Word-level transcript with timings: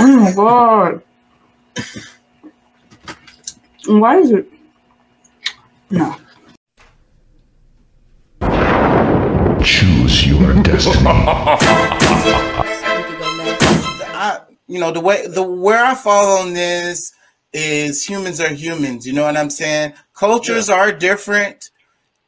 Oh 0.00 0.06
my 0.16 0.32
god. 0.32 1.02
Why 3.86 4.18
is 4.18 4.30
it? 4.30 4.48
No. 5.90 6.14
Choose 9.64 10.26
your 10.26 10.54
destiny. 10.62 11.04
I, 14.14 14.40
you 14.68 14.78
know, 14.78 14.92
the 14.92 15.00
way 15.00 15.26
the 15.26 15.42
where 15.42 15.84
I 15.84 15.96
fall 15.96 16.42
on 16.42 16.52
this 16.54 17.12
is 17.52 18.04
humans 18.04 18.40
are 18.40 18.54
humans. 18.54 19.04
You 19.04 19.14
know 19.14 19.24
what 19.24 19.36
I'm 19.36 19.50
saying? 19.50 19.94
Cultures 20.14 20.70
are 20.70 20.92
different. 20.92 21.70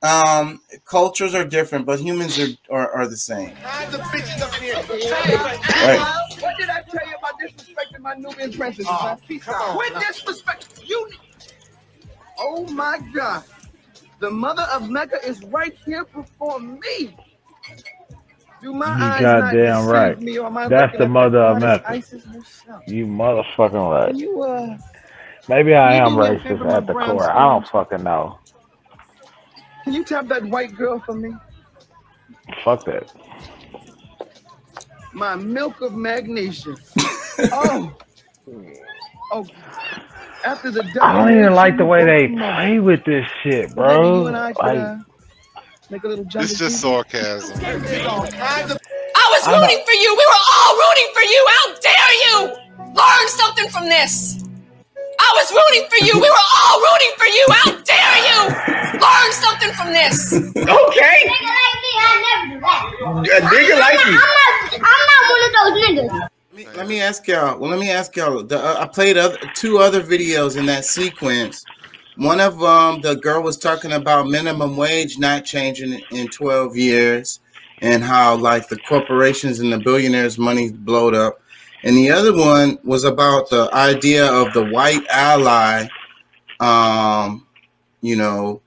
Um, 0.02 0.61
cultures 0.87 1.34
are 1.34 1.45
different, 1.45 1.87
but 1.87 2.00
humans 2.00 2.39
are 2.39 2.48
are, 2.71 2.91
are 2.91 3.07
the 3.07 3.16
same. 3.16 3.50
the 3.91 3.98
bitches 3.98 4.43
up 4.43 4.55
here. 4.55 4.75
Right. 5.87 6.16
What 8.02 8.16
did 8.18 8.27
I 8.27 8.32
tell 8.32 8.48
you 8.48 8.50
about 8.50 8.50
disrespecting 8.50 8.50
my 8.50 8.50
Nubian 8.50 8.52
princess? 8.52 8.86
man? 8.86 9.18
Peace 9.28 9.48
out. 9.48 9.77
With 9.78 9.95
disrespect, 10.00 10.82
you. 10.84 11.10
Oh 12.38 12.66
my 12.68 13.00
God. 13.14 13.45
The 14.20 14.30
mother 14.30 14.66
of 14.72 14.91
Mecca 14.91 15.27
is 15.27 15.42
right 15.45 15.77
here 15.86 16.05
before 16.05 16.60
me. 16.60 17.16
Do 18.62 18.74
my 18.74 18.96
You 18.98 19.05
eyes 19.05 19.20
goddamn 19.20 19.41
not 19.41 19.52
deceive 19.52 19.86
right. 19.86 20.20
Me, 20.20 20.38
or 20.38 20.46
am 20.46 20.56
I 20.58 20.68
That's 20.68 20.92
the 20.98 21.08
mother 21.08 21.38
of 21.38 21.58
Mecca. 21.58 22.02
You 22.86 23.06
motherfucking 23.06 23.91
right. 23.91 24.14
You, 24.14 24.42
uh, 24.42 24.78
Maybe 25.48 25.74
I 25.74 25.94
am 25.94 26.14
you 26.14 26.19
do 26.19 26.22
me 26.22 26.28
a 26.28 26.38
favor, 26.41 26.64
racist 26.64 26.77
at 26.77 26.86
the 26.86 26.92
brown 26.92 27.16
core. 27.16 27.30
I 27.30 27.42
don't 27.52 27.69
fucking 27.69 28.02
know. 28.05 28.38
can 29.84 29.94
you 29.94 30.05
tap 30.05 30.28
that 30.28 30.44
white 30.44 30.74
girl 30.77 31.00
for 31.00 31.14
me? 31.14 31.32
Fuck 32.64 32.84
that. 32.86 33.12
My 35.12 35.34
milk 35.37 35.80
of 35.80 35.95
magnesia. 35.95 36.74
oh. 37.52 37.92
Oh. 39.33 39.46
After 40.44 40.70
the 40.70 40.83
I 41.03 41.12
don't 41.12 41.36
even 41.39 41.53
like 41.55 41.77
the 41.77 41.84
way 41.84 42.05
they 42.05 42.28
play 42.34 42.78
with 42.80 43.05
this 43.05 43.27
shit, 43.42 43.75
bro. 43.75 44.20
you 44.22 44.27
and 44.28 44.36
I 44.36 44.53
could, 44.53 44.64
Like, 44.64 44.78
uh, 44.78 44.97
make 45.91 46.05
a 46.05 46.08
little 46.08 46.25
jump. 46.25 46.44
It's 46.44 46.58
just 46.58 46.81
sarcasm. 46.81 47.58
I 47.62 48.64
was 49.31 49.47
rooting 49.47 49.84
for 49.84 49.92
you. 49.92 50.16
We 50.16 50.27
were 50.27 50.44
all 50.53 50.77
rooting 50.77 51.11
for 51.12 51.22
you. 51.22 51.47
How 51.50 51.75
dare 51.81 52.14
you? 52.25 52.36
Learn 52.94 53.28
something 53.28 53.69
from 53.69 53.84
this. 53.84 54.44
I 55.20 55.28
was 55.36 55.52
rooting 55.52 55.84
for 55.92 56.00
you. 56.04 56.14
We 56.16 56.28
were 56.28 56.48
all 56.56 56.80
rooting 56.80 57.14
for 57.20 57.28
you. 57.28 57.44
How 57.52 57.70
dare 57.84 58.18
you? 58.24 58.40
Learn 58.96 59.30
something 59.36 59.72
from 59.76 59.92
this. 59.92 60.32
Okay. 60.32 61.16
Nigga 61.28 61.52
like 61.60 61.76
me, 61.84 61.92
I 62.00 62.12
never 62.24 62.54
do 62.54 62.60
that. 62.60 62.82
A 63.04 63.46
nigga 63.52 63.78
like 63.78 64.00
you. 64.06 64.16
I'm 64.16 64.32
not, 64.41 64.52
I'm 64.74 65.02
not 65.10 65.20
one 65.28 65.42
of 65.44 65.52
those 65.56 65.74
niggas. 65.84 66.30
Let 66.52 66.54
me, 66.54 66.66
let 66.76 66.88
me 66.88 67.00
ask 67.00 67.26
y'all. 67.28 67.58
Well, 67.58 67.70
let 67.70 67.78
me 67.78 67.91
ask 67.91 68.16
y'all. 68.16 68.42
The, 68.42 68.58
uh, 68.58 68.80
I 68.80 68.86
played 68.86 69.16
other, 69.18 69.38
two 69.54 69.78
other 69.78 70.02
videos 70.02 70.56
in 70.56 70.66
that 70.66 70.84
sequence. 70.84 71.64
One 72.16 72.41
of 72.41 72.58
them, 72.58 73.00
the 73.00 73.16
girl 73.16 73.42
was 73.42 73.56
talking 73.56 73.92
about 73.92 74.26
minimum 74.26 74.76
wage 74.76 75.18
not 75.18 75.44
changing 75.44 76.00
in 76.10 76.28
12 76.28 76.76
years, 76.76 77.41
and 77.82 78.02
how 78.02 78.36
like 78.36 78.68
the 78.68 78.76
corporations 78.76 79.60
and 79.60 79.72
the 79.72 79.78
billionaires' 79.78 80.38
money 80.38 80.70
blowed 80.70 81.14
up. 81.14 81.41
And 81.83 81.97
the 81.97 82.11
other 82.11 82.34
one 82.36 82.78
was 82.84 83.05
about 83.05 83.50
the 83.50 83.70
idea 83.73 84.31
of 84.31 84.53
the 84.53 84.64
white 84.64 85.06
ally. 85.11 85.89
Um, 86.61 87.47
you 88.03 88.17
know, 88.17 88.62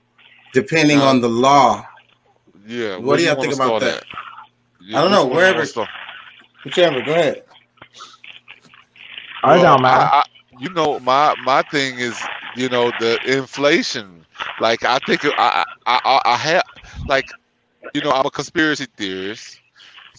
depending 0.52 1.00
on 1.00 1.20
the 1.20 1.28
law. 1.28 1.86
Yeah. 2.66 2.96
What 2.96 3.18
do 3.18 3.24
y'all 3.24 3.36
think 3.36 3.54
about 3.54 3.78
start 3.78 3.80
that? 3.80 4.04
Yeah, 4.80 4.98
I 4.98 5.02
don't 5.02 5.10
know. 5.10 5.26
one 5.26 5.36
Wherever, 5.36 5.58
wanna 5.58 5.66
whichever. 6.64 7.02
Go 7.02 7.12
ahead. 7.12 7.44
I 9.42 9.56
Well, 9.56 9.62
don't 9.62 9.82
matter. 9.82 10.10
I, 10.12 10.20
I, 10.20 10.22
you 10.58 10.70
know, 10.70 11.00
my 11.00 11.34
my 11.44 11.62
thing 11.62 11.98
is, 11.98 12.18
you 12.56 12.68
know, 12.68 12.92
the 13.00 13.18
inflation. 13.26 14.26
Like, 14.60 14.84
I 14.84 14.98
think 15.06 15.24
I 15.24 15.64
I 15.86 16.00
I, 16.04 16.20
I 16.24 16.36
have 16.36 16.64
like, 17.06 17.26
you 17.94 18.02
know, 18.02 18.10
I'm 18.12 18.26
a 18.26 18.30
conspiracy 18.30 18.86
theorist. 18.96 19.60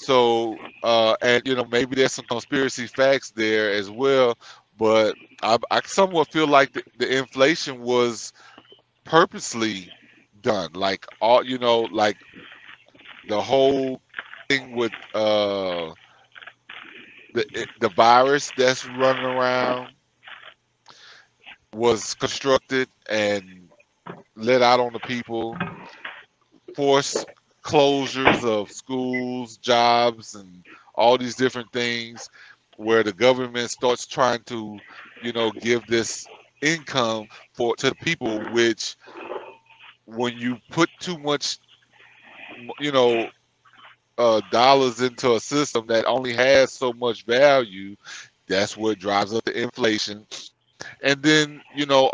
So, 0.05 0.61
uh, 0.83 1.15
and 1.21 1.45
you 1.47 1.55
know, 1.55 1.65
maybe 1.65 1.95
there's 1.95 2.13
some 2.13 2.25
conspiracy 2.25 2.87
facts 2.87 3.31
there 3.31 3.71
as 3.71 3.89
well. 3.91 4.37
But 4.77 5.15
I, 5.41 5.57
I 5.71 5.81
somewhat 5.85 6.31
feel 6.31 6.47
like 6.47 6.73
the, 6.73 6.83
the 6.97 7.17
inflation 7.17 7.81
was 7.81 8.33
purposely 9.05 9.93
done. 10.41 10.73
Like 10.73 11.05
all, 11.21 11.43
you 11.45 11.57
know, 11.59 11.81
like 11.83 12.17
the 13.27 13.41
whole 13.41 14.01
thing 14.49 14.71
with 14.73 14.93
uh 15.13 15.93
the 17.33 17.67
the 17.79 17.89
virus 17.89 18.51
that's 18.51 18.85
running 18.87 19.23
around 19.23 19.95
was 21.73 22.13
constructed 22.15 22.89
and 23.09 23.69
let 24.35 24.61
out 24.61 24.79
on 24.79 24.93
the 24.93 24.99
people, 24.99 25.61
forced 26.73 27.27
closures 27.65 28.45
of 28.45 28.71
schools, 28.71 29.57
jobs, 29.57 30.35
and 30.35 30.63
all 30.95 31.17
these 31.17 31.35
different 31.35 31.71
things, 31.73 32.29
where 32.77 33.03
the 33.03 33.13
government 33.13 33.71
starts 33.71 34.07
trying 34.07 34.43
to, 34.45 34.81
you 35.21 35.33
know, 35.33 35.51
give 35.51 35.85
this 35.87 36.29
income 36.61 37.27
for 37.53 37.75
to 37.77 37.89
the 37.89 37.95
people, 37.95 38.45
which 38.47 38.95
when 40.05 40.37
you 40.37 40.61
put 40.71 40.89
too 40.99 41.17
much, 41.19 41.59
you 42.79 42.91
know, 42.91 43.31
uh, 44.17 44.41
dollars 44.49 45.01
into 45.01 45.35
a 45.35 45.41
system 45.41 45.87
that 45.87 46.05
only 46.05 46.33
has 46.33 46.71
so 46.71 46.93
much 46.93 47.25
value, 47.25 47.95
that's 48.47 48.77
what 48.77 48.99
drives 48.99 49.33
up 49.33 49.43
the 49.45 49.61
inflation. 49.63 50.27
And 51.03 51.21
then, 51.23 51.63
you 51.71 51.87
know, 51.87 52.11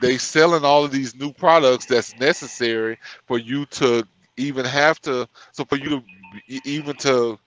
they 0.00 0.18
selling 0.18 0.64
all 0.64 0.84
of 0.84 0.92
these 0.92 1.16
new 1.16 1.32
products 1.32 1.86
that's 1.86 2.16
necessary 2.16 2.98
for 3.26 3.38
you 3.38 3.66
to 3.66 4.06
even 4.36 4.64
have 4.64 5.00
to, 5.02 5.28
so 5.52 5.64
for 5.64 5.76
you 5.76 5.88
to 5.90 6.02
even 6.64 6.96
to 6.96 7.38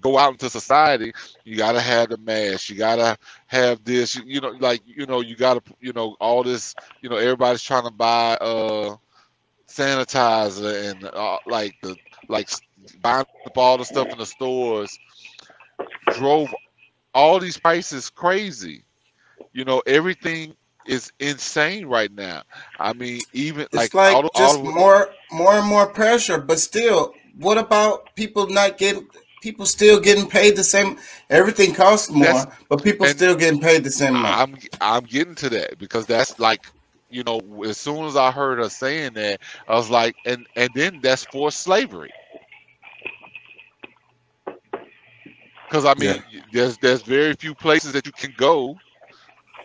go 0.00 0.18
out 0.18 0.32
into 0.32 0.48
society, 0.48 1.12
you 1.44 1.56
gotta 1.56 1.80
have 1.80 2.08
the 2.10 2.16
mask, 2.18 2.68
you 2.70 2.76
gotta 2.76 3.16
have 3.46 3.82
this, 3.84 4.14
you, 4.16 4.22
you 4.26 4.40
know, 4.40 4.50
like, 4.60 4.82
you 4.84 5.06
know, 5.06 5.20
you 5.20 5.36
gotta, 5.36 5.62
you 5.80 5.92
know, 5.92 6.16
all 6.20 6.42
this, 6.42 6.74
you 7.00 7.08
know, 7.08 7.16
everybody's 7.16 7.62
trying 7.62 7.84
to 7.84 7.90
buy, 7.90 8.36
uh, 8.36 8.96
sanitizer 9.68 10.90
and 10.90 11.04
uh, 11.04 11.38
like 11.46 11.74
the 11.82 11.96
like 12.28 12.48
buying 13.00 13.24
up 13.46 13.56
all 13.58 13.78
the 13.78 13.84
stuff 13.84 14.12
in 14.12 14.18
the 14.18 14.26
stores 14.26 14.98
drove 16.08 16.54
all 17.14 17.38
these 17.38 17.58
prices 17.58 18.10
crazy. 18.10 18.84
You 19.52 19.64
know, 19.64 19.82
everything 19.86 20.54
is 20.88 21.12
insane 21.20 21.86
right 21.86 22.12
now. 22.12 22.42
I 22.80 22.92
mean, 22.92 23.20
even 23.32 23.62
It's 23.72 23.74
like, 23.74 23.94
like 23.94 24.14
all, 24.14 24.30
just 24.36 24.58
all 24.58 24.64
more, 24.64 25.10
more 25.30 25.54
and 25.54 25.66
more 25.66 25.86
pressure. 25.86 26.38
But 26.38 26.58
still, 26.58 27.14
what 27.38 27.58
about 27.58 28.14
people 28.16 28.48
not 28.48 28.78
getting? 28.78 29.06
People 29.42 29.66
still 29.66 30.00
getting 30.00 30.28
paid 30.28 30.56
the 30.56 30.64
same. 30.64 30.98
Everything 31.30 31.74
costs 31.74 32.10
more, 32.10 32.46
but 32.68 32.82
people 32.82 33.06
still 33.06 33.36
getting 33.36 33.60
paid 33.60 33.84
the 33.84 33.90
same 33.90 34.16
amount. 34.16 34.36
I'm 34.36 34.56
I'm 34.80 35.04
getting 35.04 35.36
to 35.36 35.48
that 35.50 35.78
because 35.78 36.06
that's 36.06 36.40
like, 36.40 36.66
you 37.08 37.22
know, 37.22 37.40
as 37.64 37.78
soon 37.78 38.04
as 38.06 38.16
I 38.16 38.32
heard 38.32 38.58
her 38.58 38.68
saying 38.68 39.12
that, 39.14 39.40
I 39.68 39.74
was 39.74 39.90
like, 39.90 40.16
and 40.24 40.46
and 40.56 40.70
then 40.74 41.00
that's 41.02 41.24
forced 41.26 41.60
slavery. 41.60 42.10
Because 45.68 45.84
I 45.84 45.94
mean, 45.94 46.22
there's 46.52 46.78
there's 46.78 47.02
very 47.02 47.34
few 47.34 47.54
places 47.54 47.92
that 47.92 48.06
you 48.06 48.12
can 48.12 48.34
go, 48.36 48.76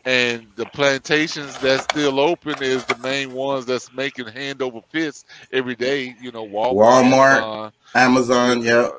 and 0.06 0.48
the 0.56 0.66
plantations 0.66 1.58
that's 1.60 1.84
still 1.84 2.20
open 2.20 2.62
is 2.62 2.84
the 2.86 2.98
main 2.98 3.34
ones 3.34 3.66
that's 3.66 3.94
making 3.94 4.28
hand 4.28 4.62
over 4.62 4.82
fist 4.90 5.28
every 5.52 5.76
day. 5.76 6.16
You 6.22 6.32
know, 6.32 6.46
Walmart, 6.46 6.74
Walmart, 6.74 7.72
Amazon, 7.96 8.52
Amazon, 8.52 8.62
yeah. 8.62 8.90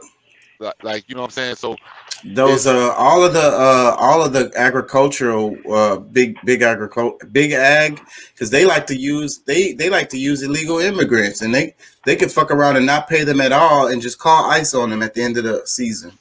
like, 0.59 0.83
like 0.83 1.09
you 1.09 1.15
know 1.15 1.23
what 1.23 1.27
I'm 1.27 1.33
saying. 1.33 1.57
So 1.57 1.77
Those 2.25 2.67
uh, 2.67 2.95
all 2.97 3.23
of 3.23 3.35
the 3.35 3.41
uh, 3.41 3.97
all 3.99 4.25
of 4.25 4.33
the 4.33 4.51
agricultural 4.57 5.57
uh, 5.71 5.97
big 5.97 6.39
big 6.45 6.63
agriculture 6.63 7.27
big 7.27 7.53
ag 7.53 8.01
because 8.33 8.49
they 8.51 8.65
like 8.65 8.87
to 8.87 8.97
use 8.97 9.41
they 9.47 9.75
they 9.75 9.91
like 9.91 10.09
to 10.11 10.19
use 10.19 10.43
illegal 10.43 10.79
immigrants 10.79 11.43
and 11.43 11.55
they 11.55 11.75
they 12.07 12.17
can 12.17 12.31
fuck 12.31 12.51
around 12.51 12.77
and 12.77 12.87
not 12.87 13.09
pay 13.09 13.25
them 13.25 13.43
at 13.43 13.53
all 13.53 13.89
and 13.89 14.01
just 14.01 14.19
call 14.19 14.51
ice 14.51 14.73
on 14.75 14.89
them 14.89 15.03
at 15.03 15.13
the 15.13 15.23
end 15.23 15.37
of 15.37 15.45
the 15.45 15.67
season. 15.67 16.13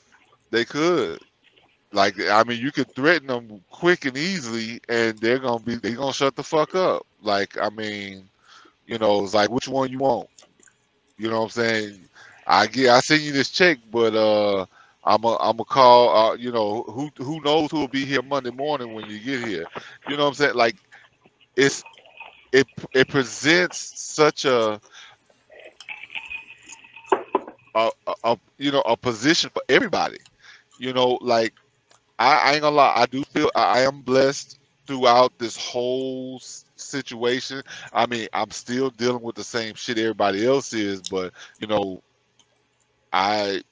They 0.52 0.66
could. 0.66 1.22
Like 1.94 2.20
I 2.22 2.44
mean, 2.44 2.62
you 2.62 2.72
could 2.74 2.94
threaten 2.96 3.28
them 3.30 3.64
quick 3.70 4.06
and 4.06 4.18
easily, 4.18 4.82
and 4.90 5.18
they're 5.20 5.40
gonna 5.40 5.64
be 5.64 5.76
they're 5.78 5.96
gonna 5.96 6.14
shut 6.14 6.36
the 6.36 6.44
fuck 6.44 6.76
up. 6.76 7.06
Like 7.22 7.58
I 7.62 7.70
mean, 7.70 8.30
you 8.88 9.00
know, 9.00 9.24
it's 9.24 9.36
like 9.36 9.52
which 9.52 9.70
one 9.70 9.92
you 9.92 10.00
want. 10.00 10.30
You 11.18 11.30
know 11.30 11.40
what 11.40 11.46
I'm 11.46 11.50
saying? 11.52 12.10
I 12.48 12.68
get 12.68 12.90
I 12.90 13.00
send 13.02 13.22
you 13.24 13.34
this 13.34 13.52
check, 13.52 13.80
but 13.92 14.16
uh, 14.16 14.66
I'm 15.04 15.24
a 15.26 15.38
I'm 15.40 15.60
a 15.60 15.66
call. 15.66 16.32
Uh, 16.32 16.36
you 16.36 16.52
know 16.52 16.84
who 16.84 17.10
who 17.18 17.42
knows 17.42 17.72
who 17.72 17.80
will 17.82 17.88
be 17.90 18.06
here 18.06 18.24
Monday 18.24 18.52
morning 18.52 18.94
when 18.94 19.08
you 19.08 19.20
get 19.20 19.42
here. 19.42 19.68
You 20.06 20.18
know 20.18 20.24
what 20.24 20.30
I'm 20.30 20.36
saying? 20.36 20.56
Like 20.56 20.78
it's 21.56 21.86
it 22.54 22.68
it 22.94 23.08
presents 23.10 23.78
such 23.96 24.46
a 24.46 24.82
a, 27.76 27.90
a, 28.08 28.14
a 28.24 28.40
you 28.58 28.72
know 28.72 28.82
a 28.82 28.98
position 28.98 29.50
for 29.52 29.62
everybody 29.70 30.20
you 30.78 30.94
know 30.94 31.18
like 31.22 31.54
I, 32.20 32.36
I 32.38 32.52
ain't 32.54 32.62
gonna 32.62 32.76
lie. 32.76 32.94
I 32.96 33.06
do 33.06 33.24
feel 33.24 33.50
I, 33.56 33.80
I 33.80 33.82
am 33.82 34.02
blessed 34.02 34.60
throughout 34.86 35.38
this 35.40 35.58
whole 35.58 36.42
situation. 36.76 37.62
I 37.94 38.06
mean, 38.06 38.28
I'm 38.34 38.52
still 38.52 38.90
dealing 38.92 39.22
with 39.22 39.36
the 39.36 39.44
same 39.44 39.76
shit 39.76 39.98
everybody 39.98 40.46
else 40.46 40.74
is, 40.74 41.02
but 41.02 41.34
you 41.60 41.68
know, 41.68 42.02
I 43.12 43.64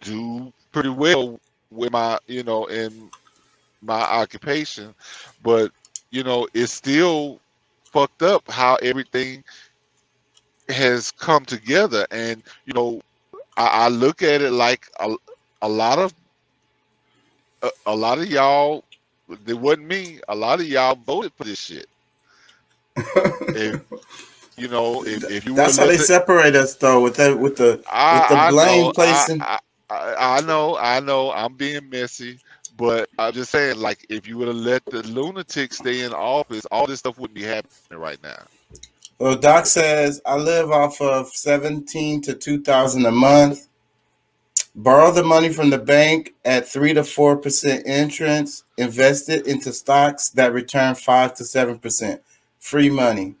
do 0.00 0.52
pretty 0.72 0.90
well 0.90 1.40
with 1.70 1.92
my, 1.92 2.18
you 2.26 2.42
know, 2.42 2.66
in 2.66 3.10
my 3.82 4.00
occupation, 4.00 4.94
but 5.42 5.70
you 6.10 6.22
know, 6.22 6.48
it's 6.54 6.72
still 6.72 7.40
fucked 7.84 8.22
up 8.22 8.50
how 8.50 8.76
everything 8.76 9.44
has 10.68 11.10
come 11.12 11.44
together. 11.44 12.06
And 12.10 12.42
you 12.66 12.74
know, 12.74 13.02
I, 13.56 13.66
I 13.66 13.88
look 13.88 14.22
at 14.22 14.42
it 14.42 14.52
like 14.52 14.86
a, 15.00 15.14
a 15.62 15.68
lot 15.68 15.98
of 15.98 16.14
a, 17.62 17.70
a 17.86 17.96
lot 17.96 18.18
of 18.18 18.28
y'all. 18.28 18.84
It 19.46 19.54
wasn't 19.58 19.86
me. 19.86 20.20
A 20.28 20.34
lot 20.34 20.60
of 20.60 20.66
y'all 20.68 20.96
voted 20.96 21.32
for 21.36 21.44
this 21.44 21.60
shit. 21.60 21.86
if 23.54 23.76
you 24.56 24.68
know, 24.68 25.04
if, 25.06 25.30
if 25.30 25.46
you 25.46 25.54
That's 25.54 25.78
how 25.78 25.86
they 25.86 25.98
separate 25.98 26.56
us, 26.56 26.74
though, 26.76 27.02
with 27.02 27.16
the 27.16 27.36
with 27.36 27.56
the 27.56 27.84
I, 27.86 28.18
with 28.18 28.28
the 28.28 28.36
I 28.36 28.50
blame 28.50 28.86
know, 28.86 28.92
placing. 28.92 29.40
I, 29.40 29.58
I, 29.90 30.38
I 30.38 30.40
know, 30.42 30.76
I 30.78 31.00
know, 31.00 31.32
I'm 31.32 31.54
being 31.56 31.88
messy, 31.90 32.40
but 32.76 33.08
I'm 33.18 33.32
just 33.32 33.50
saying, 33.50 33.78
like, 33.78 34.04
if 34.10 34.28
you 34.28 34.38
would 34.38 34.48
have 34.48 34.56
let 34.56 34.82
the 34.90 35.02
lunatics 35.04 35.78
stay 35.78 36.02
in 36.02 36.12
office, 36.12 36.66
all 36.66 36.86
this 36.86 37.00
stuff 37.00 37.18
wouldn't 37.18 37.36
be 37.36 37.44
happening 37.44 37.70
right 37.92 38.22
now. 38.22 38.44
Well, 39.18 39.36
Doc 39.36 39.66
says 39.66 40.20
I 40.26 40.36
live 40.36 40.70
off 40.70 41.00
of 41.00 41.28
seventeen 41.30 42.20
to 42.22 42.34
two 42.34 42.62
thousand 42.62 43.06
a 43.06 43.10
month. 43.12 43.68
Borrow 44.78 45.10
the 45.10 45.24
money 45.24 45.48
from 45.48 45.70
the 45.70 45.78
bank 45.78 46.34
at 46.44 46.68
three 46.68 46.94
to 46.94 47.02
four 47.02 47.36
percent 47.36 47.84
interest. 47.84 48.62
Invest 48.76 49.28
it 49.28 49.44
into 49.48 49.72
stocks 49.72 50.28
that 50.30 50.52
return 50.52 50.94
five 50.94 51.34
to 51.34 51.44
seven 51.44 51.80
percent. 51.80 52.22
Free 52.60 52.88
money. 52.88 53.34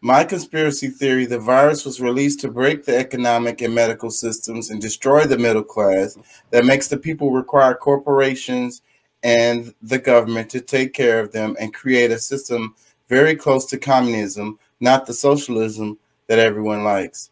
My 0.00 0.24
conspiracy 0.24 0.88
theory: 0.88 1.26
the 1.26 1.38
virus 1.38 1.84
was 1.84 2.00
released 2.00 2.40
to 2.40 2.50
break 2.50 2.86
the 2.86 2.96
economic 2.96 3.60
and 3.60 3.74
medical 3.74 4.10
systems 4.10 4.70
and 4.70 4.80
destroy 4.80 5.26
the 5.26 5.36
middle 5.36 5.62
class. 5.62 6.16
That 6.50 6.64
makes 6.64 6.88
the 6.88 6.96
people 6.96 7.30
require 7.30 7.74
corporations 7.74 8.80
and 9.22 9.74
the 9.82 9.98
government 9.98 10.48
to 10.52 10.62
take 10.62 10.94
care 10.94 11.20
of 11.20 11.30
them 11.30 11.58
and 11.60 11.74
create 11.74 12.10
a 12.10 12.18
system 12.18 12.74
very 13.06 13.36
close 13.36 13.66
to 13.66 13.76
communism, 13.76 14.58
not 14.80 15.04
the 15.04 15.12
socialism 15.12 15.98
that 16.26 16.38
everyone 16.38 16.84
likes. 16.84 17.28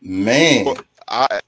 Man, 0.00 0.64
Well, 0.64 0.78
I 1.06 1.40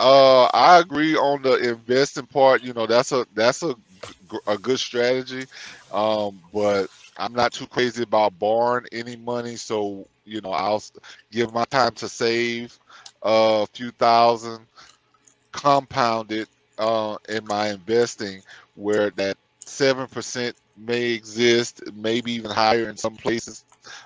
uh 0.00 0.44
I 0.54 0.80
agree 0.80 1.16
on 1.16 1.42
the 1.42 1.56
investing 1.56 2.26
part. 2.26 2.62
You 2.64 2.74
know, 2.74 2.86
that's 2.86 3.12
a 3.12 3.26
that's 3.34 3.62
a 3.64 3.74
a 4.46 4.58
good 4.58 4.80
strategy. 4.80 5.46
Um, 5.90 6.42
but 6.52 6.88
I'm 7.18 7.34
not 7.34 7.52
too 7.52 7.68
crazy 7.68 8.04
about 8.04 8.38
borrowing 8.38 8.86
any 8.92 9.16
money, 9.16 9.56
so 9.56 10.08
you 10.24 10.42
know 10.42 10.52
I'll 10.52 10.82
give 11.32 11.54
my 11.54 11.64
time 11.66 11.94
to 11.96 12.08
save 12.08 12.78
a 13.22 13.66
few 13.68 13.92
thousand, 13.92 14.66
compound 15.52 16.32
it 16.32 16.48
uh, 16.78 17.18
in 17.28 17.46
my 17.46 17.70
investing, 17.70 18.42
where 18.74 19.10
that 19.12 19.38
seven 19.66 20.08
percent 20.08 20.56
may 20.76 21.12
exist, 21.12 21.82
maybe 21.94 22.32
even 22.32 22.50
higher 22.50 22.88
in 22.90 22.96
some 22.96 23.16
places. 23.18 23.64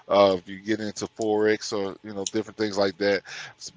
Uh, 0.09 0.37
if 0.38 0.49
you 0.49 0.59
get 0.61 0.81
into 0.81 1.06
forex 1.06 1.73
or 1.73 1.97
you 2.03 2.15
know 2.15 2.25
different 2.32 2.56
things 2.56 2.79
like 2.79 2.97
that, 2.99 3.23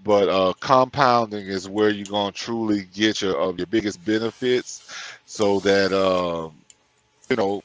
but 0.03 0.29
uh, 0.29 0.53
compounding 0.59 1.45
is 1.47 1.69
where 1.69 1.89
you're 1.89 2.05
gonna 2.05 2.31
truly 2.31 2.83
get 2.93 3.21
your 3.21 3.37
of 3.37 3.57
your 3.57 3.67
biggest 3.67 4.03
benefits, 4.05 5.17
so 5.25 5.59
that 5.61 5.91
um, 5.93 6.53
you 7.29 7.35
know 7.35 7.63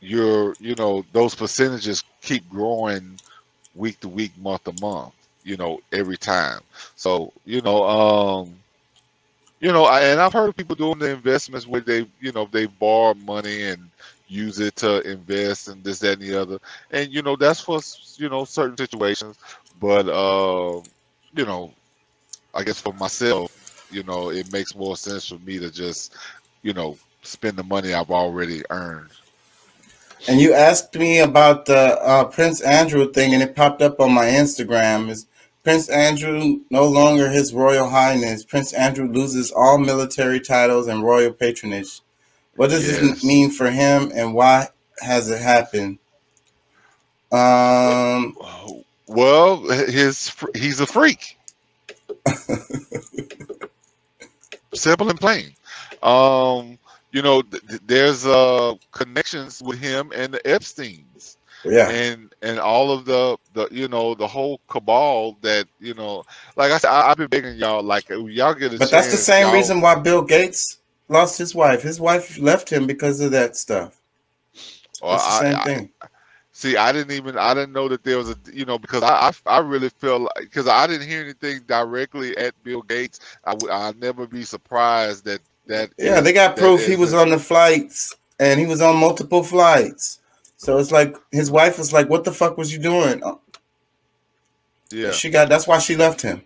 your 0.00 0.54
you 0.60 0.74
know 0.76 1.04
those 1.12 1.34
percentages 1.34 2.04
keep 2.22 2.48
growing 2.48 3.18
week 3.74 3.98
to 4.00 4.08
week, 4.08 4.36
month 4.38 4.64
to 4.64 4.72
month. 4.80 5.14
You 5.44 5.56
know 5.56 5.80
every 5.92 6.16
time. 6.16 6.60
So 6.96 7.32
you 7.44 7.60
know 7.62 7.84
um, 7.84 8.56
you 9.60 9.72
know, 9.72 9.84
I, 9.84 10.00
and 10.02 10.20
I've 10.20 10.32
heard 10.32 10.48
of 10.48 10.56
people 10.56 10.76
doing 10.76 10.98
the 10.98 11.10
investments 11.10 11.66
where 11.66 11.80
they, 11.80 12.06
you 12.20 12.32
know, 12.32 12.48
they 12.50 12.66
borrow 12.66 13.14
money 13.14 13.62
and 13.64 13.90
use 14.28 14.60
it 14.60 14.76
to 14.76 15.00
invest 15.08 15.68
and 15.68 15.82
this, 15.84 16.00
that, 16.00 16.14
and 16.14 16.22
the 16.22 16.40
other. 16.40 16.58
And 16.90 17.12
you 17.12 17.22
know, 17.22 17.36
that's 17.36 17.60
for 17.60 17.80
you 18.16 18.28
know 18.28 18.44
certain 18.44 18.76
situations. 18.76 19.36
But 19.80 20.08
uh, 20.08 20.80
you 21.34 21.44
know, 21.44 21.72
I 22.54 22.62
guess 22.64 22.80
for 22.80 22.94
myself, 22.94 23.86
you 23.90 24.02
know, 24.02 24.30
it 24.30 24.52
makes 24.52 24.74
more 24.74 24.96
sense 24.96 25.28
for 25.28 25.38
me 25.38 25.58
to 25.58 25.70
just, 25.70 26.16
you 26.62 26.72
know, 26.72 26.96
spend 27.22 27.56
the 27.56 27.62
money 27.62 27.94
I've 27.94 28.10
already 28.10 28.62
earned. 28.70 29.10
and 30.28 30.40
you 30.40 30.54
asked 30.54 30.94
me 30.94 31.20
about 31.20 31.66
the 31.66 32.00
uh, 32.00 32.24
Prince 32.24 32.60
Andrew 32.62 33.10
thing, 33.12 33.34
and 33.34 33.42
it 33.42 33.54
popped 33.54 33.82
up 33.82 34.00
on 34.00 34.12
my 34.12 34.26
Instagram. 34.26 35.08
Is 35.10 35.26
Prince 35.62 35.88
Andrew 35.88 36.60
no 36.70 36.86
longer 36.86 37.28
His 37.28 37.52
Royal 37.52 37.88
Highness? 37.88 38.44
Prince 38.44 38.72
Andrew 38.72 39.06
loses 39.06 39.52
all 39.52 39.78
military 39.78 40.40
titles 40.40 40.88
and 40.88 41.02
royal 41.02 41.32
patronage. 41.32 42.00
What 42.56 42.70
does 42.70 42.86
this 42.86 43.22
mean 43.24 43.50
for 43.50 43.70
him, 43.70 44.10
and 44.14 44.34
why 44.34 44.68
has 45.00 45.30
it 45.30 45.40
happened? 45.40 45.98
Um, 47.32 48.36
Well, 49.06 49.58
his 49.68 50.34
he's 50.54 50.80
a 50.80 50.86
freak. 50.86 51.36
Simple 54.74 55.08
and 55.10 55.18
plain. 55.20 55.52
Um, 56.02 56.78
you 57.12 57.22
know, 57.22 57.40
th- 57.42 57.66
th- 57.66 57.80
there's 57.86 58.26
uh 58.26 58.74
connections 58.92 59.62
with 59.62 59.78
him 59.78 60.12
and 60.14 60.34
the 60.34 60.46
Epstein's. 60.46 61.38
yeah. 61.64 61.88
and 61.88 62.32
and 62.42 62.58
all 62.60 62.90
of 62.92 63.06
the 63.06 63.36
the 63.54 63.66
you 63.70 63.88
know 63.88 64.14
the 64.14 64.26
whole 64.26 64.60
cabal 64.68 65.36
that 65.40 65.66
you 65.80 65.94
know 65.94 66.22
like 66.56 66.70
i 66.70 66.76
said 66.78 66.90
I, 66.90 67.08
i've 67.10 67.16
been 67.16 67.26
begging 67.28 67.56
y'all 67.56 67.82
like 67.82 68.08
y'all 68.10 68.52
get 68.54 68.74
a 68.74 68.78
But 68.78 68.90
that's 68.90 69.10
the 69.10 69.16
same 69.16 69.46
y'all- 69.46 69.54
reason 69.54 69.80
why 69.80 69.94
Bill 69.96 70.22
Gates 70.22 70.78
lost 71.08 71.38
his 71.38 71.54
wife. 71.54 71.82
His 71.82 72.00
wife 72.00 72.38
left 72.38 72.70
him 72.70 72.86
because 72.86 73.20
of 73.20 73.30
that 73.32 73.56
stuff. 73.56 73.96
Well, 75.02 75.16
the 75.18 75.22
I- 75.24 75.40
same 75.40 75.56
I- 75.56 75.64
thing. 75.64 75.90
see 76.52 76.74
i 76.78 76.90
didn't 76.90 77.10
even 77.12 77.36
i 77.36 77.52
didn't 77.52 77.72
know 77.74 77.86
that 77.86 78.02
there 78.02 78.16
was 78.16 78.30
a 78.30 78.36
you 78.50 78.64
know 78.64 78.78
because 78.78 79.02
i 79.02 79.28
i, 79.28 79.56
I 79.56 79.58
really 79.58 79.90
feel 79.90 80.20
like 80.20 80.30
because 80.40 80.66
i 80.66 80.86
didn't 80.86 81.06
hear 81.06 81.20
anything 81.20 81.60
directly 81.66 82.34
at 82.38 82.54
bill 82.64 82.80
gates 82.80 83.20
i 83.44 83.52
would 83.52 83.68
i'll 83.68 83.92
never 83.92 84.26
be 84.26 84.42
surprised 84.42 85.26
that 85.26 85.40
that 85.66 85.90
Yeah, 85.98 86.16
is- 86.16 86.24
they 86.24 86.32
got 86.32 86.56
proof 86.56 86.86
he 86.86 86.96
was 86.96 87.12
a- 87.12 87.18
on 87.18 87.28
the 87.28 87.38
flights 87.38 88.14
and 88.40 88.58
he 88.58 88.64
was 88.64 88.80
on 88.80 88.96
multiple 88.96 89.42
flights. 89.42 90.20
So 90.56 90.78
it's 90.78 90.90
like 90.90 91.14
his 91.30 91.50
wife 91.50 91.76
was 91.78 91.92
like, 91.92 92.08
"What 92.08 92.24
the 92.24 92.32
fuck 92.32 92.56
was 92.56 92.72
you 92.72 92.78
doing?" 92.78 93.22
Uh, 93.22 93.34
yeah 94.90 95.10
She 95.10 95.28
got 95.30 95.48
that's 95.50 95.66
why 95.66 95.78
she 95.78 95.94
left 95.96 96.22
him. 96.22 96.42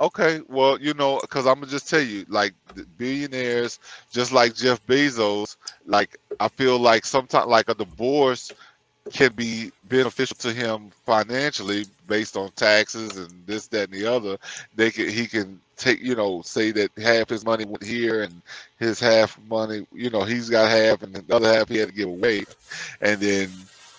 Okay, 0.00 0.40
well, 0.48 0.80
you 0.80 0.94
know, 0.94 1.18
because 1.20 1.46
I'm 1.46 1.56
gonna 1.56 1.66
just 1.66 1.88
tell 1.90 2.00
you, 2.00 2.24
like 2.28 2.54
billionaires, 2.98 3.80
just 4.12 4.30
like 4.32 4.54
Jeff 4.54 4.84
Bezos, 4.86 5.56
like 5.86 6.16
I 6.38 6.46
feel 6.48 6.78
like 6.78 7.04
sometimes, 7.04 7.46
like 7.48 7.68
a 7.68 7.74
divorce 7.74 8.52
can 9.12 9.32
be 9.32 9.72
beneficial 9.88 10.36
to 10.36 10.52
him 10.52 10.90
financially 11.04 11.84
based 12.06 12.36
on 12.36 12.50
taxes 12.52 13.16
and 13.16 13.30
this, 13.46 13.66
that, 13.68 13.90
and 13.90 13.92
the 13.92 14.06
other. 14.06 14.38
They 14.76 14.90
can 14.92 15.08
he 15.08 15.26
can 15.26 15.60
take, 15.76 16.00
you 16.00 16.14
know, 16.14 16.42
say 16.42 16.70
that 16.72 16.90
half 16.96 17.28
his 17.28 17.44
money 17.44 17.64
went 17.64 17.82
here 17.82 18.22
and 18.22 18.40
his 18.78 19.00
half 19.00 19.36
money, 19.48 19.84
you 19.92 20.10
know, 20.10 20.22
he's 20.22 20.48
got 20.48 20.70
half 20.70 21.02
and 21.02 21.14
the 21.14 21.34
other 21.34 21.52
half 21.52 21.68
he 21.68 21.78
had 21.78 21.88
to 21.88 21.94
give 21.94 22.08
away, 22.08 22.44
and 23.00 23.20
then. 23.20 23.50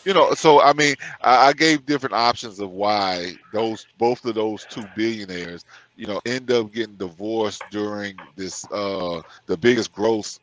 You 0.05 0.13
know, 0.13 0.33
so 0.33 0.61
I 0.61 0.71
mean, 0.73 0.95
I, 1.21 1.47
I 1.47 1.53
gave 1.53 1.85
different 1.85 2.15
options 2.15 2.59
of 2.61 2.71
why 2.71 3.33
those 3.51 3.85
both 3.97 4.23
of 4.25 4.33
those 4.33 4.65
two 4.65 4.85
billionaires 4.95 5.65
you 5.99 6.07
know, 6.07 6.21
end 6.25 6.51
up 6.51 6.73
getting 6.73 6.95
divorced 6.97 7.69
during 7.69 8.17
this 8.37 8.69
uh 8.71 9.21
the 9.47 9.57
biggest 9.57 9.93
growth 9.93 10.39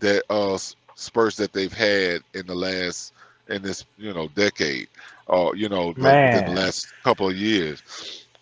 that 0.00 0.24
uh 0.30 0.58
spurts 0.96 1.36
that 1.36 1.52
they've 1.52 1.72
had 1.72 2.22
in 2.34 2.46
the 2.46 2.54
last 2.54 3.12
in 3.48 3.62
this 3.62 3.86
you 3.98 4.14
know 4.14 4.28
decade 4.28 4.88
or 5.26 5.56
you 5.56 5.68
know 5.68 5.94
the, 6.00 6.16
the 6.42 6.50
last 6.50 6.88
couple 7.04 7.28
of 7.28 7.36
years. 7.36 7.82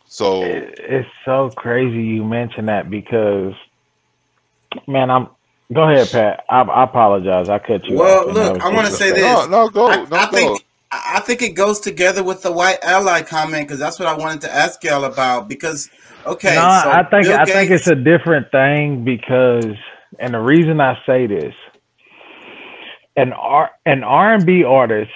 So 0.06 0.64
It- 0.64 0.78
It's 0.78 1.08
so 1.24 1.50
crazy 1.56 2.02
you 2.02 2.24
mention 2.24 2.66
that 2.66 2.90
because, 2.90 3.54
man, 4.88 5.10
I'm. 5.10 5.28
Go 5.72 5.82
ahead, 5.90 6.12
Pat. 6.12 6.44
I, 6.50 6.62
I 6.62 6.84
apologize. 6.84 7.48
I 7.48 7.58
cut 7.58 7.84
you 7.88 8.00
Well, 8.00 8.24
off. 8.24 8.26
and 8.26 8.40
look, 8.40 8.54
was 8.54 8.64
I 8.64 8.70
wanna 8.70 8.90
say 8.92 9.12
this. 9.12 9.46
no, 9.46 9.46
no, 9.46 9.68
go, 9.70 9.88
I, 9.88 10.06
no, 10.10 10.18
I 10.18 10.26
go. 10.26 10.58
think 10.58 10.66
I 10.90 11.20
think 11.20 11.42
it 11.42 11.50
goes 11.54 11.80
together 11.80 12.22
with 12.22 12.42
the 12.42 12.52
white 12.52 12.78
ally 12.82 13.22
comment 13.22 13.68
because 13.68 13.78
that's 13.78 13.98
what 13.98 14.08
I 14.08 14.16
wanted 14.16 14.40
to 14.42 14.54
ask 14.54 14.82
y'all 14.82 15.04
about. 15.04 15.48
Because 15.48 15.90
okay, 16.24 16.54
no, 16.54 16.80
so 16.82 16.90
I 16.90 17.04
think 17.10 17.24
Bill 17.26 17.38
I 17.38 17.44
think 17.44 17.70
it's 17.70 17.86
a 17.86 17.94
different 17.94 18.50
thing 18.50 19.04
because, 19.04 19.66
and 20.18 20.32
the 20.34 20.40
reason 20.40 20.80
I 20.80 20.98
say 21.04 21.26
this, 21.26 21.54
an 23.16 23.32
R 23.34 23.70
an 23.84 24.02
R 24.02 24.34
and 24.34 24.46
B 24.46 24.64
artist 24.64 25.10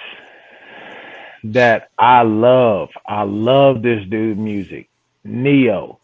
that 1.45 1.89
I 1.97 2.21
love, 2.21 2.89
I 3.07 3.23
love 3.23 3.81
this 3.81 4.05
dude 4.09 4.37
music, 4.37 4.89
Ne-Yo. 5.23 5.99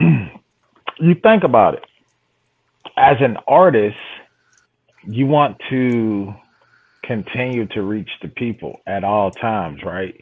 you 0.00 1.14
think 1.22 1.44
about 1.44 1.74
it. 1.74 1.84
as 2.96 3.16
an 3.20 3.36
artist, 3.46 3.98
you 5.06 5.26
want 5.26 5.60
to 5.70 6.34
continue 7.08 7.66
to 7.68 7.82
reach 7.82 8.10
the 8.22 8.28
people 8.28 8.80
at 8.86 9.02
all 9.02 9.32
times, 9.32 9.82
right? 9.82 10.14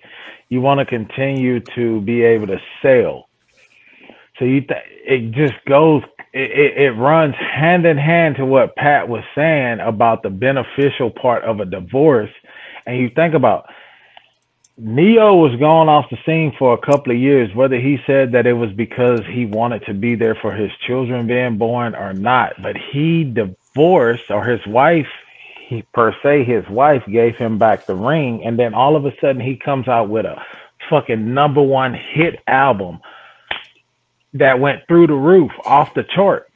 You 0.49 0.63
want 0.63 0.81
to 0.81 0.87
continue 0.87 1.61
to 1.75 2.01
be 2.01 2.23
able 2.23 2.47
to 2.47 2.59
sell. 2.81 3.29
So 4.39 4.47
you 4.47 4.63
th- 4.63 4.81
it 5.05 5.33
just 5.33 5.63
goes 5.67 6.03
it, 6.33 6.51
it, 6.51 6.83
it 6.83 6.91
runs 6.93 7.35
hand 7.35 7.87
in 7.87 7.97
hand 7.97 8.37
to 8.37 8.47
what 8.47 8.77
Pat 8.77 9.09
was 9.09 9.25
saying 9.35 9.81
about 9.81 10.23
the 10.23 10.31
beneficial 10.31 11.11
part 11.11 11.45
of 11.45 11.61
a 11.61 11.65
divorce. 11.65 12.31
And 12.87 12.99
you 12.99 13.11
think 13.15 13.35
about 13.35 13.67
Ne-Yo 14.79 15.37
was 15.37 15.59
gone 15.59 15.89
off 15.89 16.11
the 16.11 16.19
scene 16.27 16.53
for 16.59 16.75
a 16.75 16.87
couple 16.87 17.13
of 17.13 17.19
years, 17.19 17.49
whether 17.55 17.81
he 17.81 17.97
said 18.07 18.33
that 18.33 18.47
it 18.47 18.53
was 18.53 18.71
because 18.73 19.21
he 19.33 19.47
wanted 19.47 19.87
to 19.87 19.95
be 19.95 20.15
there 20.15 20.35
for 20.35 20.53
his 20.53 20.71
children 20.87 21.27
being 21.27 21.57
born 21.57 21.95
or 21.95 22.13
not. 22.13 22.61
But 22.63 22.77
he 22.93 23.25
divorced, 23.25 24.31
or 24.31 24.45
his 24.45 24.61
wife, 24.67 25.09
he 25.67 25.85
per 25.95 26.15
se, 26.23 26.45
his 26.45 26.65
wife 26.71 27.03
gave 27.11 27.37
him 27.37 27.59
back 27.59 27.87
the 27.87 27.95
ring, 27.97 28.43
and 28.45 28.59
then 28.59 28.75
all 28.75 28.97
of 28.97 29.07
a 29.07 29.13
sudden 29.21 29.41
he 29.41 29.57
comes 29.57 29.89
out 29.89 30.09
with 30.09 30.27
a 30.27 30.37
fucking 30.91 31.35
number 31.35 31.63
one 31.63 31.95
hit 31.95 32.37
album 32.47 33.01
that 34.35 34.61
went 34.61 34.83
through 34.89 35.09
the 35.09 35.15
roof, 35.15 35.53
off 35.65 35.95
the 35.95 36.05
charts. 36.05 36.51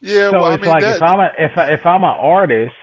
Yeah, 0.00 0.32
so 0.32 0.38
well, 0.38 0.50
I 0.50 0.56
it's 0.56 0.58
mean, 0.58 0.66
like 0.66 0.80
that, 0.80 0.96
if 0.96 1.02
I'm 1.02 1.20
a, 1.20 1.30
if 1.38 1.58
I, 1.58 1.72
if 1.72 1.86
I'm 1.86 2.04
an 2.04 2.10
artist, 2.18 2.74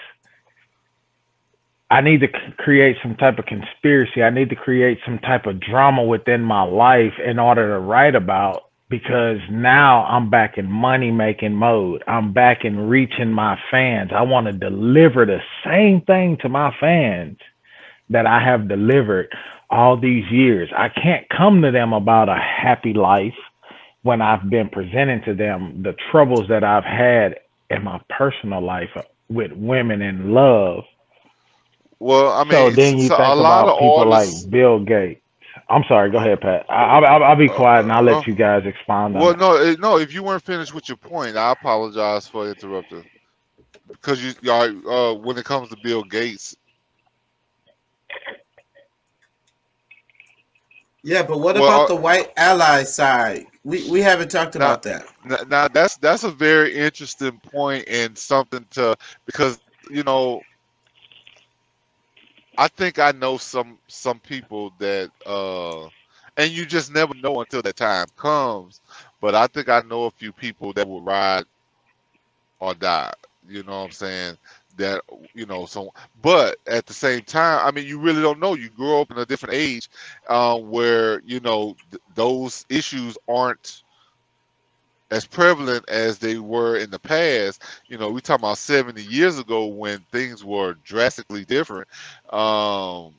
I 1.89 2.01
need 2.01 2.22
to 2.22 2.27
c- 2.27 2.53
create 2.58 2.98
some 3.03 3.15
type 3.18 3.39
of 3.39 3.46
conspiracy. 3.46 4.24
I 4.24 4.30
need 4.32 4.50
to 4.50 4.56
create 4.56 5.00
some 5.06 5.20
type 5.20 5.46
of 5.46 5.60
drama 5.60 6.03
within 6.03 6.41
my 6.44 6.63
life 6.63 7.13
in 7.25 7.39
order 7.39 7.70
to 7.74 7.80
write 7.80 8.15
about 8.15 8.63
because 8.91 9.39
now 9.50 10.05
I'm 10.05 10.29
back 10.29 10.60
in 10.60 10.71
money 10.71 11.12
making 11.12 11.55
mode. 11.55 12.03
I'm 12.07 12.33
back 12.33 12.65
in 12.65 12.89
reaching 12.89 13.31
my 13.31 13.60
fans. 13.71 14.12
I 14.13 14.24
want 14.24 14.48
to 14.48 14.53
deliver 14.53 15.25
the 15.25 15.41
same 15.65 16.01
thing 16.01 16.38
to 16.43 16.50
my 16.50 16.75
fans 16.79 17.39
that 18.12 18.27
I 18.27 18.43
have 18.43 18.69
delivered 18.69 19.29
all 19.71 19.98
these 19.98 20.29
years. 20.31 20.69
I 20.77 20.89
can't 20.89 21.27
come 21.29 21.63
to 21.63 21.71
them 21.71 21.93
about 21.93 22.29
a 22.29 22.36
happy 22.38 22.93
life 22.93 23.36
when 24.03 24.21
I've 24.21 24.50
been 24.50 24.69
presenting 24.69 25.24
to 25.24 25.36
them 25.36 25.83
the 25.83 25.95
troubles 26.12 26.50
that 26.50 26.63
I've 26.63 26.86
had 26.86 27.39
in 27.71 27.83
my 27.83 28.01
personal 28.10 28.62
life 28.62 28.91
with 29.29 29.53
women 29.53 30.01
and 30.03 30.33
love. 30.33 30.83
well, 32.00 32.31
I 32.33 32.43
mean, 32.45 32.51
so 32.51 32.69
then 32.71 32.98
you 33.00 33.10
so 33.10 33.17
think 33.17 33.33
a 33.36 33.36
lot 33.36 33.65
about 33.65 33.67
of 33.67 33.77
people 33.79 34.12
artists. 34.12 34.45
like 34.45 34.50
Bill 34.50 34.79
Gates. 34.79 35.21
I'm 35.72 35.84
sorry. 35.88 36.12
Go 36.12 36.18
ahead, 36.18 36.42
Pat. 36.42 36.66
I, 36.70 36.74
I'll, 36.74 37.06
I'll, 37.06 37.24
I'll 37.24 37.36
be 37.36 37.48
quiet 37.48 37.84
and 37.84 37.92
I'll 37.92 38.08
uh, 38.08 38.13
let 38.13 38.28
you 38.28 38.36
guys 38.36 38.63
expound 38.66 39.16
on 39.16 39.22
Well, 39.22 39.32
it. 39.32 39.80
no, 39.80 39.92
no. 39.94 39.98
If 39.98 40.13
you 40.13 40.24
weren't 40.24 40.44
finished 40.44 40.74
with 40.74 40.88
your 40.90 40.98
point, 40.98 41.38
I 41.38 41.51
apologize 41.51 42.28
for 42.28 42.48
interrupting. 42.50 43.06
Because 43.88 44.24
you, 44.24 44.34
y'all, 44.42 44.90
uh, 44.90 45.13
when 45.16 45.38
it 45.38 45.46
comes 45.46 45.70
to 45.70 45.78
Bill 45.84 46.04
Gates, 46.04 46.56
Yeah, 51.04 51.24
but 51.24 51.40
what 51.40 51.56
Well, 51.56 51.66
about 51.68 51.86
uh, 51.86 51.96
the 51.96 51.96
white 51.96 52.32
ally 52.38 52.84
side? 52.84 53.46
We 53.63 53.90
we 53.90 54.01
haven't 54.01 54.30
talked 54.30 54.56
Now- 54.56 54.66
about 54.74 54.84
that. 54.84 55.06
Now 55.50 55.68
that's 55.68 55.98
that's 55.98 56.24
a 56.24 56.32
very 56.32 56.75
interesting 56.75 57.40
point 57.40 57.86
and 57.88 58.18
something 58.18 58.66
to 58.72 58.96
because 59.25 59.60
you 59.90 60.04
know 60.04 60.42
I 62.62 62.70
think 62.70 63.00
I 63.00 63.12
know 63.12 63.38
some 63.38 63.80
some 63.88 64.20
people 64.20 64.74
that 64.80 65.12
uh 65.25 65.86
and 66.38 66.51
you 66.51 66.65
just 66.65 66.94
never 66.94 67.13
know 67.15 67.41
until 67.41 67.63
that 67.63 67.77
time 67.77 68.08
comes. 68.18 68.82
But 69.22 69.36
I 69.36 69.48
think 69.48 69.70
I 69.70 69.82
know 69.82 70.06
a 70.06 70.12
few 70.12 70.34
people 70.34 70.74
that 70.74 70.88
will 70.88 71.01
ride 71.01 71.46
or 72.60 72.75
die. 72.75 73.13
You 73.48 73.63
know 73.63 73.80
what 73.80 73.86
I'm 73.86 73.91
saying? 73.91 74.38
That 74.77 75.01
you 75.34 75.46
know, 75.46 75.65
so 75.65 75.91
but 76.22 76.58
at 76.68 76.86
the 76.88 76.94
same 76.94 77.22
time, 77.24 77.65
I 77.65 77.72
mean, 77.72 77.88
you 77.88 78.00
really 78.00 78.22
don't 78.22 78.39
know. 78.39 78.56
You 78.56 78.70
grow 78.70 79.01
up 79.01 79.12
in 79.12 79.18
a 79.20 79.25
different 79.25 79.56
age 79.56 79.89
uh, 80.30 80.58
where 80.60 81.22
you 81.25 81.39
know 81.41 81.75
th- 81.91 82.01
those 82.15 82.65
issues 82.70 83.18
aren't 83.27 83.84
as 85.12 85.25
prevalent 85.25 85.88
as 85.89 86.18
they 86.18 86.39
were 86.39 86.77
in 86.77 86.89
the 86.89 87.00
past. 87.00 87.62
You 87.88 87.98
know, 87.98 88.10
we 88.10 88.22
talking 88.22 88.44
about 88.46 88.58
70 88.58 89.03
years 89.03 89.38
ago 89.38 89.65
when 89.65 90.00
things 90.12 90.44
were 90.44 90.75
drastically 90.86 91.46
different. 91.46 91.88
Um, 92.32 93.13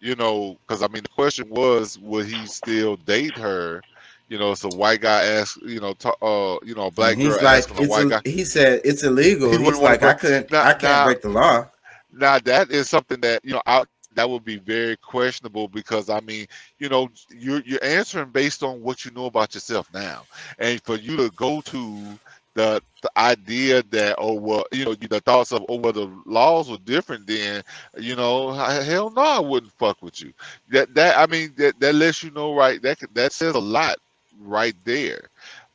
you 0.00 0.14
know, 0.14 0.56
because 0.66 0.82
I 0.82 0.88
mean, 0.88 1.02
the 1.02 1.08
question 1.08 1.48
was, 1.50 1.98
would 1.98 2.26
he 2.26 2.46
still 2.46 2.96
date 2.96 3.36
her? 3.36 3.82
You 4.28 4.38
know, 4.38 4.54
so 4.54 4.68
white 4.68 5.00
guy 5.00 5.24
asked, 5.24 5.56
you 5.62 5.80
know, 5.80 5.94
to, 5.94 6.12
uh, 6.22 6.58
you 6.62 6.74
know, 6.74 6.86
a 6.86 6.90
black 6.90 7.16
girl 7.16 7.30
like, 7.42 7.64
asking 7.64 7.84
a 7.84 7.88
white 7.88 8.06
a, 8.06 8.08
guy. 8.10 8.20
he 8.24 8.44
said 8.44 8.82
it's 8.84 9.02
illegal. 9.02 9.50
He 9.50 9.56
He's 9.56 9.78
like, 9.78 10.02
I 10.02 10.12
couldn't, 10.12 10.52
Now- 10.52 10.64
I 10.64 10.72
can't 10.72 10.82
now- 10.82 11.04
break 11.06 11.22
the 11.22 11.30
law. 11.30 11.66
Now 12.12 12.38
that 12.38 12.70
is 12.70 12.88
something 12.88 13.20
that 13.20 13.44
you 13.44 13.52
know 13.52 13.62
out 13.66 13.88
that 14.18 14.28
would 14.28 14.44
be 14.44 14.56
very 14.56 14.96
questionable 14.96 15.68
because 15.68 16.10
I 16.10 16.18
mean 16.20 16.48
you 16.80 16.88
know 16.88 17.08
you're 17.30 17.62
you're 17.64 17.84
answering 17.84 18.30
based 18.30 18.64
on 18.64 18.82
what 18.82 19.04
you 19.04 19.12
know 19.12 19.26
about 19.26 19.54
yourself 19.54 19.88
now, 19.94 20.24
and 20.58 20.82
for 20.82 20.96
you 20.96 21.16
to 21.18 21.30
go 21.36 21.60
to 21.60 22.18
the 22.54 22.82
the 23.02 23.10
idea 23.16 23.80
that 23.90 24.16
oh 24.18 24.32
well 24.32 24.64
you 24.72 24.84
know 24.84 24.94
the 24.94 25.20
thoughts 25.20 25.52
of 25.52 25.64
oh 25.68 25.76
well 25.76 25.92
the 25.92 26.10
laws 26.26 26.68
were 26.68 26.78
different 26.78 27.28
then 27.28 27.62
you 27.96 28.16
know 28.16 28.52
hell 28.52 29.10
no 29.10 29.22
I 29.22 29.38
wouldn't 29.38 29.70
fuck 29.74 30.02
with 30.02 30.20
you 30.20 30.32
that 30.70 30.92
that 30.96 31.16
I 31.16 31.26
mean 31.26 31.52
that 31.58 31.78
that 31.78 31.94
lets 31.94 32.24
you 32.24 32.32
know 32.32 32.54
right 32.56 32.82
that 32.82 32.98
that 33.14 33.32
says 33.32 33.54
a 33.54 33.60
lot 33.60 33.98
right 34.40 34.74
there 34.84 35.28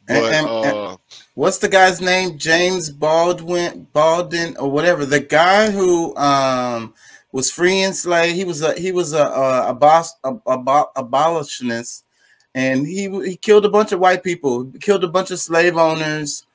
but 0.06 0.34
and- 0.34 0.48
and- 0.48 0.48
uh 0.48 0.98
What's 1.36 1.58
the 1.58 1.70
guy's 1.70 2.00
name? 2.00 2.38
James 2.38 2.92
Baldwin, 2.92 3.88
Baldwin, 3.92 4.56
or 4.58 4.70
whatever. 4.70 5.04
The 5.04 5.20
guy 5.20 5.72
who 5.72 6.16
um 6.16 6.94
was 7.34 7.52
freeing 7.52 7.92
slave. 7.94 8.36
He 8.36 8.46
was 8.46 8.62
a 8.62 8.80
he 8.80 8.94
was 8.94 9.12
a 9.12 9.26
a, 9.26 9.70
a 9.72 9.74
boss 9.74 10.14
a, 10.24 10.36
a, 10.46 10.58
bo- 10.58 10.92
abolitionist, 10.96 12.06
and 12.56 12.88
he 12.88 13.10
he 13.26 13.36
killed 13.36 13.66
a 13.66 13.70
bunch 13.70 13.92
of 13.92 14.00
white 14.00 14.24
people. 14.24 14.72
Killed 14.80 15.04
a 15.04 15.10
bunch 15.10 15.32
of 15.32 15.40
slave 15.40 15.76
owners 15.76 16.46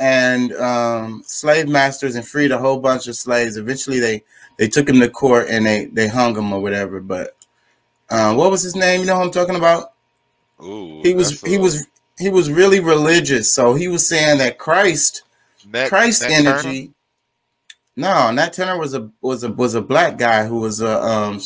and 0.00 0.52
um, 0.54 1.22
slave 1.24 1.68
masters, 1.68 2.16
and 2.16 2.26
freed 2.26 2.50
a 2.50 2.58
whole 2.58 2.80
bunch 2.80 3.06
of 3.06 3.14
slaves. 3.14 3.58
Eventually, 3.58 4.00
they 4.00 4.24
they 4.56 4.66
took 4.66 4.88
him 4.88 4.98
to 5.00 5.10
court 5.10 5.46
and 5.48 5.66
they 5.66 5.84
they 5.86 6.08
hung 6.08 6.34
him 6.36 6.52
or 6.52 6.60
whatever. 6.60 7.00
But 7.00 7.36
uh, 8.08 8.34
what 8.34 8.50
was 8.50 8.62
his 8.62 8.74
name? 8.74 9.00
You 9.00 9.06
know 9.06 9.16
who 9.16 9.24
I'm 9.24 9.30
talking 9.30 9.56
about? 9.56 9.92
ooh, 10.62 11.02
He 11.02 11.14
was 11.14 11.38
he 11.42 11.58
was 11.58 11.86
he 12.18 12.30
was 12.30 12.50
really 12.50 12.80
religious. 12.80 13.52
So 13.52 13.74
he 13.74 13.88
was 13.88 14.08
saying 14.08 14.38
that 14.38 14.56
Christ 14.56 15.24
Christ 15.90 16.22
energy. 16.24 16.86
Turner? 16.86 16.93
No, 17.96 18.30
Nat 18.32 18.52
Turner 18.52 18.78
was 18.78 18.94
a 18.94 19.08
was 19.20 19.44
a 19.44 19.50
was 19.50 19.74
a 19.74 19.80
black 19.82 20.18
guy 20.18 20.46
who 20.46 20.60
was 20.60 20.80
a 20.80 21.00
um 21.02 21.40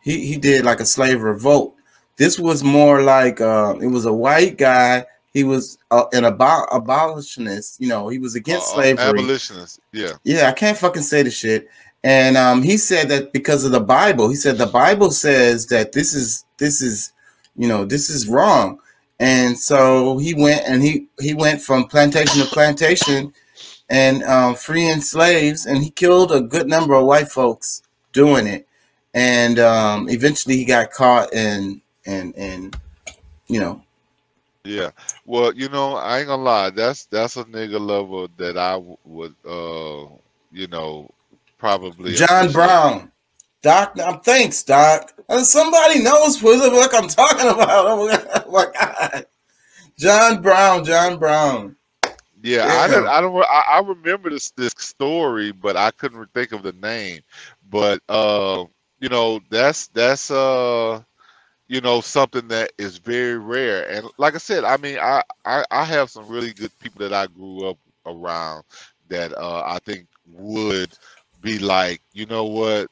he 0.00 0.26
he 0.26 0.36
did 0.36 0.64
like 0.64 0.80
a 0.80 0.84
slave 0.86 1.22
revolt. 1.22 1.76
This 2.16 2.38
was 2.38 2.64
more 2.64 3.02
like 3.02 3.40
uh 3.40 3.76
it 3.80 3.86
was 3.86 4.04
a 4.04 4.12
white 4.12 4.58
guy. 4.58 5.04
He 5.32 5.44
was 5.44 5.78
uh, 5.90 6.04
an 6.12 6.24
abo- 6.24 6.66
abolitionist. 6.70 7.80
You 7.80 7.88
know, 7.88 8.08
he 8.08 8.18
was 8.18 8.34
against 8.34 8.70
Uh, 8.72 8.74
slavery. 8.74 9.04
abolitionist 9.20 9.80
yeah 9.92 10.12
Yeah, 10.24 10.48
I 10.48 10.52
can't 10.52 10.76
fucking 10.76 11.02
say 11.02 11.22
the 11.22 11.30
shit. 11.30 11.68
And 12.04 12.36
um, 12.36 12.62
he 12.62 12.76
said 12.78 13.08
that 13.10 13.32
because 13.32 13.64
of 13.64 13.70
the 13.70 13.80
Bible, 13.80 14.28
he 14.28 14.34
said 14.34 14.58
the 14.58 14.66
Bible 14.66 15.10
says 15.12 15.66
that 15.68 15.92
this 15.92 16.14
is 16.14 16.44
this 16.58 16.82
is 16.82 17.12
you 17.56 17.68
know 17.68 17.84
this 17.84 18.10
is 18.10 18.26
wrong. 18.26 18.78
And 19.20 19.56
so 19.56 20.18
he 20.18 20.34
went 20.34 20.62
and 20.66 20.82
he 20.82 21.06
he 21.20 21.32
went 21.32 21.62
from 21.62 21.84
plantation 21.84 22.40
to 22.42 22.46
plantation 22.48 23.32
and 23.92 24.24
um, 24.24 24.54
freeing 24.54 25.02
slaves, 25.02 25.66
and 25.66 25.84
he 25.84 25.90
killed 25.90 26.32
a 26.32 26.40
good 26.40 26.66
number 26.66 26.94
of 26.94 27.04
white 27.04 27.28
folks 27.28 27.82
doing 28.14 28.46
it. 28.46 28.66
And 29.14 29.58
um, 29.58 30.08
eventually, 30.08 30.56
he 30.56 30.64
got 30.64 30.90
caught 30.90 31.32
and 31.34 31.80
and 32.06 32.34
and 32.36 32.74
you 33.48 33.60
know 33.60 33.84
Yeah. 34.64 34.90
Well, 35.26 35.54
you 35.54 35.68
know, 35.68 35.96
I 35.96 36.20
ain't 36.20 36.28
gonna 36.28 36.42
lie. 36.42 36.70
That's 36.70 37.04
that's 37.06 37.36
a 37.36 37.44
nigga 37.44 37.78
level 37.78 38.28
that 38.38 38.56
I 38.56 38.76
would, 39.04 39.34
uh, 39.46 40.06
you 40.52 40.66
know, 40.68 41.10
probably. 41.58 42.14
John 42.14 42.46
appreciate. 42.46 42.52
Brown. 42.54 43.12
Doc, 43.62 43.98
um, 44.00 44.20
thanks, 44.20 44.62
Doc. 44.64 45.12
Uh, 45.28 45.44
somebody 45.44 46.02
knows 46.02 46.40
who 46.40 46.58
the 46.58 46.70
fuck 46.74 46.94
I'm 46.94 47.08
talking 47.08 47.48
about. 47.54 47.86
Oh 47.86 48.50
my 48.50 48.66
God. 48.72 49.26
John 49.98 50.42
Brown, 50.42 50.84
John 50.84 51.18
Brown. 51.18 51.76
Yeah, 52.42 52.66
Yeah. 52.66 52.84
I 52.84 52.88
don't. 52.88 53.06
I 53.06 53.20
don't. 53.20 53.36
I, 53.44 53.64
I 53.74 53.80
remember 53.80 54.30
this 54.30 54.50
this 54.52 54.74
story, 54.78 55.52
but 55.52 55.76
I 55.76 55.90
couldn't 55.92 56.26
think 56.34 56.52
of 56.52 56.62
the 56.62 56.72
name. 56.72 57.20
But 57.70 58.00
uh, 58.08 58.64
you 59.00 59.08
know, 59.08 59.40
that's 59.50 59.88
that's 59.88 60.30
uh, 60.30 61.02
you 61.68 61.80
know, 61.80 62.00
something 62.00 62.48
that 62.48 62.72
is 62.78 62.98
very 62.98 63.38
rare. 63.38 63.88
And 63.90 64.06
like 64.18 64.34
I 64.34 64.38
said, 64.38 64.64
I 64.64 64.76
mean, 64.78 64.98
I 64.98 65.22
I, 65.44 65.64
I 65.70 65.84
have 65.84 66.10
some 66.10 66.28
really 66.28 66.52
good 66.52 66.76
people 66.78 67.00
that 67.00 67.12
I 67.14 67.26
grew 67.26 67.68
up 67.68 67.78
around 68.06 68.64
that 69.08 69.32
uh, 69.36 69.62
I 69.66 69.78
think 69.84 70.06
would 70.26 70.92
be 71.42 71.58
like, 71.58 72.00
you 72.12 72.26
know 72.26 72.44
what, 72.44 72.88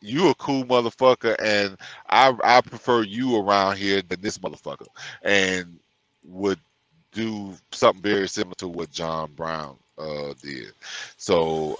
you 0.00 0.28
a 0.28 0.34
cool 0.34 0.64
motherfucker, 0.64 1.36
and 1.42 1.76
I 2.08 2.34
I 2.42 2.60
prefer 2.60 3.02
you 3.02 3.36
around 3.38 3.76
here 3.78 4.02
than 4.02 4.20
this 4.20 4.38
motherfucker, 4.38 4.86
and 5.22 5.78
would 6.24 6.58
do 7.12 7.54
something 7.70 8.02
very 8.02 8.28
similar 8.28 8.54
to 8.56 8.68
what 8.68 8.90
John 8.90 9.32
Brown 9.34 9.76
uh, 9.98 10.34
did. 10.42 10.72
So, 11.16 11.78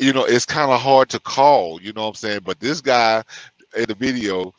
you 0.00 0.12
know, 0.12 0.24
it's 0.24 0.46
kind 0.46 0.70
of 0.70 0.80
hard 0.80 1.08
to 1.10 1.20
call. 1.20 1.80
You 1.80 1.92
know 1.92 2.02
what 2.02 2.08
I'm 2.08 2.14
saying? 2.14 2.40
But 2.44 2.60
this 2.60 2.80
guy 2.80 3.24
in 3.76 3.86
the 3.88 3.94
video, 3.94 4.54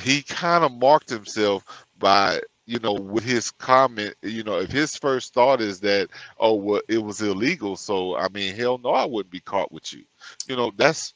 he 0.00 0.22
kind 0.22 0.64
of 0.64 0.72
marked 0.72 1.10
himself 1.10 1.64
by 1.98 2.40
you 2.66 2.78
know 2.78 2.94
with 2.94 3.24
his 3.24 3.50
comment 3.50 4.14
you 4.22 4.42
know 4.42 4.58
if 4.58 4.70
his 4.70 4.96
first 4.96 5.34
thought 5.34 5.60
is 5.60 5.80
that 5.80 6.08
oh 6.40 6.54
well 6.54 6.80
it 6.88 6.98
was 6.98 7.20
illegal 7.20 7.76
so 7.76 8.16
i 8.16 8.26
mean 8.30 8.54
hell 8.54 8.78
no 8.82 8.90
i 8.90 9.04
wouldn't 9.04 9.30
be 9.30 9.40
caught 9.40 9.70
with 9.70 9.92
you 9.92 10.02
you 10.48 10.56
know 10.56 10.72
that's 10.76 11.12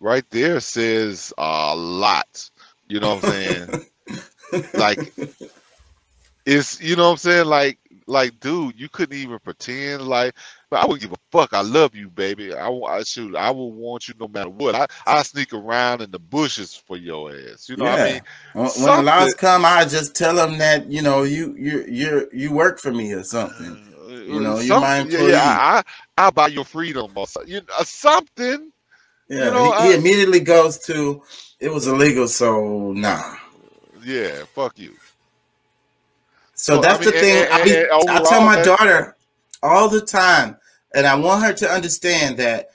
right 0.00 0.28
there 0.30 0.58
says 0.58 1.32
a 1.38 1.74
lot 1.76 2.50
you 2.88 2.98
know 2.98 3.14
what 3.14 3.24
i'm 3.24 3.30
saying 3.30 4.64
like 4.74 5.12
it's 6.46 6.80
you 6.82 6.96
know 6.96 7.04
what 7.06 7.12
i'm 7.12 7.16
saying 7.18 7.46
like 7.46 7.78
like 8.06 8.38
dude 8.40 8.78
you 8.78 8.88
couldn't 8.88 9.16
even 9.16 9.38
pretend 9.40 10.02
like 10.08 10.34
but 10.70 10.80
i 10.80 10.86
wouldn't 10.86 11.02
give 11.02 11.12
a 11.12 11.16
fuck 11.30 11.54
i 11.54 11.62
love 11.62 11.94
you 11.94 12.10
baby 12.10 12.54
i, 12.54 12.68
I 12.68 13.02
shoot 13.04 13.36
i 13.36 13.50
will 13.50 13.72
want 13.72 14.08
you 14.08 14.14
no 14.18 14.28
matter 14.28 14.50
what 14.50 14.74
i 14.74 14.86
i 15.06 15.22
sneak 15.22 15.52
around 15.54 16.02
in 16.02 16.10
the 16.10 16.18
bushes 16.18 16.74
for 16.74 16.96
your 16.96 17.32
ass 17.32 17.68
you 17.68 17.76
know 17.76 17.86
what 17.86 17.94
i 17.94 17.96
Yeah. 17.98 18.04
mean 18.04 18.22
When, 18.54 18.68
when 18.82 18.94
the 18.94 19.02
laws 19.02 19.34
come, 19.34 19.64
I 19.64 19.84
just 19.84 20.14
tell 20.16 20.36
them 20.36 20.58
that 20.58 20.90
you 20.90 21.02
know 21.02 21.24
you 21.24 21.54
you 21.58 21.84
you 21.88 22.28
you 22.32 22.52
work 22.52 22.78
for 22.80 22.92
me 22.92 23.12
or 23.12 23.24
something. 23.24 23.78
You 24.26 24.40
know, 24.40 24.60
you're 24.60 24.78
my 24.78 24.98
yeah, 25.02 25.20
employee. 25.20 25.22
yeah, 25.22 25.42
I, 25.42 25.82
I, 26.18 26.26
I 26.28 26.30
buy 26.30 26.48
your 26.48 26.64
freedom 26.64 27.12
or 27.16 27.26
something. 27.26 27.52
you 27.52 27.60
know, 27.60 27.74
uh, 27.78 27.84
something. 27.84 28.72
Yeah, 29.28 29.50
know, 29.50 29.54
he, 29.54 29.72
he 29.72 29.92
immediately 29.94 30.40
goes 30.40 30.78
to 30.80 31.22
it 31.60 31.72
was 31.72 31.86
illegal, 31.88 32.28
so 32.28 32.92
nah. 32.92 33.36
Yeah, 34.02 34.44
fuck 34.54 34.78
you. 34.78 34.96
So 36.62 36.74
So, 36.74 36.78
I 36.78 36.82
that's 36.82 37.00
mean, 37.04 37.14
the 37.14 37.20
thing. 37.20 37.44
and- 37.44 37.52
I, 37.52 37.64
be, 37.64 37.74
and 37.76 38.10
I 38.10 38.22
tell 38.22 38.40
my 38.40 38.62
daughter 38.62 39.16
all 39.64 39.88
the 39.88 40.00
time, 40.00 40.56
and 40.94 41.08
I 41.08 41.16
want 41.16 41.42
her 41.44 41.52
to 41.52 41.68
understand 41.68 42.36
that 42.36 42.68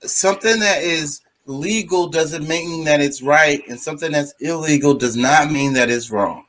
something 0.00 0.58
that 0.60 0.82
is 0.82 1.20
legal 1.44 2.08
doesn't 2.08 2.48
mean 2.48 2.84
that 2.84 3.02
it's 3.02 3.20
right, 3.20 3.62
and 3.68 3.78
something 3.78 4.10
that's 4.10 4.32
illegal 4.40 4.94
does 4.94 5.18
not 5.18 5.50
mean 5.52 5.74
that 5.74 5.90
it's 5.90 6.10
wrong. 6.10 6.46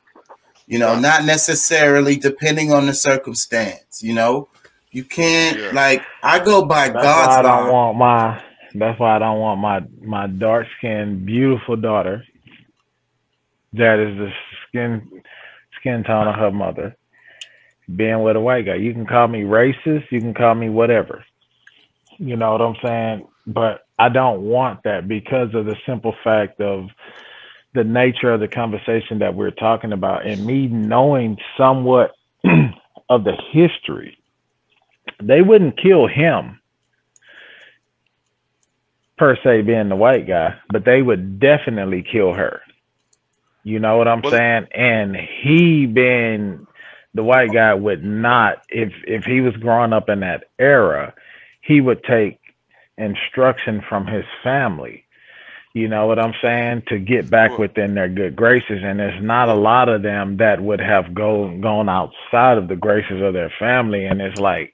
You 0.68 0.80
know, 0.80 0.94
Right. 0.94 1.02
not 1.02 1.26
necessarily 1.26 2.16
depending 2.16 2.72
on 2.72 2.86
the 2.86 2.94
circumstance. 2.94 4.02
You 4.02 4.14
know, 4.14 4.48
you 4.92 5.04
can't 5.04 5.60
Yeah. 5.60 5.72
like 5.74 6.04
I 6.24 6.40
go 6.40 6.64
by 6.64 6.88
That's 6.88 7.04
why 7.04 7.40
I 7.40 7.42
don't 7.42 7.68
law. 7.68 7.72
want 7.74 7.98
my. 7.98 8.42
That's 8.76 8.98
why 8.98 9.18
I 9.18 9.20
don't 9.20 9.40
want 9.40 9.60
my 9.60 9.82
my 10.02 10.28
dark 10.28 10.68
skinned 10.78 11.26
beautiful 11.26 11.76
daughter. 11.76 12.24
That 13.74 14.00
is 14.00 14.18
the 14.18 14.32
skin 14.68 15.17
skin 15.80 16.04
tone 16.04 16.28
of 16.28 16.36
her 16.36 16.52
mother. 16.52 16.96
Being 17.96 18.22
with 18.22 18.36
a 18.36 18.42
white 18.42 18.66
guy, 18.66 18.76
you 18.76 18.94
can 18.94 19.06
call 19.06 19.28
me 19.28 19.42
racist, 19.42 20.12
you 20.12 20.20
can 20.20 20.34
call 20.34 20.56
me 20.56 20.70
whatever. 20.70 21.24
You 22.18 22.36
know 22.36 22.52
what 22.52 22.62
I'm 22.62 22.76
saying? 22.84 23.28
But 23.46 23.86
I 23.98 24.10
don't 24.10 24.42
want 24.42 24.84
that 24.84 25.08
because 25.08 25.54
of 25.54 25.66
the 25.66 25.76
simple 25.86 26.14
fact 26.24 26.60
of 26.60 26.90
the 27.74 27.84
nature 27.84 28.34
of 28.34 28.40
the 28.40 28.48
conversation 28.48 29.20
that 29.20 29.36
we're 29.36 29.52
talking 29.52 29.94
about 29.94 30.26
and 30.26 30.46
me 30.46 30.68
knowing 30.68 31.38
somewhat 31.58 32.12
of 33.10 33.24
the 33.24 33.38
history. 33.52 34.18
They 35.22 35.42
wouldn't 35.42 35.82
kill 35.82 36.08
him 36.08 36.60
per 39.18 39.36
se 39.44 39.64
being 39.64 39.90
the 39.90 39.96
white 39.96 40.28
guy, 40.28 40.56
but 40.72 40.86
they 40.86 41.02
would 41.02 41.40
definitely 41.40 42.04
kill 42.10 42.34
her. 42.34 42.62
You 43.68 43.80
know 43.80 43.98
what 43.98 44.08
I'm 44.08 44.22
Well- 44.22 44.32
saying? 44.32 44.68
And 44.74 45.14
he 45.16 45.86
being 45.88 46.66
the 47.14 47.24
white 47.24 47.52
guy 47.52 47.74
would 47.74 48.02
not 48.04 48.62
if 48.70 48.94
if 49.06 49.26
he 49.26 49.42
was 49.42 49.58
growing 49.58 49.92
up 49.92 50.08
in 50.10 50.22
that 50.22 50.46
era, 50.58 51.14
he 51.62 51.82
would 51.82 52.02
take 52.06 52.40
instruction 52.98 53.82
from 53.82 54.08
his 54.08 54.24
family. 54.42 55.04
You 55.74 55.90
know 55.90 56.08
what 56.08 56.18
I'm 56.18 56.34
saying? 56.42 56.84
To 56.88 56.98
get 56.98 57.30
back 57.30 57.52
Well- 57.52 57.60
within 57.60 57.94
their 57.94 58.08
good 58.08 58.38
graces. 58.38 58.82
And 58.84 59.00
there's 59.02 59.22
not 59.22 59.50
a 59.50 59.54
lot 59.54 59.90
of 59.90 60.02
them 60.02 60.38
that 60.38 60.62
would 60.62 60.80
have 60.80 61.14
go, 61.14 61.50
gone 61.60 61.90
outside 61.90 62.58
of 62.58 62.70
the 62.70 62.76
graces 62.78 63.22
of 63.22 63.34
their 63.34 63.52
family. 63.60 64.06
And 64.06 64.22
it's 64.22 64.40
like, 64.40 64.74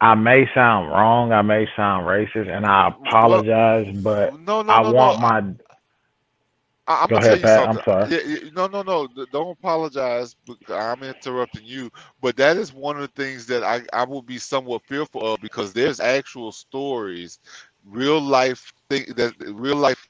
I 0.00 0.16
may 0.16 0.50
sound 0.52 0.90
wrong, 0.90 1.32
I 1.32 1.42
may 1.42 1.68
sound 1.76 2.06
racist, 2.06 2.48
and 2.54 2.66
I 2.66 2.88
apologize, 2.88 3.94
but 4.02 4.32
No, 4.40 4.62
no, 4.62 4.72
I 4.72 4.82
no, 4.82 4.92
want 4.92 5.20
my 5.20 5.42
I, 6.90 7.02
I'm 7.04 7.08
Go 7.08 7.16
gonna 7.16 7.20
ahead, 7.20 7.38
tell 7.38 7.40
you 7.40 7.46
Pat. 7.46 7.68
I'm 7.68 7.78
something. 7.78 7.82
sorry. 7.84 8.10
Yeah, 8.10 8.20
yeah, 8.26 8.50
no, 8.54 8.66
no, 8.66 8.82
no. 8.82 9.08
Don't 9.32 9.52
apologize. 9.52 10.36
I'm 10.68 11.02
interrupting 11.02 11.64
you, 11.64 11.90
but 12.20 12.36
that 12.36 12.56
is 12.56 12.72
one 12.72 12.96
of 12.96 13.02
the 13.02 13.22
things 13.22 13.46
that 13.48 13.64
I 13.64 13.82
I 13.92 14.04
will 14.04 14.22
be 14.22 14.38
somewhat 14.38 14.82
fearful 14.86 15.34
of 15.34 15.40
because 15.40 15.72
there's 15.72 16.00
actual 16.00 16.52
stories, 16.52 17.38
real 17.84 18.20
life 18.20 18.72
thing 18.90 19.04
that 19.16 19.34
real 19.40 19.76
life 19.76 20.08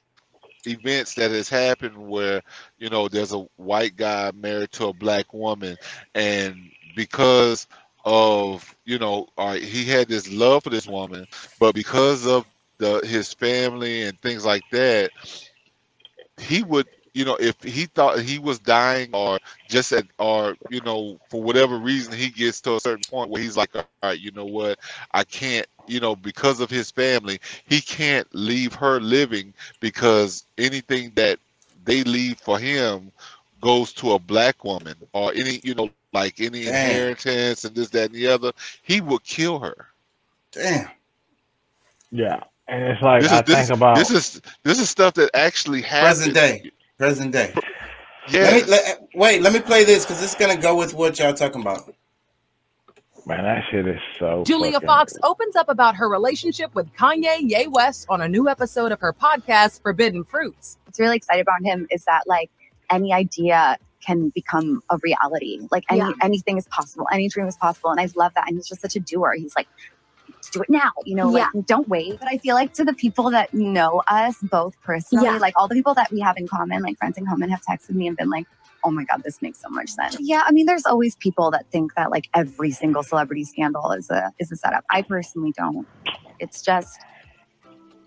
events 0.65 1.15
that 1.15 1.31
has 1.31 1.49
happened 1.49 1.97
where 1.97 2.41
you 2.77 2.89
know 2.89 3.07
there's 3.07 3.33
a 3.33 3.39
white 3.57 3.95
guy 3.95 4.31
married 4.35 4.71
to 4.73 4.87
a 4.87 4.93
black 4.93 5.33
woman, 5.33 5.77
and 6.15 6.71
because 6.93 7.67
of 8.05 8.75
you 8.85 8.99
know 8.99 9.27
he 9.59 9.85
had 9.85 10.07
this 10.07 10.31
love 10.31 10.63
for 10.63 10.69
this 10.69 10.87
woman, 10.87 11.25
but 11.59 11.73
because 11.75 12.25
of 12.27 12.45
the 12.77 13.01
his 13.05 13.33
family 13.33 14.03
and 14.03 14.19
things 14.21 14.45
like 14.45 14.67
that 14.71 15.11
he 16.41 16.63
would 16.63 16.87
you 17.13 17.25
know 17.25 17.37
if 17.39 17.61
he 17.63 17.85
thought 17.87 18.19
he 18.19 18.39
was 18.39 18.59
dying 18.59 19.09
or 19.13 19.39
just 19.67 19.91
at 19.93 20.05
or 20.19 20.55
you 20.69 20.81
know 20.81 21.19
for 21.29 21.41
whatever 21.41 21.77
reason 21.77 22.13
he 22.13 22.29
gets 22.29 22.61
to 22.61 22.75
a 22.75 22.79
certain 22.81 23.05
point 23.05 23.31
where 23.31 23.41
he's 23.41 23.57
like 23.57 23.75
all 23.75 23.85
right 24.03 24.19
you 24.19 24.31
know 24.31 24.45
what 24.45 24.77
i 25.13 25.23
can't 25.23 25.67
you 25.87 25.99
know 25.99 26.15
because 26.15 26.59
of 26.61 26.69
his 26.69 26.91
family 26.91 27.39
he 27.65 27.81
can't 27.81 28.27
leave 28.33 28.73
her 28.73 28.99
living 28.99 29.53
because 29.79 30.45
anything 30.57 31.11
that 31.15 31.39
they 31.85 32.03
leave 32.03 32.37
for 32.39 32.59
him 32.59 33.11
goes 33.61 33.93
to 33.93 34.11
a 34.13 34.19
black 34.19 34.63
woman 34.63 34.95
or 35.13 35.33
any 35.35 35.59
you 35.63 35.75
know 35.75 35.89
like 36.13 36.39
any 36.41 36.65
Damn. 36.65 36.67
inheritance 36.67 37.63
and 37.65 37.75
this 37.75 37.89
that 37.89 38.05
and 38.11 38.15
the 38.15 38.27
other 38.27 38.51
he 38.83 39.01
would 39.01 39.23
kill 39.23 39.59
her 39.59 39.87
Damn. 40.51 40.89
yeah. 42.11 42.43
And 42.71 42.83
it's 42.83 43.01
like 43.01 43.21
this 43.21 43.31
I 43.31 43.39
is 43.39 43.43
this, 43.45 43.67
think 43.67 43.77
about 43.77 43.95
this 43.97 44.09
is 44.11 44.41
this 44.63 44.79
is 44.79 44.89
stuff 44.89 45.13
that 45.15 45.29
actually 45.33 45.81
happened 45.81 46.33
Present 46.33 46.33
day. 46.35 46.71
Present 46.97 47.31
day. 47.33 47.53
yes. 48.29 48.51
Let 48.51 48.65
me 48.65 48.71
let, 48.71 49.01
wait. 49.13 49.41
Let 49.41 49.53
me 49.53 49.59
play 49.59 49.83
this 49.83 50.05
because 50.05 50.23
it's 50.23 50.35
gonna 50.35 50.55
go 50.57 50.75
with 50.75 50.93
what 50.93 51.19
y'all 51.19 51.33
talking 51.33 51.61
about. 51.61 51.93
man, 53.25 53.43
that 53.43 53.63
shit 53.69 53.87
is 53.87 53.99
so 54.19 54.43
Julia 54.45 54.73
fucking- 54.73 54.87
Fox 54.87 55.13
opens 55.23 55.55
up 55.55 55.69
about 55.69 55.95
her 55.95 56.09
relationship 56.09 56.73
with 56.73 56.91
Kanye 56.95 57.37
Ye 57.41 57.67
West 57.67 58.05
on 58.09 58.21
a 58.21 58.27
new 58.27 58.47
episode 58.49 58.91
of 58.91 58.99
her 59.01 59.13
podcast, 59.13 59.81
Forbidden 59.81 60.23
Fruits. 60.23 60.77
what's 60.85 60.99
really 60.99 61.17
exciting 61.17 61.41
about 61.41 61.61
him 61.63 61.87
is 61.91 62.03
that 62.05 62.21
like 62.25 62.49
any 62.89 63.13
idea 63.13 63.77
can 64.05 64.29
become 64.29 64.81
a 64.89 64.97
reality. 65.03 65.59
Like 65.71 65.83
any 65.89 65.99
Yeah. 65.99 66.11
anything 66.21 66.57
is 66.57 66.67
possible. 66.69 67.05
Any 67.11 67.27
dream 67.29 67.47
is 67.47 67.55
possible. 67.57 67.91
And 67.91 67.99
I 67.99 68.07
love 68.15 68.33
that. 68.35 68.47
And 68.47 68.55
he's 68.57 68.67
just 68.67 68.81
such 68.81 68.95
a 68.95 68.99
doer. 68.99 69.33
He's 69.37 69.55
like, 69.55 69.67
let's 69.77 69.91
do 70.49 70.61
it 70.61 70.69
now. 70.69 70.91
You 71.05 71.15
know, 71.15 71.29
like 71.29 71.47
don't 71.65 71.87
wait. 71.87 72.19
But 72.19 72.29
I 72.29 72.37
feel 72.37 72.55
like 72.55 72.73
to 72.73 72.83
the 72.85 72.93
people 72.93 73.29
that 73.31 73.53
know 73.53 74.01
us 74.07 74.37
both 74.43 74.79
personally, 74.81 75.25
Yeah. 75.25 75.37
like 75.37 75.53
all 75.57 75.67
the 75.67 75.75
people 75.75 75.93
that 75.95 76.11
we 76.11 76.19
have 76.21 76.37
in 76.37 76.47
common, 76.47 76.81
like 76.81 76.97
friends 76.97 77.17
in 77.17 77.25
common, 77.25 77.49
have 77.49 77.61
texted 77.61 77.91
me 77.91 78.07
and 78.07 78.17
been 78.17 78.29
like, 78.29 78.45
oh 78.83 78.91
my 78.91 79.03
God, 79.03 79.21
this 79.23 79.41
makes 79.41 79.61
so 79.61 79.69
much 79.69 79.89
sense. 79.89 80.17
Yeah, 80.19 80.43
I 80.45 80.51
mean, 80.51 80.65
there's 80.65 80.85
always 80.85 81.15
people 81.17 81.51
that 81.51 81.67
think 81.71 81.93
that 81.95 82.09
like 82.09 82.27
every 82.33 82.71
single 82.71 83.03
celebrity 83.03 83.43
scandal 83.43 83.91
is 83.91 84.09
a 84.09 84.31
is 84.39 84.51
a 84.51 84.55
setup. 84.55 84.83
I 84.89 85.03
personally 85.03 85.53
don't. 85.55 85.87
It's 86.39 86.61
just 86.61 86.99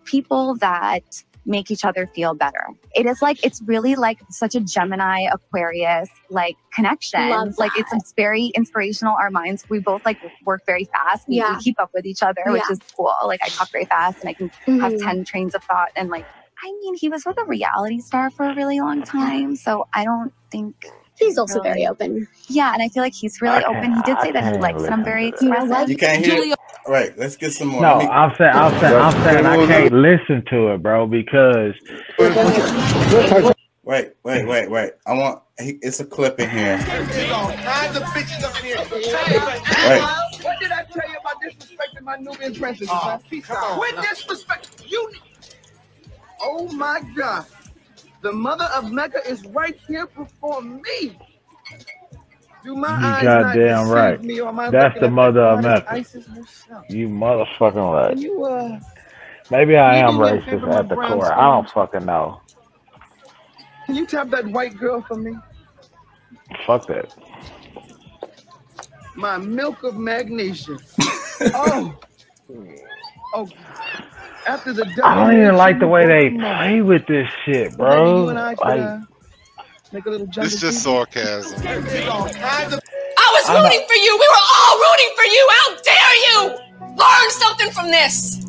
people 0.05 0.57
that 0.57 1.03
make 1.47 1.71
each 1.71 1.85
other 1.85 2.07
feel 2.07 2.35
better. 2.35 2.67
It 2.95 3.07
is 3.07 3.21
like 3.23 3.39
it's 3.45 3.61
really 3.67 3.95
like 3.95 4.19
such 4.31 4.55
a 4.55 4.61
Gemini 4.61 5.27
Aquarius 5.31 6.09
like 6.31 6.57
connection. 6.73 7.29
Love 7.29 7.55
like 7.59 7.73
it's 7.77 7.91
that. 7.91 7.99
it's 7.99 8.13
very 8.17 8.47
inspirational. 8.55 9.15
Our 9.21 9.31
minds 9.31 9.65
we 9.69 9.79
both 9.81 10.03
like 10.05 10.19
work 10.45 10.63
very 10.67 10.85
fast. 10.85 11.29
We, 11.29 11.35
we 11.35 11.37
Yeah. 11.39 11.59
keep 11.63 11.79
up 11.81 11.91
with 11.95 12.07
each 12.07 12.23
other, 12.23 12.43
which 12.47 12.63
Yeah. 12.69 12.73
is 12.73 12.81
cool. 12.97 13.13
Like 13.25 13.41
I 13.43 13.49
talk 13.49 13.69
very 13.73 13.85
fast 13.87 14.19
and 14.23 14.29
I 14.31 14.35
can 14.35 14.51
have 14.81 14.93
Mhm. 14.93 15.03
10 15.05 15.25
trains 15.25 15.55
of 15.55 15.63
thought 15.65 15.89
and 15.97 16.09
like 16.11 16.27
I 16.63 16.73
mean 16.81 16.95
he 16.95 17.09
was 17.09 17.25
with 17.27 17.37
a 17.39 17.45
reality 17.45 17.99
star 18.01 18.31
for 18.31 18.47
a 18.47 18.55
really 18.55 18.81
long 18.81 19.03
time. 19.03 19.57
So 19.57 19.87
I 19.93 20.05
don't 20.05 20.33
think 20.51 20.75
He's 21.18 21.38
also 21.38 21.55
really- 21.61 21.68
very 21.70 21.87
open. 21.87 22.27
yeah, 22.48 22.72
and 22.74 22.83
I 22.83 22.88
feel 22.88 23.03
like 23.03 23.14
he's 23.14 23.40
really 23.40 23.62
I 23.64 23.68
open. 23.68 23.94
He 23.94 24.03
did 24.03 24.18
say 24.20 24.29
I 24.29 24.33
that 24.33 24.55
he 24.57 24.61
likes 24.61 24.83
it. 24.83 24.90
I'm 24.90 25.05
very 25.05 25.31
to 25.33 25.44
You 25.44 25.50
know 25.50 25.57
expressive. 25.57 25.70
what? 25.70 25.88
You 25.88 25.96
can't 25.96 26.24
hear. 26.24 26.37
Julia 26.37 26.55
All 26.87 26.92
right, 26.92 27.16
let's 27.16 27.37
get 27.37 27.53
some 27.53 27.68
more. 27.68 27.81
No, 27.83 27.98
me- 28.00 28.07
I'm 28.07 28.33
saying, 28.37 28.50
I'm 28.53 28.79
saying, 28.81 28.94
I'm 28.94 29.12
saying, 29.24 29.46
I 29.46 29.66
can't 29.66 29.92
listen 29.94 30.44
to 30.50 30.68
it, 30.74 30.83
bro, 30.83 31.07
because 31.07 31.74
wait, 33.85 34.12
wait, 34.22 34.46
wait, 34.46 34.70
wait. 34.70 34.92
I 35.07 35.12
want. 35.14 35.42
he- 35.59 35.79
It's 35.83 36.00
a 36.00 36.05
clip 36.05 36.40
in 36.40 36.50
here. 36.50 36.79
There's 36.79 37.31
all 37.31 37.50
kinds 37.53 37.96
of 37.96 38.03
bitches 38.05 38.42
up 38.42 38.57
here. 38.57 38.77
What 38.79 40.59
did 40.61 40.72
I 40.72 40.83
tell 40.85 41.09
you 41.09 41.16
about 41.18 41.37
disrespecting 41.42 42.03
my 42.03 42.16
Nubian 42.16 42.55
princess? 42.55 42.88
man? 42.88 43.20
Peace 43.31 43.50
out. 43.50 43.79
With 43.79 43.96
disrespect, 44.11 44.85
you. 44.87 45.11
Oh 46.42 46.70
my 46.72 47.00
God. 47.16 47.46
The 48.25 48.33
mother 48.33 48.65
of 48.75 48.91
Mecca 48.91 49.21
is 49.29 49.45
right 49.49 49.79
here 49.87 50.07
before 50.07 50.63
me. 50.63 51.19
Do 52.65 52.75
my 52.75 52.89
You 52.89 53.07
eyes 53.07 53.23
goddamn 53.23 53.43
not 53.43 53.53
deceive 53.55 53.95
right. 53.95 54.23
me, 54.23 54.41
or 54.41 54.49
am 54.49 54.61
I 54.61 54.71
That's 54.71 54.99
the 54.99 55.11
mother 55.11 55.43
of 55.43 55.63
goddess 55.63 56.15
Mecca. 56.15 56.87
You 56.89 57.09
motherfucking 57.09 57.93
right. 57.93 58.09
Can 58.15 58.23
you 58.23 58.45
uh 58.47 58.81
Maybe 59.51 59.77
I 59.77 59.97
am 59.99 60.17
you 60.17 60.25
do 60.27 60.37
me 60.37 60.39
a 60.39 60.41
racist 60.41 60.75
at 60.75 60.89
the 60.89 60.95
brown 60.95 61.19
core. 61.19 61.35
I 61.35 61.43
don't 61.43 61.69
fucking 61.69 62.07
know. 62.07 62.41
can 63.85 63.95
you 63.95 64.07
tap 64.07 64.31
that 64.31 64.47
white 64.47 64.79
girl 64.79 65.03
for 65.07 65.17
me? 65.17 65.37
Fuck 66.67 66.87
that. 66.87 67.15
My 69.17 69.37
milk 69.37 69.83
of 69.83 69.99
magnesia. 69.99 70.79
oh. 71.43 71.95
Oh. 73.35 73.49
After 74.47 74.73
the 74.75 74.85
I 75.05 75.15
don't 75.17 75.35
even 75.41 75.57
like 75.57 75.81
the 75.81 75.89
way 75.89 76.07
they 76.07 76.31
play 76.39 76.83
with 76.83 77.07
this 77.07 77.29
shit, 77.45 77.77
bro. 77.77 78.17
you 78.17 78.29
and 78.31 78.39
I 78.39 78.55
could 78.55 78.69
Like, 78.69 79.01
make 79.93 80.07
a 80.07 80.11
little 80.11 80.27
jungle. 80.27 80.47
It's 80.47 80.61
just 80.61 80.83
sarcasm. 80.83 81.61
I 83.19 83.29
was 83.35 83.51
rooting 83.51 83.87
for 83.89 83.95
you. 83.97 84.13
We 84.15 84.29
were 84.29 84.47
all 84.57 84.79
rooting 84.79 85.13
for 85.17 85.25
you. 85.25 85.49
How 85.51 85.77
dare 85.83 86.17
you? 86.29 86.41
Learn 86.97 87.31
something 87.31 87.71
from 87.73 87.91
this. 87.91 88.47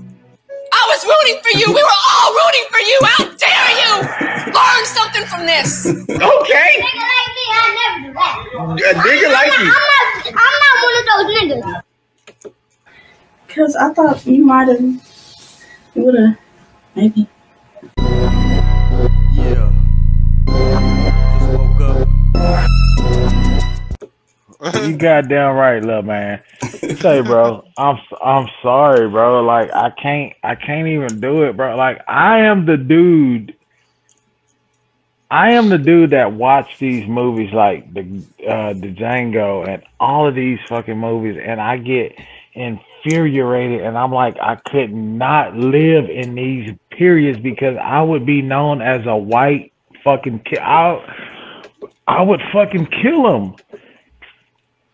I 0.74 0.84
was 0.90 1.06
rooting 1.06 1.42
for 1.44 1.58
you. 1.58 1.68
We 1.74 1.84
were 1.84 2.02
all 2.12 2.34
rooting 2.34 2.68
for 2.72 2.80
you. 2.80 3.00
How 3.04 3.26
dare 3.26 3.74
you? 3.84 4.54
Learn 4.54 4.86
something 4.86 5.26
from 5.26 5.46
this. 5.46 5.86
Okay. 5.88 6.18
Nigga 6.18 6.30
Okay. 6.42 6.80
like 6.84 7.32
me, 7.38 7.46
I 7.52 7.68
never 7.80 8.08
do 8.08 8.14
that. 8.14 8.38
A 8.92 8.96
nigga 8.96 9.34
like 9.34 9.58
you. 9.60 9.72
I'm 9.74 9.86
not, 9.94 10.28
I'm 10.28 10.56
not 10.64 10.76
one 10.84 10.96
of 11.00 11.06
those 11.12 11.30
niggas. 11.38 11.84
Because 13.48 13.76
I 13.78 13.94
thought 13.94 14.26
you 14.26 14.46
might 14.46 14.68
have, 14.70 15.15
you 15.96 16.04
would 16.04 16.16
have, 16.16 16.38
maybe. 16.96 17.28
Yeah. 19.34 19.72
Just 20.48 21.52
woke 21.52 21.82
up. 21.82 22.08
you 24.84 24.98
goddamn 24.98 25.56
right, 25.56 25.82
little 25.84 26.02
man. 26.02 26.42
Say, 27.00 27.22
bro, 27.22 27.66
I'm 27.78 27.98
I'm 28.22 28.50
sorry, 28.62 29.10
bro. 29.10 29.44
Like 29.44 29.72
I 29.74 29.90
can't 29.92 30.34
I 30.44 30.56
can't 30.56 30.88
even 30.88 31.20
do 31.22 31.44
it, 31.44 31.56
bro. 31.56 31.76
Like 31.76 32.02
I 32.08 32.40
am 32.40 32.66
the 32.66 32.78
dude. 32.78 33.56
I 35.32 35.54
am 35.54 35.70
the 35.70 35.78
dude 35.78 36.12
that 36.12 36.34
watched 36.34 36.80
these 36.80 37.08
movies 37.08 37.52
like 37.54 37.94
the 37.94 38.02
uh, 38.48 38.74
the 38.74 38.94
Django 38.94 39.68
and 39.68 39.82
all 40.00 40.28
of 40.28 40.36
these 40.36 40.60
fucking 40.68 40.98
movies, 40.98 41.42
and 41.42 41.60
I 41.60 41.78
get 41.78 42.18
infuriated, 43.06 43.82
and 43.82 43.98
I'm 43.98 44.12
like, 44.12 44.38
I 44.42 44.56
could 44.56 44.94
not 44.94 45.56
live 45.56 46.10
in 46.10 46.36
these 46.36 46.76
periods 46.90 47.40
because 47.40 47.78
I 47.82 48.02
would 48.02 48.26
be 48.26 48.42
known 48.42 48.82
as 48.82 49.06
a 49.06 49.16
white 49.16 49.72
fucking 50.04 50.40
ki- 50.40 50.60
I 50.60 51.44
I 52.08 52.22
would 52.22 52.42
fucking 52.54 52.88
kill 52.88 53.36
him. 53.36 53.56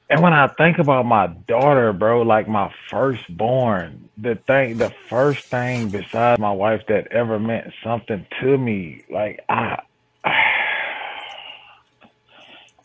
And 0.10 0.22
when 0.22 0.34
I 0.34 0.48
think 0.48 0.78
about 0.78 1.06
my 1.06 1.28
daughter, 1.28 1.94
bro, 1.94 2.22
like 2.24 2.48
my 2.48 2.74
firstborn, 2.90 4.10
the 4.18 4.36
thing, 4.36 4.78
the 4.78 4.94
first 5.10 5.46
thing 5.46 5.88
besides 5.90 6.40
my 6.40 6.52
wife 6.52 6.82
that 6.88 7.08
ever 7.14 7.40
meant 7.40 7.74
something 7.82 8.26
to 8.42 8.58
me, 8.58 9.06
like 9.10 9.40
I, 9.48 9.82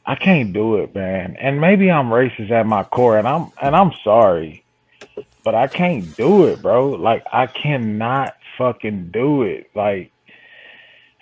I 0.06 0.14
can't 0.14 0.52
do 0.52 0.76
it, 0.76 0.94
man. 0.94 1.36
And 1.40 1.60
maybe 1.60 1.90
I'm 1.90 2.10
racist 2.10 2.52
at 2.52 2.64
my 2.64 2.84
core, 2.84 3.18
and 3.18 3.26
I'm 3.26 3.50
and 3.60 3.74
I'm 3.74 3.90
sorry, 4.04 4.62
but 5.46 5.54
I 5.54 5.68
can't 5.68 6.16
do 6.16 6.46
it, 6.46 6.60
bro. 6.60 6.88
Like 6.88 7.24
I 7.32 7.46
cannot 7.46 8.34
fucking 8.58 9.12
do 9.12 9.44
it. 9.44 9.70
Like 9.76 10.10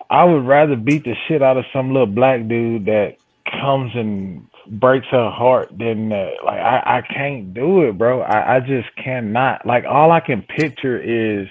I 0.09 0.25
would 0.25 0.47
rather 0.47 0.77
beat 0.77 1.05
the 1.05 1.15
shit 1.29 1.43
out 1.43 1.59
of 1.59 1.67
some 1.75 1.93
little 1.93 2.07
black 2.07 2.49
dude 2.49 2.87
that 2.87 3.19
comes 3.61 3.93
and 3.95 4.49
breaks 4.67 5.07
her 5.09 5.29
heart 5.29 5.77
than 5.77 6.11
uh, 6.11 6.31
like 6.43 6.59
I, 6.59 6.83
I 6.87 7.03
can't 7.03 7.53
do 7.53 7.83
it, 7.83 7.99
bro. 7.99 8.23
I, 8.23 8.57
I 8.57 8.61
just 8.61 8.89
cannot. 8.97 9.67
Like 9.67 9.85
all 9.85 10.11
I 10.11 10.21
can 10.21 10.41
picture 10.41 10.99
is 10.99 11.47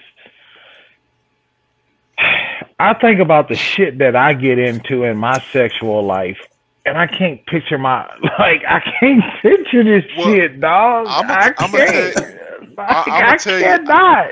I 2.80 2.94
think 2.94 3.20
about 3.20 3.48
the 3.48 3.54
shit 3.54 3.98
that 3.98 4.16
I 4.16 4.34
get 4.34 4.58
into 4.58 5.04
in 5.04 5.16
my 5.16 5.38
sexual 5.52 6.04
life. 6.04 6.40
And 6.86 6.98
I 6.98 7.06
can't 7.06 7.44
picture 7.46 7.78
my 7.78 8.02
like 8.38 8.62
I 8.68 8.80
can't 9.00 9.22
picture 9.42 9.82
this 9.84 10.04
Well, 10.18 10.26
shit, 10.34 10.60
dog. 10.60 11.06
I'ma- 11.08 11.32
I 11.32 11.52
I'ma 11.58 11.76
can't. 11.78 12.16
Like, 12.76 13.06
I'ma 13.06 13.28
I 13.30 13.36
tell 13.36 13.58
you- 13.58 13.64
cannot. 13.64 14.30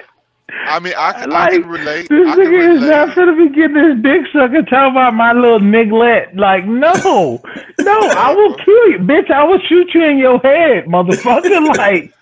I 0.67 0.81
mean, 0.81 0.93
I 0.99 1.13
can, 1.13 1.33
I 1.33 1.35
Like 1.49 1.53
can 1.63 1.67
relate. 1.71 2.09
this 2.11 2.29
I 2.29 2.35
nigga 2.37 2.77
is 2.77 2.81
not 2.83 3.15
gonna 3.15 3.37
be 3.37 3.49
getting 3.49 3.77
his 3.77 4.03
dick 4.03 4.23
sucked 4.33 4.55
and 4.55 4.67
talking 4.69 4.91
about 4.93 5.15
my 5.15 5.33
little 5.33 5.61
niglet. 5.61 6.35
Like, 6.37 6.67
no, 6.67 7.41
no, 7.81 8.01
I 8.11 8.35
will 8.35 8.55
kill 8.65 8.89
you, 8.91 8.99
bitch. 8.99 9.31
I 9.31 9.45
will 9.45 9.61
shoot 9.61 9.95
you 9.95 10.05
in 10.05 10.19
your 10.19 10.39
head, 10.41 10.85
motherfucker. 10.87 11.75
Like, 11.77 12.13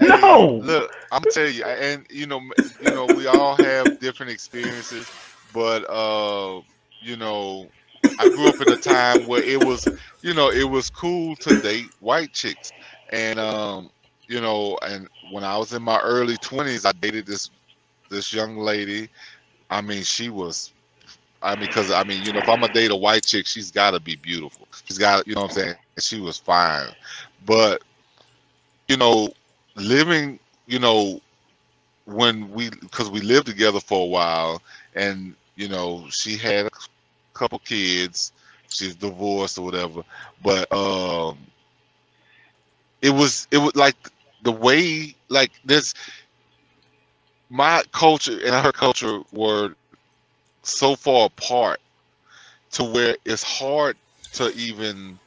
no. 0.00 0.60
Look, 0.64 0.94
I'm 1.12 1.20
gonna 1.22 1.30
tell 1.32 1.48
you, 1.48 1.64
and 1.64 2.06
you 2.08 2.26
know, 2.26 2.40
you 2.80 2.90
know, 2.90 3.06
we 3.06 3.26
all 3.26 3.56
have 3.56 3.98
different 4.00 4.32
experiences, 4.32 5.10
but 5.52 5.80
uh, 5.90 6.60
you 7.00 7.16
know, 7.16 7.68
I 8.18 8.28
grew 8.28 8.48
up 8.48 8.60
in 8.60 8.72
a 8.72 8.76
time 8.76 9.26
where 9.26 9.42
it 9.42 9.64
was, 9.64 9.86
you 10.22 10.34
know, 10.34 10.50
it 10.50 10.68
was 10.68 10.90
cool 10.90 11.36
to 11.36 11.60
date 11.60 11.86
white 12.00 12.32
chicks, 12.32 12.72
and 13.10 13.38
um, 13.38 13.90
you 14.26 14.40
know, 14.40 14.78
and 14.82 15.08
when 15.30 15.44
I 15.44 15.56
was 15.56 15.72
in 15.72 15.82
my 15.82 16.00
early 16.00 16.36
20s, 16.36 16.86
I 16.86 16.92
dated 16.92 17.26
this 17.26 17.50
this 18.10 18.32
young 18.32 18.58
lady. 18.58 19.08
I 19.70 19.80
mean, 19.80 20.02
she 20.02 20.28
was. 20.28 20.72
I 21.42 21.54
mean, 21.54 21.66
because 21.66 21.90
I 21.90 22.02
mean, 22.04 22.24
you 22.24 22.32
know, 22.32 22.40
if 22.40 22.48
I'm 22.48 22.60
gonna 22.60 22.72
date 22.72 22.90
a 22.90 22.96
white 22.96 23.24
chick, 23.24 23.46
she's 23.46 23.70
got 23.70 23.92
to 23.92 24.00
be 24.00 24.16
beautiful. 24.16 24.66
She's 24.86 24.98
got, 24.98 25.26
you 25.26 25.34
know, 25.34 25.42
what 25.42 25.50
I'm 25.52 25.56
saying, 25.56 25.74
she 25.98 26.20
was 26.20 26.36
fine, 26.38 26.88
but 27.46 27.82
you 28.88 28.96
know, 28.96 29.28
living, 29.76 30.38
you 30.66 30.78
know, 30.78 31.20
when 32.06 32.50
we, 32.50 32.70
because 32.70 33.10
we 33.10 33.20
lived 33.20 33.46
together 33.46 33.80
for 33.80 34.02
a 34.02 34.08
while, 34.08 34.62
and 34.94 35.34
you 35.56 35.68
know, 35.68 36.06
she 36.10 36.36
had 36.36 36.66
a 36.66 36.70
couple 37.38 37.58
kids, 37.60 38.32
she's 38.68 38.96
divorced 38.96 39.58
or 39.58 39.64
whatever, 39.64 40.02
but 40.42 40.72
um, 40.72 41.38
it 43.02 43.10
was, 43.10 43.48
it 43.52 43.58
was 43.58 43.74
like 43.76 43.96
the 44.42 44.52
way, 44.52 45.14
like 45.28 45.52
this, 45.64 45.94
my 47.50 47.82
culture 47.92 48.38
and 48.44 48.54
her 48.54 48.72
culture 48.72 49.20
were 49.32 49.74
so 50.62 50.96
far 50.96 51.26
apart 51.26 51.80
to 52.72 52.84
where 52.84 53.16
it's 53.24 53.42
hard 53.42 53.96
to 54.32 54.52
even, 54.54 55.18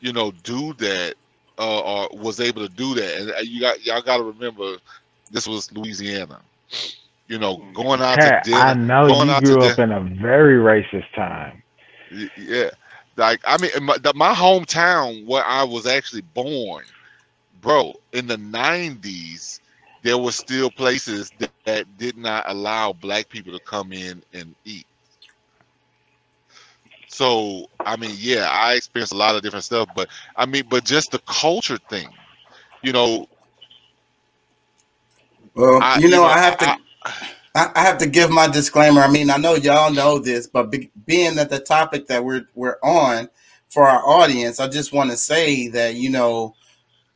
you 0.00 0.12
know, 0.12 0.32
do 0.42 0.72
that 0.74 1.14
uh, 1.58 1.80
or 1.80 2.08
was 2.18 2.40
able 2.40 2.66
to 2.66 2.74
do 2.74 2.94
that. 2.94 3.20
And 3.20 3.30
uh, 3.32 3.38
you 3.42 3.60
got 3.60 3.84
y'all 3.84 4.02
got 4.02 4.18
to 4.18 4.24
remember, 4.24 4.76
this 5.30 5.46
was 5.46 5.72
Louisiana. 5.72 6.40
You 7.28 7.38
know, 7.38 7.64
going 7.74 8.02
out 8.02 8.20
Cat, 8.20 8.22
to 8.22 8.30
dinner. 8.30 8.74
I 8.74 8.74
know 8.74 9.06
going 9.06 9.28
you 9.28 9.34
out 9.34 9.44
grew 9.44 9.62
to 9.62 9.66
up 9.66 9.78
in 9.78 9.92
a 9.92 10.00
very 10.22 10.56
racist 10.58 11.12
time. 11.14 11.62
Yeah, 12.36 12.70
like 13.16 13.40
I 13.46 13.58
mean, 13.58 13.70
my, 13.82 13.98
the, 13.98 14.12
my 14.14 14.34
hometown 14.34 15.26
where 15.26 15.44
I 15.44 15.64
was 15.64 15.86
actually 15.86 16.22
born, 16.22 16.84
bro. 17.60 17.94
In 18.12 18.26
the 18.26 18.36
'90s, 18.38 19.60
there 20.02 20.18
were 20.18 20.32
still 20.32 20.70
places 20.70 21.32
that, 21.38 21.52
that 21.64 21.96
did 21.98 22.16
not 22.16 22.44
allow 22.48 22.92
black 22.92 23.28
people 23.28 23.52
to 23.52 23.60
come 23.60 23.92
in 23.92 24.22
and 24.32 24.54
eat. 24.64 24.86
So 27.06 27.66
I 27.84 27.96
mean, 27.96 28.12
yeah, 28.16 28.48
I 28.50 28.74
experienced 28.74 29.12
a 29.12 29.16
lot 29.16 29.36
of 29.36 29.42
different 29.42 29.64
stuff, 29.64 29.88
but 29.94 30.08
I 30.36 30.46
mean, 30.46 30.64
but 30.68 30.84
just 30.84 31.12
the 31.12 31.20
culture 31.20 31.78
thing, 31.88 32.10
you 32.82 32.92
know. 32.92 33.26
Well, 35.54 35.84
I- 35.84 36.00
you 36.00 36.08
know, 36.08 36.24
I 36.24 36.38
have 36.38 36.58
to. 36.58 36.68
I- 36.68 36.76
I 37.54 37.70
I 37.74 37.80
have 37.82 37.98
to 37.98 38.06
give 38.06 38.30
my 38.30 38.48
disclaimer. 38.48 39.00
I 39.00 39.08
mean, 39.08 39.30
I 39.30 39.36
know 39.36 39.54
y'all 39.54 39.92
know 39.92 40.18
this, 40.18 40.46
but 40.46 40.70
be, 40.70 40.90
being 41.06 41.34
that 41.36 41.50
the 41.50 41.58
topic 41.58 42.06
that 42.08 42.24
we're 42.24 42.46
we're 42.54 42.78
on 42.82 43.28
for 43.70 43.84
our 43.84 44.06
audience, 44.06 44.60
I 44.60 44.68
just 44.68 44.92
want 44.92 45.10
to 45.10 45.16
say 45.16 45.68
that 45.68 45.94
you 45.94 46.10
know, 46.10 46.54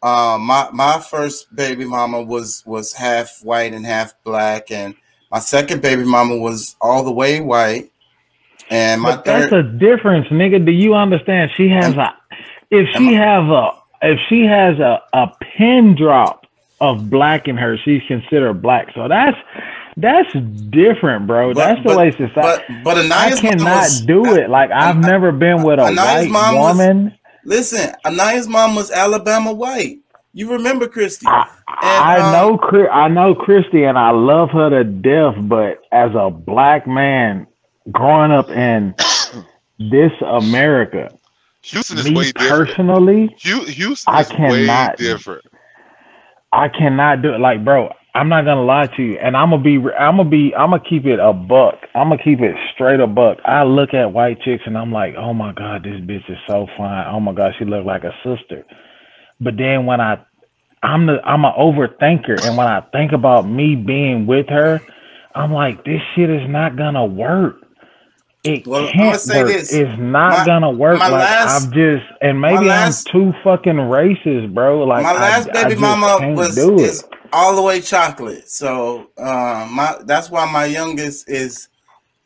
uh, 0.03 0.39
my 0.41 0.69
my 0.73 0.99
first 1.01 1.55
baby 1.55 1.85
mama 1.85 2.23
was 2.23 2.63
was 2.67 2.93
half 2.93 3.41
white 3.45 3.75
and 3.75 3.85
half 3.87 4.15
black, 4.25 4.71
and 4.71 4.95
my 5.31 5.39
second 5.39 5.83
baby 5.83 6.05
mama 6.05 6.37
was 6.37 6.77
all 6.81 7.05
the 7.05 7.13
way 7.13 7.41
white, 7.41 7.91
and 8.71 9.01
my 9.03 9.17
But 9.17 9.25
that's 9.25 9.51
third. 9.51 9.67
a 9.67 9.79
difference, 9.79 10.29
nigga. 10.29 10.65
Do 10.65 10.73
you 10.73 10.95
understand? 10.95 11.51
She 11.57 11.69
has 11.69 11.95
a 11.97 12.15
if 12.71 12.89
she 12.97 13.13
have 13.15 13.49
a 13.49 13.71
if 14.03 14.19
she 14.29 14.45
has 14.45 14.79
a, 14.79 15.03
a 15.13 15.29
pin 15.41 15.95
drop 15.95 16.47
of 16.81 17.11
black 17.11 17.47
in 17.47 17.57
her, 17.59 17.77
she's 17.77 18.03
considered 18.09 18.63
black. 18.63 18.89
So 18.95 19.07
that's 19.09 19.37
that's 20.01 20.33
different, 20.71 21.27
bro. 21.27 21.53
But- 21.55 21.59
that's 21.61 21.79
the 21.83 21.89
but- 21.91 21.97
way 21.99 22.11
society. 22.13 22.35
But 22.35 22.85
but 22.85 22.97
I 22.99 23.03
Anaya's 23.31 23.43
mom 23.43 23.53
cannot 23.53 23.77
was, 23.83 24.01
do 24.03 24.35
it. 24.35 24.51
Like 24.51 24.71
I've 24.71 24.97
I- 24.97 25.09
never 25.09 25.33
been 25.33 25.63
with 25.63 25.79
a 25.79 25.83
Anaya's 25.85 25.97
white 26.27 26.31
mom 26.31 26.55
was- 26.57 26.77
woman. 26.77 27.15
Listen, 27.45 27.95
Anaya's 28.05 28.49
mom 28.49 28.75
was 28.75 28.91
Alabama 28.91 29.53
white. 29.53 29.99
You 30.33 30.53
remember 30.53 30.87
Christy? 30.87 31.27
I, 31.27 31.47
I 31.69 32.19
um, 32.21 32.33
know, 32.33 32.89
I 32.89 33.09
know 33.09 33.35
Christy, 33.35 33.83
and 33.85 33.99
I 33.99 34.11
love 34.11 34.51
her 34.51 34.71
to 34.71 34.85
death. 34.85 35.35
But 35.49 35.79
as 35.91 36.11
a 36.15 36.31
black 36.31 36.87
man 36.87 37.47
growing 37.91 38.31
up 38.31 38.49
in 38.51 38.95
this 39.79 40.13
America, 40.25 41.11
Houston 41.63 41.99
is 41.99 42.05
Me 42.05 42.15
way 42.15 42.33
different. 42.33 42.69
personally, 42.69 43.37
Hu- 43.43 43.65
Houston 43.65 44.15
I 44.15 44.21
is 44.21 44.31
way 44.31 44.37
cannot- 44.37 44.97
different. 44.99 45.45
I 46.53 46.69
cannot 46.69 47.23
do 47.23 47.33
it. 47.35 47.41
Like, 47.41 47.65
bro, 47.65 47.93
I'm 48.15 48.29
not 48.29 48.45
gonna 48.45 48.65
lie 48.65 48.87
to 48.97 49.03
you, 49.03 49.19
and 49.19 49.37
I'm 49.37 49.51
gonna 49.51 49.63
be, 49.63 49.77
I'm 49.77 50.17
gonna 50.17 50.29
be, 50.29 50.53
I'm 50.55 50.71
gonna 50.71 50.83
keep 50.89 51.07
it 51.07 51.21
a 51.21 51.33
buck. 51.33 51.77
I'm 51.95 52.09
gonna 52.11 52.23
keep 52.23 52.41
it 52.41 52.57
straight 52.75 52.99
a 52.99 53.07
buck. 53.07 53.39
I 53.45 53.63
look 53.63 53.95
at 53.95 54.13
white 54.13 54.41
chicks 54.43 54.65
and 54.67 54.77
I'm 54.77 54.91
like, 54.93 55.15
oh 55.17 55.33
my 55.33 55.53
god, 55.53 55.85
this 55.85 56.01
bitch 56.01 56.29
is 56.31 56.39
so 56.49 56.67
fine. 56.77 57.07
Oh 57.07 57.21
my 57.21 57.33
god, 57.33 57.53
she 57.59 57.65
look 57.65 57.85
like 57.87 58.03
a 58.03 58.13
sister. 58.25 58.65
But 59.41 59.57
then 59.57 59.87
when 59.87 60.01
I, 60.01 60.19
I'm 60.83 61.07
the, 61.07 61.21
I'm 61.25 61.45
an 61.45 61.53
overthinker, 61.57 62.45
and 62.47 62.57
when 62.57 62.67
I 62.67 62.81
think 62.93 63.13
about 63.13 63.49
me 63.49 63.77
being 63.77 64.27
with 64.27 64.49
her, 64.49 64.81
I'm 65.37 65.53
like, 65.53 65.85
this 65.85 66.01
shit 66.17 66.31
is 66.31 66.49
not 66.49 66.77
gonna 66.77 67.07
work. 67.07 67.57
It 68.43 68.67
Well, 68.67 68.91
can't 68.91 69.21
say 69.21 69.45
work. 69.45 69.53
this. 69.53 69.73
It's 69.73 69.99
not 70.01 70.39
My- 70.39 70.45
gonna 70.47 70.71
work. 70.71 70.99
Like 70.99 71.13
last- 71.13 71.67
I'm 71.67 71.73
just, 71.73 72.05
and 72.23 72.41
maybe 72.41 72.65
last- 72.67 73.07
I'm 73.09 73.13
too 73.33 73.39
fucking 73.45 73.75
racist, 73.75 74.53
bro. 74.53 74.83
Like 74.83 75.05
my 75.05 75.11
I- 75.11 75.15
last 75.15 75.49
I 75.51 75.53
baby 75.53 75.71
just 75.71 75.81
mama 75.81 76.35
was 76.35 76.55
do 76.57 76.75
it. 76.77 76.81
is 76.81 77.05
all 77.33 77.55
the 77.57 77.63
way 77.63 77.81
chocolate. 77.81 78.51
So 78.51 79.11
um, 79.19 79.73
my 79.75 79.97
that's 80.05 80.31
why 80.31 80.51
my 80.51 80.67
youngest 80.67 81.29
is, 81.29 81.69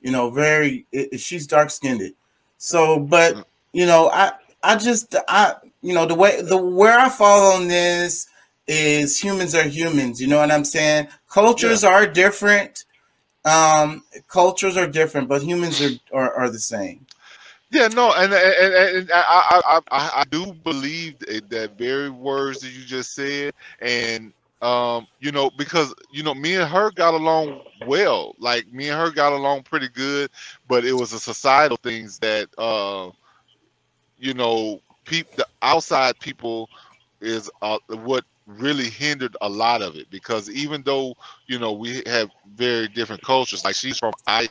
you 0.02 0.10
know, 0.12 0.30
very. 0.30 0.86
i- 0.94 1.08
i- 1.12 1.16
she's 1.16 1.46
dark 1.46 1.70
skinned. 1.70 2.14
So, 2.58 2.98
but 2.98 3.46
you 3.72 3.86
know, 3.86 4.10
I 4.10 4.32
I 4.62 4.76
just 4.76 5.14
I 5.28 5.54
you 5.82 5.94
know 5.94 6.06
the 6.06 6.14
way 6.14 6.40
the 6.42 6.56
where 6.56 6.98
I 6.98 7.08
fall 7.08 7.54
on 7.56 7.68
this 7.68 8.28
is 8.66 9.20
humans 9.20 9.54
are 9.54 9.64
humans. 9.68 10.20
You 10.20 10.28
know 10.28 10.38
what 10.38 10.50
I'm 10.50 10.64
saying? 10.64 11.08
Cultures 11.28 11.84
are 11.84 12.06
different. 12.06 12.84
Um, 13.44 14.04
cultures 14.28 14.76
are 14.76 14.86
different, 14.86 15.28
but 15.28 15.42
humans 15.42 15.80
are 15.82 15.90
are, 16.12 16.32
are 16.34 16.50
the 16.50 16.58
same. 16.58 17.06
Yeah, 17.70 17.88
no, 17.88 18.12
and 18.12 18.32
and, 18.32 18.74
and, 18.74 19.10
I, 19.12 19.60
I, 19.66 19.80
I 19.90 20.10
I 20.20 20.24
do 20.30 20.52
believe 20.52 21.18
that 21.20 21.50
that 21.50 21.76
very 21.76 22.08
words 22.08 22.60
that 22.60 22.70
you 22.70 22.84
just 22.84 23.14
said, 23.14 23.52
and 23.80 24.32
um, 24.64 25.06
you 25.20 25.32
know, 25.32 25.50
because 25.50 25.94
you 26.10 26.24
know, 26.24 26.34
me 26.34 26.56
and 26.56 26.70
her 26.70 26.90
got 26.92 27.14
along 27.14 27.62
well. 27.80 28.34
Like 28.38 28.68
me 28.72 28.88
and 28.90 28.98
her 29.00 29.10
got 29.10 29.32
along 29.32 29.64
pretty 29.64 29.88
good, 29.90 30.30
but 30.68 30.84
it 30.84 30.94
was 30.94 31.12
a 31.12 31.20
societal 31.20 31.78
things 31.82 32.18
that 32.20 32.48
uh, 32.58 33.10
you 34.18 34.34
know, 34.34 34.80
the 35.36 35.46
outside 35.62 36.18
people 36.20 36.70
is 37.20 37.50
uh, 37.62 37.78
what 37.88 38.24
really 38.46 38.90
hindered 38.90 39.36
a 39.40 39.48
lot 39.48 39.82
of 39.82 39.96
it 39.96 40.10
because 40.10 40.50
even 40.50 40.82
though 40.82 41.14
you 41.46 41.58
know 41.58 41.72
we 41.72 42.02
have 42.06 42.28
very 42.56 42.88
different 42.88 43.22
cultures 43.22 43.64
like 43.64 43.74
she's 43.74 43.98
from 43.98 44.12
I, 44.26 44.48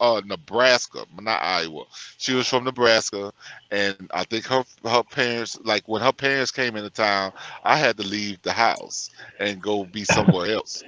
uh, 0.00 0.20
Nebraska 0.24 1.04
not 1.20 1.40
Iowa 1.42 1.84
she 2.18 2.34
was 2.34 2.48
from 2.48 2.64
Nebraska 2.64 3.32
and 3.70 3.96
I 4.12 4.24
think 4.24 4.46
her 4.46 4.64
her 4.84 5.04
parents 5.04 5.58
like 5.64 5.86
when 5.86 6.02
her 6.02 6.12
parents 6.12 6.50
came 6.50 6.76
into 6.76 6.90
town 6.90 7.32
I 7.62 7.76
had 7.76 7.96
to 7.98 8.02
leave 8.02 8.42
the 8.42 8.52
house 8.52 9.10
and 9.38 9.62
go 9.62 9.84
be 9.84 10.04
somewhere 10.04 10.52
else 10.52 10.82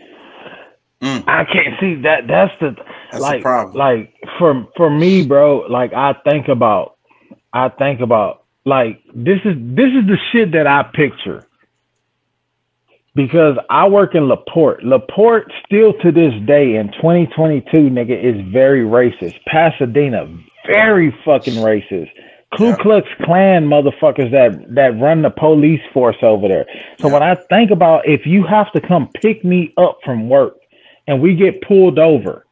I 1.27 1.45
can't 1.45 1.79
see 1.81 1.97
that. 2.03 2.27
That's 2.29 2.53
the 2.61 2.77
That's 3.11 3.29
the 3.29 3.35
like 3.35 3.43
problem. 3.43 3.77
like 3.77 4.15
for 4.39 4.67
for 4.77 4.91
me, 4.91 5.23
bro. 5.27 5.67
Like 5.69 5.93
I 5.93 6.15
think 6.29 6.49
about, 6.49 6.97
I 7.53 7.69
think 7.71 8.01
about 8.01 8.45
like 8.65 9.01
this 9.15 9.39
is 9.45 9.57
this 9.59 9.89
is 9.89 10.07
the 10.07 10.17
shit 10.33 10.53
that 10.53 10.67
I 10.67 10.83
picture. 10.85 11.47
Because 13.15 13.59
I 13.69 13.89
work 13.89 14.15
in 14.15 14.29
La 14.29 14.37
Porte. 14.37 14.83
Laporte 14.83 15.53
still 15.67 15.93
to 16.01 16.11
this 16.11 16.33
day 16.47 16.77
in 16.77 16.91
2022, 16.93 17.91
nigga, 17.91 18.19
is 18.19 18.41
very 18.51 18.81
racist. 18.81 19.39
Pasadena, 19.47 20.27
very 20.67 21.15
fucking 21.25 21.55
racist. 21.55 22.11
Ku 22.57 22.77
Klux 22.77 23.09
Klan 23.23 23.67
motherfuckers 23.67 24.31
that 24.31 24.75
that 24.75 24.99
run 25.01 25.23
the 25.23 25.31
police 25.31 25.81
force 25.93 26.17
over 26.23 26.49
there. 26.49 26.67
So 26.99 27.09
when 27.09 27.23
I 27.23 27.35
think 27.35 27.71
about 27.71 28.07
if 28.07 28.27
you 28.27 28.45
have 28.45 28.71
to 28.73 28.81
come 28.81 29.09
pick 29.09 29.43
me 29.43 29.73
up 29.79 29.99
from 30.05 30.29
work 30.29 30.57
and 31.07 31.23
we 31.23 31.35
get 31.35 31.63
pulled 31.63 31.99
over, 31.99 32.45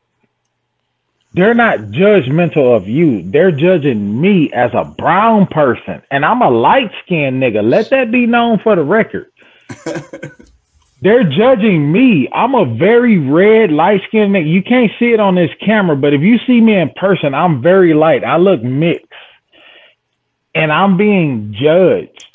they're 1.34 1.54
not 1.54 1.78
judgmental 1.90 2.74
of 2.74 2.88
you. 2.88 3.30
They're 3.30 3.52
judging 3.52 4.20
me 4.20 4.50
as 4.52 4.70
a 4.72 4.84
brown 4.84 5.46
person. 5.46 6.02
And 6.10 6.24
I'm 6.24 6.40
a 6.42 6.50
light 6.50 6.90
skinned 7.04 7.42
nigga. 7.42 7.62
Let 7.62 7.90
that 7.90 8.10
be 8.10 8.26
known 8.26 8.58
for 8.58 8.74
the 8.76 8.82
record. 8.82 9.30
They're 11.02 11.24
judging 11.24 11.90
me. 11.90 12.28
I'm 12.32 12.54
a 12.54 12.66
very 12.76 13.18
red, 13.18 13.72
light 13.72 14.02
skinned 14.08 14.34
nigga. 14.34 14.52
You 14.52 14.62
can't 14.62 14.92
see 14.98 15.12
it 15.12 15.20
on 15.20 15.34
this 15.34 15.50
camera, 15.64 15.96
but 15.96 16.12
if 16.12 16.20
you 16.20 16.38
see 16.46 16.60
me 16.60 16.76
in 16.76 16.90
person, 16.90 17.34
I'm 17.34 17.62
very 17.62 17.94
light. 17.94 18.22
I 18.24 18.36
look 18.36 18.62
mixed. 18.62 19.06
And 20.54 20.72
I'm 20.72 20.96
being 20.96 21.54
judged. 21.58 22.26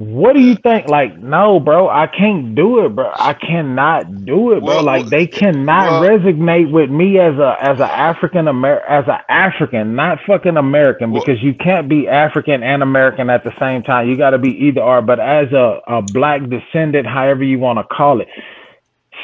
What 0.00 0.32
do 0.32 0.40
you 0.40 0.54
think? 0.54 0.88
Like, 0.88 1.18
no, 1.18 1.60
bro, 1.60 1.86
I 1.90 2.06
can't 2.06 2.54
do 2.54 2.86
it, 2.86 2.94
bro. 2.96 3.12
I 3.14 3.34
cannot 3.34 4.24
do 4.24 4.52
it, 4.52 4.60
bro. 4.60 4.76
Well, 4.76 4.82
like, 4.82 5.08
they 5.08 5.26
cannot 5.26 6.00
well- 6.00 6.18
resonate 6.18 6.70
with 6.70 6.88
me 6.88 7.18
as 7.18 7.36
a 7.36 7.54
as 7.60 7.80
a 7.80 7.84
African 7.84 8.48
Amer 8.48 8.80
as 8.88 9.06
a 9.08 9.20
African, 9.30 9.94
not 9.94 10.18
fucking 10.26 10.56
American, 10.56 11.10
Well- 11.10 11.22
because 11.22 11.42
you 11.42 11.52
can't 11.52 11.86
be 11.86 12.08
African 12.08 12.62
and 12.62 12.82
American 12.82 13.28
at 13.28 13.44
the 13.44 13.52
same 13.60 13.82
time. 13.82 14.08
You 14.08 14.16
got 14.16 14.30
to 14.30 14.38
be 14.38 14.68
either 14.68 14.80
or. 14.80 15.02
But 15.02 15.20
as 15.20 15.52
a 15.52 15.82
a 15.86 16.00
black 16.00 16.40
descendant, 16.48 17.06
however 17.06 17.44
you 17.44 17.58
want 17.58 17.78
to 17.78 17.84
call 17.84 18.22
it, 18.22 18.28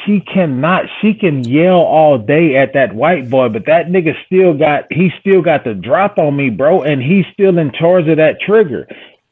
she 0.05 0.19
cannot. 0.19 0.85
She 1.01 1.15
can 1.15 1.43
yell 1.43 1.79
all 1.79 2.19
day 2.19 2.55
at 2.55 2.73
that 2.73 2.93
white 2.93 3.31
boy, 3.31 3.49
but 3.49 3.65
that 3.65 3.87
nigga 3.87 4.13
still 4.27 4.53
got. 4.53 4.85
He 4.91 5.11
still 5.19 5.41
got 5.41 5.63
the 5.63 5.73
drop 5.73 6.19
on 6.19 6.35
me, 6.35 6.51
bro, 6.51 6.83
and 6.83 7.01
he's 7.01 7.25
still 7.33 7.57
in 7.57 7.71
charge 7.71 8.07
of 8.07 8.17
that 8.17 8.39
trigger. 8.41 8.87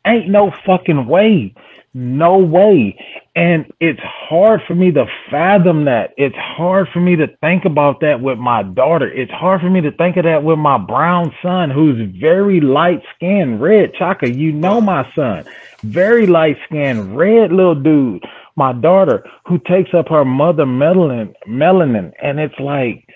Ain't 0.06 0.30
no 0.30 0.52
fucking 0.66 1.08
way. 1.08 1.54
No 1.94 2.38
way. 2.38 2.98
And 3.38 3.72
it's 3.80 4.02
hard 4.04 4.62
for 4.68 4.76
me 4.76 4.92
to 4.92 5.06
fathom 5.32 5.86
that. 5.86 6.14
It's 6.18 6.36
hard 6.36 6.90
for 6.94 7.00
me 7.00 7.16
to 7.16 7.28
think 7.38 7.64
about 7.64 8.02
that 8.02 8.20
with 8.22 8.38
my 8.38 8.64
daughter. 8.64 9.10
It's 9.10 9.32
hard 9.32 9.62
for 9.62 9.70
me 9.70 9.80
to 9.82 9.92
think 9.94 10.18
of 10.18 10.26
that 10.26 10.44
with 10.44 10.60
my 10.60 10.78
brown 10.78 11.34
son, 11.42 11.70
who's 11.70 12.10
very 12.20 12.60
light 12.60 13.02
skinned, 13.16 13.62
red. 13.62 13.94
Chaka, 13.94 14.30
you 14.30 14.52
know 14.52 14.82
my 14.82 15.10
son. 15.16 15.46
Very 15.84 16.28
light 16.28 16.58
skinned, 16.66 17.18
red 17.18 17.52
little 17.52 17.76
dude. 17.76 18.24
My 18.58 18.74
daughter, 18.74 19.26
who 19.48 19.58
takes 19.60 19.94
up 19.94 20.10
her 20.10 20.26
mother 20.26 20.66
melanin, 20.66 21.34
melanin. 21.48 22.12
And 22.22 22.40
it's 22.40 22.60
like, 22.60 23.08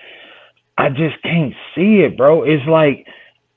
I 0.77 0.87
just 0.87 1.21
can't 1.23 1.53
see 1.75 1.99
it, 2.01 2.15
bro. 2.17 2.43
It's 2.43 2.65
like 2.65 3.05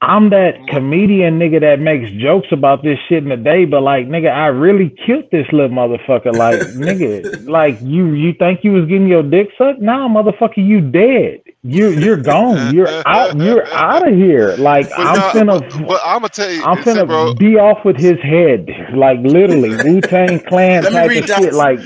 I'm 0.05 0.31
that 0.31 0.55
comedian 0.69 1.39
nigga 1.39 1.61
that 1.61 1.79
makes 1.79 2.11
jokes 2.21 2.49
about 2.51 2.83
this 2.83 2.99
shit 3.09 3.23
in 3.23 3.29
the 3.29 3.37
day, 3.37 3.65
but 3.67 3.83
like 3.83 4.09
nigga, 4.09 4.33
I 4.33 4.47
really 4.49 4.91
killed 5.07 5.27
this 5.31 5.47
little 5.53 5.69
motherfucker. 5.71 6.35
Like 6.35 6.59
nigga, 6.77 7.49
like 7.49 7.81
you 7.81 8.13
you 8.13 8.33
think 8.35 8.65
you 8.65 8.73
was 8.73 8.87
getting 8.87 9.07
your 9.07 9.23
dick 9.23 9.51
sucked? 9.57 9.81
Nah, 9.81 10.09
motherfucker, 10.09 10.57
you 10.57 10.81
dead. 10.81 11.43
You 11.63 11.91
you're 11.91 12.17
gone. 12.17 12.75
You're 12.75 12.89
out. 13.07 13.37
You're 13.37 13.65
out 13.73 14.07
of 14.09 14.13
here. 14.15 14.57
Like 14.57 14.91
But 14.91 14.99
I'm 14.99 15.17
nah, 15.17 15.33
finna. 15.33 15.61
but, 15.79 15.87
but 15.87 16.01
I'm 16.05 16.17
gonna 16.17 16.29
tell 16.31 16.51
you, 16.51 16.65
I'm 16.65 16.83
see, 16.83 16.91
finna 16.91 17.07
bro. 17.07 17.35
be 17.35 17.57
off 17.57 17.85
with 17.85 17.97
his 17.97 18.19
head, 18.21 18.69
like 18.95 19.21
literally 19.21 19.71
Wu 19.85 20.01
Tang 20.01 20.41
Clan 20.41 20.83
Let 20.83 20.93
me 20.93 20.99
type 20.99 21.09
read 21.11 21.19
of 21.23 21.27
shit. 21.29 21.53
Doc's- 21.53 21.55
Like 21.57 21.79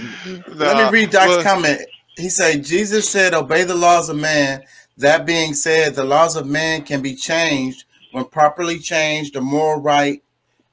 Let 0.54 0.90
me 0.92 0.98
read 1.00 1.10
Doc's 1.10 1.28
well- 1.28 1.42
comment. 1.42 1.82
He 2.16 2.30
said, 2.30 2.64
Jesus 2.64 3.06
said, 3.10 3.34
obey 3.34 3.64
the 3.64 3.74
laws 3.74 4.08
of 4.08 4.16
man. 4.16 4.62
That 4.96 5.26
being 5.26 5.52
said, 5.52 5.94
the 5.94 6.04
laws 6.04 6.34
of 6.34 6.46
man 6.46 6.80
can 6.80 7.02
be 7.02 7.14
changed 7.14 7.84
when 8.16 8.24
properly 8.24 8.78
changed, 8.78 9.34
the 9.34 9.42
moral 9.42 9.78
right, 9.82 10.22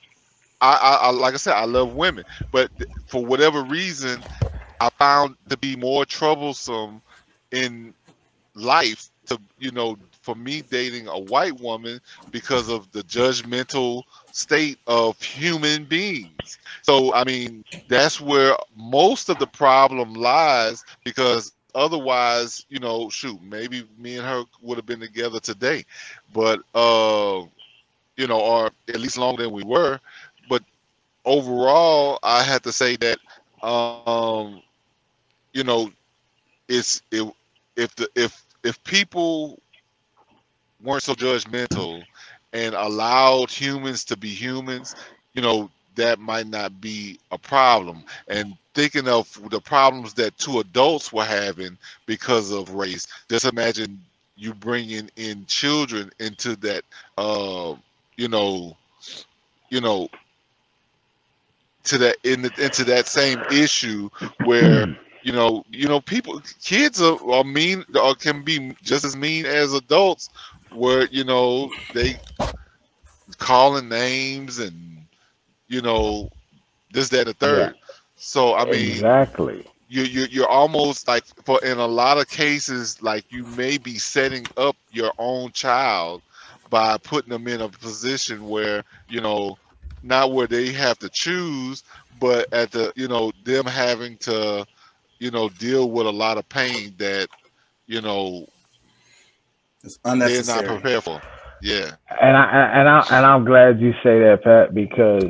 I, 0.61 0.73
I, 0.75 1.07
I, 1.07 1.11
like 1.11 1.35
I 1.35 1.39
said, 1.39 1.55
I 1.55 1.65
love 1.65 1.95
women, 1.95 2.25
but 2.53 2.71
for 3.07 3.25
whatever 3.25 3.63
reason, 3.63 4.25
I 4.81 4.91
found 4.99 5.37
to 5.49 5.59
be 5.59 5.77
more 5.77 6.05
troublesome 6.07 7.03
in 7.53 7.95
life 8.55 9.11
to 9.27 9.39
you 9.59 9.71
know 9.73 9.97
for 10.23 10.35
me 10.35 10.63
dating 10.63 11.09
a 11.09 11.19
white 11.19 11.59
woman 11.59 12.01
because 12.31 12.69
of 12.69 12.91
the 12.93 13.03
judgmental 13.03 14.03
state 14.33 14.79
of 14.87 15.21
human 15.23 15.85
beings 15.85 16.59
so 16.83 17.15
i 17.15 17.25
mean 17.25 17.65
that's 17.89 18.21
where 18.21 18.57
most 18.77 19.31
of 19.31 19.39
the 19.39 19.47
problem 19.47 20.15
lies 20.15 20.85
because 21.05 21.54
otherwise 21.75 22.67
you 22.69 22.79
know 22.79 23.09
shoot 23.11 23.41
maybe 23.43 23.83
me 23.99 24.17
and 24.17 24.27
her 24.27 24.45
would 24.63 24.77
have 24.79 24.87
been 24.87 25.01
together 25.01 25.41
today 25.41 25.85
but 26.33 26.61
uh 26.75 27.43
you 28.17 28.27
know, 28.27 28.41
or 28.41 28.67
at 28.89 29.01
least 29.01 29.19
longer 29.19 29.43
than 29.45 29.53
we 29.53 29.63
were. 29.65 29.99
But 30.49 30.63
overall, 31.25 32.19
I 32.23 32.43
have 32.43 32.63
to 32.63 32.73
say 32.73 32.97
that, 32.97 33.19
um, 33.63 34.43
you 35.33 35.43
know, 35.43 35.69
it's 36.51 36.85
it, 37.11 37.11
if 37.77 37.95
the 37.97 38.09
if 38.15 38.45
if 38.63 38.83
people 38.85 39.61
weren't 40.83 41.03
so 41.03 41.15
judgmental 41.15 42.05
and 42.53 42.75
allowed 42.75 43.51
humans 43.51 44.05
to 44.07 44.17
be 44.17 44.29
humans, 44.29 44.95
you 45.35 45.43
know, 45.43 45.71
that 45.97 46.19
might 46.19 46.47
not 46.47 46.81
be 46.81 47.19
a 47.31 47.39
problem. 47.39 48.05
And 48.29 48.57
thinking 48.75 49.09
of 49.09 49.29
the 49.51 49.61
problems 49.61 50.15
that 50.15 50.37
two 50.39 50.61
adults 50.61 51.13
were 51.13 51.25
having 51.25 51.79
because 52.07 52.51
of 52.53 52.71
race, 52.75 53.07
just 53.29 53.45
imagine 53.45 54.01
you 54.37 54.55
bringing 54.55 55.11
in 55.17 55.45
children 55.47 56.11
into 56.21 56.57
that, 56.57 56.85
uh, 57.19 57.75
you 58.17 58.29
know, 58.29 58.77
you 59.71 59.81
know, 59.81 60.09
to 61.85 61.99
that 61.99 62.17
in 62.25 62.43
the, 62.43 62.53
into 62.59 62.85
that 62.85 63.07
same 63.07 63.41
issue 63.51 64.09
where 64.45 64.87
you 65.23 65.33
know 65.33 65.65
you 65.71 65.87
know 65.89 66.01
people 66.01 66.41
kids 66.63 67.01
are, 67.01 67.19
are 67.31 67.45
mean 67.45 67.85
or 68.01 68.15
can 68.15 68.43
be 68.43 68.75
just 68.83 69.05
as 69.05 69.17
mean 69.17 69.47
as 69.47 69.73
adults 69.75 70.31
where 70.73 71.07
you 71.09 71.25
know 71.25 71.71
they 71.93 72.15
calling 73.39 73.89
names 73.89 74.59
and 74.59 74.94
you 75.75 75.83
know 75.83 76.31
this 76.93 77.09
that 77.09 77.27
and 77.27 77.29
the 77.29 77.35
third. 77.35 77.75
So 78.15 78.55
i 78.55 78.65
mean 78.65 78.93
exactly. 78.93 79.67
you, 79.89 80.05
you 80.05 80.27
you're 80.31 80.49
almost 80.49 81.09
like 81.09 81.25
for 81.45 81.63
in 81.65 81.79
a 81.79 81.87
lot 81.87 82.17
of 82.17 82.29
cases 82.29 83.03
like 83.03 83.25
you 83.33 83.45
may 83.57 83.77
be 83.77 83.99
setting 83.99 84.47
up 84.57 84.77
your 84.93 85.13
own 85.19 85.51
child 85.51 86.23
by 86.71 86.97
putting 86.99 87.31
them 87.31 87.49
in 87.49 87.61
a 87.61 87.69
position 87.69 88.49
where 88.49 88.85
you 89.09 89.21
know 89.21 89.59
not 90.05 90.33
where 90.33 90.47
they 90.47 90.73
have 90.73 90.97
to 91.01 91.09
choose 91.09 91.83
but 92.21 92.51
at 92.53 92.71
the 92.71 92.93
you 92.95 93.09
know 93.09 93.33
them 93.43 93.67
having 93.67 94.17
to 94.19 94.65
you 95.19 95.31
know 95.33 95.49
deal 95.49 95.91
with 95.91 96.07
a 96.07 96.11
lot 96.11 96.39
of 96.39 96.49
pain 96.49 96.95
that 96.99 97.27
you 97.89 98.01
know 98.01 98.47
It's 99.83 99.99
unnecessary. 100.05 100.45
they're 100.45 100.69
not 100.69 100.83
prepared 100.83 101.03
for. 101.03 101.21
Yeah. 101.63 101.93
And 102.21 102.37
I 102.37 102.45
and 102.75 102.89
I 102.89 103.07
and 103.11 103.27
I'm 103.27 103.45
glad 103.45 103.81
you 103.81 103.93
say 104.03 104.21
that, 104.21 104.41
Pat, 104.45 104.75
because 104.75 105.25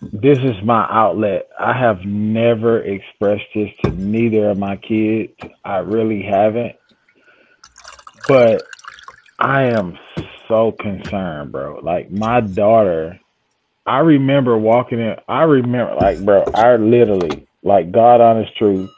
this 0.00 0.38
is 0.38 0.62
my 0.64 0.86
outlet. 0.90 1.48
I 1.58 1.72
have 1.72 2.04
never 2.04 2.82
expressed 2.82 3.46
this 3.54 3.70
to 3.84 3.90
neither 3.90 4.50
of 4.50 4.58
my 4.58 4.76
kids. 4.76 5.32
I 5.64 5.78
really 5.78 6.22
haven't. 6.22 6.76
But 8.26 8.66
I 9.38 9.64
am 9.64 9.98
so 10.48 10.72
concerned, 10.72 11.52
bro. 11.52 11.80
Like 11.82 12.10
my 12.10 12.40
daughter, 12.40 13.18
I 13.86 14.00
remember 14.00 14.56
walking 14.56 15.00
in. 15.00 15.16
I 15.28 15.44
remember, 15.44 15.94
like, 15.94 16.24
bro, 16.24 16.44
I 16.54 16.76
literally, 16.76 17.48
like, 17.62 17.90
God 17.90 18.20
honest 18.20 18.56
truth. 18.56 18.90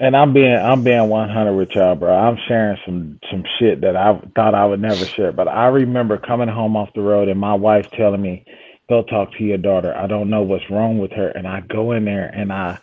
And 0.00 0.16
I'm 0.16 0.32
being, 0.32 0.54
I'm 0.54 0.82
being 0.82 1.08
100 1.08 1.54
with 1.54 1.70
y'all, 1.70 1.94
bro. 1.94 2.12
I'm 2.12 2.38
sharing 2.48 2.78
some, 2.84 3.20
some 3.30 3.44
shit 3.58 3.82
that 3.82 3.94
I 3.94 4.18
thought 4.34 4.54
I 4.54 4.64
would 4.64 4.80
never 4.80 5.04
share. 5.04 5.32
But 5.32 5.48
I 5.48 5.66
remember 5.66 6.18
coming 6.18 6.48
home 6.48 6.76
off 6.76 6.94
the 6.94 7.02
road 7.02 7.28
and 7.28 7.38
my 7.38 7.54
wife 7.54 7.90
telling 7.90 8.20
me, 8.20 8.44
"Go 8.88 9.02
talk 9.02 9.32
to 9.34 9.44
your 9.44 9.58
daughter. 9.58 9.94
I 9.96 10.06
don't 10.06 10.30
know 10.30 10.42
what's 10.42 10.68
wrong 10.70 10.98
with 10.98 11.12
her." 11.12 11.28
And 11.28 11.46
I 11.46 11.60
go 11.60 11.92
in 11.92 12.04
there 12.04 12.26
and 12.26 12.52
I 12.52 12.78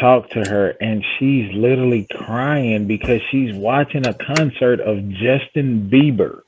talk 0.00 0.30
to 0.30 0.40
her, 0.48 0.70
and 0.80 1.04
she's 1.18 1.52
literally 1.52 2.06
crying 2.10 2.86
because 2.86 3.20
she's 3.30 3.54
watching 3.54 4.06
a 4.06 4.14
concert 4.14 4.80
of 4.80 5.08
Justin 5.10 5.90
Bieber 5.92 6.42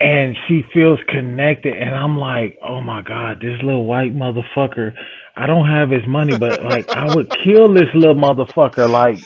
and 0.00 0.36
she 0.46 0.64
feels 0.72 1.00
connected 1.08 1.74
and 1.76 1.94
i'm 1.94 2.18
like 2.18 2.58
oh 2.62 2.80
my 2.80 3.02
god 3.02 3.40
this 3.40 3.60
little 3.62 3.84
white 3.84 4.14
motherfucker 4.14 4.94
i 5.36 5.46
don't 5.46 5.68
have 5.68 5.90
his 5.90 6.06
money 6.06 6.36
but 6.38 6.62
like 6.64 6.88
i 6.90 7.12
would 7.14 7.28
kill 7.42 7.72
this 7.72 7.88
little 7.94 8.14
motherfucker 8.14 8.88
like 8.88 9.18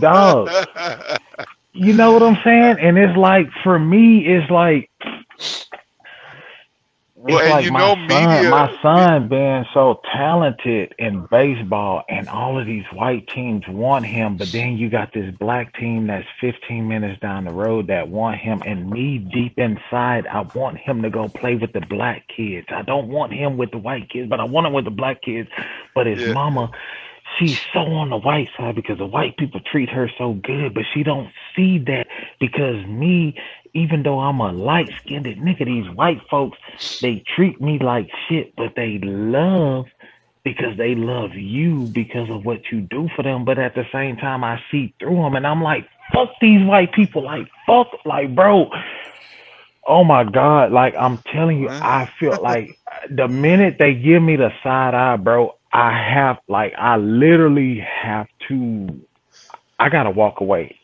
dog 0.00 0.50
you 1.72 1.94
know 1.94 2.12
what 2.12 2.22
i'm 2.22 2.38
saying 2.44 2.76
and 2.80 2.98
it's 2.98 3.16
like 3.16 3.48
for 3.62 3.78
me 3.78 4.26
it's 4.26 4.50
like 4.50 4.90
well 7.18 7.40
it's 7.40 7.44
and 7.44 7.60
like 7.60 7.64
you 7.64 7.70
my 7.70 7.92
know 7.92 7.96
son, 8.08 8.48
my 8.48 8.68
son 8.82 9.28
being 9.28 9.64
so 9.74 10.00
talented 10.16 10.94
in 10.98 11.26
baseball, 11.30 12.02
and 12.08 12.28
all 12.28 12.60
of 12.60 12.66
these 12.66 12.84
white 12.94 13.28
teams 13.34 13.64
want 13.68 14.06
him, 14.06 14.38
but 14.38 14.52
then 14.52 14.76
you 14.78 14.90
got 14.90 15.12
this 15.14 15.34
black 15.40 15.74
team 15.78 16.08
that's 16.08 16.26
15 16.40 16.88
minutes 16.88 17.20
down 17.20 17.44
the 17.44 17.52
road 17.52 17.88
that 17.88 18.08
want 18.08 18.38
him, 18.40 18.62
and 18.66 18.90
me 18.90 19.18
deep 19.32 19.54
inside, 19.58 20.26
I 20.26 20.42
want 20.54 20.78
him 20.78 21.02
to 21.02 21.10
go 21.10 21.28
play 21.28 21.56
with 21.56 21.72
the 21.72 21.82
black 21.88 22.24
kids. 22.36 22.66
I 22.70 22.82
don't 22.82 23.08
want 23.08 23.32
him 23.32 23.56
with 23.58 23.70
the 23.72 23.78
white 23.78 24.10
kids, 24.10 24.28
but 24.30 24.40
I 24.40 24.44
want 24.44 24.66
him 24.66 24.74
with 24.74 24.84
the 24.84 24.90
black 24.92 25.22
kids. 25.22 25.48
But 25.94 26.06
his 26.06 26.18
Yeah. 26.18 26.26
mama, 26.26 26.70
she's 27.38 27.58
so 27.72 27.80
on 27.80 28.10
the 28.10 28.18
white 28.18 28.48
side 28.58 28.76
because 28.76 28.98
the 28.98 29.06
white 29.06 29.36
people 29.38 29.60
treat 29.72 29.88
her 29.90 30.10
so 30.18 30.34
good, 30.42 30.74
but 30.74 30.84
she 30.94 31.04
don't 31.04 31.28
see 31.56 31.78
that 31.86 32.06
because 32.40 32.86
me, 32.86 33.34
even 33.74 34.02
though 34.02 34.20
I'm 34.20 34.40
a 34.40 34.52
light 34.52 34.88
skinned 35.04 35.26
nigga, 35.26 35.66
these 35.66 35.90
white 35.96 36.20
folks, 36.30 36.58
they 37.02 37.22
treat 37.36 37.60
me 37.60 37.78
like 37.82 38.08
shit, 38.28 38.54
but 38.56 38.72
they 38.76 38.98
love 39.02 39.86
because 40.44 40.76
they 40.78 40.94
love 40.94 41.32
you 41.34 41.90
because 41.94 42.28
of 42.30 42.44
what 42.44 42.60
you 42.72 42.82
do 42.82 43.08
for 43.16 43.22
them. 43.22 43.44
But 43.44 43.58
at 43.58 43.74
the 43.74 43.84
same 43.92 44.16
time, 44.16 44.44
I 44.44 44.60
see 44.70 44.94
through 45.00 45.16
them 45.16 45.36
and 45.36 45.46
I'm 45.46 45.62
like, 45.62 45.86
fuck 46.14 46.30
these 46.40 46.64
white 46.66 46.92
people. 46.92 47.24
Like, 47.24 47.46
fuck, 47.66 47.88
like, 48.04 48.34
bro. 48.34 48.70
Oh 49.86 50.04
my 50.04 50.24
God. 50.24 50.72
Like, 50.72 50.94
I'm 50.98 51.22
telling 51.32 51.60
you, 51.60 51.70
I 51.80 52.08
feel 52.20 52.40
like 52.42 52.78
the 53.10 53.28
minute 53.28 53.76
they 53.78 53.94
give 53.94 54.22
me 54.22 54.36
the 54.36 54.50
side 54.62 54.94
eye, 54.94 55.16
bro, 55.16 55.54
I 55.72 55.92
have, 55.92 56.38
like, 56.48 56.72
I 56.78 56.96
literally 56.96 57.80
have 57.80 58.26
to, 58.48 58.88
I 59.78 59.88
got 59.90 60.04
to 60.04 60.10
walk 60.10 60.40
away. 60.40 60.76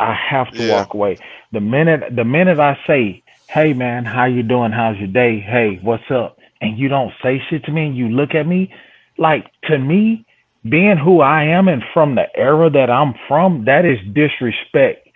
I 0.00 0.14
have 0.30 0.52
to 0.54 0.62
Yeah. 0.62 0.64
walk 0.64 0.94
away. 0.94 1.18
The 1.52 1.60
minute 1.60 2.14
the 2.14 2.24
minute 2.24 2.58
I 2.60 2.78
say, 2.86 3.22
"Hey 3.48 3.72
man, 3.72 4.04
how 4.04 4.26
you 4.26 4.42
doing? 4.42 4.72
How's 4.72 4.96
your 4.98 5.08
day? 5.08 5.40
Hey, 5.40 5.78
what's 5.82 6.10
up?" 6.10 6.38
and 6.60 6.78
you 6.78 6.88
don't 6.88 7.12
say 7.22 7.42
shit 7.48 7.64
to 7.64 7.72
me 7.72 7.86
and 7.86 7.96
you 7.96 8.08
look 8.08 8.34
at 8.34 8.46
me, 8.46 8.72
like 9.16 9.50
to 9.64 9.78
me, 9.78 10.24
being 10.68 10.96
who 10.96 11.20
I 11.20 11.44
am 11.44 11.68
and 11.68 11.82
from 11.94 12.14
the 12.14 12.26
era 12.36 12.68
that 12.70 12.90
I'm 12.90 13.14
from, 13.28 13.64
that 13.66 13.84
is 13.84 13.98
disrespect. 14.12 15.08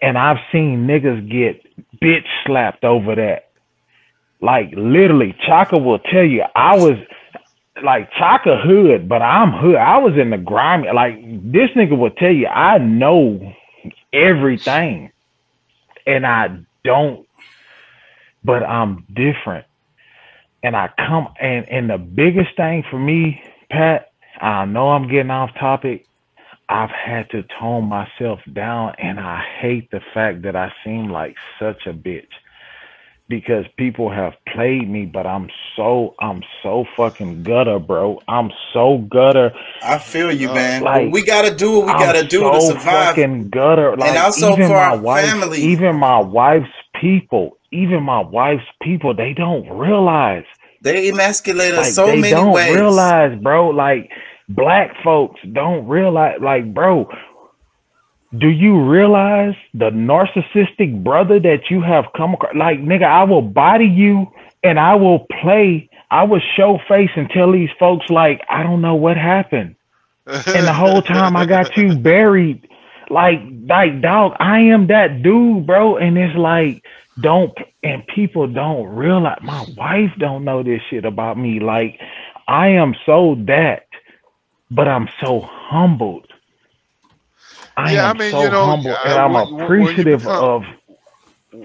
And 0.00 0.18
I've 0.18 0.38
seen 0.50 0.86
niggas 0.86 1.30
get 1.30 1.64
bitch 2.00 2.26
slapped 2.44 2.84
over 2.84 3.14
that. 3.14 3.50
Like 4.40 4.72
literally, 4.76 5.34
Chaka 5.46 5.78
will 5.78 6.00
tell 6.00 6.24
you 6.24 6.44
I 6.54 6.76
was 6.76 6.98
like 7.82 8.12
Chaka 8.12 8.60
hood, 8.60 9.08
but 9.08 9.22
I'm 9.22 9.52
hood. 9.52 9.76
I 9.76 9.98
was 9.98 10.14
in 10.18 10.30
the 10.30 10.38
grimy. 10.38 10.88
Like 10.92 11.16
this 11.52 11.70
nigga 11.76 11.96
will 11.96 12.10
tell 12.10 12.32
you 12.32 12.48
I 12.48 12.78
know 12.78 13.54
everything, 14.12 15.12
and 16.06 16.26
I 16.26 16.58
don't. 16.84 17.26
But 18.44 18.64
I'm 18.64 19.06
different, 19.14 19.66
and 20.62 20.76
I 20.76 20.90
come 20.96 21.28
and 21.40 21.68
and 21.68 21.90
the 21.90 21.98
biggest 21.98 22.56
thing 22.56 22.84
for 22.90 22.98
me, 22.98 23.42
Pat. 23.70 24.12
I 24.40 24.64
know 24.64 24.90
I'm 24.90 25.08
getting 25.08 25.30
off 25.30 25.50
topic. 25.58 26.06
I've 26.68 26.90
had 26.90 27.30
to 27.30 27.44
tone 27.60 27.84
myself 27.84 28.40
down, 28.52 28.94
and 28.98 29.20
I 29.20 29.44
hate 29.60 29.90
the 29.90 30.00
fact 30.14 30.42
that 30.42 30.56
I 30.56 30.72
seem 30.84 31.10
like 31.10 31.36
such 31.58 31.86
a 31.86 31.92
bitch 31.92 32.26
because 33.28 33.64
people 33.76 34.10
have 34.10 34.34
played 34.52 34.88
me, 34.90 35.06
but 35.06 35.26
I'm 35.26 35.48
so 35.76 36.14
I'm 36.20 36.42
so 36.62 36.84
fucking 36.96 37.42
gutter, 37.42 37.78
bro. 37.78 38.20
I'm 38.28 38.50
so 38.72 38.98
gutter. 39.10 39.52
I 39.82 39.98
feel 39.98 40.30
you, 40.32 40.50
uh, 40.50 40.54
man. 40.54 40.82
Like, 40.82 41.12
we 41.12 41.22
gotta 41.24 41.54
do 41.54 41.72
what 41.78 41.86
we 41.86 41.92
I'm 41.92 42.00
gotta 42.00 42.24
do 42.26 42.40
to 42.40 42.60
survive. 42.60 43.08
Fucking 43.16 43.48
gutter. 43.50 43.96
Like 43.96 44.18
also 44.18 44.52
even 44.52 44.66
for 44.68 44.74
my 44.74 44.78
our 44.90 44.98
wife's, 44.98 45.30
family. 45.30 45.60
even 45.62 45.96
my 45.96 46.20
wife's 46.20 46.68
people, 47.00 47.58
even 47.70 48.02
my 48.02 48.20
wife's 48.20 48.64
people, 48.82 49.14
they 49.14 49.32
don't 49.34 49.68
realize. 49.70 50.44
They 50.82 51.08
emasculate 51.08 51.72
us 51.74 51.78
Like 51.86 51.94
so 51.94 52.06
they 52.06 52.20
many 52.20 52.34
don't 52.34 52.52
ways. 52.52 52.74
realize, 52.74 53.38
bro. 53.40 53.68
Like 53.70 54.10
black 54.48 54.90
folks 55.02 55.40
don't 55.52 55.86
realize. 55.86 56.38
Like, 56.40 56.74
bro, 56.74 57.08
do 58.38 58.48
you 58.48 58.82
realize 58.82 59.54
the 59.74 59.90
narcissistic 59.90 61.02
brother 61.04 61.38
that 61.40 61.70
you 61.70 61.82
have 61.82 62.06
come 62.16 62.34
across? 62.34 62.54
Like, 62.54 62.80
nigga, 62.80 63.04
I 63.04 63.24
will 63.24 63.42
body 63.42 63.86
you 63.86 64.26
and 64.62 64.78
I 64.78 64.94
will 64.94 65.26
play. 65.40 65.88
I 66.10 66.24
will 66.24 66.40
show 66.56 66.78
face 66.88 67.10
and 67.16 67.28
tell 67.30 67.52
these 67.52 67.70
folks 67.78 68.08
like 68.10 68.42
I 68.48 68.62
don't 68.62 68.80
know 68.80 68.94
what 68.94 69.16
happened, 69.16 69.76
and 70.26 70.66
the 70.66 70.72
whole 70.72 71.02
time 71.02 71.36
I 71.36 71.46
got 71.46 71.76
you 71.76 71.96
buried. 71.98 72.68
Like, 73.10 73.40
like, 73.68 74.00
dog, 74.00 74.36
I 74.38 74.60
am 74.60 74.86
that 74.86 75.22
dude, 75.22 75.66
bro. 75.66 75.96
And 75.98 76.16
it's 76.16 76.36
like, 76.36 76.82
don't, 77.20 77.52
and 77.82 78.06
people 78.06 78.46
don't 78.46 78.86
realize. 78.86 79.38
My 79.42 79.66
wife 79.76 80.12
don't 80.18 80.44
know 80.44 80.62
this 80.62 80.80
shit 80.88 81.04
about 81.04 81.36
me. 81.36 81.60
Like, 81.60 82.00
I 82.48 82.68
am 82.68 82.94
so 83.04 83.36
that, 83.46 83.86
but 84.70 84.88
I'm 84.88 85.08
so 85.20 85.40
humbled. 85.40 86.31
I 87.76 87.92
Yeah, 87.94 88.10
I 88.10 88.12
mean, 88.12 88.30
so 88.30 88.42
you 88.42 88.50
know, 88.50 88.64
humble, 88.66 88.90
I- 88.96 89.02
and 89.04 89.12
I'm 89.14 89.32
when- 89.32 89.54
when 89.54 89.64
appreciative 89.64 90.20
become- 90.20 90.44
of. 90.44 90.64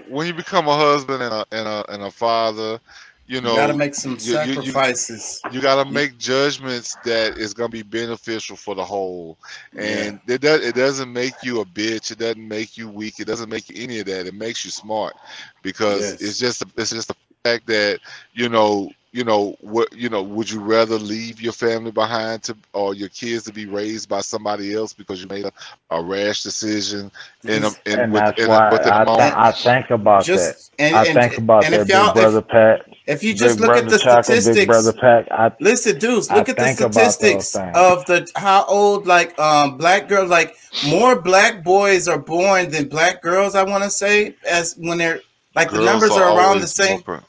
when 0.08 0.26
you 0.26 0.34
become 0.34 0.68
a 0.68 0.76
husband 0.76 1.22
and 1.22 1.32
a 1.32 1.46
and 1.52 1.66
a 1.68 1.84
and 1.92 2.02
a 2.02 2.10
father, 2.10 2.78
you 3.26 3.40
know, 3.42 3.50
you 3.50 3.56
gotta 3.56 3.74
make 3.76 3.94
some 3.94 4.16
you- 4.20 4.32
you- 4.40 4.40
you- 4.46 4.54
sacrifices. 4.54 5.40
you 5.50 5.60
got 5.60 5.82
to 5.84 5.90
make 5.90 6.16
judgments 6.18 6.96
that 7.04 7.36
is 7.36 7.52
going 7.52 7.70
to 7.70 7.76
be 7.76 7.82
beneficial 7.82 8.56
for 8.56 8.74
the 8.74 8.84
whole 8.84 9.36
and 9.76 10.18
it 10.26 10.40
does 10.40 10.60
it 10.64 10.74
doesn't 10.74 11.12
make 11.12 11.34
you 11.42 11.60
a 11.60 11.64
bitch 11.66 12.10
it 12.10 12.18
doesn't 12.18 12.48
make 12.48 12.78
you 12.78 12.88
weak 12.88 13.20
it 13.20 13.26
doesn't 13.26 13.50
make 13.50 13.68
you 13.68 13.82
any 13.82 13.98
of 14.00 14.06
that 14.06 14.26
it 14.26 14.32
makes 14.34 14.64
you 14.64 14.70
smart 14.70 15.14
because 15.62 16.00
Yes. 16.00 16.22
it's 16.22 16.38
just 16.38 16.62
it's 16.78 16.90
just 16.90 17.08
the 17.08 17.14
fact 17.44 17.66
that 17.66 18.00
you 18.32 18.48
know 18.48 18.90
you 19.12 19.24
know 19.24 19.56
what 19.60 19.90
you 19.96 20.08
know 20.10 20.22
would 20.22 20.50
you 20.50 20.60
rather 20.60 20.96
leave 20.98 21.40
your 21.40 21.52
family 21.52 21.90
behind 21.90 22.42
to 22.42 22.54
or 22.74 22.94
your 22.94 23.08
kids 23.08 23.44
to 23.44 23.52
be 23.52 23.64
raised 23.64 24.06
by 24.08 24.20
somebody 24.20 24.74
else 24.74 24.92
because 24.92 25.22
you 25.22 25.26
made 25.28 25.46
a, 25.46 25.52
a 25.90 26.02
rash 26.02 26.42
decision 26.42 27.10
in 27.44 27.64
a, 27.64 27.68
in, 27.86 27.98
and 28.00 28.12
with, 28.12 28.22
that's 28.22 28.40
in 28.42 28.48
why 28.48 28.70
within 28.70 28.88
a 28.88 28.96
I, 28.96 29.04
moment 29.04 29.20
th- 29.20 29.34
I 29.34 29.52
think 29.52 29.90
about 29.90 30.24
Just- 30.24 30.76
that. 30.76 30.84
and- 30.84 30.96
I 30.96 31.04
and- 31.06 31.18
think 31.18 31.38
about 31.38 31.64
and 31.64 31.72
that, 31.74 31.86
Big 31.86 31.94
y'all- 31.96 32.08
if- 32.08 32.14
Brother 32.14 32.42
Pat. 32.42 32.84
If 33.06 33.24
you 33.24 33.32
just 33.32 33.58
look 33.58 33.74
at 33.74 33.88
the 33.88 33.98
Chuck 33.98 34.16
and 34.18 34.26
Big 34.26 34.42
statistics, 34.42 34.66
Brother 34.66 34.92
Pat, 34.92 35.32
I, 35.32 35.50
listen, 35.60 35.98
dudes, 35.98 36.28
I 36.28 36.34
look 36.34 36.50
at 36.50 36.58
the 36.58 36.64
think 36.64 36.80
about 36.80 36.92
those 36.92 37.14
statistics 37.14 37.56
of 37.56 38.04
the 38.04 38.30
how 38.36 38.66
old 38.66 39.06
like 39.06 39.38
um 39.38 39.78
black 39.78 40.08
girls 40.08 40.28
like 40.28 40.54
more 40.90 41.18
black 41.18 41.64
boys 41.64 42.06
are 42.06 42.18
born 42.18 42.68
than 42.70 42.86
black 42.88 43.22
girls. 43.22 43.54
I 43.54 43.62
want 43.62 43.82
to 43.84 43.88
say 43.88 44.34
as 44.46 44.74
when 44.76 44.98
they're 44.98 45.22
like 45.54 45.70
the 45.70 45.82
numbers 45.82 46.10
are 46.10 46.24
are 46.24 46.36
around 46.36 46.60
the 46.60 46.66
same. 46.66 47.00
more 47.06 47.20
pre- 47.20 47.26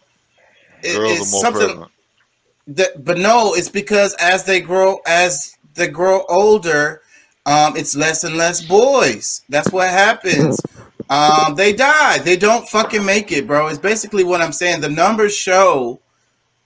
It- 0.84 0.96
girls 0.96 1.20
it's 1.20 1.30
are 1.30 1.32
more 1.32 1.42
something 1.42 1.68
prevalent 1.68 1.92
that, 2.70 3.04
but 3.04 3.18
no, 3.18 3.54
it's 3.54 3.70
because 3.70 4.14
as 4.16 4.44
they 4.46 4.62
grow 4.62 5.00
as 5.06 5.58
they 5.76 5.88
grow 5.88 6.24
older, 6.30 7.02
um, 7.46 7.76
it's 7.76 7.96
less 7.96 8.24
and 8.24 8.38
less 8.38 8.62
boys. 8.62 9.42
That's 9.50 9.72
what 9.72 9.90
happens. 9.90 10.60
Um, 11.12 11.56
they 11.56 11.74
die. 11.74 12.20
They 12.20 12.38
don't 12.38 12.70
fucking 12.70 13.04
make 13.04 13.32
it, 13.32 13.48
bro. 13.48 13.66
It's 13.68 13.80
basically 13.80 14.24
what 14.24 14.42
I'm 14.42 14.52
saying. 14.52 14.82
The 14.82 14.90
numbers 14.90 15.36
show, 15.36 16.00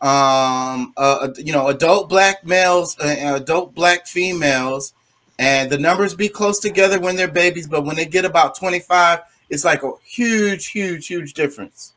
um, 0.01 0.93
uh, 0.97 1.29
you 1.37 1.53
know, 1.53 1.69
adult 1.69 2.09
black 2.09 2.45
males, 2.45 2.99
uh, 2.99 3.37
adult 3.41 3.73
black 3.73 4.05
females, 4.05 4.93
and 5.39 5.69
the 5.69 5.77
numbers 5.77 6.13
be 6.13 6.27
close 6.27 6.59
together 6.59 6.99
when 6.99 7.15
they're 7.15 7.29
babies, 7.31 7.67
but 7.67 7.85
when 7.85 7.95
they 7.95 8.05
get 8.05 8.25
about 8.25 8.57
25, 8.57 9.21
it's 9.49 9.63
like 9.63 9.81
a 9.83 9.93
huge, 10.03 10.67
huge, 10.67 11.07
huge 11.07 11.33
difference. 11.33 11.92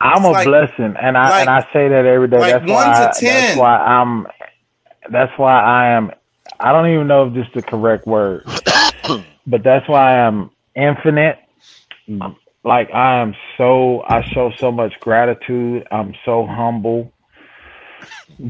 I'm 0.00 0.24
a 0.24 0.30
like- 0.30 0.46
blessing, 0.46 0.94
and 1.00 1.16
I 1.16 1.30
like- 1.30 1.40
and 1.42 1.50
I 1.50 1.60
say 1.72 1.88
that 1.88 2.04
every 2.06 2.28
day. 2.28 2.38
like 2.38 2.52
that's 2.52 2.70
one 2.70 2.88
why. 2.88 2.94
to 2.94 3.08
I, 3.08 3.12
10. 3.12 3.20
That's 3.46 3.56
why 3.58 3.76
I'm. 3.76 4.26
That's 5.10 5.38
why 5.38 5.60
I 5.60 5.90
am. 5.90 6.10
I 6.58 6.72
don't 6.72 6.88
even 6.90 7.06
know 7.06 7.26
if 7.26 7.34
this 7.34 7.46
is 7.46 7.52
the 7.54 7.62
correct 7.62 8.06
word, 8.06 8.44
but 9.46 9.62
that's 9.62 9.88
why 9.88 10.20
I'm 10.20 10.50
infinite. 10.74 11.38
Like 12.64 12.90
I 12.92 13.20
am 13.20 13.34
so. 13.56 14.02
I 14.06 14.22
show 14.22 14.52
so 14.58 14.70
much 14.70 14.98
gratitude. 15.00 15.86
I'm 15.90 16.14
so 16.24 16.46
humble 16.46 17.12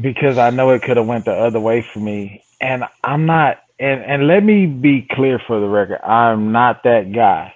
because 0.01 0.37
I 0.37 0.49
know 0.49 0.69
it 0.71 0.81
could 0.83 0.97
have 0.97 1.05
went 1.05 1.25
the 1.25 1.33
other 1.33 1.59
way 1.59 1.81
for 1.93 1.99
me, 1.99 2.43
and 2.59 2.83
I'm 3.03 3.25
not. 3.25 3.59
And 3.79 4.03
and 4.03 4.27
let 4.27 4.43
me 4.43 4.65
be 4.67 5.07
clear 5.11 5.39
for 5.47 5.59
the 5.59 5.67
record. 5.67 6.01
I'm 6.03 6.51
not 6.51 6.83
that 6.83 7.11
guy, 7.13 7.53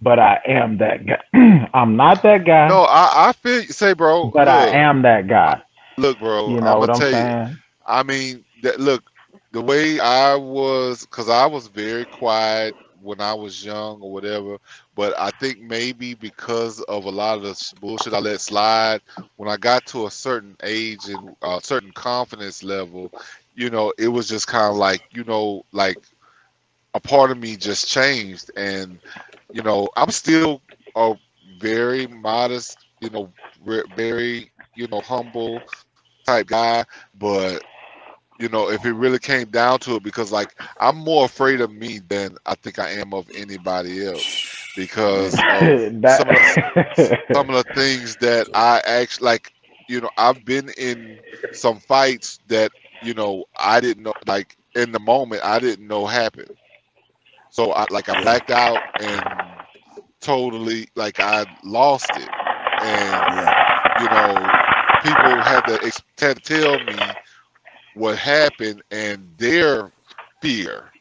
but 0.00 0.18
I 0.18 0.40
am 0.46 0.78
that 0.78 1.06
guy. 1.06 1.22
I'm 1.74 1.96
not 1.96 2.22
that 2.22 2.44
guy. 2.44 2.70
no 2.70 2.82
i 2.84 3.28
i 3.28 3.32
feel 3.32 3.62
say 3.64 3.92
bro 3.92 4.32
But 4.32 4.48
I 4.48 4.68
am 4.68 5.02
that 5.02 5.26
guy. 5.28 5.62
look 5.96 6.18
bro 6.18 6.56
You 6.56 6.60
i'm 6.62 6.78
know 6.78 6.78
what 6.78 6.90
I'm 6.90 7.02
tell 7.02 7.12
you 7.12 7.30
saying? 7.30 7.58
I 7.86 8.02
mean, 8.02 8.44
that, 8.62 8.80
look, 8.80 9.10
the 9.52 9.60
way 9.60 9.98
I 9.98 10.34
was, 10.36 11.04
because 11.06 11.28
I 11.28 11.46
was 11.46 11.66
very 11.68 12.04
quiet 12.06 12.76
when 13.00 13.20
I 13.20 13.34
was 13.34 13.64
young 13.64 14.00
or 14.00 14.12
whatever, 14.12 14.58
but 14.94 15.14
I 15.18 15.30
think 15.38 15.60
maybe 15.60 16.14
because 16.14 16.80
of 16.82 17.04
a 17.04 17.10
lot 17.10 17.38
of 17.38 17.42
the 17.42 17.72
bullshit 17.80 18.12
I 18.14 18.18
let 18.18 18.40
slide, 18.40 19.00
when 19.36 19.48
I 19.48 19.56
got 19.56 19.86
to 19.86 20.06
a 20.06 20.10
certain 20.10 20.56
age 20.62 21.08
and 21.08 21.34
a 21.42 21.60
certain 21.62 21.92
confidence 21.92 22.62
level, 22.62 23.12
you 23.54 23.70
know, 23.70 23.92
it 23.98 24.08
was 24.08 24.28
just 24.28 24.46
kind 24.46 24.70
of 24.70 24.76
like, 24.76 25.02
you 25.10 25.24
know, 25.24 25.64
like 25.72 25.98
a 26.94 27.00
part 27.00 27.30
of 27.30 27.38
me 27.38 27.56
just 27.56 27.88
changed. 27.88 28.50
And, 28.56 29.00
you 29.52 29.62
know, 29.62 29.88
I'm 29.96 30.10
still 30.10 30.62
a 30.94 31.14
very 31.56 32.06
modest, 32.06 32.84
you 33.00 33.10
know, 33.10 33.32
very, 33.94 34.50
you 34.74 34.86
know, 34.88 35.00
humble 35.00 35.64
type 36.26 36.46
guy, 36.46 36.84
but 37.14 37.62
you 38.38 38.48
know, 38.48 38.70
if 38.70 38.84
it 38.84 38.92
really 38.92 39.18
came 39.18 39.48
down 39.50 39.78
to 39.80 39.96
it, 39.96 40.02
because 40.02 40.32
like 40.32 40.54
I'm 40.78 40.96
more 40.96 41.24
afraid 41.24 41.60
of 41.60 41.70
me 41.72 42.00
than 42.00 42.36
I 42.46 42.54
think 42.54 42.78
I 42.78 42.90
am 42.92 43.12
of 43.14 43.28
anybody 43.34 44.04
else, 44.06 44.38
because 44.74 45.42
of 45.48 45.74
That- 46.02 46.06
some 46.06 46.28
of 46.30 46.36
the, 46.36 46.58
some 47.32 47.50
of 47.50 47.56
the 47.56 47.80
things 47.80 48.16
that 48.18 48.48
I 48.54 48.80
actually 48.86 49.26
like. 49.26 49.52
You 49.88 50.00
know, 50.00 50.10
I've 50.16 50.44
been 50.44 50.70
in 50.78 51.20
some 51.50 51.78
fights 51.78 52.40
that 52.48 52.72
you 53.00 53.14
know 53.14 53.44
I 53.58 53.80
didn't 53.80 54.04
know, 54.04 54.14
like 54.26 54.56
in 54.74 54.92
the 54.92 55.00
moment 55.00 55.42
I 55.44 55.58
didn't 55.58 55.86
know 55.86 56.06
happened. 56.06 56.50
So 57.50 57.72
I 57.72 57.86
like 57.90 58.08
I 58.10 58.14
blacked 58.16 58.50
out 58.50 58.84
and 58.98 59.64
totally 60.20 60.88
like 60.96 61.20
I 61.20 61.46
lost 61.64 62.16
it, 62.16 62.30
and 62.80 63.28
you 63.94 64.08
know 64.08 64.56
people 65.00 65.42
had 65.42 65.66
to 65.66 65.92
had 66.18 66.36
to 66.36 66.42
tell 66.42 66.80
me 66.80 67.18
what 67.94 68.18
happened 68.18 68.82
and 68.90 69.28
their 69.38 69.92
fear, 70.40 70.92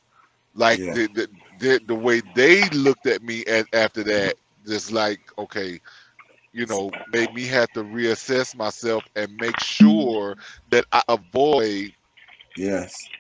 like 0.53 0.81
Yeah. 0.81 0.93
the, 0.93 1.07
the, 1.07 1.29
the 1.57 1.81
the 1.87 1.95
way 1.95 2.21
they 2.33 2.69
looked 2.69 3.07
at 3.07 3.23
me 3.23 3.45
at, 3.45 3.67
after 3.73 4.03
that, 4.03 4.35
just 4.65 4.91
like 4.91 5.21
okay, 5.37 5.79
you 6.53 6.65
know, 6.65 6.95
made 7.07 7.33
me 7.33 7.45
have 7.47 7.71
to 7.73 7.83
reassess 7.83 8.55
myself 8.55 9.05
and 9.15 9.37
make 9.37 9.59
sure 9.59 10.37
that 10.69 10.85
I 10.91 11.01
avoid 11.09 11.93
Yes. 12.55 13.11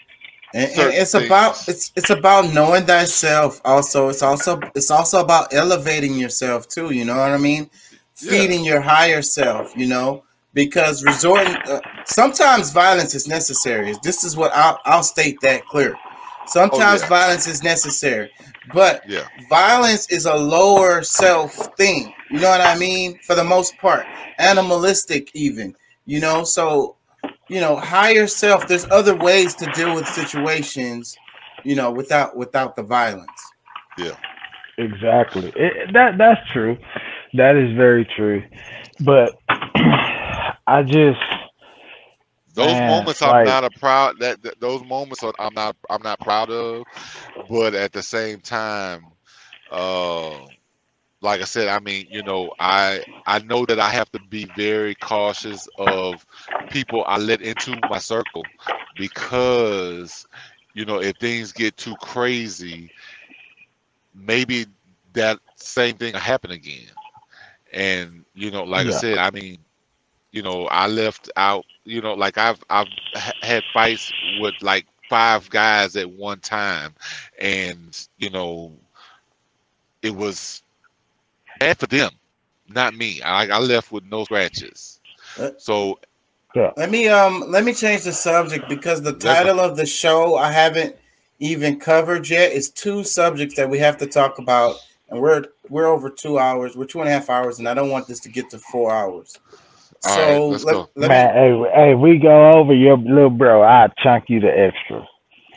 And, 0.53 0.71
and 0.71 0.93
it's 0.93 1.13
about 1.13 1.67
it's 1.67 1.91
it's 1.95 2.09
about 2.09 2.53
knowing 2.53 2.85
thyself. 2.85 3.61
Also, 3.65 4.09
it's 4.09 4.23
also 4.23 4.59
it's 4.75 4.89
also 4.91 5.21
about 5.21 5.53
elevating 5.53 6.15
yourself 6.17 6.67
too. 6.67 6.91
You 6.91 7.05
know 7.05 7.17
what 7.17 7.31
I 7.31 7.37
mean? 7.37 7.69
Yeah. 8.21 8.31
Feeding 8.31 8.63
your 8.65 8.81
higher 8.81 9.21
self. 9.21 9.75
You 9.77 9.87
know, 9.87 10.23
because 10.53 11.03
resorting 11.03 11.55
uh, 11.69 11.81
sometimes 12.05 12.71
violence 12.71 13.13
is 13.15 13.27
necessary. 13.27 13.93
This 14.03 14.23
is 14.23 14.35
what 14.35 14.51
I'll 14.55 14.79
I'll 14.85 15.03
state 15.03 15.37
that 15.41 15.65
clear. 15.67 15.95
Sometimes 16.47 17.01
Oh, 17.01 17.05
yeah. 17.05 17.09
violence 17.09 17.47
is 17.47 17.63
necessary, 17.63 18.31
but 18.73 19.03
yeah, 19.07 19.27
violence 19.49 20.09
is 20.09 20.25
a 20.25 20.35
lower 20.35 21.03
self 21.03 21.53
thing. 21.77 22.13
You 22.31 22.39
know 22.39 22.49
what 22.49 22.61
I 22.61 22.75
mean? 22.77 23.19
For 23.19 23.35
the 23.35 23.43
most 23.43 23.77
part, 23.77 24.05
animalistic 24.39 25.29
even. 25.35 25.75
You 26.05 26.19
know, 26.21 26.43
so 26.43 26.95
you 27.49 27.59
know, 27.61 27.75
higher 27.75 28.27
self. 28.27 28.67
There's 28.67 28.85
other 28.91 29.15
ways 29.15 29.55
to 29.55 29.65
deal 29.71 29.95
with 29.95 30.07
situations. 30.07 31.15
You 31.65 31.75
know, 31.75 31.91
without 31.91 32.37
without 32.37 32.75
the 32.75 32.83
violence. 32.83 33.29
yeah. 33.97 34.15
Exactly. 34.77 35.51
It, 35.57 35.91
that 35.93 36.17
that's 36.17 36.39
true. 36.51 36.77
That 37.33 37.57
is 37.57 37.75
very 37.75 38.05
true. 38.15 38.41
But 39.01 39.37
I 39.49 40.83
just 40.85 41.19
Those 42.53 42.67
Man, 42.71 42.89
moments 42.89 43.21
I'm 43.21 43.29
like- 43.31 43.45
not 43.45 43.65
a 43.65 43.69
proud 43.77 44.15
that, 44.19 44.41
that 44.43 44.61
those 44.61 44.83
moments 44.85 45.21
are, 45.23 45.33
I'm 45.37 45.53
not 45.53 45.75
I'm 45.89 46.01
not 46.01 46.19
proud 46.21 46.49
of, 46.49 46.83
but 47.49 47.73
at 47.75 47.91
the 47.91 48.01
same 48.01 48.39
time, 48.39 49.03
uh, 49.69 50.37
like 51.21 51.41
I 51.41 51.45
said, 51.45 51.67
I 51.67 51.79
mean, 51.79 52.07
you 52.09 52.23
know, 52.23 52.53
I 52.59 53.03
I 53.25 53.39
know 53.39 53.65
that 53.65 53.79
I 53.79 53.89
have 53.89 54.11
to 54.11 54.19
be 54.19 54.45
very 54.45 54.95
cautious 54.95 55.67
of 55.77 56.25
people 56.69 57.03
I 57.07 57.17
let 57.17 57.41
into 57.41 57.81
my 57.87 57.97
circle 57.99 58.49
because 58.95 60.27
you 60.73 60.85
know 60.85 61.01
if 61.01 61.15
things 61.17 61.51
get 61.53 61.77
too 61.77 61.95
crazy, 61.97 62.91
maybe 64.13 64.65
that 65.13 65.39
same 65.55 65.95
thing 65.95 66.13
will 66.13 66.19
happen 66.19 66.51
again. 66.51 66.87
And 67.71 68.25
you 68.33 68.51
know, 68.51 68.63
like 68.63 68.87
I 68.87 68.91
said, 68.91 69.17
I 69.17 69.31
mean, 69.31 69.59
you 70.31 70.41
know, 70.41 70.65
I 70.67 70.87
left 70.87 71.29
out, 71.35 71.65
you 71.83 72.01
know, 72.01 72.13
like 72.13 72.37
I've 72.37 72.63
I've 72.69 72.87
ha- 73.15 73.33
had 73.41 73.63
fights 73.73 74.13
with 74.23 74.55
like 74.61 74.85
five 75.09 75.49
guys 75.49 75.95
at 75.95 76.09
one 76.09 76.39
time, 76.39 76.93
and 77.39 77.97
you 78.17 78.29
know, 78.29 78.73
it 80.01 80.15
was 80.15 80.63
bad 81.59 81.77
for 81.79 81.87
them, 81.87 82.11
not 82.69 82.95
me. 82.95 83.21
I 83.21 83.47
I 83.47 83.59
left 83.59 83.91
with 83.91 84.05
no 84.05 84.25
scratches. 84.25 84.99
Uh, 85.39 85.51
So 85.57 85.99
Let 86.75 86.89
me 86.91 87.07
um 87.07 87.45
let 87.49 87.63
me 87.65 87.73
change 87.75 88.03
the 88.03 88.13
subject 88.13 88.67
because 88.67 89.03
the 89.03 89.13
title 89.13 89.59
of 89.59 89.77
the 89.77 89.85
show 89.85 90.35
I 90.37 90.51
haven't 90.51 90.95
even 91.39 91.79
covered 91.79 92.27
yet 92.29 92.51
is 92.51 92.71
two 92.71 93.03
subjects 93.03 93.55
that 93.57 93.69
we 93.69 93.79
have 93.79 93.97
to 93.99 94.07
talk 94.07 94.39
about, 94.39 94.77
and 95.09 95.21
we're 95.21 95.45
we're 95.69 95.87
over 95.87 96.09
two 96.09 96.39
hours. 96.39 96.75
We're 96.75 96.85
two 96.85 97.01
and 97.01 97.09
a 97.09 97.11
half 97.13 97.29
hours, 97.29 97.59
and 97.59 97.69
I 97.69 97.75
don't 97.75 97.91
want 97.91 98.07
this 98.07 98.21
to 98.21 98.29
get 98.29 98.49
to 98.51 98.59
four 98.59 98.91
hours. 98.91 99.39
All 100.03 100.11
So 100.11 100.19
right, 100.19 100.49
let's 100.49 100.63
let, 100.63 100.65
go. 100.65 100.89
let 100.95 101.09
man, 101.09 101.33
hey, 101.33 101.63
hey, 101.75 101.95
we 101.95 102.19
go 102.19 102.51
over 102.53 102.73
your 102.73 102.97
little 102.97 103.29
bro. 103.29 103.63
I 103.63 103.87
chunk 104.03 104.25
you 104.29 104.39
the 104.39 104.49
extra. 104.49 105.07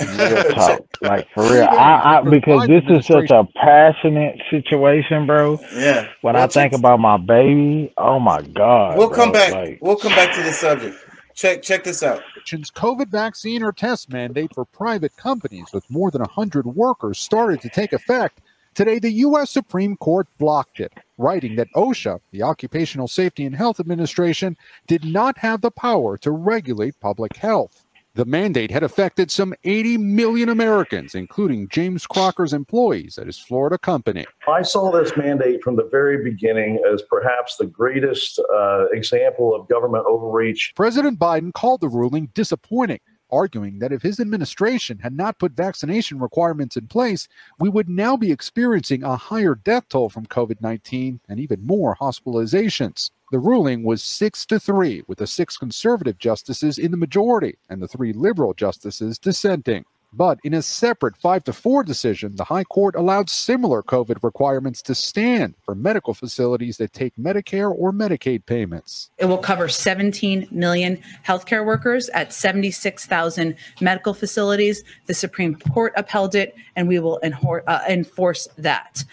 Real 0.07 0.45
talk, 0.55 0.81
like 1.03 1.29
for 1.33 1.45
real. 1.45 1.65
I, 1.65 2.19
I 2.19 2.23
because 2.23 2.67
this 2.67 2.85
is 2.89 3.07
such 3.07 3.31
a 3.31 3.45
passionate 3.57 4.41
situation, 4.51 5.27
bro. 5.27 5.61
Yeah. 5.75 6.09
When 6.21 6.35
Well, 6.35 6.45
I 6.45 6.47
think 6.47 6.73
about 6.73 7.01
my 7.01 7.17
baby, 7.17 7.93
oh 7.97 8.19
my 8.19 8.43
god. 8.43 8.99
We'll 8.99 9.09
bro, 9.09 9.17
come 9.17 9.33
back. 9.33 9.53
Like, 9.53 9.79
we'll 9.81 9.97
come 9.97 10.13
back 10.13 10.35
to 10.37 10.43
the 10.43 10.53
subject. 10.53 10.97
Check 11.35 11.63
check 11.63 11.85
this 11.85 12.03
out. 12.03 12.23
Since 12.45 12.71
COVID 12.71 13.09
vaccine 13.09 13.63
or 13.63 13.73
test 13.73 14.13
mandate 14.13 14.55
for 14.55 14.65
private 14.65 15.17
companies 15.17 15.67
with 15.73 15.89
more 15.91 16.11
than 16.11 16.21
100 16.21 16.67
workers 16.67 17.19
started 17.19 17.61
to 17.63 17.69
take 17.69 17.93
effect. 17.93 18.41
Today, 18.75 18.99
the 18.99 19.11
U.S. 19.11 19.51
Supreme 19.51 19.97
Court 19.97 20.27
blocked 20.39 20.81
it, 20.81 20.95
writing 21.19 21.57
that 21.57 21.69
OSHA, 21.77 22.21
the 22.31 22.43
Occupational 22.43 23.07
Safety 23.07 23.45
and 23.45 23.55
Health 23.55 23.81
Administration, 23.81 24.57
did 24.87 25.05
not 25.05 25.37
have 25.37 25.61
the 25.61 25.71
power 25.71 26.17
to 26.19 26.31
regulate 26.31 26.99
public 26.99 27.37
health. 27.37 27.85
The 28.15 28.27
mandate 28.27 28.71
had 28.71 28.83
affected 28.83 29.31
some 29.31 29.55
80 29.65 29.97
million 29.97 30.51
Americans, 30.51 31.15
including 31.15 31.69
James 31.69 32.07
Crocker's 32.07 32.53
employees 32.53 33.17
at 33.17 33.27
his 33.27 33.39
Florida 33.39 33.79
company. 33.79 34.27
I 34.47 34.61
saw 34.61 34.93
this 34.93 35.17
mandate 35.17 35.63
from 35.63 35.77
the 35.77 35.89
very 35.91 36.23
beginning 36.23 36.79
as 36.93 37.01
perhaps 37.01 37.57
the 37.57 37.65
greatest 37.65 38.39
uh, 38.53 38.85
example 38.93 39.55
of 39.55 39.67
government 39.67 40.05
overreach. 40.07 40.75
President 40.77 41.19
Biden 41.19 41.55
called 41.55 41.81
the 41.81 41.89
ruling 41.89 42.29
disappointing, 42.35 43.01
arguing 43.31 43.79
that 43.79 43.93
if 43.93 44.03
his 44.03 44.21
administration 44.21 44.99
had 44.99 45.17
not 45.17 45.39
put 45.39 45.53
vaccination 45.53 46.19
requirements 46.19 46.77
in 46.77 46.89
place, 46.89 47.29
we 47.59 47.71
would 47.71 47.89
now 47.89 48.15
be 48.15 48.31
experiencing 48.31 49.03
a 49.03 49.17
higher 49.17 49.55
death 49.55 49.89
toll 49.89 50.11
from 50.11 50.27
COVID 50.27 50.61
19 50.61 51.21
and 51.31 51.41
even 51.41 51.67
more 51.67 51.97
hospitalizations. 51.99 53.11
The 53.33 53.39
ruling 53.39 53.83
was 53.83 54.03
six 54.03 54.45
to 54.45 54.61
three, 54.61 55.05
with 55.07 55.17
the 55.17 55.27
six 55.27 55.57
conservative 55.57 56.19
justices 56.19 56.77
in 56.77 56.91
the 56.91 56.99
majority 56.99 57.57
and 57.71 57.81
the 57.81 57.89
three 57.89 58.13
liberal 58.13 58.53
justices 58.53 59.19
dissenting. 59.19 59.87
But 60.13 60.39
in 60.45 60.53
a 60.53 60.61
separate 60.61 61.17
5 61.17 61.45
to 61.45 61.55
4 61.55 61.83
decision, 61.83 62.37
the 62.37 62.45
High 62.45 62.65
Court 62.65 62.95
allowed 62.95 63.31
similar 63.31 63.83
COVID 63.83 64.23
requirements 64.23 64.83
to 64.83 64.95
stand 64.95 65.55
for 65.65 65.75
medical 65.75 66.13
facilities 66.13 66.77
that 66.77 66.93
take 66.93 67.15
Medicare 67.17 67.75
or 67.75 67.91
Medicaid 67.91 68.45
payments. 68.45 69.09
It 69.17 69.25
will 69.25 69.39
cover 69.39 69.67
17 69.67 70.49
million 70.51 71.03
healthcare 71.27 71.65
workers 71.65 72.11
at 72.11 72.35
76,000 72.35 73.57
medical 73.81 74.13
facilities. 74.13 74.85
The 75.07 75.15
Supreme 75.15 75.55
Court 75.55 75.95
upheld 75.97 76.35
it, 76.35 76.55
and 76.77 76.87
we 76.87 76.99
will 76.99 77.19
uh, 77.25 77.81
enforce 77.89 78.47
that. 78.59 79.05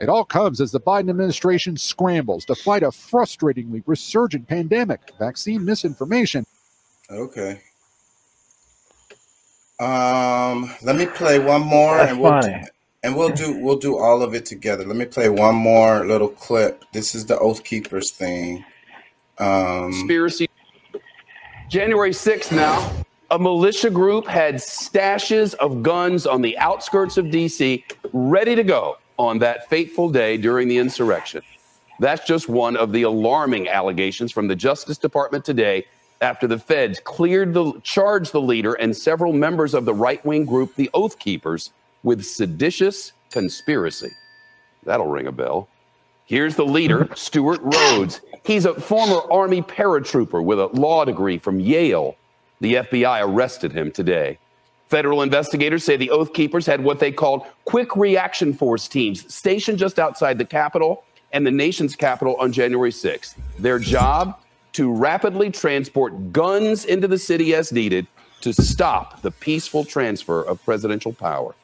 It 0.00 0.08
all 0.08 0.24
comes 0.24 0.60
as 0.60 0.70
the 0.70 0.80
Biden 0.80 1.10
administration 1.10 1.76
scrambles 1.76 2.44
to 2.46 2.54
fight 2.54 2.82
a 2.84 2.88
frustratingly 2.88 3.82
resurgent 3.86 4.46
pandemic, 4.46 5.00
vaccine 5.18 5.64
misinformation. 5.64 6.46
Okay. 7.10 7.60
Um, 9.80 10.72
let 10.82 10.96
me 10.96 11.06
play 11.06 11.38
one 11.38 11.62
more, 11.62 11.96
That's 11.96 12.12
and 12.12 12.20
we'll 12.20 12.42
funny. 12.42 12.62
and 13.02 13.16
we'll 13.16 13.30
do 13.30 13.58
we'll 13.60 13.76
do 13.76 13.96
all 13.96 14.22
of 14.22 14.34
it 14.34 14.44
together. 14.44 14.84
Let 14.84 14.96
me 14.96 15.04
play 15.04 15.28
one 15.28 15.54
more 15.54 16.04
little 16.04 16.28
clip. 16.28 16.84
This 16.92 17.14
is 17.14 17.26
the 17.26 17.38
Oath 17.38 17.62
Keepers 17.64 18.10
thing. 18.10 18.64
Um, 19.38 19.92
conspiracy. 19.92 20.48
January 21.68 22.10
6th 22.10 22.50
now, 22.50 22.90
a 23.30 23.38
militia 23.38 23.90
group 23.90 24.26
had 24.26 24.54
stashes 24.56 25.54
of 25.56 25.82
guns 25.82 26.26
on 26.26 26.40
the 26.40 26.56
outskirts 26.58 27.18
of 27.18 27.30
D.C. 27.30 27.84
ready 28.12 28.54
to 28.54 28.64
go 28.64 28.96
on 29.18 29.38
that 29.40 29.68
fateful 29.68 30.08
day 30.08 30.36
during 30.36 30.68
the 30.68 30.78
insurrection. 30.78 31.42
That's 32.00 32.26
just 32.26 32.48
one 32.48 32.76
of 32.76 32.92
the 32.92 33.02
alarming 33.02 33.68
allegations 33.68 34.30
from 34.32 34.46
the 34.46 34.56
Justice 34.56 34.98
Department 34.98 35.44
today 35.44 35.86
after 36.20 36.46
the 36.46 36.58
feds 36.58 37.00
cleared 37.00 37.54
the 37.54 37.72
charged 37.82 38.32
the 38.32 38.40
leader 38.40 38.74
and 38.74 38.96
several 38.96 39.32
members 39.32 39.74
of 39.74 39.84
the 39.84 39.94
right-wing 39.94 40.44
group 40.44 40.74
the 40.74 40.90
Oath 40.94 41.18
Keepers 41.18 41.70
with 42.02 42.24
seditious 42.24 43.12
conspiracy. 43.30 44.10
That'll 44.84 45.06
ring 45.06 45.26
a 45.26 45.32
bell. 45.32 45.68
Here's 46.26 46.56
the 46.56 46.64
leader, 46.64 47.08
Stewart 47.14 47.60
Rhodes. 47.62 48.20
He's 48.44 48.64
a 48.64 48.74
former 48.74 49.20
Army 49.32 49.62
paratrooper 49.62 50.42
with 50.42 50.60
a 50.60 50.66
law 50.66 51.04
degree 51.04 51.38
from 51.38 51.58
Yale. 51.58 52.16
The 52.60 52.74
FBI 52.74 53.26
arrested 53.26 53.72
him 53.72 53.90
today. 53.90 54.38
Federal 54.88 55.20
investigators 55.20 55.84
say 55.84 55.96
the 55.98 56.10
Oath 56.10 56.32
Keepers 56.32 56.64
had 56.64 56.82
what 56.82 56.98
they 56.98 57.12
called 57.12 57.46
quick 57.66 57.94
reaction 57.94 58.54
force 58.54 58.88
teams 58.88 59.32
stationed 59.32 59.78
just 59.78 59.98
outside 59.98 60.38
the 60.38 60.46
Capitol 60.46 61.04
and 61.32 61.46
the 61.46 61.50
nation's 61.50 61.94
capital 61.94 62.36
on 62.36 62.52
January 62.52 62.90
6th. 62.90 63.34
Their 63.58 63.78
job? 63.78 64.40
To 64.72 64.92
rapidly 64.92 65.50
transport 65.50 66.32
guns 66.32 66.84
into 66.84 67.06
the 67.06 67.18
city 67.18 67.54
as 67.54 67.70
needed 67.70 68.06
to 68.40 68.52
stop 68.54 69.20
the 69.22 69.30
peaceful 69.30 69.84
transfer 69.84 70.42
of 70.42 70.64
presidential 70.64 71.12
power. 71.12 71.54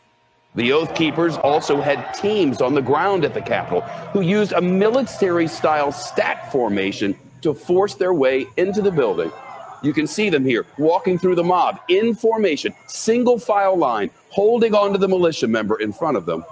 The 0.55 0.73
Oath 0.73 0.95
Keepers 0.95 1.37
also 1.37 1.81
had 1.81 2.13
teams 2.13 2.61
on 2.61 2.75
the 2.75 2.83
ground 2.83 3.25
at 3.25 3.33
the 3.33 3.41
Capitol 3.41 3.81
who 4.13 4.21
used 4.21 4.53
a 4.53 4.61
military 4.61 5.49
style 5.49 5.93
stack 5.93 6.53
formation 6.53 7.17
to 7.41 7.55
force 7.55 7.95
their 7.95 8.13
way 8.13 8.47
into 8.57 8.83
the 8.83 8.91
building. 8.91 9.33
You 9.83 9.93
can 9.93 10.07
see 10.07 10.31
them 10.31 10.45
here 10.45 10.67
walking 10.79 11.19
through 11.19 11.35
the 11.35 11.45
mob 11.45 11.81
in 11.89 12.15
formation, 12.15 12.75
single 12.87 13.39
file 13.39 13.77
line, 13.77 14.11
holding 14.31 14.75
onto 14.75 14.99
the 14.99 15.09
militia 15.09 15.47
member 15.47 15.81
in 15.81 15.93
front 15.93 16.17
of 16.17 16.27
them. 16.27 16.45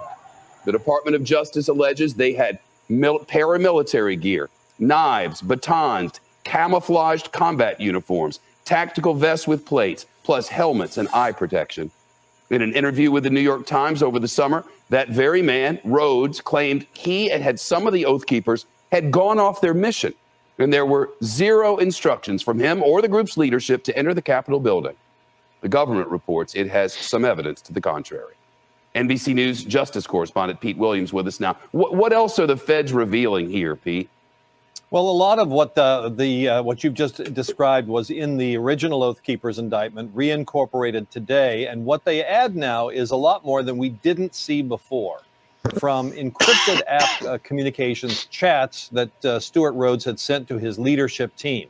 The 0.65 0.71
Department 0.71 1.15
of 1.15 1.23
Justice 1.23 1.67
alleges 1.67 2.13
they 2.13 2.33
had 2.33 2.59
mil- 2.89 3.19
paramilitary 3.19 4.19
gear, 4.19 4.49
knives, 4.79 5.41
batons, 5.41 6.19
camouflaged 6.43 7.31
combat 7.31 7.79
uniforms, 7.79 8.39
tactical 8.65 9.13
vests 9.13 9.47
with 9.47 9.65
plates, 9.65 10.05
plus 10.23 10.47
helmets 10.47 10.97
and 10.97 11.09
eye 11.13 11.31
protection. 11.31 11.91
In 12.49 12.61
an 12.61 12.73
interview 12.73 13.11
with 13.11 13.23
the 13.23 13.29
New 13.29 13.41
York 13.41 13.65
Times 13.65 14.03
over 14.03 14.19
the 14.19 14.27
summer, 14.27 14.63
that 14.89 15.09
very 15.09 15.41
man, 15.41 15.79
Rhodes, 15.83 16.39
claimed 16.39 16.85
he 16.93 17.31
and 17.31 17.43
had 17.43 17.59
some 17.59 17.87
of 17.87 17.93
the 17.93 18.05
Oath 18.05 18.25
Keepers 18.25 18.65
had 18.91 19.11
gone 19.11 19.39
off 19.39 19.59
their 19.59 19.73
mission, 19.73 20.13
and 20.59 20.71
there 20.71 20.85
were 20.85 21.11
zero 21.23 21.77
instructions 21.77 22.41
from 22.41 22.59
him 22.59 22.83
or 22.83 23.01
the 23.01 23.07
group's 23.07 23.37
leadership 23.37 23.83
to 23.85 23.97
enter 23.97 24.13
the 24.13 24.21
Capitol 24.21 24.59
building. 24.59 24.95
The 25.61 25.69
government 25.69 26.09
reports 26.09 26.55
it 26.55 26.69
has 26.69 26.93
some 26.93 27.25
evidence 27.25 27.61
to 27.61 27.73
the 27.73 27.81
contrary. 27.81 28.33
NBC 28.95 29.33
News 29.33 29.63
Justice 29.63 30.05
correspondent 30.05 30.59
Pete 30.59 30.77
Williams 30.77 31.13
with 31.13 31.27
us 31.27 31.39
now. 31.39 31.57
What, 31.71 31.95
what 31.95 32.13
else 32.13 32.37
are 32.37 32.45
the 32.45 32.57
feds 32.57 32.93
revealing 32.93 33.49
here, 33.49 33.75
Pete? 33.75 34.09
Well, 34.91 35.09
a 35.09 35.11
lot 35.11 35.39
of 35.39 35.47
what 35.47 35.73
the, 35.73 36.13
the 36.15 36.49
uh, 36.49 36.61
what 36.61 36.83
you've 36.83 36.93
just 36.93 37.33
described 37.33 37.87
was 37.87 38.11
in 38.11 38.37
the 38.37 38.55
original 38.57 39.01
Oath 39.01 39.23
Keepers 39.23 39.57
indictment, 39.57 40.15
reincorporated 40.15 41.09
today, 41.09 41.65
and 41.65 41.83
what 41.83 42.05
they 42.05 42.23
add 42.23 42.55
now 42.55 42.89
is 42.89 43.09
a 43.09 43.15
lot 43.15 43.43
more 43.43 43.63
than 43.63 43.77
we 43.77 43.89
didn't 43.89 44.35
see 44.35 44.61
before. 44.61 45.21
From 45.79 46.11
encrypted 46.11 46.81
app 46.87 47.21
uh, 47.21 47.37
communications 47.41 48.25
chats 48.25 48.89
that 48.89 49.25
uh, 49.25 49.39
Stewart 49.39 49.73
Rhodes 49.75 50.03
had 50.03 50.19
sent 50.19 50.47
to 50.49 50.57
his 50.57 50.77
leadership 50.77 51.35
team. 51.37 51.69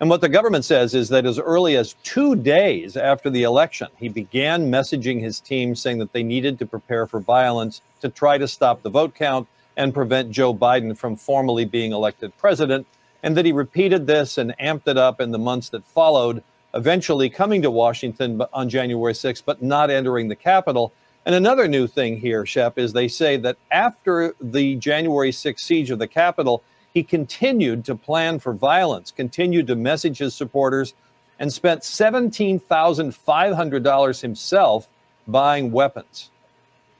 And 0.00 0.10
what 0.10 0.22
the 0.22 0.28
government 0.28 0.64
says 0.64 0.94
is 0.94 1.08
that 1.10 1.26
as 1.26 1.38
early 1.38 1.76
as 1.76 1.96
two 2.02 2.34
days 2.34 2.96
after 2.96 3.28
the 3.28 3.44
election, 3.44 3.88
he 3.96 4.08
began 4.08 4.70
messaging 4.70 5.20
his 5.20 5.38
team 5.40 5.74
saying 5.74 5.98
that 5.98 6.12
they 6.12 6.22
needed 6.22 6.58
to 6.58 6.66
prepare 6.66 7.06
for 7.06 7.20
violence 7.20 7.82
to 8.00 8.08
try 8.08 8.38
to 8.38 8.48
stop 8.48 8.82
the 8.82 8.90
vote 8.90 9.14
count 9.14 9.46
and 9.76 9.94
prevent 9.94 10.30
Joe 10.30 10.54
Biden 10.54 10.96
from 10.96 11.14
formally 11.16 11.64
being 11.64 11.92
elected 11.92 12.36
president. 12.38 12.86
And 13.22 13.36
that 13.36 13.44
he 13.44 13.52
repeated 13.52 14.06
this 14.06 14.38
and 14.38 14.56
amped 14.58 14.86
it 14.86 14.96
up 14.96 15.20
in 15.20 15.30
the 15.30 15.38
months 15.38 15.70
that 15.70 15.84
followed, 15.84 16.42
eventually 16.74 17.28
coming 17.28 17.62
to 17.62 17.70
Washington 17.70 18.40
on 18.52 18.68
January 18.68 19.14
6th, 19.14 19.42
but 19.44 19.62
not 19.62 19.90
entering 19.90 20.28
the 20.28 20.36
Capitol. 20.36 20.92
And 21.26 21.34
another 21.34 21.66
new 21.66 21.88
thing 21.88 22.20
here, 22.20 22.46
Shep, 22.46 22.78
is 22.78 22.92
they 22.92 23.08
say 23.08 23.36
that 23.38 23.56
after 23.72 24.36
the 24.40 24.76
January 24.76 25.32
6th 25.32 25.58
siege 25.58 25.90
of 25.90 25.98
the 25.98 26.06
Capitol, 26.06 26.62
he 26.94 27.02
continued 27.02 27.84
to 27.86 27.96
plan 27.96 28.38
for 28.38 28.52
violence, 28.52 29.10
continued 29.10 29.66
to 29.66 29.74
message 29.74 30.18
his 30.18 30.34
supporters, 30.34 30.94
and 31.40 31.52
spent 31.52 31.80
$17,500 31.82 34.20
himself 34.22 34.88
buying 35.26 35.72
weapons. 35.72 36.30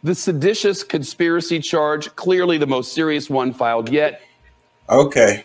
The 0.03 0.17
seditious 0.17 0.83
conspiracy 0.83 1.61
charge, 1.61 2.13
clearly 2.17 2.59
the 2.59 2.67
most 2.67 2.93
serious 2.93 3.31
one 3.31 3.53
filed 3.53 3.91
yet. 3.91 4.23
Okay. 4.89 5.45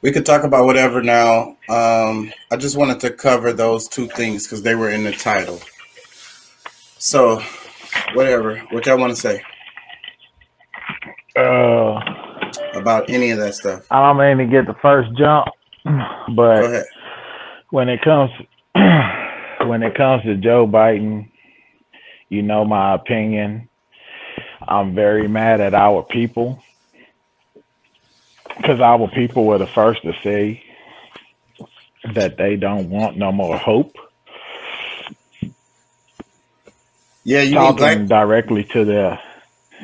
We 0.00 0.10
could 0.10 0.24
talk 0.24 0.42
about 0.42 0.64
whatever 0.64 1.02
now. 1.02 1.58
Um, 1.68 2.32
I 2.50 2.56
just 2.56 2.76
wanted 2.76 3.00
to 3.00 3.10
cover 3.10 3.52
those 3.52 3.88
two 3.88 4.06
things 4.06 4.44
because 4.44 4.62
they 4.62 4.74
were 4.74 4.88
in 4.90 5.04
the 5.04 5.12
title. 5.12 5.60
So, 6.98 7.42
whatever. 8.14 8.58
What 8.70 8.86
y'all 8.86 8.98
want 8.98 9.14
to 9.14 9.20
say 9.20 9.42
Uh, 11.36 12.00
about 12.74 13.10
any 13.10 13.30
of 13.30 13.38
that 13.38 13.54
stuff? 13.54 13.86
I 13.90 14.02
don't 14.06 14.18
mean 14.18 14.38
to 14.38 14.52
get 14.52 14.66
the 14.66 14.74
first 14.80 15.10
jump, 15.18 15.48
but 16.36 16.84
when 17.70 17.88
it 17.88 18.02
comes 18.02 18.30
when 18.74 19.82
it 19.82 19.94
comes 19.96 20.22
to 20.24 20.36
Joe 20.36 20.66
Biden, 20.66 21.30
you 22.28 22.42
know 22.42 22.64
my 22.64 22.94
opinion. 22.94 23.68
I'm 24.68 24.94
very 24.94 25.28
mad 25.28 25.60
at 25.60 25.74
our 25.74 26.02
people 26.02 26.62
because 28.56 28.80
our 28.80 29.08
people 29.08 29.44
were 29.44 29.58
the 29.58 29.66
first 29.66 30.02
to 30.02 30.12
say 30.24 30.62
that 32.14 32.36
they 32.38 32.56
don't 32.56 32.90
want 32.90 33.16
no 33.16 33.32
more 33.32 33.56
hope. 33.58 33.96
Yeah, 37.26 37.42
you 37.42 37.56
mean 37.56 37.76
talking 37.76 38.06
black 38.06 38.26
directly 38.26 38.64
to 38.64 38.84
the 38.84 39.18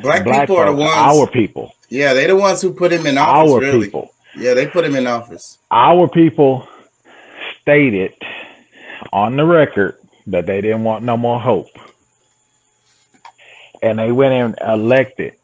black, 0.01 0.24
people 0.24 0.57
are 0.59 0.66
the 0.66 0.78
folks, 0.78 0.97
ones. 0.97 1.18
our 1.18 1.26
people, 1.26 1.74
yeah, 1.88 2.14
they're 2.14 2.28
the 2.28 2.36
ones 2.36 2.62
who 2.62 2.72
put 2.72 2.93
him 2.93 3.05
in 3.07 3.18
office. 3.18 3.51
our 3.53 3.61
really. 3.61 3.86
people, 3.86 4.14
Yeah, 4.36 4.55
they 4.55 4.66
put 4.68 4.84
him 4.84 4.95
in 4.95 5.07
office. 5.09 5.59
our 5.70 6.09
people 6.09 6.68
stated 7.61 8.14
on 9.12 9.36
the 9.36 9.45
record 9.45 9.97
that 10.28 10.47
they 10.47 10.61
didn't 10.61 10.84
want 10.84 11.05
no 11.05 11.16
more 11.16 11.40
hope, 11.40 11.66
and 13.82 13.99
they 13.99 14.12
went 14.12 14.32
and 14.34 14.57
elected 14.64 15.34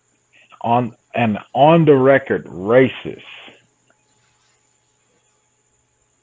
on 0.62 0.94
and 1.14 1.38
on 1.52 1.84
the 1.84 1.96
record 1.96 2.44
racist 2.46 3.22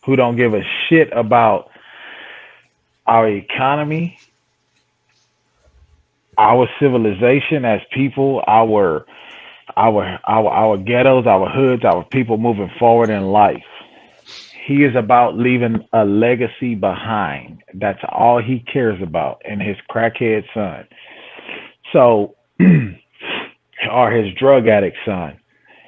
who 0.05 0.15
don't 0.15 0.37
give 0.37 0.53
a 0.53 0.63
shit 0.87 1.09
about 1.11 1.69
our 3.05 3.27
economy, 3.27 4.17
our 6.37 6.67
civilization 6.79 7.65
as 7.65 7.81
people, 7.91 8.43
our 8.47 9.05
our 9.75 10.19
our 10.27 10.49
our 10.49 10.77
ghettos, 10.77 11.25
our 11.25 11.49
hoods, 11.49 11.83
our 11.83 12.03
people 12.05 12.37
moving 12.37 12.71
forward 12.79 13.09
in 13.09 13.31
life. 13.31 13.63
He 14.65 14.83
is 14.83 14.95
about 14.95 15.37
leaving 15.37 15.87
a 15.93 16.05
legacy 16.05 16.73
behind. 16.73 17.61
That's 17.75 17.99
all 18.09 18.41
he 18.41 18.59
cares 18.59 18.99
about, 19.01 19.41
and 19.45 19.61
his 19.61 19.77
crackhead 19.89 20.43
son. 20.53 20.87
So, 21.93 22.35
or 23.91 24.11
his 24.11 24.33
drug 24.35 24.67
addict 24.67 24.97
son. 25.05 25.39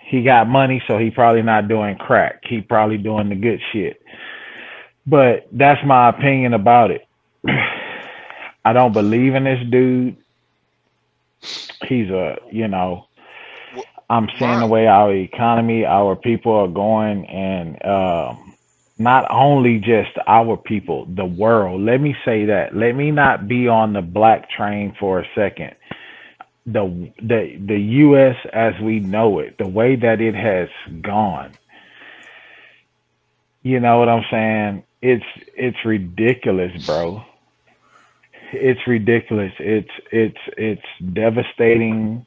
He 0.08 0.24
got 0.24 0.48
money, 0.48 0.82
so 0.88 0.98
he 0.98 1.10
probably 1.12 1.42
not 1.42 1.68
doing 1.68 1.98
crack. 1.98 2.42
He 2.48 2.62
probably 2.62 2.98
doing 2.98 3.28
the 3.28 3.36
good 3.36 3.60
shit. 3.74 4.02
But 5.06 5.48
that's 5.52 5.86
my 5.86 6.10
opinion 6.10 6.54
about 6.54 6.92
it. 6.92 7.06
I 8.66 8.74
don't 8.74 8.94
believe 8.94 9.36
in 9.36 9.44
this 9.44 9.60
dude. 9.70 10.18
He's 11.88 12.10
a, 12.10 12.38
you 12.52 12.68
know, 12.68 13.06
I'm 14.10 14.30
seeing 14.40 14.60
the 14.60 14.68
way 14.68 14.88
our 14.88 15.14
economy, 15.14 15.86
our 15.86 16.16
people 16.16 16.54
are 16.54 16.68
going, 16.68 17.26
and 17.28 17.76
um, 17.86 18.56
not 18.98 19.26
only 19.32 19.80
just 19.80 20.18
our 20.28 20.58
people, 20.58 21.06
the 21.08 21.26
world. 21.26 21.82
Let 21.82 22.02
me 22.02 22.16
say 22.26 22.46
that. 22.46 22.76
Let 22.76 22.94
me 22.94 23.12
not 23.12 23.48
be 23.48 23.68
on 23.68 23.94
the 23.94 24.02
black 24.02 24.50
train 24.50 24.96
for 25.00 25.20
a 25.20 25.26
second. 25.36 25.76
The 26.66 27.12
the 27.22 27.62
the 27.66 27.80
U.S. 27.80 28.36
as 28.54 28.74
we 28.84 29.00
know 29.00 29.40
it, 29.40 29.58
the 29.58 29.68
way 29.68 29.96
that 29.98 30.22
it 30.22 30.36
has 30.36 30.70
gone. 31.02 31.54
You 33.64 33.80
know 33.80 34.00
what 34.00 34.10
I'm 34.10 34.26
saying? 34.32 34.84
It's 35.02 35.26
it's 35.56 35.78
ridiculous, 35.86 36.72
bro. 36.86 37.24
It's 38.54 38.82
ridiculous. 38.88 39.54
It's 39.60 39.90
it's 40.12 40.38
it's 40.58 41.14
devastating. 41.14 42.26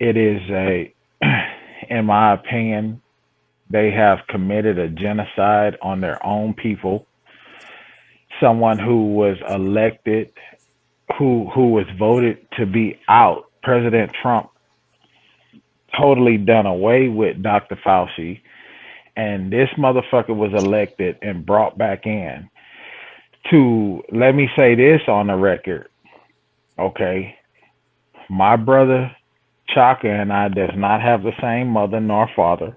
It 0.00 0.16
is 0.16 0.40
a 0.50 0.94
in 1.90 2.06
my 2.06 2.34
opinion, 2.34 3.02
they 3.70 3.92
have 3.92 4.20
committed 4.28 4.78
a 4.78 4.88
genocide 4.88 5.76
on 5.82 6.00
their 6.00 6.24
own 6.26 6.54
people. 6.54 7.06
Someone 8.40 8.78
who 8.78 9.14
was 9.14 9.38
elected, 9.48 10.32
who 11.18 11.50
who 11.54 11.70
was 11.72 11.86
voted 11.98 12.38
to 12.58 12.66
be 12.66 13.00
out, 13.08 13.46
President 13.62 14.12
Trump, 14.22 14.50
totally 15.98 16.38
done 16.38 16.66
away 16.66 17.08
with 17.08 17.42
Dr. 17.42 17.76
Fauci, 17.86 18.40
and 19.16 19.52
this 19.52 19.70
motherfucker 19.78 20.36
was 20.36 20.52
elected 20.54 21.18
and 21.22 21.46
brought 21.46 21.78
back 21.78 22.06
in 22.06 22.49
to 23.50 24.02
let 24.12 24.34
me 24.34 24.48
say 24.56 24.74
this 24.74 25.02
on 25.08 25.28
the 25.28 25.36
record. 25.36 25.88
Okay. 26.78 27.36
My 28.28 28.56
brother 28.56 29.14
Chaka 29.68 30.08
and 30.08 30.32
I 30.32 30.48
does 30.48 30.70
not 30.76 31.00
have 31.00 31.22
the 31.22 31.32
same 31.40 31.68
mother 31.68 32.00
nor 32.00 32.28
father, 32.34 32.76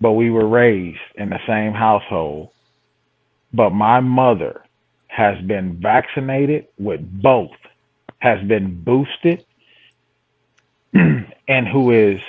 but 0.00 0.12
we 0.12 0.30
were 0.30 0.46
raised 0.48 0.98
in 1.16 1.30
the 1.30 1.40
same 1.46 1.72
household. 1.72 2.50
But 3.52 3.70
my 3.70 4.00
mother 4.00 4.62
has 5.08 5.40
been 5.42 5.80
vaccinated 5.80 6.66
with 6.78 7.00
both, 7.22 7.56
has 8.18 8.46
been 8.46 8.82
boosted, 8.82 9.44
and 10.94 11.68
who 11.68 11.90
is 11.92 12.20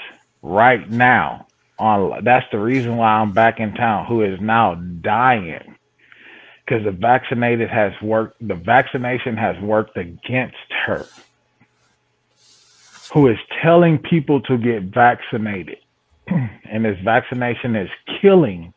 right 0.42 0.90
now 0.90 1.48
on 1.80 2.24
that's 2.24 2.46
the 2.52 2.60
reason 2.60 2.98
why 2.98 3.10
I'm 3.10 3.34
back 3.34 3.60
in 3.60 3.74
town, 3.74 4.06
who 4.08 4.24
is 4.24 4.40
now 4.42 4.76
dying 4.76 5.77
because 6.68 6.84
the 6.84 6.92
vaccinated 6.92 7.70
has 7.70 7.94
worked 8.02 8.46
the 8.46 8.56
vaccination 8.56 9.38
has 9.38 9.58
worked 9.62 9.96
against 9.98 10.56
her 10.86 11.06
who 13.14 13.28
is 13.28 13.38
telling 13.62 13.98
people 13.98 14.42
to 14.42 14.58
get 14.58 14.84
vaccinated. 14.84 15.78
And 16.70 16.84
this 16.84 17.00
vaccination 17.02 17.78
is 17.78 17.90
killing 18.22 18.74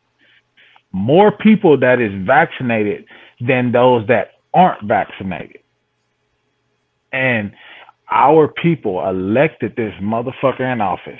more 0.93 1.29
people 1.29 1.77
that 1.79 1.99
is 1.99 2.13
vaccinated 2.25 3.03
than 3.41 3.73
those 3.73 4.07
that 4.07 4.35
aren't 4.53 4.83
vaccinated. 4.83 5.59
And 7.11 7.51
our 8.09 8.47
people 8.47 9.05
elected 9.05 9.75
this 9.75 9.93
motherfucker 10.01 10.61
in 10.61 10.79
office 10.79 11.19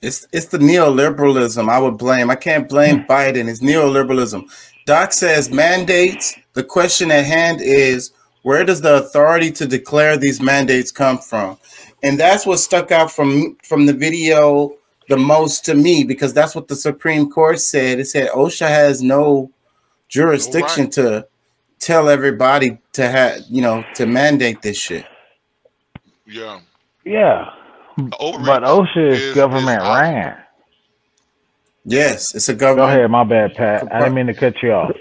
It's 0.00 0.26
it's 0.32 0.46
the 0.46 0.58
neoliberalism 0.58 1.68
I 1.68 1.78
would 1.78 1.98
blame. 1.98 2.30
I 2.30 2.36
can't 2.36 2.68
blame 2.68 3.00
hmm. 3.00 3.10
Biden. 3.10 3.48
It's 3.48 3.60
neoliberalism. 3.60 4.48
Doc 4.86 5.12
says 5.12 5.50
mandates. 5.50 6.38
The 6.54 6.64
question 6.64 7.10
at 7.10 7.24
hand 7.24 7.60
is 7.60 8.12
where 8.42 8.64
does 8.64 8.80
the 8.80 8.96
authority 8.96 9.50
to 9.52 9.66
declare 9.66 10.16
these 10.16 10.40
mandates 10.40 10.90
come 10.90 11.18
from? 11.18 11.58
And 12.02 12.18
that's 12.18 12.46
what 12.46 12.58
stuck 12.58 12.92
out 12.92 13.10
from 13.10 13.56
from 13.62 13.86
the 13.86 13.92
video 13.92 14.74
the 15.08 15.16
most 15.16 15.64
to 15.64 15.74
me 15.74 16.04
because 16.04 16.32
that's 16.32 16.54
what 16.54 16.68
the 16.68 16.76
Supreme 16.76 17.30
Court 17.30 17.60
said. 17.60 17.98
It 17.98 18.06
said 18.06 18.30
OSHA 18.30 18.68
has 18.68 19.02
no 19.02 19.50
jurisdiction 20.08 20.90
to 20.90 21.26
tell 21.80 22.08
everybody 22.08 22.78
to 22.92 23.08
have 23.08 23.40
you 23.48 23.62
know 23.62 23.84
to 23.94 24.06
mandate 24.06 24.62
this 24.62 24.78
shit. 24.78 25.06
Yeah. 26.24 26.60
yeah 27.04 27.50
but 27.98 28.62
OSHA 28.62 29.10
is 29.10 29.34
government 29.34 29.82
ran. 29.82 30.38
Yes, 31.84 32.34
it's 32.34 32.48
a 32.48 32.54
government. 32.54 32.76
Go 32.76 32.82
government. 32.82 32.98
ahead, 32.98 33.10
my 33.10 33.24
bad, 33.24 33.54
Pat. 33.54 33.92
I 33.92 33.98
didn't 34.00 34.14
mean 34.14 34.26
to 34.26 34.34
cut 34.34 34.62
you 34.62 34.72
off. 34.72 34.96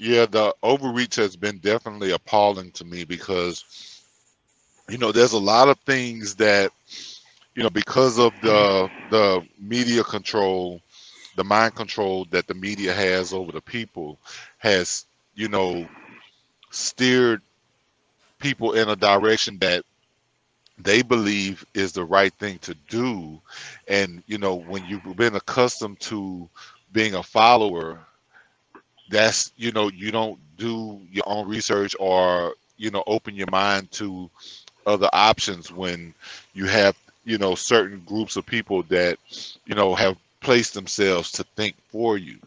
Yeah, 0.00 0.26
the 0.26 0.54
overreach 0.62 1.16
has 1.16 1.36
been 1.36 1.58
definitely 1.58 2.12
appalling 2.12 2.70
to 2.72 2.84
me 2.84 3.04
because, 3.04 4.02
you 4.88 4.98
know, 4.98 5.12
there's 5.12 5.32
a 5.32 5.38
lot 5.38 5.68
of 5.68 5.78
things 5.80 6.34
that, 6.36 6.72
you 7.54 7.62
know, 7.62 7.70
because 7.70 8.18
of 8.18 8.32
the 8.42 8.90
the 9.10 9.44
media 9.60 10.02
control, 10.04 10.80
the 11.36 11.44
mind 11.44 11.74
control 11.74 12.26
that 12.30 12.46
the 12.46 12.54
media 12.54 12.92
has 12.92 13.32
over 13.32 13.52
the 13.52 13.60
people, 13.60 14.18
has 14.58 15.04
you 15.34 15.48
know, 15.48 15.86
steered 16.70 17.40
people 18.40 18.72
in 18.72 18.88
a 18.88 18.96
direction 18.96 19.58
that 19.58 19.84
they 20.78 21.02
believe 21.02 21.64
is 21.74 21.92
the 21.92 22.04
right 22.04 22.32
thing 22.34 22.58
to 22.60 22.74
do, 22.88 23.40
and 23.88 24.22
you 24.26 24.38
know, 24.38 24.56
when 24.56 24.84
you've 24.86 25.16
been 25.16 25.36
accustomed 25.36 26.00
to 26.00 26.48
being 26.92 27.14
a 27.14 27.22
follower 27.22 28.00
that's 29.10 29.52
you 29.56 29.72
know 29.72 29.90
you 29.90 30.10
don't 30.10 30.38
do 30.56 31.00
your 31.10 31.24
own 31.26 31.48
research 31.48 31.94
or 31.98 32.54
you 32.76 32.90
know 32.90 33.02
open 33.06 33.34
your 33.34 33.48
mind 33.50 33.90
to 33.90 34.30
other 34.86 35.08
options 35.12 35.72
when 35.72 36.14
you 36.54 36.66
have 36.66 36.96
you 37.24 37.38
know 37.38 37.54
certain 37.54 38.00
groups 38.06 38.36
of 38.36 38.46
people 38.46 38.82
that 38.84 39.18
you 39.66 39.74
know 39.74 39.94
have 39.94 40.16
placed 40.40 40.74
themselves 40.74 41.30
to 41.32 41.44
think 41.56 41.74
for 41.90 42.18
you 42.18 42.38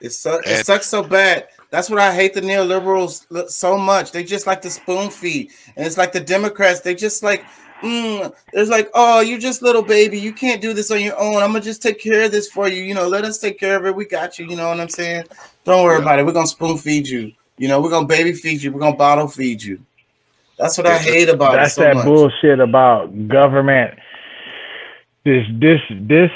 It, 0.00 0.10
su- 0.10 0.42
it 0.46 0.58
sucks 0.58 0.86
so 0.86 1.02
bad. 1.02 1.48
That's 1.70 1.90
what 1.90 1.98
I 1.98 2.14
hate 2.14 2.34
the 2.34 2.40
neoliberals 2.40 3.30
uh, 3.34 3.48
so 3.48 3.78
much. 3.78 4.12
They 4.12 4.24
just 4.24 4.46
like 4.46 4.62
to 4.62 4.70
spoon 4.70 5.10
feed, 5.10 5.50
and 5.76 5.86
it's 5.86 5.98
like 5.98 6.12
the 6.12 6.20
Democrats. 6.20 6.80
They 6.80 6.94
just 6.94 7.22
like, 7.22 7.44
mm, 7.82 8.34
there's 8.52 8.68
like, 8.68 8.90
oh, 8.94 9.20
you 9.20 9.38
just 9.38 9.62
little 9.62 9.82
baby. 9.82 10.18
You 10.18 10.32
can't 10.32 10.60
do 10.60 10.72
this 10.72 10.90
on 10.90 11.00
your 11.00 11.18
own. 11.18 11.42
I'm 11.42 11.52
gonna 11.52 11.60
just 11.60 11.82
take 11.82 11.98
care 11.98 12.24
of 12.24 12.32
this 12.32 12.48
for 12.48 12.68
you. 12.68 12.82
You 12.82 12.94
know, 12.94 13.08
let 13.08 13.24
us 13.24 13.38
take 13.38 13.58
care 13.58 13.76
of 13.76 13.86
it. 13.86 13.94
We 13.94 14.06
got 14.06 14.38
you. 14.38 14.46
You 14.46 14.56
know 14.56 14.68
what 14.68 14.80
I'm 14.80 14.88
saying? 14.88 15.24
Don't 15.64 15.84
worry 15.84 16.00
about 16.00 16.18
it. 16.18 16.26
We're 16.26 16.32
gonna 16.32 16.46
spoon 16.46 16.78
feed 16.78 17.08
you. 17.08 17.32
You 17.58 17.68
know, 17.68 17.80
we're 17.80 17.90
gonna 17.90 18.06
baby 18.06 18.32
feed 18.32 18.62
you. 18.62 18.72
We're 18.72 18.80
gonna 18.80 18.96
bottle 18.96 19.28
feed 19.28 19.62
you. 19.62 19.80
That's 20.58 20.78
what 20.78 20.86
I 20.86 20.98
hate 20.98 21.28
about 21.28 21.52
That's 21.52 21.72
it 21.72 21.74
so 21.74 21.82
that 21.82 21.96
much. 21.96 22.04
bullshit 22.04 22.60
about 22.60 23.28
government. 23.28 23.98
This 25.24 25.46
this 25.58 25.80
this 25.90 26.30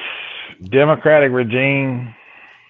democratic 0.68 1.32
regime 1.32 2.14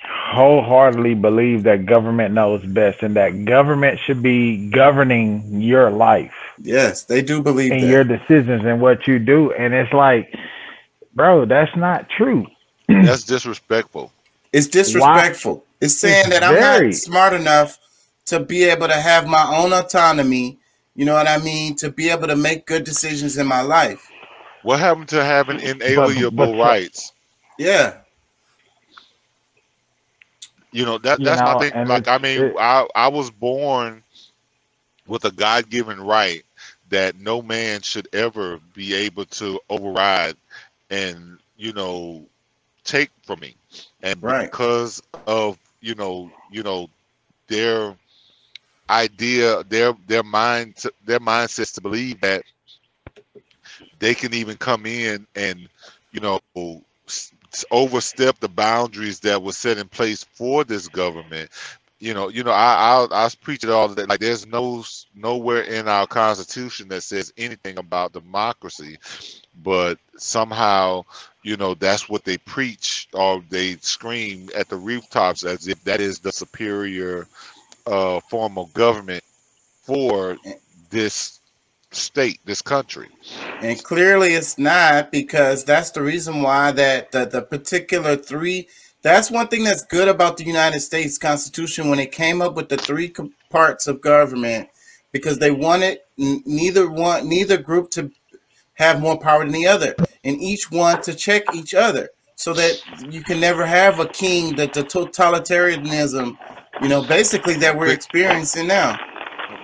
wholeheartedly 0.05 1.14
believe 1.14 1.64
that 1.64 1.87
government 1.87 2.35
knows 2.35 2.64
best 2.64 3.03
and 3.03 3.16
that 3.16 3.45
government 3.45 3.99
should 4.05 4.23
be 4.23 4.71
governing 4.71 5.61
your 5.61 5.91
life 5.91 6.39
Yes, 6.63 7.05
they 7.05 7.23
do 7.23 7.43
believe 7.43 7.73
in 7.73 7.81
that. 7.81 7.87
your 7.89 8.05
decisions 8.05 8.65
and 8.65 8.81
what 8.81 9.07
you 9.07 9.19
do. 9.19 9.53
And 9.53 9.73
it's 9.73 9.93
like, 9.93 10.35
bro, 11.15 11.45
that's 11.47 11.75
not 11.77 12.09
true. 12.11 12.47
that's 12.89 13.25
disrespectful 13.35 14.13
It's 14.53 14.67
disrespectful. 14.67 15.65
It's 15.81 15.97
saying 15.97 16.25
It's 16.27 16.41
that 16.41 16.45
I'm 16.45 16.61
not 16.85 16.95
smart 16.95 17.33
enough 17.33 17.79
to 18.27 18.41
be 18.41 18.65
able 18.65 18.89
to 18.89 18.95
have 19.01 19.27
my 19.27 19.45
own 19.57 19.73
autonomy 19.73 20.59
You 20.95 21.05
know 21.07 21.15
what 21.15 21.29
I 21.29 21.39
mean? 21.39 21.77
To 21.77 21.91
be 21.91 22.11
able 22.11 22.27
to 22.29 22.37
make 22.37 22.67
good 22.67 22.85
decisions 22.85 23.39
in 23.39 23.47
my 23.47 23.63
life. 23.63 24.07
What 24.63 24.79
happened 24.81 25.09
to 25.11 25.25
having 25.25 25.61
inalienable 25.61 26.53
but- 26.53 26.59
rights? 26.59 27.13
Yeah. 27.59 27.97
You 30.73 30.85
know 30.85 30.99
that 30.99 31.19
You 31.19 31.25
that's 31.25 31.41
know, 31.41 31.55
my 31.55 31.69
thing. 31.71 31.87
Like 31.89 32.03
it- 32.03 32.09
I 32.09 32.19
mean, 32.19 32.41
it- 32.45 32.57
I 32.59 32.87
I 32.95 33.09
was 33.09 33.31
born 33.31 34.03
with 35.07 35.25
a 35.25 35.31
God 35.31 35.69
given 35.71 36.01
right 36.01 36.45
that 36.91 37.18
no 37.18 37.43
man 37.43 37.82
should 37.82 38.09
ever 38.12 38.59
be 38.74 38.95
able 38.95 39.26
to 39.26 39.61
override 39.70 40.36
and 40.91 41.38
you 41.57 41.72
know 41.72 42.26
take 42.84 43.11
from 43.24 43.41
me. 43.41 43.57
And 44.03 44.22
Right. 44.22 44.53
because 44.53 45.03
of 45.26 45.59
you 45.80 45.95
know 45.95 46.30
you 46.51 46.62
know 46.62 46.88
their 47.49 47.97
idea, 48.91 49.62
their 49.64 49.93
their 50.07 50.22
mind 50.22 50.76
their 51.05 51.20
mindsets 51.20 51.74
to 51.74 51.80
believe 51.82 52.20
that 52.20 52.43
they 53.99 54.14
can 54.14 54.34
even 54.34 54.57
come 54.57 54.86
in 54.86 55.26
and 55.34 55.68
you 56.12 56.20
know 56.20 56.41
overstep 57.70 58.38
the 58.41 58.49
boundaries 58.49 59.20
that 59.20 59.43
were 59.43 59.53
set 59.53 59.78
in 59.78 59.88
place 59.88 60.24
for 60.24 60.64
this 60.64 60.88
government 60.88 61.51
you 62.01 62.15
know 62.15 62.29
you 62.29 62.43
know 62.43 62.51
i 62.51 63.07
i, 63.11 63.27
I 63.27 63.31
preach 63.43 63.65
it 63.65 63.71
all 63.71 63.89
the 63.89 63.95
day 63.95 64.05
like 64.05 64.21
there's 64.21 64.47
no 64.47 64.85
nowhere 65.15 65.63
in 65.63 65.89
our 65.89 66.07
constitution 66.07 66.89
that 66.89 67.03
says 67.03 67.33
anything 67.37 67.79
about 67.79 68.13
democracy 68.13 68.99
but 69.63 69.99
somehow 70.17 71.05
you 71.43 71.57
know 71.57 71.75
that's 71.75 72.09
what 72.09 72.25
they 72.25 72.39
preach 72.39 73.09
or 73.15 73.43
they 73.51 73.77
scream 73.77 74.49
at 74.57 74.69
the 74.69 74.77
rooftops 74.77 75.45
as 75.45 75.69
if 75.69 75.83
that 75.85 76.01
is 76.01 76.19
the 76.19 76.33
superior 76.33 77.27
uh 77.87 78.21
form 78.21 78.59
of 78.59 78.73
government 78.75 79.23
for 79.85 80.37
this 80.91 81.41
state 81.93 82.41
this 82.45 82.63
country. 82.63 83.09
And 83.63 83.83
clearly 83.83 84.35
it's 84.35 84.59
not 84.59 85.11
because 85.11 85.65
that's 85.65 85.91
the 85.91 86.03
reason 86.03 86.43
why 86.43 86.73
that 86.73 87.13
the, 87.13 87.27
the 87.27 87.43
particular 87.43 88.17
three 88.17 88.69
that's 89.03 89.31
one 89.31 89.49
thing 89.49 89.65
that's 89.65 89.85
good 89.85 90.09
about 90.09 90.37
the 90.37 90.45
United 90.45 90.81
States 90.81 91.19
Constitution 91.19 91.89
when 91.89 91.99
it 91.99 92.13
came 92.13 92.43
up 92.43 92.55
with 92.55 92.69
the 92.69 92.77
three 92.77 93.13
parts 93.51 93.87
of 93.87 94.01
government 94.01 94.69
because 95.13 95.39
they 95.39 95.51
wanted 95.51 95.99
n- 96.19 96.43
neither 96.47 96.91
one 96.91 97.29
neither 97.29 97.57
group 97.57 97.91
to 97.91 98.11
have 98.75 99.01
more 99.01 99.19
power 99.19 99.45
than 99.45 99.53
the 99.53 99.67
other 99.67 99.95
and 100.25 100.41
each 100.41 100.71
one 100.71 101.01
to 101.03 101.15
check 101.15 101.43
each 101.55 101.75
other 101.75 102.09
so 102.35 102.55
that 102.55 102.83
you 103.11 103.23
can 103.23 103.39
never 103.39 103.67
have 103.67 104.01
a 104.01 104.07
king 104.07 104.57
that 104.57 104.73
the 104.73 104.83
totalitarianism 104.83 106.37
you 106.81 106.89
know 106.89 107.03
basically 107.03 107.55
that 107.55 107.77
we're 107.77 107.91
experiencing 107.91 108.67
now 108.67 108.99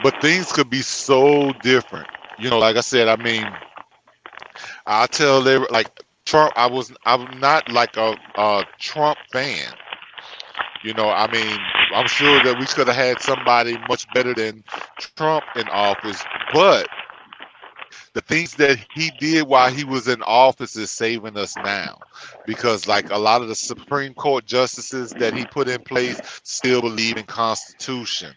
but 0.03 0.20
things 0.20 0.53
could 0.53 0.70
be 0.70 0.82
so 0.82 1.53
different. 1.62 2.09
You 2.39 2.51
know, 2.51 2.59
like 2.59 2.76
I 2.76 2.80
said, 2.80 3.09
I 3.09 3.16
mean, 3.16 3.47
I 4.87 5.07
tell 5.07 5.47
every 5.47 5.66
like 5.70 5.89
Trump. 6.26 6.54
I 6.56 6.68
was 6.68 6.92
I'm 7.06 7.40
not 7.40 7.68
like 7.70 7.96
a, 7.98 8.18
a 8.36 8.66
Trump 8.80 9.20
fan. 9.32 9.76
You 10.82 10.94
know, 10.94 11.10
I 11.10 11.28
mean, 11.28 11.72
I'm 11.90 12.08
sure 12.08 12.40
that 12.40 12.58
we 12.58 12.68
could 12.68 12.88
have 12.88 12.96
had 12.96 13.20
somebody 13.20 13.78
much 13.78 14.12
better 14.12 14.34
than 14.34 14.64
Trump 14.98 15.46
in 15.56 15.68
office, 15.70 16.28
but 16.52 16.90
the 18.14 18.22
things 18.22 18.56
that 18.56 18.78
he 18.94 19.10
did 19.12 19.46
while 19.48 19.70
he 19.72 19.84
was 19.84 20.08
in 20.08 20.22
office 20.24 20.76
is 20.76 20.90
saving 20.92 21.38
us 21.38 21.58
now 21.58 22.02
because 22.46 22.88
like 22.88 23.10
a 23.10 23.18
lot 23.18 23.42
of 23.42 23.48
the 23.48 23.56
supreme 23.56 24.14
court 24.14 24.46
justices 24.46 25.14
that 25.14 25.34
he 25.34 25.46
put 25.46 25.68
in 25.68 25.82
place 25.82 26.20
still 26.42 26.82
believe 26.82 27.18
in 27.18 27.24
constitution 27.26 28.34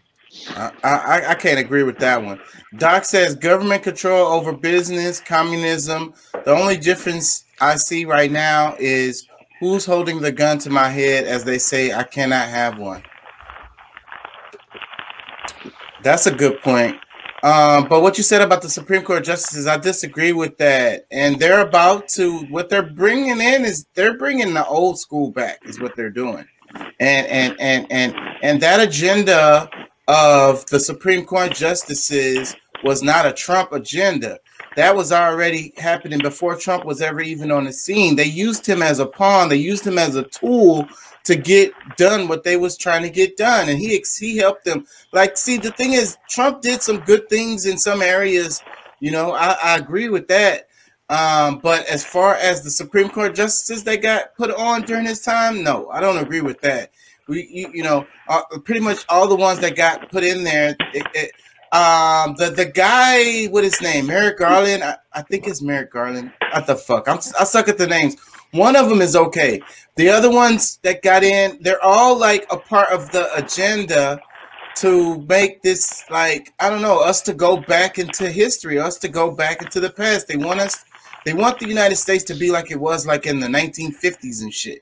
I, 0.49 0.71
I, 0.84 1.25
I 1.30 1.36
can't 1.36 1.59
agree 1.59 1.84
with 1.84 1.97
that 1.99 2.23
one. 2.23 2.39
Doc 2.77 3.05
says 3.05 3.36
government 3.36 3.84
control 3.84 4.27
over 4.27 4.53
business, 4.53 5.19
communism. 5.19 6.13
The 6.34 6.51
only 6.51 6.77
difference 6.77 7.45
I 7.59 7.75
see 7.75 8.05
right 8.05 8.32
now 8.32 8.75
is 8.80 9.27
who's 9.59 9.86
holding 9.86 10.21
the 10.21 10.32
gun 10.32 10.59
to 10.59 10.69
my 10.69 10.89
head 10.89 11.25
as 11.25 11.43
they 11.43 11.57
say 11.57 11.93
I 11.93 12.03
cannot 12.03 12.47
have 12.47 12.77
one. 12.77 13.03
That's 16.03 16.27
a 16.27 16.32
good 16.34 16.61
point. 16.61 16.95
Um, 17.41 17.88
but 17.88 18.01
what 18.01 18.17
you 18.17 18.23
said 18.23 18.41
about 18.41 18.61
the 18.61 18.69
Supreme 18.69 19.01
Court 19.01 19.23
justices, 19.23 19.65
I 19.65 19.77
disagree 19.77 20.34
with 20.34 20.57
that. 20.57 21.05
And 21.09 21.39
they're 21.39 21.61
about 21.61 22.07
to 22.09 22.39
what 22.47 22.69
they're 22.69 22.84
bringing 22.84 23.39
in 23.39 23.65
is 23.65 23.86
they're 23.93 24.17
bringing 24.17 24.53
the 24.53 24.65
old 24.67 24.99
school 24.99 25.32
back. 25.32 25.59
Is 25.63 25.80
what 25.80 25.95
they're 25.95 26.09
doing, 26.09 26.45
and 26.99 27.27
and 27.27 27.55
and 27.59 27.88
and 27.89 28.13
and 28.41 28.61
that 28.61 28.82
agenda 28.82 29.69
of 30.10 30.66
the 30.66 30.80
Supreme 30.80 31.24
Court 31.24 31.53
justices 31.53 32.55
was 32.84 33.03
not 33.03 33.28
a 33.28 33.32
Trump 33.32 33.72
agenda. 33.74 34.39
That 34.76 34.95
was 34.95 35.12
already 35.12 35.72
happening 35.78 36.18
before 36.20 36.55
Trump 36.55 36.84
was 36.84 36.99
ever 36.99 37.22
even 37.22 37.51
on 37.51 37.66
the 37.66 37.74
scene. 37.74 38.16
They 38.16 38.26
used 38.26 38.66
him 38.66 38.82
as 38.82 38.97
a 38.97 39.05
pawn. 39.05 39.49
They 39.49 39.57
used 39.57 39.86
him 39.86 39.99
as 39.99 40.16
a 40.16 40.24
tool 40.24 40.88
to 41.26 41.36
get 41.36 41.74
done 41.95 42.28
what 42.28 42.43
they 42.43 42.57
was 42.57 42.76
trying 42.76 43.03
to 43.03 43.10
get 43.12 43.38
done, 43.38 43.70
and 43.70 43.78
he 43.78 44.03
he 44.20 44.38
helped 44.38 44.66
them. 44.66 44.88
Like, 45.14 45.38
see, 45.38 45.57
the 45.57 45.72
thing 45.72 45.93
is, 45.93 46.18
Trump 46.28 46.62
did 46.62 46.82
some 46.82 47.01
good 47.01 47.30
things 47.30 47.68
in 47.68 47.78
some 47.78 48.01
areas. 48.01 48.64
You 48.99 49.12
know, 49.12 49.34
I, 49.34 49.57
I 49.64 49.78
agree 49.78 50.10
with 50.10 50.28
that. 50.30 50.70
Um, 51.10 51.60
but 51.60 51.86
as 51.88 52.03
far 52.03 52.36
as 52.36 52.64
the 52.64 52.72
Supreme 52.72 53.10
Court 53.10 53.36
justices 53.36 53.84
that 53.84 54.01
got 54.01 54.36
put 54.36 54.51
on 54.51 54.84
during 54.84 55.05
his 55.05 55.22
time, 55.22 55.64
no, 55.64 55.89
I 55.89 55.99
don't 55.99 56.18
agree 56.18 56.41
with 56.41 56.62
that. 56.62 56.91
We, 57.30 57.47
you, 57.49 57.71
you 57.73 57.84
know, 57.84 58.07
uh, 58.27 58.41
pretty 58.65 58.82
much 58.82 59.05
all 59.07 59.27
the 59.27 59.36
ones 59.36 59.59
that 59.59 59.75
got 59.75 60.11
put 60.11 60.23
in 60.23 60.43
there. 60.43 60.75
It, 60.93 61.07
it, 61.13 61.32
um, 61.71 62.34
the 62.36 62.49
the 62.49 62.65
guy, 62.65 63.45
what 63.45 63.63
his 63.63 63.80
name? 63.82 64.07
Merrick 64.07 64.39
Garland. 64.39 64.84
I, 64.84 64.97
I 65.13 65.21
think 65.21 65.47
it's 65.47 65.61
Merrick 65.61 65.91
Garland. 65.91 66.32
What 66.51 66.65
the 66.65 66.75
fuck? 66.75 67.07
I'm 67.07 67.19
I 67.39 67.43
suck 67.43 67.69
at 67.69 67.77
the 67.77 67.88
names. 67.88 68.15
One 68.51 68.75
of 68.75 68.89
them 68.89 69.01
is 69.01 69.15
okay. 69.15 69.61
The 69.95 70.09
other 70.09 70.32
ones 70.32 70.80
that 70.82 71.03
got 71.03 71.23
in, 71.23 71.59
they're 71.61 71.84
all 71.84 72.17
like 72.17 72.47
a 72.51 72.57
part 72.57 72.89
of 72.89 73.11
the 73.11 73.32
agenda 73.36 74.19
to 74.77 75.21
make 75.27 75.61
this 75.61 76.05
like 76.09 76.53
I 76.59 76.69
don't 76.69 76.82
know 76.82 76.99
us 77.01 77.21
to 77.23 77.34
go 77.34 77.57
back 77.57 77.99
into 77.99 78.32
history, 78.32 78.80
us 78.80 78.97
to 78.99 79.07
go 79.07 79.30
back 79.30 79.61
into 79.61 79.80
the 79.80 79.89
past. 79.89 80.27
They 80.27 80.38
want 80.38 80.61
us. 80.61 80.86
They 81.25 81.34
want 81.34 81.59
the 81.59 81.67
United 81.67 81.97
States 81.97 82.23
to 82.25 82.34
be 82.34 82.49
like 82.49 82.71
it 82.71 82.80
was 82.80 83.05
like 83.05 83.25
in 83.25 83.39
the 83.39 83.47
1950s 83.47 84.41
and 84.41 84.53
shit, 84.53 84.82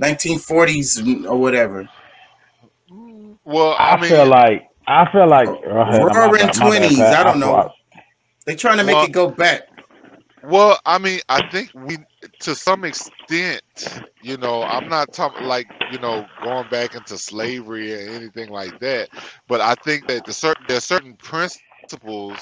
1940s 0.00 1.26
or 1.28 1.36
whatever. 1.36 1.88
Well, 3.44 3.76
I, 3.78 4.06
feel 4.06 4.26
like 4.26 4.68
I 4.86 5.10
feel 5.12 5.28
like 5.28 5.48
oh, 5.48 5.60
oh 5.64 5.74
my 5.74 5.98
Roaring 5.98 6.12
bad, 6.12 6.32
my 6.32 6.38
bad, 6.46 6.54
twenties. 6.54 7.00
I 7.00 7.22
don't 7.22 7.38
know. 7.40 7.46
thought- 7.46 7.72
They 8.44 8.56
trying 8.56 8.78
to 8.78 8.84
make 8.84 8.96
Well- 8.96 9.04
it 9.04 9.12
go 9.12 9.30
back. 9.30 9.62
Well, 10.44 10.78
I 10.86 10.98
mean, 10.98 11.18
I 11.28 11.44
think 11.48 11.70
we, 11.74 11.96
to 12.40 12.54
some 12.54 12.84
extent, 12.84 13.62
you 14.22 14.36
know, 14.36 14.62
I'm 14.62 14.88
not 14.88 15.12
talking 15.12 15.44
like, 15.44 15.66
you 15.90 15.98
know, 15.98 16.24
going 16.44 16.68
back 16.68 16.94
into 16.94 17.18
slavery 17.18 17.92
or 17.92 18.08
anything 18.10 18.50
like 18.50 18.78
that, 18.78 19.08
but 19.48 19.60
I 19.60 19.74
think 19.74 20.06
that 20.06 20.24
the 20.24 20.32
certain 20.32 20.64
there 20.68 20.76
are 20.76 20.80
certain 20.80 21.14
principles 21.16 22.38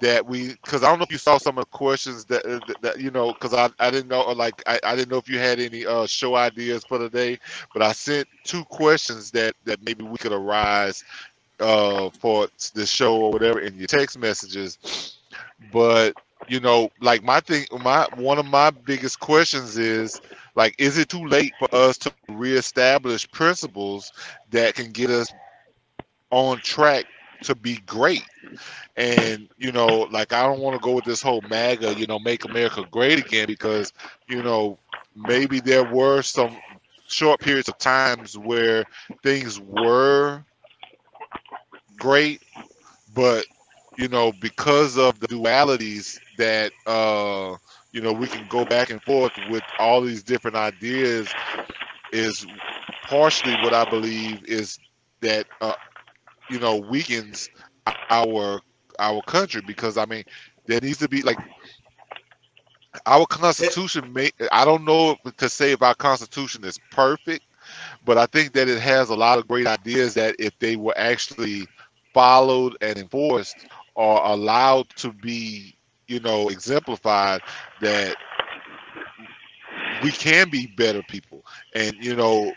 that 0.00 0.26
we, 0.26 0.48
because 0.62 0.82
I 0.82 0.88
don't 0.88 0.98
know 0.98 1.04
if 1.04 1.12
you 1.12 1.18
saw 1.18 1.38
some 1.38 1.58
of 1.58 1.64
the 1.64 1.70
questions 1.70 2.24
that, 2.26 2.44
uh, 2.46 2.60
that, 2.66 2.82
that 2.82 3.00
you 3.00 3.10
know, 3.10 3.32
because 3.32 3.54
I, 3.54 3.70
I 3.78 3.90
didn't 3.90 4.08
know, 4.08 4.22
like, 4.32 4.62
I, 4.66 4.78
I 4.84 4.94
didn't 4.96 5.10
know 5.10 5.18
if 5.18 5.28
you 5.28 5.38
had 5.38 5.60
any 5.60 5.86
uh, 5.86 6.06
show 6.06 6.36
ideas 6.36 6.84
for 6.84 6.98
today, 6.98 7.38
but 7.72 7.82
I 7.82 7.92
sent 7.92 8.28
two 8.44 8.64
questions 8.64 9.30
that 9.32 9.54
that 9.64 9.82
maybe 9.82 10.04
we 10.04 10.18
could 10.18 10.32
arise 10.32 11.04
uh, 11.60 12.10
for 12.10 12.48
the 12.74 12.86
show 12.86 13.16
or 13.16 13.32
whatever 13.32 13.60
in 13.60 13.76
your 13.76 13.86
text 13.86 14.18
messages, 14.18 14.78
but 15.72 16.14
you 16.48 16.60
know 16.60 16.88
like 17.00 17.22
my 17.22 17.40
thing 17.40 17.66
my 17.80 18.06
one 18.14 18.38
of 18.38 18.46
my 18.46 18.70
biggest 18.70 19.20
questions 19.20 19.76
is 19.76 20.20
like 20.54 20.74
is 20.78 20.96
it 20.98 21.08
too 21.08 21.26
late 21.26 21.52
for 21.58 21.68
us 21.74 21.98
to 21.98 22.12
reestablish 22.28 23.30
principles 23.32 24.12
that 24.50 24.74
can 24.74 24.90
get 24.90 25.10
us 25.10 25.32
on 26.30 26.58
track 26.58 27.06
to 27.42 27.54
be 27.54 27.78
great. 27.86 28.28
And 28.96 29.48
you 29.56 29.72
know 29.72 30.00
like 30.10 30.32
i 30.32 30.42
don't 30.42 30.60
want 30.60 30.74
to 30.74 30.80
go 30.80 30.92
with 30.94 31.04
this 31.04 31.22
whole 31.22 31.42
maga 31.42 31.94
you 31.94 32.06
know 32.06 32.18
make 32.18 32.44
america 32.44 32.84
great 32.90 33.18
again 33.18 33.46
because 33.46 33.92
you 34.26 34.42
know 34.42 34.78
maybe 35.14 35.60
there 35.60 35.84
were 35.84 36.22
some 36.22 36.60
short 37.06 37.40
periods 37.40 37.68
of 37.68 37.78
times 37.78 38.36
where 38.36 38.84
things 39.22 39.60
were 39.60 40.44
great 41.98 42.40
but 43.12 43.46
you 43.96 44.08
know 44.08 44.32
because 44.32 44.96
of 44.98 45.18
the 45.20 45.26
dualities 45.28 46.20
that 46.36 46.72
uh 46.86 47.56
you 47.92 48.00
know 48.00 48.12
we 48.12 48.26
can 48.28 48.46
go 48.46 48.64
back 48.64 48.90
and 48.90 49.02
forth 49.02 49.36
with 49.38 49.64
all 49.78 50.00
these 50.00 50.22
different 50.22 50.56
ideas 50.56 51.34
is 52.12 52.46
partially 53.02 53.54
what 53.54 53.74
i 53.74 53.84
believe 53.84 54.42
is 54.44 54.78
that 55.20 55.46
uh 55.60 55.74
you 56.50 56.58
know 56.58 56.76
weakens 56.76 57.50
our 58.10 58.60
our 58.98 59.22
country 59.22 59.62
because 59.66 59.96
i 59.96 60.04
mean 60.04 60.24
there 60.66 60.80
needs 60.80 60.98
to 60.98 61.08
be 61.08 61.22
like 61.22 61.38
our 63.06 63.26
constitution 63.26 64.12
may 64.12 64.30
i 64.52 64.64
don't 64.64 64.84
know 64.84 65.16
to 65.36 65.48
say 65.48 65.72
if 65.72 65.82
our 65.82 65.94
constitution 65.94 66.64
is 66.64 66.78
perfect 66.90 67.44
but 68.04 68.18
i 68.18 68.26
think 68.26 68.52
that 68.52 68.68
it 68.68 68.80
has 68.80 69.10
a 69.10 69.16
lot 69.16 69.38
of 69.38 69.46
great 69.48 69.66
ideas 69.66 70.14
that 70.14 70.34
if 70.38 70.58
they 70.58 70.76
were 70.76 70.94
actually 70.96 71.66
followed 72.14 72.76
and 72.80 72.98
enforced 72.98 73.66
are 73.96 74.32
allowed 74.32 74.88
to 74.90 75.12
be, 75.12 75.76
you 76.06 76.20
know, 76.20 76.48
exemplified 76.48 77.40
that 77.80 78.16
we 80.02 80.10
can 80.12 80.48
be 80.48 80.66
better 80.76 81.02
people, 81.02 81.44
and 81.74 81.94
you 82.00 82.14
know, 82.16 82.52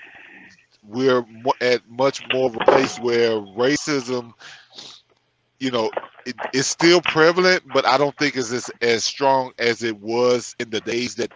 we're 0.84 1.24
at 1.62 1.82
much 1.90 2.22
more 2.34 2.48
of 2.48 2.56
a 2.56 2.60
place 2.66 2.98
where 3.00 3.32
racism, 3.32 4.34
you 5.60 5.72
know, 5.72 5.92
it, 6.26 6.36
it's 6.54 6.68
still 6.68 7.02
prevalent, 7.02 7.64
but 7.74 7.86
I 7.86 7.98
don't 7.98 8.16
think 8.18 8.36
it's 8.36 8.52
as, 8.52 8.70
as 8.82 9.04
strong 9.04 9.52
as 9.60 9.84
it 9.84 10.00
was 10.00 10.56
in 10.60 10.70
the 10.70 10.82
days 10.82 11.16
that, 11.16 11.32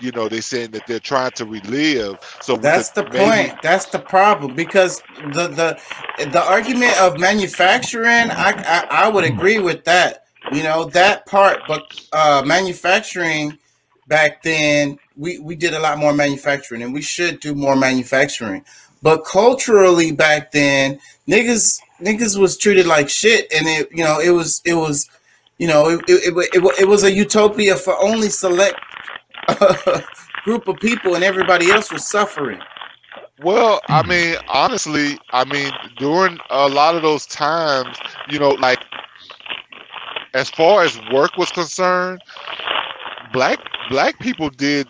you 0.00 0.12
know, 0.12 0.28
they're 0.28 0.40
saying 0.40 0.70
that 0.70 0.86
they're 0.86 0.98
trying 0.98 1.32
to 1.32 1.44
relive. 1.44 2.16
So 2.40 2.56
That's 2.56 2.90
the 2.90 3.04
maybe- 3.04 3.18
point. 3.18 3.62
That's 3.62 3.86
the 3.86 3.98
problem 3.98 4.54
because 4.54 5.02
the 5.32 5.48
the 5.48 5.80
the 6.32 6.42
argument 6.42 6.98
of 7.00 7.18
manufacturing, 7.18 8.30
I 8.30 8.52
I, 8.66 9.04
I 9.04 9.08
would 9.08 9.24
agree 9.24 9.58
with 9.58 9.84
that. 9.84 10.24
You 10.52 10.62
know 10.62 10.84
that 10.86 11.26
part, 11.26 11.60
but 11.68 11.82
uh, 12.12 12.42
manufacturing 12.46 13.58
back 14.08 14.42
then 14.42 14.98
we 15.20 15.38
we 15.38 15.54
did 15.54 15.74
a 15.74 15.78
lot 15.78 15.98
more 15.98 16.14
manufacturing, 16.14 16.82
and 16.82 16.94
we 16.94 17.02
should 17.02 17.40
do 17.40 17.54
more 17.54 17.76
manufacturing. 17.76 18.64
But 19.02 19.24
culturally 19.24 20.12
back 20.12 20.50
then, 20.50 20.98
niggas 21.28 21.78
niggas 22.00 22.38
was 22.38 22.56
treated 22.56 22.86
like 22.86 23.08
shit, 23.08 23.52
and 23.54 23.68
it 23.68 23.88
you 23.92 24.02
know 24.02 24.18
it 24.18 24.30
was 24.30 24.62
it 24.64 24.74
was 24.74 25.08
you 25.58 25.68
know 25.68 25.90
it 25.90 26.00
it, 26.08 26.34
it, 26.34 26.50
it, 26.54 26.80
it 26.80 26.88
was 26.88 27.04
a 27.04 27.12
utopia 27.12 27.76
for 27.76 28.00
only 28.02 28.30
select 28.30 28.80
group 30.44 30.66
of 30.66 30.76
people, 30.76 31.14
and 31.14 31.22
everybody 31.22 31.70
else 31.70 31.92
was 31.92 32.08
suffering. 32.08 32.60
Well, 33.42 33.80
I 33.88 34.02
hmm. 34.02 34.08
mean, 34.08 34.36
honestly, 34.48 35.18
I 35.32 35.44
mean, 35.44 35.70
during 35.98 36.38
a 36.48 36.68
lot 36.68 36.96
of 36.96 37.02
those 37.02 37.26
times, 37.26 37.98
you 38.30 38.38
know, 38.38 38.50
like 38.50 38.80
as 40.32 40.48
far 40.48 40.82
as 40.82 40.98
work 41.12 41.36
was 41.36 41.50
concerned, 41.50 42.22
black 43.32 43.58
black 43.90 44.18
people 44.20 44.48
did 44.48 44.86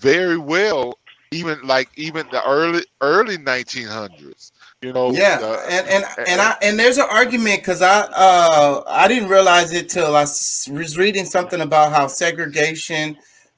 very 0.00 0.38
well, 0.38 0.98
even 1.30 1.60
like 1.62 1.88
even 1.96 2.26
the 2.30 2.42
early 2.46 2.84
early 3.00 3.36
1900s. 3.38 4.52
You 4.82 4.92
know, 4.92 5.10
Yeah, 5.12 5.38
uh, 5.42 5.62
and 5.68 5.88
and 5.88 6.04
and 6.26 6.40
I 6.40 6.56
and 6.62 6.78
there's 6.78 6.98
an 6.98 7.06
argument 7.10 7.60
because 7.60 7.82
I 7.82 8.00
uh 8.00 8.82
I 8.86 9.08
didn't 9.08 9.28
realize 9.28 9.72
it 9.72 9.88
till 9.90 10.16
i 10.16 10.22
was 10.22 10.96
reading 10.96 11.26
something 11.26 11.60
about 11.60 11.92
how 11.92 12.06
segregation 12.06 13.16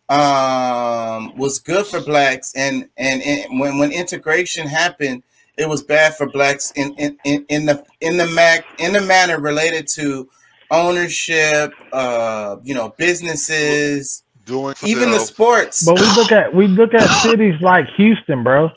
um 0.08 1.36
was 1.36 1.60
good 1.60 1.86
for 1.86 2.00
blacks 2.00 2.52
and 2.56 2.88
and, 2.96 3.22
and 3.22 3.60
when 3.60 3.78
when 3.78 3.92
integration 3.92 4.66
happened 4.66 5.22
it 5.56 5.68
was 5.68 5.82
bad 5.82 6.14
for 6.16 6.28
blacks 6.28 6.72
in 6.72 6.92
in, 6.94 7.16
in, 7.24 7.46
in 7.48 7.66
the 7.66 7.84
in 8.00 8.16
the 8.16 8.26
mac 8.26 8.66
in 8.78 8.92
the 8.92 9.00
manner 9.00 9.40
related 9.40 9.86
to 9.86 10.28
ownership 10.70 11.72
uh 11.92 12.56
you 12.64 12.74
know 12.74 12.92
businesses 12.98 14.24
doing 14.52 14.74
even 14.84 15.10
the 15.10 15.18
sports 15.18 15.84
But 15.84 15.98
we 15.98 16.06
look 16.14 16.32
at 16.32 16.54
we 16.54 16.66
look 16.66 16.94
at 16.94 17.06
cities 17.22 17.54
like 17.60 17.86
Houston, 17.96 18.42
bro. 18.42 18.70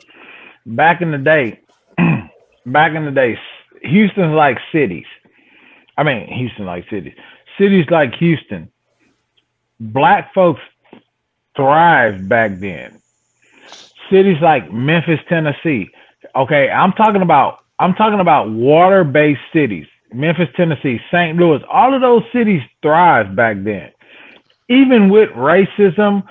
Back 0.64 1.02
in 1.02 1.12
the 1.12 1.18
day, 1.18 1.60
back 2.66 2.94
in 2.94 3.04
the 3.04 3.10
day, 3.10 3.38
Houston's 3.82 4.34
like 4.34 4.58
cities. 4.72 5.06
I 5.96 6.02
mean, 6.02 6.26
Houston 6.28 6.66
like 6.66 6.88
cities. 6.90 7.14
Cities 7.58 7.86
like 7.90 8.14
Houston, 8.16 8.70
black 9.78 10.32
folks 10.34 10.60
thrived 11.56 12.28
back 12.28 12.58
then. 12.58 13.00
Cities 14.10 14.38
like 14.40 14.72
Memphis, 14.72 15.20
Tennessee. 15.28 15.88
Okay, 16.34 16.70
I'm 16.70 16.92
talking 16.92 17.22
about 17.22 17.60
I'm 17.78 17.94
talking 17.94 18.20
about 18.20 18.50
water-based 18.50 19.40
cities. 19.52 19.86
Memphis, 20.12 20.48
Tennessee, 20.56 21.00
St. 21.10 21.36
Louis, 21.36 21.60
all 21.70 21.92
of 21.92 22.00
those 22.00 22.22
cities 22.32 22.62
thrived 22.80 23.36
back 23.36 23.56
then 23.62 23.90
even 24.68 25.08
with 25.08 25.30
racism, 25.30 26.22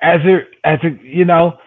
as 0.00 0.20
it 0.24 0.48
as 0.64 0.78
it 0.82 1.00
you 1.02 1.24
know, 1.24 1.58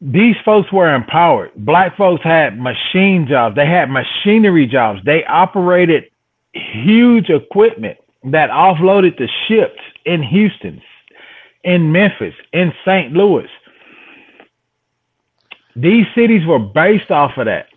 these 0.00 0.36
folks 0.44 0.72
were 0.72 0.94
empowered. 0.94 1.52
Black 1.56 1.96
folks 1.96 2.22
had 2.22 2.58
machine 2.58 3.26
jobs. 3.28 3.56
They 3.56 3.66
had 3.66 3.90
machinery 3.90 4.66
jobs. 4.66 5.00
They 5.04 5.24
operated 5.24 6.04
huge 6.52 7.30
equipment 7.30 7.98
that 8.24 8.50
offloaded 8.50 9.18
the 9.18 9.28
ships 9.46 9.80
in 10.04 10.22
Houston, 10.22 10.82
in 11.64 11.92
Memphis, 11.92 12.34
in 12.52 12.72
St. 12.84 13.12
Louis. 13.12 13.48
These 15.76 16.06
cities 16.14 16.46
were 16.46 16.58
based 16.58 17.10
off 17.10 17.36
of 17.36 17.46
that. 17.46 17.68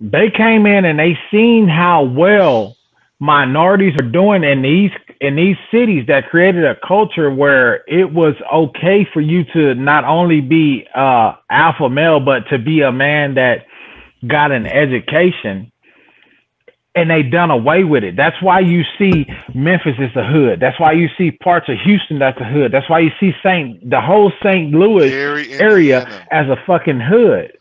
They 0.00 0.30
came 0.30 0.64
in 0.64 0.84
and 0.84 0.98
they 0.98 1.18
seen 1.30 1.68
how 1.68 2.04
well 2.04 2.77
minorities 3.20 3.94
are 4.00 4.08
doing 4.08 4.44
in 4.44 4.62
these 4.62 4.90
in 5.20 5.34
these 5.34 5.56
cities 5.72 6.06
that 6.06 6.28
created 6.30 6.64
a 6.64 6.76
culture 6.86 7.30
where 7.32 7.82
it 7.88 8.12
was 8.12 8.34
okay 8.52 9.06
for 9.12 9.20
you 9.20 9.44
to 9.52 9.74
not 9.74 10.04
only 10.04 10.40
be 10.40 10.86
uh 10.94 11.32
alpha 11.50 11.88
male 11.88 12.20
but 12.20 12.48
to 12.48 12.58
be 12.58 12.82
a 12.82 12.92
man 12.92 13.34
that 13.34 13.66
got 14.26 14.52
an 14.52 14.66
education 14.66 15.72
and 16.94 17.10
they 17.10 17.22
done 17.22 17.50
away 17.50 17.84
with 17.84 18.02
it. 18.02 18.16
That's 18.16 18.40
why 18.42 18.60
you 18.60 18.82
see 18.98 19.26
Memphis 19.54 19.94
is 19.98 20.14
a 20.16 20.24
hood. 20.24 20.58
That's 20.60 20.78
why 20.80 20.92
you 20.92 21.08
see 21.16 21.30
parts 21.30 21.68
of 21.68 21.76
Houston 21.84 22.18
that's 22.18 22.40
a 22.40 22.44
hood. 22.44 22.72
That's 22.72 22.88
why 22.88 23.00
you 23.00 23.10
see 23.20 23.32
Saint 23.42 23.88
the 23.88 24.00
whole 24.00 24.32
St. 24.42 24.72
Louis 24.72 25.10
Gary, 25.10 25.52
area 25.54 26.26
as 26.30 26.46
a 26.48 26.56
fucking 26.66 27.00
hood. 27.00 27.52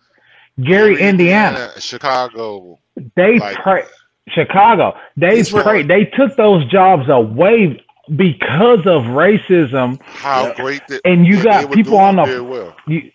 Gary, 0.63 0.99
Indiana. 0.99 1.57
Indiana, 1.57 1.81
Chicago. 1.81 2.79
They 3.15 3.37
Like- 3.39 3.55
pray 3.57 3.83
Chicago. 4.29 4.95
They 5.15 5.35
These 5.35 5.53
were- 5.53 5.83
they 5.83 6.05
took 6.05 6.35
those 6.35 6.65
jobs 6.65 7.09
away 7.09 7.81
because 8.15 8.79
of 8.85 9.03
racism. 9.03 9.99
How 10.01 10.53
great 10.53 10.81
that 10.87 11.01
And 11.05 11.25
you 11.25 11.41
got 11.43 11.69
they 11.69 11.75
people 11.75 11.97
on 11.97 12.15
the 12.17 12.23
very 12.25 12.41
well. 12.41 12.73
you, 12.87 13.11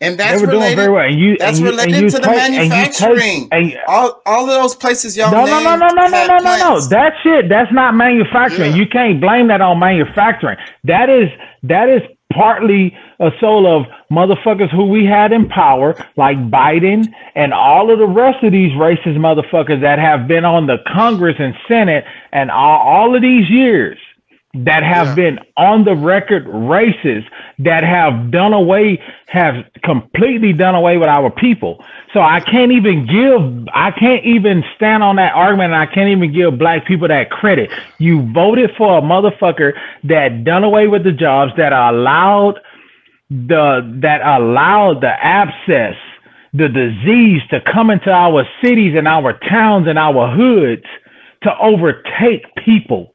and 0.00 0.12
they 0.14 0.24
that's 0.24 0.40
were 0.40 0.46
doing 0.46 0.58
related 0.58 0.76
very 0.76 0.92
well. 0.92 1.04
And 1.06 1.18
you 1.18 1.36
that's 1.38 1.58
and 1.58 1.66
you, 1.66 1.70
related 1.72 1.94
and 1.94 2.02
you 2.04 2.10
to 2.10 2.16
the 2.18 2.22
take- 2.26 2.38
and 2.38 2.54
you 2.54 2.60
take- 2.60 2.70
manufacturing 2.70 3.48
and 3.50 3.78
all 3.88 4.20
all 4.26 4.42
of 4.44 4.48
those 4.62 4.74
places 4.76 5.16
y'all 5.16 5.30
no, 5.32 5.44
no, 5.44 5.60
no, 5.62 5.74
no, 5.76 5.86
no, 5.88 6.06
no, 6.06 6.08
no, 6.08 6.26
no, 6.26 6.36
no. 6.36 6.40
plants. 6.42 6.88
That 6.88 7.14
shit, 7.22 7.48
that's 7.48 7.72
not 7.72 7.94
manufacturing. 7.94 8.76
You 8.76 8.86
can't 8.86 9.20
blame 9.20 9.48
that 9.48 9.60
on 9.60 9.78
manufacturing. 9.78 10.58
That 10.84 11.08
is 11.10 11.28
that 11.64 11.88
is 11.88 12.02
partly 12.32 12.96
a 13.20 13.30
soul 13.40 13.66
of 13.66 13.86
motherfuckers 14.10 14.70
who 14.70 14.84
we 14.84 15.04
had 15.04 15.32
in 15.32 15.48
power, 15.48 15.94
like 16.16 16.36
Biden 16.50 17.12
and 17.34 17.52
all 17.52 17.90
of 17.90 17.98
the 17.98 18.06
rest 18.06 18.44
of 18.44 18.52
these 18.52 18.72
racist 18.72 19.16
motherfuckers 19.16 19.80
that 19.80 19.98
have 19.98 20.28
been 20.28 20.44
on 20.44 20.66
the 20.66 20.78
Congress 20.86 21.36
and 21.38 21.54
Senate 21.66 22.04
and 22.32 22.50
all, 22.50 22.78
all 22.80 23.16
of 23.16 23.22
these 23.22 23.48
years 23.48 23.98
that 24.54 24.82
have 24.82 25.14
been 25.14 25.38
on 25.58 25.84
the 25.84 25.94
record 25.94 26.46
racist 26.46 27.26
that 27.58 27.84
have 27.84 28.30
done 28.30 28.54
away 28.54 28.98
have 29.26 29.56
completely 29.84 30.54
done 30.54 30.74
away 30.74 30.96
with 30.96 31.08
our 31.08 31.30
people. 31.30 31.84
So 32.14 32.20
i 32.20 32.40
can't 32.40 32.72
even 32.72 33.06
give 33.06 33.68
i 33.74 33.90
can't 33.90 34.24
even 34.24 34.64
stand 34.74 35.02
on 35.02 35.16
that 35.16 35.34
argument 35.34 35.74
and 35.74 35.82
i 35.82 35.86
can't 35.86 36.08
even 36.08 36.32
give 36.32 36.58
black 36.58 36.86
people 36.86 37.08
that 37.08 37.30
credit. 37.30 37.70
You 37.98 38.32
voted 38.32 38.70
for 38.78 38.98
a 38.98 39.02
motherfucker 39.02 39.74
that 40.04 40.44
done 40.44 40.64
away 40.64 40.88
with 40.88 41.04
the 41.04 41.12
jobs 41.12 41.52
that 41.58 41.74
allowed 41.74 42.58
the 43.30 43.98
that 44.02 44.22
allowed 44.22 45.02
the 45.02 45.12
abscess 45.22 45.96
the 46.54 46.68
disease 46.68 47.42
to 47.50 47.60
come 47.60 47.90
into 47.90 48.10
our 48.10 48.48
cities 48.64 48.94
and 48.96 49.06
our 49.06 49.38
towns 49.50 49.86
and 49.86 49.98
our 49.98 50.34
hoods 50.34 50.86
to 51.42 51.50
overtake 51.58 52.46
people 52.64 53.14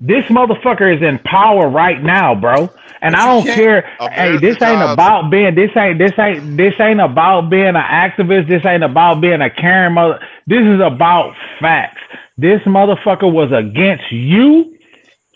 this 0.00 0.24
motherfucker 0.26 0.94
is 0.94 1.02
in 1.02 1.18
power 1.20 1.68
right 1.68 2.02
now, 2.02 2.34
bro. 2.34 2.70
And 3.02 3.14
I 3.14 3.26
don't 3.26 3.44
care. 3.46 3.82
Hey, 4.10 4.36
this 4.38 4.60
ain't 4.62 4.82
about 4.82 5.30
being 5.30 5.54
this 5.54 5.70
ain't 5.76 5.98
this 5.98 6.12
ain't 6.18 6.56
this 6.56 6.74
ain't 6.80 7.00
about 7.00 7.50
being 7.50 7.68
an 7.68 7.74
activist. 7.76 8.48
This 8.48 8.64
ain't 8.64 8.82
about 8.84 9.20
being 9.20 9.40
a 9.42 9.50
Karen 9.50 9.92
mother. 9.94 10.18
This 10.46 10.62
is 10.62 10.80
about 10.80 11.34
facts. 11.60 12.00
This 12.38 12.60
motherfucker 12.62 13.30
was 13.30 13.52
against 13.52 14.10
you 14.10 14.76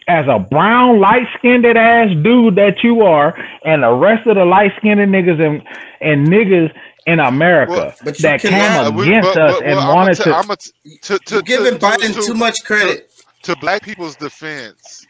as 0.09 0.27
a 0.27 0.39
brown, 0.39 0.99
light 1.01 1.27
skinned 1.39 1.65
ass 1.67 2.09
dude 2.23 2.57
that 2.57 2.83
you 2.83 3.03
are, 3.03 3.37
and 3.65 3.83
the 3.83 3.93
rest 3.93 4.27
of 4.27 4.35
the 4.37 4.45
light 4.45 4.73
skinned 4.79 5.01
niggas 5.01 5.41
and 5.41 5.63
and 6.01 6.27
niggas 6.29 6.75
in 7.07 7.19
America 7.21 7.95
but 8.05 8.17
that 8.19 8.41
cannot- 8.41 8.85
came 8.87 8.95
uh, 8.95 8.97
we- 8.97 9.07
against 9.09 9.35
but- 9.35 9.39
us 9.43 9.55
but- 9.59 9.65
and 9.65 9.77
well, 9.77 9.81
I'ma 9.91 9.95
wanted 9.95 10.17
t- 10.17 10.25
to. 10.25 10.35
I'ma 10.37 10.55
t- 10.57 10.71
to, 11.03 11.19
to, 11.19 11.35
You're 11.35 11.43
giving 11.43 11.79
to- 11.79 11.87
Biden 11.87 12.15
to- 12.15 12.23
too 12.23 12.35
much 12.35 12.65
credit. 12.65 13.10
To 13.51 13.57
black 13.57 13.83
people's 13.83 14.17
defense, 14.17 15.09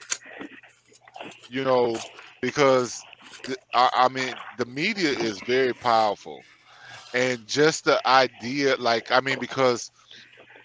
you 1.49 1.65
know, 1.65 2.05
because 2.41 3.07
th- 3.47 3.59
I, 3.75 3.91
I 3.95 4.09
mean 4.09 4.41
the 4.57 4.67
media 4.67 5.11
is 5.11 5.41
very 5.41 5.75
powerful, 5.75 6.47
and 7.15 7.47
just 7.47 7.85
the 7.85 8.01
idea, 8.07 8.77
like 8.77 9.11
I 9.13 9.21
mean, 9.21 9.39
because 9.39 9.91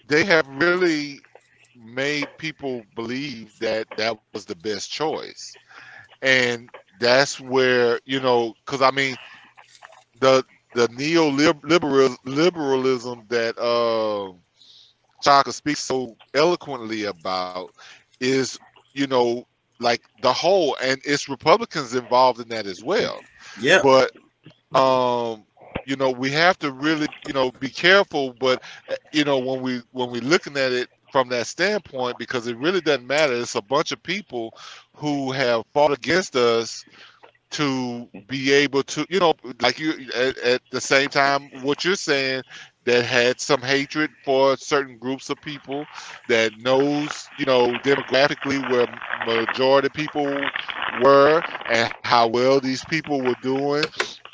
they 0.06 0.24
have 0.24 0.46
really 0.48 1.24
made 1.74 2.36
people 2.38 2.86
believe 2.94 3.52
that 3.60 3.88
that 3.96 4.16
was 4.32 4.46
the 4.46 4.56
best 4.56 4.90
choice, 4.90 5.58
and 6.22 6.70
that's 6.98 7.40
where 7.40 8.00
you 8.04 8.20
know, 8.20 8.54
because 8.64 8.82
I 8.82 8.90
mean, 8.90 9.18
the 10.20 10.44
the 10.74 10.88
neoliberal 10.88 12.16
liberalism 12.24 13.26
that 13.28 13.58
uh, 13.58 14.32
Chaka 15.22 15.52
speaks 15.52 15.80
so 15.80 16.16
eloquently 16.34 17.04
about 17.04 17.72
is, 18.20 18.58
you 18.92 19.06
know, 19.06 19.46
like 19.80 20.02
the 20.22 20.32
whole, 20.32 20.76
and 20.82 21.00
it's 21.04 21.28
Republicans 21.28 21.94
involved 21.94 22.40
in 22.40 22.48
that 22.48 22.66
as 22.66 22.82
well. 22.82 23.20
Yeah. 23.60 23.80
But 23.82 24.12
um, 24.78 25.44
you 25.84 25.96
know, 25.96 26.10
we 26.10 26.30
have 26.30 26.58
to 26.60 26.72
really, 26.72 27.06
you 27.26 27.32
know, 27.32 27.50
be 27.52 27.68
careful. 27.68 28.34
But 28.38 28.62
you 29.12 29.24
know, 29.24 29.38
when 29.38 29.60
we 29.62 29.82
when 29.92 30.10
we're 30.10 30.22
looking 30.22 30.56
at 30.56 30.72
it 30.72 30.88
from 31.12 31.28
that 31.30 31.46
standpoint, 31.46 32.18
because 32.18 32.46
it 32.46 32.56
really 32.56 32.80
doesn't 32.80 33.06
matter. 33.06 33.34
It's 33.34 33.54
a 33.54 33.62
bunch 33.62 33.92
of 33.92 34.02
people 34.02 34.52
who 34.94 35.32
have 35.32 35.64
fought 35.72 35.92
against 35.92 36.36
us 36.36 36.84
to 37.50 38.08
be 38.26 38.52
able 38.52 38.82
to, 38.82 39.06
you 39.08 39.20
know, 39.20 39.34
like 39.60 39.78
you 39.78 39.92
at, 40.14 40.36
at 40.38 40.62
the 40.70 40.80
same 40.80 41.08
time, 41.08 41.48
what 41.62 41.84
you're 41.84 41.94
saying 41.94 42.42
that 42.86 43.04
had 43.04 43.40
some 43.40 43.60
hatred 43.60 44.10
for 44.24 44.56
certain 44.56 44.96
groups 44.96 45.28
of 45.28 45.40
people 45.42 45.84
that 46.28 46.56
knows, 46.58 47.28
you 47.38 47.44
know, 47.44 47.72
demographically 47.84 48.58
where 48.70 48.86
majority 49.26 49.88
people 49.88 50.24
were 51.02 51.42
and 51.68 51.92
how 52.02 52.28
well 52.28 52.60
these 52.60 52.84
people 52.84 53.20
were 53.20 53.34
doing 53.42 53.84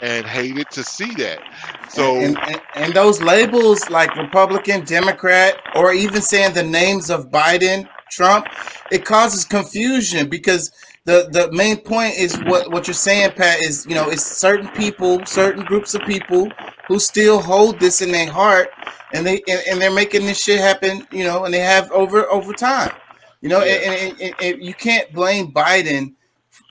and 0.03 0.27
hated 0.27 0.69
to 0.71 0.85
see 0.85 1.15
that. 1.15 1.41
So 1.89 2.17
and, 2.17 2.39
and, 2.43 2.61
and 2.75 2.95
those 2.95 3.23
labels 3.23 3.89
like 3.89 4.15
Republican, 4.17 4.85
Democrat, 4.85 5.55
or 5.75 5.93
even 5.93 6.21
saying 6.21 6.53
the 6.53 6.63
names 6.63 7.09
of 7.09 7.31
Biden, 7.31 7.89
Trump, 8.11 8.47
it 8.91 9.07
causes 9.07 9.47
confusion 9.47 10.29
because 10.29 10.71
the 11.05 11.29
the 11.33 11.51
main 11.53 11.79
point 11.79 12.15
is 12.17 12.37
what 12.45 12.71
what 12.71 12.87
you're 12.87 12.95
saying, 12.95 13.33
Pat, 13.33 13.61
is 13.61 13.85
you 13.87 13.95
know 13.95 14.09
it's 14.09 14.25
certain 14.25 14.69
people, 14.69 15.25
certain 15.27 15.65
groups 15.65 15.95
of 15.95 16.03
people 16.03 16.51
who 16.87 16.99
still 16.99 17.41
hold 17.41 17.81
this 17.81 18.03
in 18.03 18.13
their 18.13 18.31
heart, 18.31 18.71
and 19.13 19.27
they 19.27 19.43
and, 19.49 19.63
and 19.69 19.81
they're 19.81 19.93
making 19.93 20.27
this 20.27 20.41
shit 20.41 20.61
happen, 20.61 21.07
you 21.11 21.25
know, 21.25 21.45
and 21.45 21.53
they 21.53 21.59
have 21.59 21.91
over 21.91 22.31
over 22.31 22.53
time, 22.53 22.93
you 23.41 23.49
know, 23.49 23.61
and, 23.61 23.95
and, 23.95 24.21
and, 24.21 24.35
and 24.41 24.65
you 24.65 24.75
can't 24.75 25.13
blame 25.13 25.53
Biden, 25.53 26.15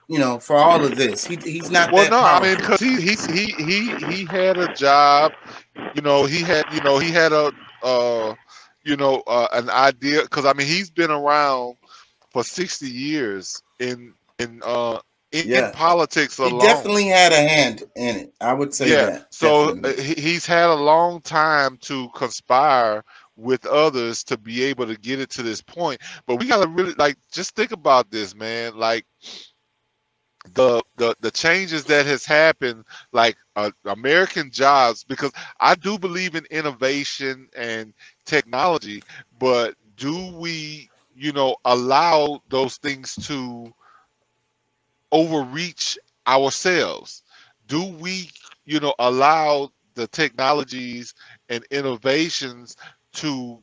you 0.08 0.20
know, 0.20 0.40
for 0.40 0.56
all 0.56 0.84
of 0.84 0.96
this. 0.96 1.26
He 1.26 1.36
he's 1.36 1.70
not. 1.70 1.92
well, 1.92 2.10
no, 2.10 2.22
I 2.22 2.42
mean 2.42 2.56
because 2.56 2.80
he 2.80 3.02
he 3.02 3.16
he 3.16 3.52
he 3.66 4.14
he 4.14 4.26
had 4.26 4.58
a 4.58 4.74
job, 4.74 5.34
you 5.94 6.02
know, 6.02 6.26
he 6.26 6.42
had 6.42 6.64
you 6.74 6.82
know 6.82 7.00
he 7.00 7.12
had 7.12 7.34
a 7.34 7.52
uh 7.84 8.34
you 8.86 8.96
know 8.96 9.24
uh, 9.28 9.48
an 9.52 9.70
idea 9.70 10.22
because 10.22 10.46
I 10.46 10.54
mean 10.54 10.68
he's 10.68 10.90
been 10.90 11.12
around 11.12 11.76
for 12.32 12.46
sixty 12.46 12.90
years 12.90 13.62
in 13.80 14.14
in 14.42 14.62
uh 14.66 15.00
in, 15.32 15.46
Yeah. 15.46 15.60
in 15.66 15.70
politics 15.70 16.38
he 16.38 16.54
definitely 16.54 17.08
had 17.08 17.32
a 17.32 17.36
hand 17.42 17.84
in 17.96 18.16
it. 18.18 18.34
I 18.42 18.54
would 18.54 18.74
say 18.74 18.94
yeah. 18.94 18.96
that. 18.96 19.28
So 19.32 19.70
definitely. 19.70 19.84
uh, 19.84 19.94
he's 19.94 20.46
had 20.46 20.70
a 20.70 20.76
long 20.76 21.22
time 21.22 21.78
to 21.84 22.10
conspire 22.16 23.04
with 23.36 23.66
others 23.66 24.24
to 24.26 24.38
be 24.38 24.64
able 24.64 24.88
to 24.88 24.98
get 24.98 25.20
it 25.20 25.30
to 25.32 25.44
this 25.44 25.62
point. 25.62 26.02
But 26.26 26.38
we 26.38 26.48
gotta 26.48 26.68
really 26.70 26.94
like 26.94 27.18
just 27.32 27.56
think 27.56 27.72
about 27.72 28.12
this, 28.12 28.36
man. 28.36 28.78
Like 28.78 29.06
the 30.54 30.82
the 30.98 31.16
the 31.22 31.32
changes 31.32 31.86
that 31.86 32.06
has 32.06 32.26
happened, 32.26 32.86
like 33.12 33.38
uh, 33.56 33.72
American 33.86 34.52
jobs, 34.52 35.04
because 35.04 35.32
I 35.60 35.76
do 35.76 35.98
believe 35.98 36.36
in 36.36 36.46
innovation 36.52 37.50
and 37.56 37.94
technology, 38.26 39.04
but 39.40 39.76
do 39.98 40.32
we, 40.38 40.90
you 41.16 41.32
know, 41.34 41.56
allow 41.66 42.42
those 42.50 42.78
things 42.78 43.16
to 43.28 43.74
overreach 45.12 46.00
ourselves? 46.28 47.24
Do 47.68 47.86
we, 47.86 48.30
you 48.66 48.80
know, 48.80 48.94
allow 49.00 49.72
the 49.96 50.08
technologies 50.08 51.16
and 51.50 51.66
innovations 51.72 52.78
to, 53.16 53.60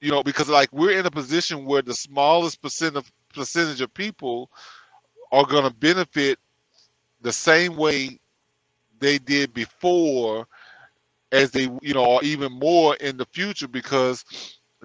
you 0.00 0.10
know, 0.12 0.22
because 0.24 0.48
like 0.48 0.70
we're 0.72 0.98
in 0.98 1.06
a 1.06 1.10
position 1.12 1.66
where 1.66 1.82
the 1.82 1.94
smallest 1.94 2.62
percent 2.62 2.96
of 2.96 3.10
percentage 3.34 3.80
of 3.82 3.94
people 3.94 4.50
are 5.32 5.46
going 5.46 5.64
to 5.64 5.74
benefit 5.74 6.38
the 7.22 7.32
same 7.32 7.76
way 7.76 8.20
they 9.00 9.18
did 9.18 9.54
before 9.54 10.46
as 11.32 11.50
they 11.50 11.68
you 11.82 11.94
know 11.94 12.04
or 12.04 12.24
even 12.24 12.52
more 12.52 12.96
in 12.96 13.16
the 13.16 13.26
future 13.26 13.68
because 13.68 14.24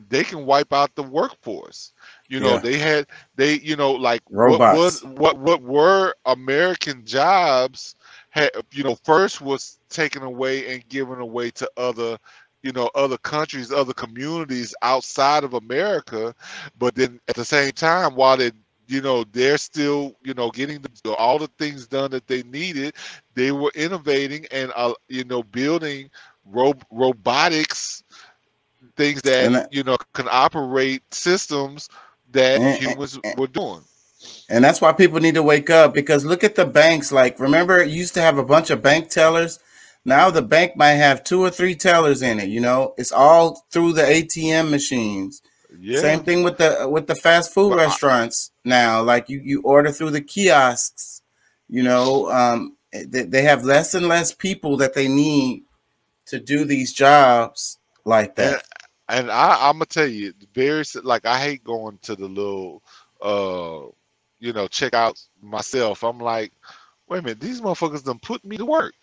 they 0.09 0.23
can 0.23 0.45
wipe 0.45 0.73
out 0.73 0.93
the 0.95 1.03
workforce 1.03 1.93
you 2.29 2.39
know 2.41 2.57
Yeah. 2.57 2.59
they 2.59 2.77
had 2.77 3.05
they 3.35 3.55
you 3.59 3.75
know 3.75 3.91
like 3.91 4.21
Robots. 4.29 4.39
what 4.39 4.63
was 4.65 5.03
what 5.03 5.37
what 5.37 5.61
were 5.61 6.13
american 6.25 7.05
jobs 7.05 7.95
had 8.29 8.49
you 8.71 8.83
know 8.83 8.95
first 8.95 9.41
was 9.41 9.79
taken 9.89 10.23
away 10.23 10.73
and 10.73 10.87
given 10.89 11.19
away 11.19 11.49
to 11.51 11.69
other 11.77 12.17
you 12.63 12.71
know 12.71 12.89
other 12.95 13.17
countries 13.17 13.71
other 13.71 13.93
communities 13.93 14.73
outside 14.81 15.43
of 15.43 15.53
america 15.53 16.33
but 16.77 16.95
then 16.95 17.19
at 17.27 17.35
the 17.35 17.45
same 17.45 17.71
time 17.71 18.15
while 18.15 18.37
they 18.37 18.51
you 18.87 19.01
know 19.01 19.23
they're 19.31 19.57
still 19.57 20.15
you 20.23 20.33
know 20.33 20.49
getting 20.51 20.81
the, 20.81 21.13
all 21.13 21.37
the 21.39 21.47
things 21.59 21.87
done 21.87 22.11
that 22.11 22.27
they 22.27 22.43
needed 22.43 22.95
they 23.35 23.51
were 23.51 23.71
innovating 23.75 24.45
and 24.51 24.71
uh, 24.75 24.93
you 25.09 25.23
know 25.25 25.43
building 25.43 26.09
ro- 26.45 26.73
robotics 26.91 28.03
things 28.95 29.21
that 29.23 29.51
that- 29.51 29.71
you 29.71 29.83
know 29.83 29.97
can 30.07 30.27
operate 30.31 31.01
systems 31.13 31.89
that 32.35 32.61
And- 32.61 32.77
humans 32.83 33.19
were 33.37 33.47
doing 33.47 33.83
And 34.49 34.63
that's 34.63 34.81
why 34.81 34.91
people 34.93 35.19
need 35.19 35.35
to 35.35 35.43
wake 35.43 35.69
up 35.69 35.93
because 35.93 36.23
look 36.25 36.43
at 36.43 36.55
the 36.55 36.65
banks. 36.65 37.11
Like, 37.11 37.39
remember, 37.39 37.79
it 37.79 37.89
used 37.89 38.13
to 38.15 38.21
have 38.21 38.37
a 38.37 38.45
bunch 38.45 38.69
of 38.71 38.81
bank 38.81 39.09
tellers. 39.09 39.59
Now 40.03 40.29
the 40.29 40.41
bank 40.43 40.75
might 40.77 40.93
have 41.05 41.23
two 41.23 41.41
or 41.43 41.49
three 41.49 41.75
tellers 41.75 42.21
in 42.21 42.39
it. 42.39 42.49
You 42.49 42.61
know, 42.61 42.93
it's 42.97 43.11
all 43.11 43.65
through 43.71 43.93
the 43.93 44.03
ATM 44.03 44.69
machines. 44.69 45.41
yeah 45.79 45.99
Same 45.99 46.21
thing 46.27 46.43
with 46.43 46.57
the 46.57 46.87
with 46.95 47.07
the 47.07 47.15
fast 47.15 47.53
food 47.53 47.71
But 47.71 47.79
I- 47.79 47.85
restaurants 47.85 48.51
now. 48.63 49.01
Like 49.11 49.29
you 49.29 49.41
you 49.43 49.61
order 49.63 49.91
through 49.91 50.11
the 50.11 50.21
kiosks. 50.21 51.21
You 51.67 51.83
know, 51.83 52.31
um, 52.31 52.77
they, 52.93 53.23
they 53.23 53.41
have 53.41 53.63
less 53.65 53.93
and 53.95 54.07
less 54.07 54.31
people 54.31 54.77
that 54.77 54.93
they 54.93 55.07
need 55.07 55.63
to 56.27 56.39
do 56.39 56.65
these 56.65 56.93
jobs 56.93 57.77
like 58.05 58.35
that. 58.35 58.63
And 59.09 59.31
I, 59.31 59.69
I'm 59.69 59.75
gonna 59.75 59.85
tell 59.85 60.07
you, 60.07 60.33
very 60.53 60.83
like 61.03 61.25
I 61.25 61.37
hate 61.39 61.63
going 61.63 61.99
to 62.03 62.15
the 62.15 62.27
little, 62.27 62.81
uh, 63.21 63.91
you 64.39 64.53
know, 64.53 64.67
check 64.67 64.93
out 64.93 65.21
myself. 65.41 66.03
I'm 66.03 66.19
like, 66.19 66.51
wait 67.07 67.19
a 67.19 67.21
minute, 67.21 67.39
these 67.39 67.61
motherfuckers 67.61 68.03
done 68.03 68.19
put 68.19 68.43
me 68.45 68.57
to 68.57 68.65
work. 68.65 68.93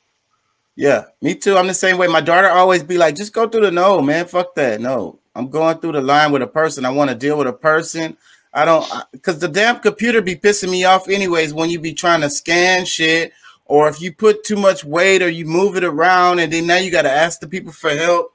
Yeah, 0.75 1.05
me 1.21 1.35
too. 1.35 1.57
I'm 1.57 1.67
the 1.67 1.75
same 1.75 1.99
way. 1.99 2.09
My 2.09 2.23
daughter 2.23 2.49
always 2.49 2.83
be 2.83 2.97
like, 2.97 3.15
just 3.15 3.35
go 3.35 3.49
through 3.49 3.63
the 3.63 3.71
no, 3.71 4.01
man. 4.01 4.27
Fuck 4.27 4.55
that. 4.55 4.81
No, 4.81 5.19
I'm 5.35 5.49
going 5.51 5.79
through 5.79 5.93
the 5.93 6.01
line 6.01 6.33
with 6.33 6.43
a 6.43 6.47
person. 6.47 6.87
I 6.87 6.91
want 6.91 7.11
to 7.11 7.17
deal 7.17 7.37
with 7.39 7.47
a 7.47 7.53
person. 7.53 8.17
I 8.55 8.65
don't, 8.65 8.87
because 9.13 9.39
the 9.39 9.49
damn 9.49 9.81
computer 9.81 10.21
be 10.21 10.37
pissing 10.37 10.71
me 10.71 10.85
off, 10.85 11.09
anyways, 11.09 11.55
when 11.55 11.71
you 11.71 11.79
be 11.79 11.95
trying 11.95 12.21
to 12.21 12.31
scan 12.31 12.85
shit, 12.85 13.33
or 13.65 13.89
if 13.89 14.01
you 14.01 14.13
put 14.13 14.45
too 14.45 14.57
much 14.57 14.85
weight 14.85 15.23
or 15.23 15.29
you 15.29 15.47
move 15.47 15.77
it 15.77 15.85
around, 15.85 16.39
and 16.39 16.53
then 16.53 16.67
now 16.67 16.77
you 16.77 16.91
got 16.91 17.03
to 17.03 17.11
ask 17.11 17.41
the 17.41 17.49
people 17.49 17.73
for 17.73 17.91
help. 17.91 18.35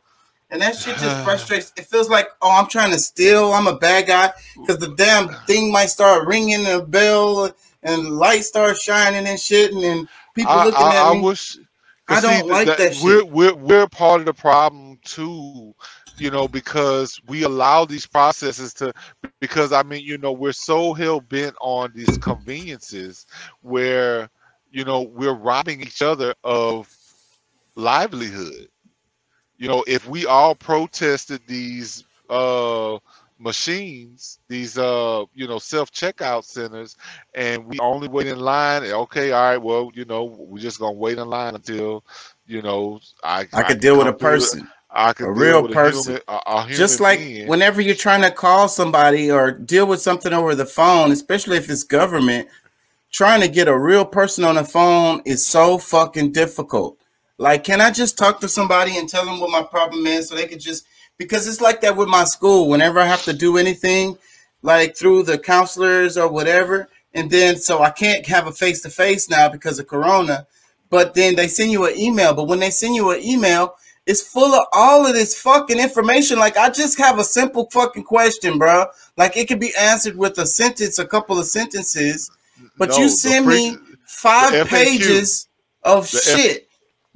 And 0.50 0.62
that 0.62 0.76
shit 0.76 0.98
just 0.98 1.24
frustrates. 1.26 1.74
It 1.78 1.86
feels 1.86 2.10
like, 2.10 2.30
oh, 2.42 2.52
I'm 2.52 2.68
trying 2.68 2.92
to 2.92 3.00
steal. 3.00 3.54
I'm 3.54 3.68
a 3.68 3.78
bad 3.78 4.08
guy 4.08 4.32
because 4.56 4.78
the 4.78 4.96
damn 4.96 5.30
thing 5.46 5.72
might 5.72 5.90
start 5.90 6.28
ringing 6.28 6.66
a 6.68 6.82
bell 6.82 7.54
and 7.84 8.12
light 8.12 8.44
starts 8.44 8.84
shining 8.84 9.28
and 9.28 9.40
shit, 9.40 9.72
and 9.72 9.84
then 9.84 10.08
people 10.36 10.52
I, 10.52 10.66
looking 10.66 10.82
I, 10.82 10.96
at 10.96 11.06
I 11.06 11.14
me. 11.14 11.22
wish. 11.22 11.58
I 12.10 12.22
don't 12.22 12.48
like 12.48 12.68
that 12.68 12.96
shit. 12.96 13.04
We're, 13.04 13.26
we're 13.26 13.56
we're 13.56 13.88
part 13.88 14.22
of 14.22 14.26
the 14.26 14.34
problem 14.34 14.98
too, 15.04 15.76
you 16.18 16.32
know, 16.32 16.48
because 16.48 17.20
we 17.28 17.44
allow 17.44 17.84
these 17.84 18.06
processes 18.06 18.74
to. 18.76 18.94
Because 19.40 19.74
I 19.74 19.84
mean, 19.84 20.04
you 20.06 20.18
know, 20.18 20.32
we're 20.32 20.54
so 20.54 20.94
hell 20.94 21.20
bent 21.20 21.56
on 21.60 21.92
these 21.94 22.18
conveniences 22.18 23.26
where, 23.62 24.30
you 24.72 24.86
know, 24.86 25.02
we're 25.02 25.34
robbing 25.34 25.82
each 25.82 26.02
other 26.02 26.34
of 26.44 26.96
livelihood. 27.76 28.70
You 29.58 29.68
know, 29.68 29.84
if 29.88 30.08
we 30.08 30.26
all 30.26 30.56
protested 30.56 31.42
these 31.48 32.06
uh 32.30 32.98
machines, 33.40 34.40
these 34.48 34.78
uh, 34.78 35.26
you 35.34 35.48
know, 35.48 35.60
self 35.60 35.92
checkout 35.92 36.44
centers, 36.44 36.96
and 37.36 37.66
we 37.66 37.80
only 37.80 38.08
wait 38.08 38.28
in 38.28 38.40
line. 38.40 38.84
Okay, 38.84 39.32
all 39.32 39.44
right, 39.44 39.58
well, 39.58 39.92
you 39.94 40.06
know, 40.06 40.26
we're 40.26 40.60
just 40.60 40.80
gonna 40.80 40.94
wait 40.94 41.18
in 41.18 41.28
line 41.28 41.56
until, 41.56 42.04
you 42.48 42.62
know, 42.62 43.00
I 43.24 43.48
I 43.54 43.64
could 43.64 43.80
deal 43.80 43.98
with 43.98 44.08
a 44.08 44.12
come 44.12 44.18
through 44.20 44.30
the- 44.30 44.36
person, 44.36 44.68
I 44.92 45.14
could 45.14 45.28
a 45.28 45.32
real 45.32 45.64
person. 45.70 46.16
A 46.16 46.18
human, 46.18 46.22
a, 46.28 46.42
a 46.48 46.62
human 46.64 46.78
Just 46.78 47.00
like 47.00 47.20
being. 47.20 47.48
whenever 47.48 47.82
you're 47.82 47.96
trying 47.96 48.22
to 48.24 48.32
call 48.32 48.68
somebody 48.68 49.32
or 49.32 49.52
deal 49.52 49.86
with 49.88 50.02
something 50.02 50.34
over 50.34 50.56
the 50.56 50.66
phone, 50.66 51.12
especially 51.12 51.58
if 51.58 51.70
it's 51.70 51.84
government, 51.84 52.48
trying 53.12 53.42
to 53.42 53.48
get 53.48 53.68
a 53.68 53.78
real 53.78 54.06
person 54.06 54.44
on 54.44 54.56
the 54.56 54.64
phone 54.66 55.22
is 55.26 55.46
so 55.46 55.78
fucking 55.78 56.32
difficult. 56.32 56.98
Like, 57.38 57.64
can 57.64 57.82
I 57.82 57.92
just 57.92 58.18
talk 58.18 58.40
to 58.42 58.48
somebody 58.50 58.98
and 58.98 59.08
tell 59.08 59.26
them 59.26 59.40
what 59.40 59.52
my 59.52 59.62
problem 59.64 60.08
is 60.08 60.30
so 60.30 60.36
they 60.36 60.48
could 60.48 60.60
just 60.60 60.86
because 61.18 61.48
it's 61.48 61.62
like 61.62 61.82
that 61.82 61.96
with 61.98 62.08
my 62.08 62.24
school. 62.24 62.70
Whenever 62.70 63.00
I 63.00 63.06
have 63.08 63.24
to 63.24 63.34
do 63.34 63.58
anything, 63.58 64.18
like 64.62 64.96
through 64.96 65.24
the 65.24 65.38
counselors 65.38 66.18
or 66.18 66.28
whatever, 66.30 66.90
and 67.14 67.30
then 67.30 67.58
so 67.58 67.82
I 67.82 67.90
can't 67.90 68.26
have 68.28 68.48
a 68.48 68.52
face 68.52 68.82
to 68.82 68.90
face 68.90 69.30
now 69.30 69.50
because 69.50 69.80
of 69.80 69.88
Corona. 69.88 70.48
But 70.90 71.16
then 71.16 71.36
they 71.36 71.48
send 71.48 71.72
you 71.72 71.86
an 71.86 71.98
email. 71.98 72.34
But 72.34 72.46
when 72.48 72.60
they 72.60 72.70
send 72.70 72.96
you 72.96 73.12
an 73.12 73.22
email, 73.22 73.76
it's 74.06 74.22
full 74.22 74.54
of 74.54 74.66
all 74.72 75.06
of 75.06 75.14
this 75.14 75.38
fucking 75.40 75.80
information. 75.80 76.40
Like 76.40 76.56
I 76.58 76.70
just 76.70 76.98
have 76.98 77.20
a 77.20 77.24
simple 77.24 77.68
fucking 77.72 78.04
question, 78.04 78.58
bro. 78.58 78.86
Like 79.18 79.36
it 79.36 79.48
could 79.48 79.60
be 79.60 79.74
answered 79.78 80.16
with 80.18 80.38
a 80.38 80.46
sentence, 80.46 80.98
a 80.98 81.06
couple 81.06 81.38
of 81.38 81.46
sentences, 81.46 82.32
but 82.78 82.90
No, 82.90 82.98
you 83.00 83.10
send 83.10 83.48
me 83.48 83.78
five 84.06 84.54
FAQ. 84.54 84.70
pages 84.70 85.48
of 85.84 86.10
The 86.10 86.18
F- 86.18 86.40
shit 86.40 86.67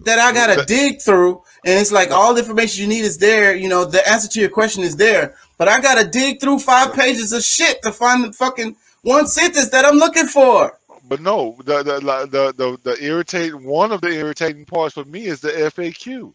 that 0.05 0.19
I 0.19 0.33
gotta 0.33 0.65
dig 0.65 1.01
through, 1.01 1.41
and 1.65 1.79
it's 1.79 1.91
like 1.91 2.11
all 2.11 2.33
the 2.33 2.41
information 2.41 2.83
you 2.83 2.89
need 2.89 3.05
is 3.05 3.17
there. 3.17 3.55
You 3.55 3.69
know, 3.69 3.85
the 3.85 4.07
answer 4.07 4.27
to 4.29 4.39
your 4.39 4.49
question 4.49 4.83
is 4.83 4.95
there, 4.95 5.35
but 5.57 5.67
I 5.67 5.79
gotta 5.79 6.07
dig 6.07 6.39
through 6.39 6.59
five 6.59 6.93
pages 6.93 7.33
of 7.33 7.43
shit 7.43 7.81
to 7.83 7.91
find 7.91 8.23
the 8.23 8.33
fucking 8.33 8.75
one 9.03 9.27
sentence 9.27 9.69
that 9.69 9.85
I'm 9.85 9.97
looking 9.97 10.27
for. 10.27 10.77
But 11.07 11.21
no, 11.21 11.55
the 11.65 11.83
the 11.83 11.99
the 11.99 12.53
the, 12.55 12.77
the 12.83 13.03
irritating 13.03 13.65
one 13.65 13.91
of 13.91 14.01
the 14.01 14.09
irritating 14.09 14.65
parts 14.65 14.93
for 14.93 15.05
me 15.05 15.25
is 15.25 15.41
the 15.41 15.49
FAQ. 15.49 16.33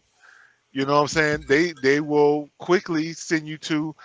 You 0.71 0.85
know 0.85 0.93
what 0.93 1.01
I'm 1.01 1.07
saying? 1.07 1.45
They 1.47 1.73
they 1.81 1.99
will 1.99 2.49
quickly 2.59 3.13
send 3.13 3.47
you 3.47 3.57
to 3.59 3.95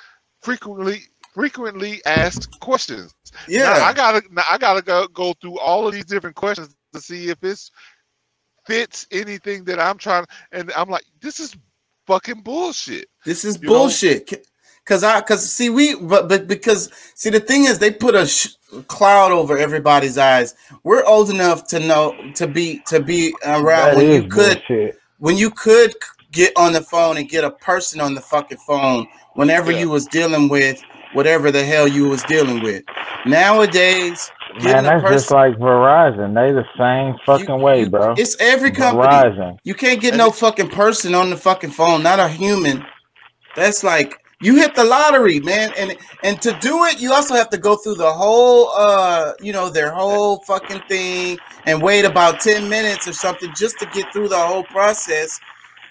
frequently 0.41 1.03
frequently 1.35 2.01
asked 2.07 2.59
questions. 2.61 3.15
Yeah. 3.49 3.75
Now, 3.75 3.85
I 3.85 3.93
gotta 3.93 4.23
now 4.31 4.45
I 4.51 4.59
gotta 4.59 4.83
go, 4.83 5.07
go 5.09 5.35
through 5.35 5.59
all 5.59 5.87
of 5.87 5.93
these 5.93 6.05
different 6.05 6.37
questions 6.37 6.75
to 6.93 7.01
see 7.01 7.29
if 7.29 7.43
it's 7.43 7.71
fits 8.67 9.07
anything 9.13 9.65
that 9.65 9.81
I'm 9.81 9.99
trying 9.99 10.27
and 10.53 10.73
I'm 10.77 10.89
like, 10.89 11.05
this 11.21 11.41
is 11.41 11.57
fucking 12.07 12.43
bullshit. 12.43 13.07
This 13.25 13.45
is 13.45 13.59
You 13.59 13.69
bullshit. 13.69 14.31
C- 14.31 14.37
Cause 14.85 15.05
I, 15.05 15.21
cause 15.21 15.49
see, 15.51 15.71
we, 15.71 15.95
but, 15.95 16.29
but 16.29 16.49
because 16.49 16.91
see, 17.15 17.31
the 17.31 17.41
thing 17.41 17.65
is, 17.67 17.79
they 17.79 17.93
put 17.93 18.17
a 18.17 18.27
sh- 18.27 18.49
cloud 18.89 19.31
over 19.33 19.57
everybody's 19.57 20.19
eyes. 20.19 20.57
We're 20.83 21.05
old 21.05 21.31
enough 21.31 21.69
to 21.69 21.81
know 21.81 22.19
to 22.35 22.49
be 22.49 22.81
to 22.89 23.01
be 23.01 23.39
around 23.47 23.95
That 23.95 23.97
when 23.97 24.11
you 24.11 24.25
could 24.25 24.63
bullshit. 24.69 24.97
when 25.19 25.37
you 25.37 25.51
could 25.51 25.95
get 26.33 26.53
on 26.57 26.73
the 26.73 26.83
phone 26.83 27.17
and 27.17 27.29
get 27.29 27.45
a 27.45 27.51
person 27.53 28.01
on 28.01 28.15
the 28.15 28.21
fucking 28.23 28.59
phone 28.59 29.07
whenever 29.35 29.71
you 29.73 29.89
was 29.91 30.09
dealing 30.09 30.49
with 30.49 30.85
whatever 31.13 31.51
the 31.53 31.65
hell 31.65 31.89
you 31.89 32.07
was 32.09 32.25
dealing 32.25 32.61
with. 32.61 32.85
Nowadays, 33.25 34.33
Man, 34.55 34.63
getting 34.63 34.87
a 34.87 35.01
that's 35.01 35.11
just 35.11 35.31
like 35.31 35.57
Verizon. 35.57 36.35
They 36.35 36.53
the 36.53 36.65
same 36.79 37.19
fucking 37.25 37.61
way, 37.61 37.89
bro. 37.89 38.15
it's 38.17 38.37
every 38.41 38.71
company. 38.71 39.09
Verizon. 39.09 39.59
You 39.65 39.75
can't 39.75 40.01
get 40.01 40.15
no 40.15 40.31
fucking 40.31 40.69
person 40.69 41.15
on 41.15 41.31
the 41.31 41.37
fucking 41.37 41.71
phone, 41.71 42.03
not 42.03 42.19
a 42.19 42.29
human. 42.29 42.85
That's 43.57 43.83
like 43.83 44.19
you 44.43 44.57
hit 44.57 44.75
the 44.75 44.85
lottery, 44.85 45.41
man. 45.41 45.73
And 45.79 45.97
and 46.23 46.43
to 46.43 46.53
do 46.61 46.85
it, 46.85 47.01
you 47.01 47.13
also 47.13 47.35
have 47.35 47.49
to 47.51 47.59
go 47.59 47.77
through 47.77 47.95
the 47.95 48.13
whole 48.13 48.71
uh, 48.77 49.33
you 49.41 49.53
know, 49.53 49.71
their 49.71 49.93
whole 49.93 50.41
fucking 50.41 50.83
thing 50.89 51.39
and 51.67 51.81
wait 51.81 52.05
about 52.05 52.41
10 52.41 52.69
minutes 52.69 53.07
or 53.09 53.13
something 53.13 53.53
just 53.57 53.79
to 53.79 53.87
get 53.87 54.13
through 54.13 54.29
the 54.29 54.39
whole 54.39 54.65
process 54.65 55.41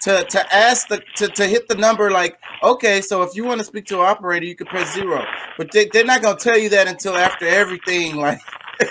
to 0.02 0.24
to 0.24 0.54
ask 0.54 0.88
the 0.88 1.00
to, 1.16 1.28
to 1.28 1.46
hit 1.46 1.68
the 1.68 1.76
number 1.76 2.10
like, 2.10 2.38
okay, 2.62 3.00
so 3.00 3.22
if 3.22 3.34
you 3.34 3.44
want 3.44 3.58
to 3.60 3.64
speak 3.64 3.86
to 3.86 3.96
an 4.00 4.06
operator, 4.06 4.46
you 4.46 4.54
can 4.56 4.66
press 4.66 4.92
zero. 4.94 5.24
But 5.58 5.70
they, 5.72 5.86
they're 5.92 6.04
not 6.04 6.22
gonna 6.22 6.38
tell 6.38 6.58
you 6.58 6.68
that 6.70 6.88
until 6.88 7.16
after 7.16 7.46
everything, 7.46 8.16
like 8.16 8.40
and 8.80 8.90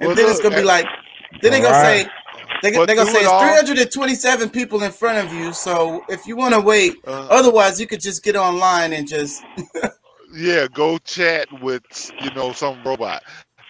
Well, 0.00 0.14
then 0.14 0.28
it's 0.30 0.40
gonna 0.40 0.56
be 0.56 0.62
like 0.62 0.86
then 1.42 1.52
they're 1.52 1.62
gonna 1.62 1.80
say 1.80 2.06
they, 2.62 2.70
they're 2.72 2.86
gonna 2.96 3.06
say 3.10 3.20
it 3.20 3.26
all- 3.26 3.42
it's 3.42 3.62
327 3.68 4.50
people 4.50 4.82
in 4.82 4.90
front 4.90 5.24
of 5.26 5.32
you. 5.32 5.52
So 5.52 6.02
if 6.08 6.26
you 6.26 6.36
want 6.36 6.54
to 6.54 6.60
wait, 6.60 6.94
Uh. 7.06 7.26
otherwise 7.30 7.80
you 7.80 7.86
could 7.86 8.00
just 8.00 8.22
get 8.22 8.36
online 8.36 8.92
and 8.92 9.06
just 9.08 9.42
yeah, 10.34 10.66
go 10.72 10.98
chat 10.98 11.46
with 11.60 11.82
you 12.20 12.30
know 12.34 12.52
some 12.52 12.82
robot. 12.84 13.22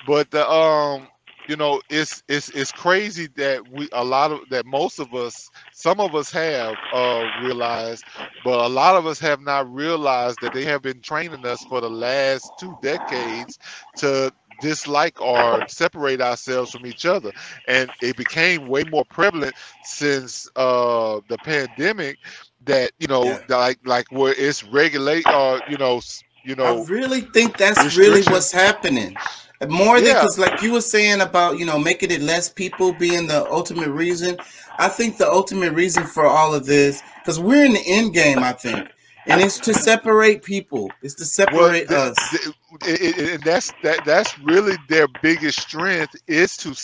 But 0.07 0.31
the 0.31 0.49
um, 0.49 1.09
you 1.49 1.57
know, 1.57 1.81
it's 1.91 2.23
it's 2.29 2.51
it's 2.51 2.73
crazy 2.73 3.29
that 3.37 3.63
we 3.71 3.89
a 3.93 4.05
lot 4.05 4.33
of 4.33 4.41
that 4.51 4.67
most 4.67 4.99
of 4.99 5.15
us, 5.15 5.49
some 5.79 6.01
of 6.01 6.15
us 6.15 6.31
have 6.33 6.79
uh 6.93 7.27
realized, 7.35 8.07
but 8.43 8.65
a 8.65 8.69
lot 8.69 8.97
of 8.97 9.07
us 9.07 9.21
have 9.21 9.41
not 9.41 9.73
realized 9.73 10.41
that 10.41 10.53
they 10.53 10.65
have 10.65 10.83
been 10.83 11.01
training 11.01 11.47
us 11.47 11.65
for 11.65 11.81
the 11.81 11.91
last 11.91 12.57
two 12.59 12.75
decades 12.77 13.59
to 13.97 14.33
dislike 14.59 15.21
or 15.21 15.63
separate 15.69 16.21
ourselves 16.21 16.71
from 16.71 16.87
each 16.87 17.07
other 17.07 17.31
and 17.67 17.93
it 18.01 18.17
became 18.17 18.67
way 18.69 18.85
more 18.85 19.05
prevalent 19.07 19.57
since 19.81 20.49
uh 20.57 21.21
the 21.29 21.39
pandemic 21.39 22.19
that 22.61 22.93
you 22.99 23.07
know 23.09 23.39
Yeah. 23.39 23.43
like 23.49 23.79
like 23.85 24.07
where 24.11 24.35
it's 24.37 24.65
regulate 24.65 25.27
or 25.31 25.63
you 25.67 25.77
know 25.77 26.01
you 26.45 26.57
know 26.57 26.89
I 26.89 27.01
really 27.01 27.21
think 27.23 27.57
that's 27.59 27.97
really 27.97 28.23
what's 28.25 28.53
happening. 28.53 29.19
More 29.67 29.97
than 29.97 30.07
Yeah. 30.11 30.15
because, 30.15 30.39
like 30.39 30.63
you 30.63 30.73
were 30.73 30.81
saying 30.81 31.21
about 31.21 31.59
you 31.59 31.67
know 31.67 31.79
making 31.79 32.11
it 32.13 32.21
less 32.21 32.49
people 32.49 32.93
being 32.93 33.27
the 33.27 33.45
ultimate 33.51 33.91
reason. 33.91 34.37
I 34.79 34.89
think 34.89 35.19
the 35.19 35.29
ultimate 35.29 35.73
reason 35.73 36.05
for 36.05 36.27
all 36.27 36.55
of 36.55 36.65
this 36.67 37.03
because 37.19 37.41
we're 37.41 37.65
in 37.65 37.73
the 37.73 37.83
end 37.87 38.15
game. 38.15 38.39
I 38.39 38.53
think, 38.53 38.89
and 39.27 39.41
it's 39.41 39.59
to 39.61 39.75
separate 39.75 40.45
people. 40.45 40.93
It's 41.03 41.15
to 41.17 41.25
separate 41.25 41.89
th- 41.89 41.91
us. 42.01 42.17
th- 42.31 42.55
it- 42.85 43.19
it- 43.19 43.31
and 43.35 43.43
that's 43.43 43.73
that 43.83 44.05
that's 44.05 44.39
really 44.41 44.77
their 44.89 45.09
biggest 45.23 45.59
strength 45.61 46.15
is 46.29 46.57
to 46.59 46.77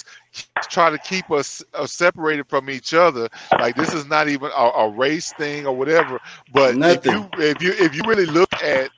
try 0.68 0.90
to 0.90 0.98
keep 0.98 1.30
us 1.30 1.62
uh, 1.74 1.86
separated 1.86 2.48
from 2.48 2.68
each 2.68 2.92
other 2.92 3.28
like 3.60 3.76
this 3.76 3.92
is 3.94 4.04
not 4.06 4.26
even 4.28 4.50
a, 4.56 4.62
a 4.70 4.88
race 4.90 5.32
thing 5.34 5.64
or 5.66 5.76
whatever 5.76 6.18
but 6.52 6.74
if 6.76 7.04
you 7.06 7.28
if 7.34 7.62
you 7.62 7.72
if 7.78 7.94
you 7.94 8.02
really 8.04 8.26
look 8.26 8.52
at 8.54 8.90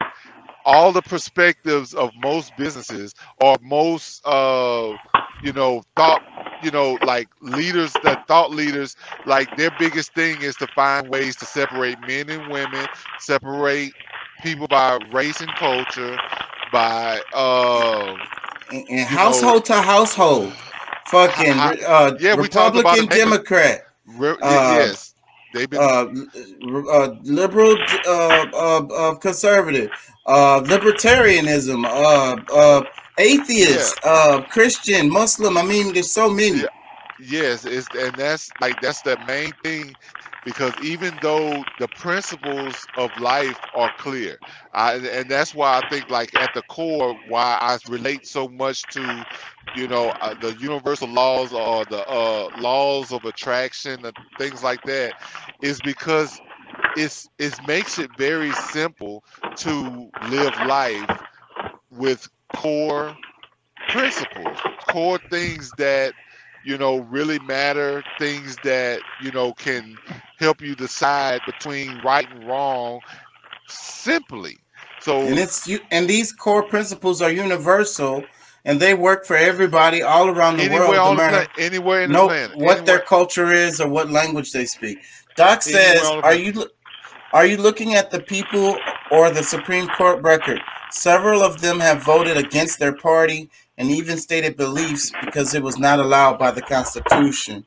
all 0.67 0.93
the 0.93 1.03
perspectives 1.03 1.95
of 1.95 2.15
most 2.17 2.57
businesses 2.57 3.15
or 3.41 3.59
most 3.63 4.23
uh 4.27 4.95
you 5.41 5.53
know 5.55 5.83
thought 5.97 6.23
you 6.63 6.73
know 6.73 6.99
like 7.03 7.29
leaders 7.43 7.99
that 7.99 8.21
thought 8.29 8.53
leaders 8.53 8.97
like 9.27 9.55
their 9.57 9.73
biggest 9.73 10.15
thing 10.15 10.43
is 10.43 10.57
to 10.57 10.69
find 10.69 11.09
ways 11.09 11.37
to 11.37 11.47
separate 11.47 12.01
men 12.01 12.31
and 12.31 12.49
women 12.49 12.89
separate 13.19 13.95
people 14.43 14.69
by 14.69 14.99
race 15.13 15.41
and 15.43 15.55
culture 15.57 16.21
by 16.73 17.23
uh 17.35 18.17
and 18.71 18.89
know, 18.91 19.05
household 19.07 19.67
to 19.67 19.83
household, 19.83 20.55
fucking 21.07 21.75
uh, 21.87 22.13
yeah, 22.21 22.35
we 22.35 22.49
talked 22.49 22.77
about 22.77 23.01
Republican, 23.01 23.07
it, 23.11 23.11
Democrat. 23.11 23.83
re- 24.07 24.37
uh, 24.43 24.79
yes. 24.79 25.15
They've 25.53 25.71
been 25.71 25.81
uh, 25.81 26.07
uh, 26.93 27.17
liberal, 27.25 27.79
uh, 28.07 28.47
uh, 28.55 28.87
uh, 28.95 29.15
conservative, 29.17 29.91
uh, 30.27 30.61
libertarianism, 30.63 31.85
uh, 31.87 32.37
uh, 32.55 32.83
atheist, 33.19 33.99
uh, 34.05 34.43
Christian, 34.51 35.11
Muslim. 35.11 35.59
I 35.59 35.65
mean, 35.65 35.95
there's 35.95 36.13
so 36.15 36.31
many. 36.31 36.63
Yes, 37.19 37.65
it's 37.65 37.91
and 37.95 38.17
that's 38.19 38.53
like 38.61 38.81
that's 38.81 39.03
the 39.03 39.17
main 39.19 39.55
thing 39.63 39.97
because 40.45 40.79
even 40.81 41.19
though 41.21 41.67
the 41.79 41.89
principles 41.89 42.89
of 42.97 43.17
life 43.17 43.61
are 43.75 43.91
clear, 43.99 44.39
I, 44.73 44.95
and 44.97 45.31
that's 45.31 45.55
why 45.55 45.79
I 45.79 45.83
think 45.91 46.11
like 46.11 46.35
at 46.37 46.53
the 46.55 46.63
core 46.65 47.17
why 47.25 47.59
I 47.61 47.79
relate 47.89 48.27
so 48.27 48.49
much 48.49 48.89
to 48.91 49.25
you 49.75 49.89
know 49.89 50.15
uh, 50.21 50.35
the 50.39 50.55
universal 50.57 51.09
laws 51.09 51.53
or 51.55 51.87
the 51.87 52.05
uh, 52.07 52.51
laws 52.55 53.13
of 53.13 53.25
attraction 53.25 54.05
and 54.05 54.17
things 54.39 54.63
like 54.63 54.83
that 54.85 55.15
is 55.63 55.81
because 55.81 56.41
it's 56.97 57.29
it 57.39 57.55
makes 57.67 57.99
it 57.99 58.11
very 58.17 58.53
simple 58.53 59.25
to 59.57 60.11
live 60.29 60.55
life 60.67 61.23
with 61.91 62.29
core 62.55 63.17
principles, 63.89 64.59
core 64.89 65.19
things 65.31 65.71
that 65.79 66.15
you 66.65 66.77
know 66.77 66.99
really 66.99 67.39
matter, 67.41 68.03
things 68.19 68.57
that 68.65 69.01
you 69.23 69.31
know 69.33 69.53
can 69.53 69.97
help 70.39 70.61
you 70.61 70.75
decide 70.75 71.41
between 71.47 72.01
right 72.05 72.31
and 72.31 72.47
wrong 72.47 73.01
simply. 73.69 74.59
So 75.01 75.21
And 75.21 75.39
it's 75.39 75.67
you. 75.67 75.81
And 75.91 76.09
these 76.09 76.33
core 76.33 76.63
principles 76.65 77.23
are 77.23 77.31
universal, 77.31 78.25
and 78.65 78.81
they 78.81 78.95
work 78.95 79.25
for 79.25 79.37
everybody 79.37 80.03
all 80.03 80.29
around 80.29 80.57
the 80.57 80.65
anywhere 80.65 80.89
world. 80.89 80.97
no 80.97 81.11
the 81.11 81.17
matter 81.17 81.47
planet, 81.47 81.51
anywhere 81.59 82.03
in 82.03 82.13
the 82.13 82.27
planet, 82.27 82.57
what 82.57 82.87
their 82.87 83.01
culture 83.01 83.53
is 83.53 83.81
or 83.81 83.89
what 83.89 84.11
language 84.11 84.53
they 84.53 84.65
speak. 84.65 84.99
Doc 85.37 85.63
says, 85.63 86.01
"Are 86.23 86.35
you 86.35 86.67
are 87.33 87.47
you 87.47 87.59
looking 87.59 87.95
at 87.95 88.11
the 88.11 88.21
people 88.21 88.79
or 89.11 89.31
the 89.31 89.43
Supreme 89.43 89.89
Court 89.89 90.23
record? 90.23 90.61
Several 90.91 91.43
of 91.43 91.61
them 91.61 91.79
have 91.81 92.03
voted 92.03 92.39
against 92.39 92.79
their 92.79 92.95
party 92.95 93.51
and 93.77 93.91
even 93.91 94.17
stated 94.17 94.57
beliefs 94.57 95.13
because 95.23 95.55
it 95.55 95.63
was 95.63 95.79
not 95.79 96.01
allowed 96.01 96.39
by 96.39 96.51
the 96.51 96.63
Constitution." 96.63 97.65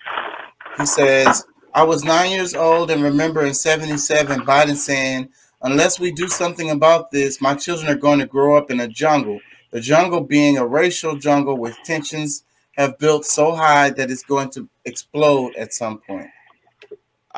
He 0.80 0.86
says, 0.86 1.46
"I 1.74 1.84
was 1.84 2.04
nine 2.04 2.32
years 2.32 2.56
old 2.56 2.90
and 2.90 3.04
remember 3.04 3.46
in 3.46 3.54
'77 3.54 4.41
Biden 4.41 4.76
saying." 4.76 5.30
Unless 5.62 6.00
we 6.00 6.12
do 6.12 6.30
something 6.30 6.70
about 6.72 7.12
this, 7.12 7.41
my 7.41 7.54
children 7.54 7.91
are 7.91 8.00
going 8.00 8.20
to 8.20 8.26
grow 8.26 8.56
up 8.56 8.72
in 8.72 8.80
a 8.80 8.88
jungle. 8.88 9.41
The 9.72 9.82
jungle 9.82 10.22
being 10.22 10.58
a 10.58 10.66
racial 10.66 11.18
jungle 11.18 11.58
with 11.58 11.76
tensions 11.84 12.44
have 12.78 12.98
built 12.98 13.26
so 13.26 13.56
high 13.56 13.90
that 13.90 14.10
it's 14.10 14.24
going 14.24 14.52
to 14.52 14.70
explode 14.86 15.54
at 15.58 15.74
some 15.74 15.98
point. 16.00 16.30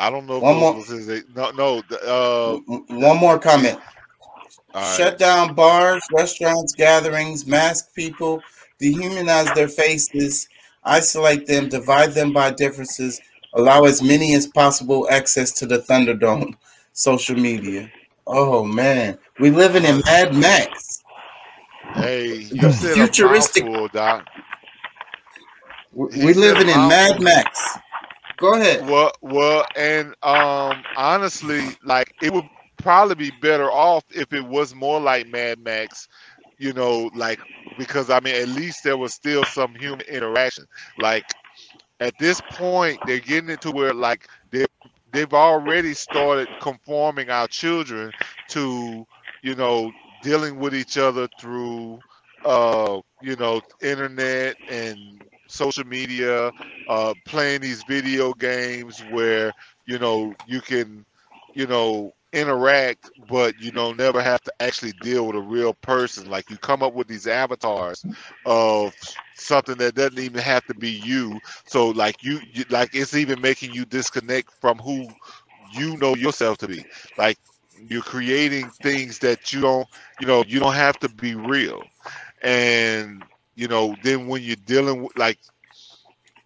I 0.02 0.10
don't 0.10 0.26
know 0.26 0.40
One 0.40 0.58
more- 0.58 0.76
his, 0.76 1.08
no 1.36 1.52
no 1.52 1.82
uh 2.06 2.58
One 2.90 3.18
more 3.18 3.38
comment. 3.40 3.80
right. 4.74 4.98
Shut 4.98 5.18
down 5.20 5.54
bars, 5.54 6.02
restaurants, 6.12 6.74
gatherings, 6.74 7.46
mask 7.46 7.94
people, 7.94 8.42
dehumanize 8.82 9.54
their 9.54 9.68
faces, 9.68 10.48
isolate 10.84 11.46
them, 11.46 11.70
divide 11.70 12.12
them 12.14 12.34
by 12.34 12.52
differences, 12.52 13.22
Allow 13.54 13.84
as 13.84 14.02
many 14.02 14.34
as 14.34 14.48
possible 14.48 15.08
access 15.12 15.52
to 15.60 15.66
the 15.66 15.80
Thunderdome 15.80 16.56
social 16.94 17.36
media. 17.36 17.92
Oh 18.26 18.64
man, 18.64 19.18
we 19.42 19.50
living 19.52 19.84
in 19.84 20.02
Mad 20.06 20.34
Max. 20.34 21.04
Hey, 21.96 22.48
you 22.50 22.72
said 22.72 22.94
futuristic- 22.96 23.64
a 23.66 23.70
mouthful, 23.70 23.88
Doc. 23.90 24.26
We 25.94 26.06
we 26.26 26.34
living 26.34 26.70
in. 26.70 26.78
Mad 26.88 27.20
Max. 27.22 27.50
Go 28.42 28.56
ahead. 28.56 28.86
Well, 28.88 29.12
well, 29.22 29.66
and 29.76 30.16
um, 30.24 30.86
honestly, 30.96 31.78
like 31.84 32.14
it 32.22 32.34
would 32.34 32.50
probably 32.78 33.16
be 33.16 33.32
better 33.32 33.72
off 33.72 34.06
if 34.12 34.34
it 34.34 34.46
was 34.46 34.76
more 34.76 35.00
like 35.02 35.28
Mad 35.28 35.60
Max, 35.60 36.08
you 36.58 36.74
know, 36.74 37.12
like 37.16 37.42
because 37.78 38.10
I 38.10 38.20
mean, 38.22 38.36
at 38.36 38.50
least 38.50 38.84
there 38.84 38.98
was 38.98 39.14
still 39.16 39.46
some 39.46 39.76
human 39.76 40.02
interaction. 40.08 40.66
Like 40.98 41.26
at 42.02 42.18
this 42.20 42.42
point, 42.42 43.02
they're 43.06 43.20
getting 43.20 43.50
into 43.52 43.72
where 43.72 43.94
like 43.94 44.28
they 44.52 44.66
they've 45.14 45.34
already 45.34 45.94
started 45.96 46.50
conforming 46.60 47.30
our 47.30 47.48
children 47.48 48.14
to, 48.50 49.06
you 49.44 49.56
know, 49.56 49.94
dealing 50.22 50.58
with 50.60 50.76
each 50.76 50.98
other 50.98 51.28
through, 51.40 52.04
uh, 52.46 53.02
you 53.22 53.36
know, 53.38 53.62
internet 53.82 54.58
and 54.68 55.24
social 55.52 55.86
media, 55.86 56.52
uh, 56.88 57.14
playing 57.26 57.62
these 57.62 57.84
video 57.84 58.34
games 58.34 59.04
where 59.04 59.54
you 59.86 60.00
know 60.00 60.36
you 60.46 60.62
can, 60.62 61.06
you 61.54 61.68
know, 61.68 62.12
interact, 62.34 63.10
but 63.28 63.60
you 63.60 63.72
know 63.72 63.94
never 63.94 64.22
have 64.22 64.42
to 64.44 64.54
actually 64.60 64.94
deal 64.94 65.28
with 65.28 65.36
a 65.36 65.42
real 65.42 65.74
person. 65.74 66.30
Like 66.30 66.50
you 66.50 66.58
come 66.58 66.84
up 66.84 66.94
with 66.94 67.08
these 67.08 67.28
avatars 67.28 68.06
of 68.46 68.96
something 69.36 69.78
that 69.78 69.96
doesn't 69.96 70.20
even 70.20 70.42
have 70.42 70.66
to 70.68 70.76
be 70.76 70.90
you. 70.92 71.40
So 71.66 71.90
like 71.90 72.24
you, 72.24 72.40
you 72.52 72.66
like 72.70 72.90
it's 72.94 73.16
even 73.16 73.42
making 73.42 73.72
you 73.72 73.86
disconnect 73.86 74.52
from 74.62 74.78
who 74.80 75.14
you 75.70 75.98
know 75.98 76.16
yourself 76.16 76.58
to 76.60 76.68
be. 76.68 76.86
Like 77.18 77.38
you're 77.90 78.02
creating 78.04 78.72
things 78.82 79.20
that 79.20 79.52
you 79.54 79.62
don't, 79.62 79.88
you 80.20 80.28
know, 80.28 80.44
you 80.48 80.60
don't 80.60 80.74
have 80.74 81.00
to 81.00 81.10
be 81.10 81.36
real. 81.36 81.92
And 82.42 83.26
you 83.56 83.68
know, 83.68 83.96
then 84.04 84.28
when 84.28 84.42
you're 84.44 84.56
dealing 84.66 85.04
with 85.04 85.18
like 85.18 85.40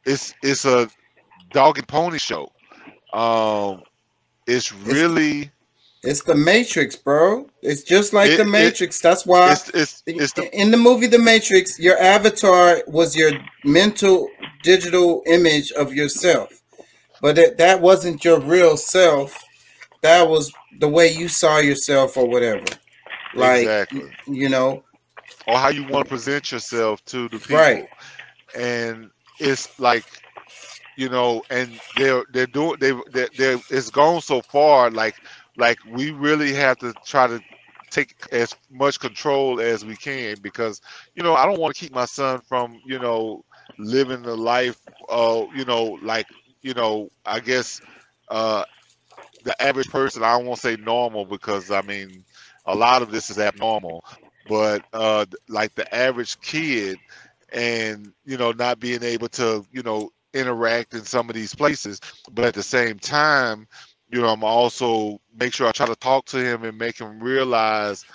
it's 0.06 0.34
it's 0.44 0.66
a 0.66 0.90
dog 1.52 1.78
and 1.78 1.88
pony 1.88 2.18
show. 2.18 2.52
Um 3.14 3.82
it's 4.48 4.72
really 4.74 5.52
It's 6.04 6.22
the 6.24 6.36
Matrix, 6.36 6.96
bro. 6.96 7.48
It's 7.64 7.82
just 7.84 8.14
like 8.14 8.30
It- 8.32 8.38
the 8.38 8.44
it- 8.44 8.48
Matrix. 8.48 9.00
That's 9.00 9.26
why 9.26 9.52
it's 9.54 9.70
it's, 9.70 10.04
it's 10.06 10.34
the 10.34 10.54
in 10.60 10.72
the 10.72 10.78
movie 10.78 11.08
The 11.08 11.20
Matrix, 11.20 11.80
your 11.80 11.98
avatar 12.00 12.82
was 12.88 13.16
your 13.16 13.32
mental 13.64 14.28
digital 14.64 15.24
image 15.28 15.72
of 15.74 15.94
yourself. 15.94 16.62
But 17.22 17.36
that, 17.38 17.58
that 17.58 17.82
wasn't 17.82 18.24
your 18.26 18.40
real 18.40 18.78
self. 18.78 19.42
That 20.02 20.28
was 20.30 20.52
the 20.80 20.88
way 20.88 21.12
you 21.12 21.28
saw 21.28 21.58
yourself 21.60 22.18
or 22.18 22.28
whatever. 22.28 22.66
Like 23.34 23.62
Exactly. 23.62 24.12
you 24.28 24.50
know, 24.50 24.84
or 25.48 25.58
how 25.58 25.70
you 25.70 25.84
want 25.84 26.06
to 26.06 26.10
present 26.10 26.52
yourself 26.52 27.04
to 27.06 27.30
the 27.30 27.40
people. 27.40 27.58
Right. 27.58 27.88
And 28.56 29.12
it's 29.40 29.80
like, 29.80 30.06
you 30.98 31.10
know, 31.10 31.44
and 31.50 31.80
they're 31.98 32.24
they're 32.32 32.48
doing 32.48 32.78
they 32.80 32.94
they're, 33.12 33.30
they're 33.38 33.60
it's 33.70 33.90
gone 33.90 34.22
so 34.22 34.42
far. 34.42 34.90
Like 34.90 35.16
like 35.58 35.78
we 35.92 36.12
really 36.12 36.54
have 36.54 36.78
to 36.80 36.94
try 37.06 37.28
to 37.28 37.42
take 37.90 38.16
as 38.32 38.56
much 38.72 39.00
control 39.00 39.60
as 39.60 39.86
we 39.86 39.96
can 39.96 40.36
because 40.42 40.82
you 41.16 41.24
know 41.24 41.36
I 41.36 41.46
don't 41.46 41.60
want 41.60 41.76
to 41.76 41.80
keep 41.80 41.94
my 41.94 42.06
son 42.06 42.42
from 42.42 42.82
you 42.86 43.00
know 43.00 43.44
living 43.78 44.22
the 44.22 44.36
life 44.36 44.80
uh 45.10 45.46
you 45.56 45.66
know 45.66 45.98
like 46.02 46.26
you 46.62 46.74
know 46.74 47.10
I 47.26 47.40
guess 47.40 47.82
uh 48.30 48.64
the 49.44 49.60
average 49.62 49.90
person 49.90 50.24
I 50.24 50.38
don't 50.38 50.46
want 50.46 50.60
to 50.60 50.68
say 50.68 50.76
normal 50.82 51.26
because 51.26 51.72
I 51.72 51.82
mean 51.84 52.24
a 52.66 52.76
lot 52.76 53.02
of 53.02 53.12
this 53.12 53.30
is 53.30 53.40
abnormal 53.40 54.04
but 54.48 54.84
uh 54.94 55.26
like 55.50 55.74
the 55.76 55.94
average 55.96 56.40
kid 56.42 56.98
and 57.54 58.14
you 58.26 58.38
know 58.38 58.52
not 58.52 58.80
being 58.80 59.04
able 59.04 59.28
to 59.30 59.66
you 59.72 59.84
know 59.84 60.12
interact 60.34 60.94
in 60.94 61.04
some 61.04 61.30
of 61.30 61.36
these 61.36 61.56
places 61.56 62.00
but 62.34 62.46
at 62.46 62.54
the 62.54 62.64
same 62.64 63.00
time 63.00 63.68
you 64.10 64.22
know 64.22 64.28
i'm 64.30 64.44
also 64.44 65.20
make 65.40 65.54
sure 65.54 65.68
i 65.68 65.72
try 65.72 65.86
to 65.86 65.96
talk 65.96 66.26
to 66.26 66.38
him 66.44 66.64
and 66.64 66.78
make 66.78 66.98
him 67.00 67.20
realize 67.20 68.06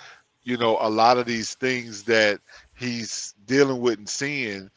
you 0.43 0.57
know 0.57 0.77
a 0.81 0.89
lot 0.89 1.17
of 1.17 1.25
these 1.25 1.55
things 1.55 2.03
that 2.03 2.39
he's 2.75 3.33
dealing 3.45 3.81
with 3.81 3.97
and 3.97 4.09
seeing 4.09 4.69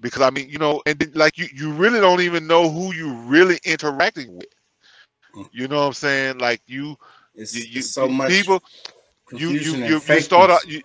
because 0.00 0.22
i 0.22 0.30
mean 0.30 0.48
you 0.48 0.58
know 0.58 0.82
and 0.86 1.14
like 1.14 1.38
you 1.38 1.46
you 1.54 1.72
really 1.72 2.00
don't 2.00 2.20
even 2.20 2.46
know 2.46 2.68
who 2.68 2.92
you 2.94 3.12
really 3.14 3.58
interacting 3.64 4.34
with. 4.36 4.46
You 5.52 5.68
know 5.68 5.80
what 5.80 5.86
i'm 5.86 5.92
saying? 5.92 6.38
Like 6.38 6.62
you 6.66 6.96
it's, 7.34 7.54
you, 7.54 7.62
you 7.70 7.78
it's 7.78 7.88
so 7.88 8.08
much 8.08 8.30
people 8.30 8.62
you 9.30 9.50
you 9.50 9.74
you, 9.76 10.00
you 10.06 10.20
start 10.20 10.50
out 10.50 10.66
you, 10.66 10.82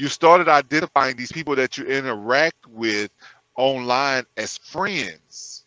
you 0.00 0.08
started 0.08 0.48
identifying 0.48 1.16
these 1.16 1.30
people 1.30 1.54
that 1.56 1.76
you 1.76 1.84
interact 1.84 2.66
with 2.66 3.10
online 3.56 4.24
as 4.36 4.56
friends. 4.56 5.64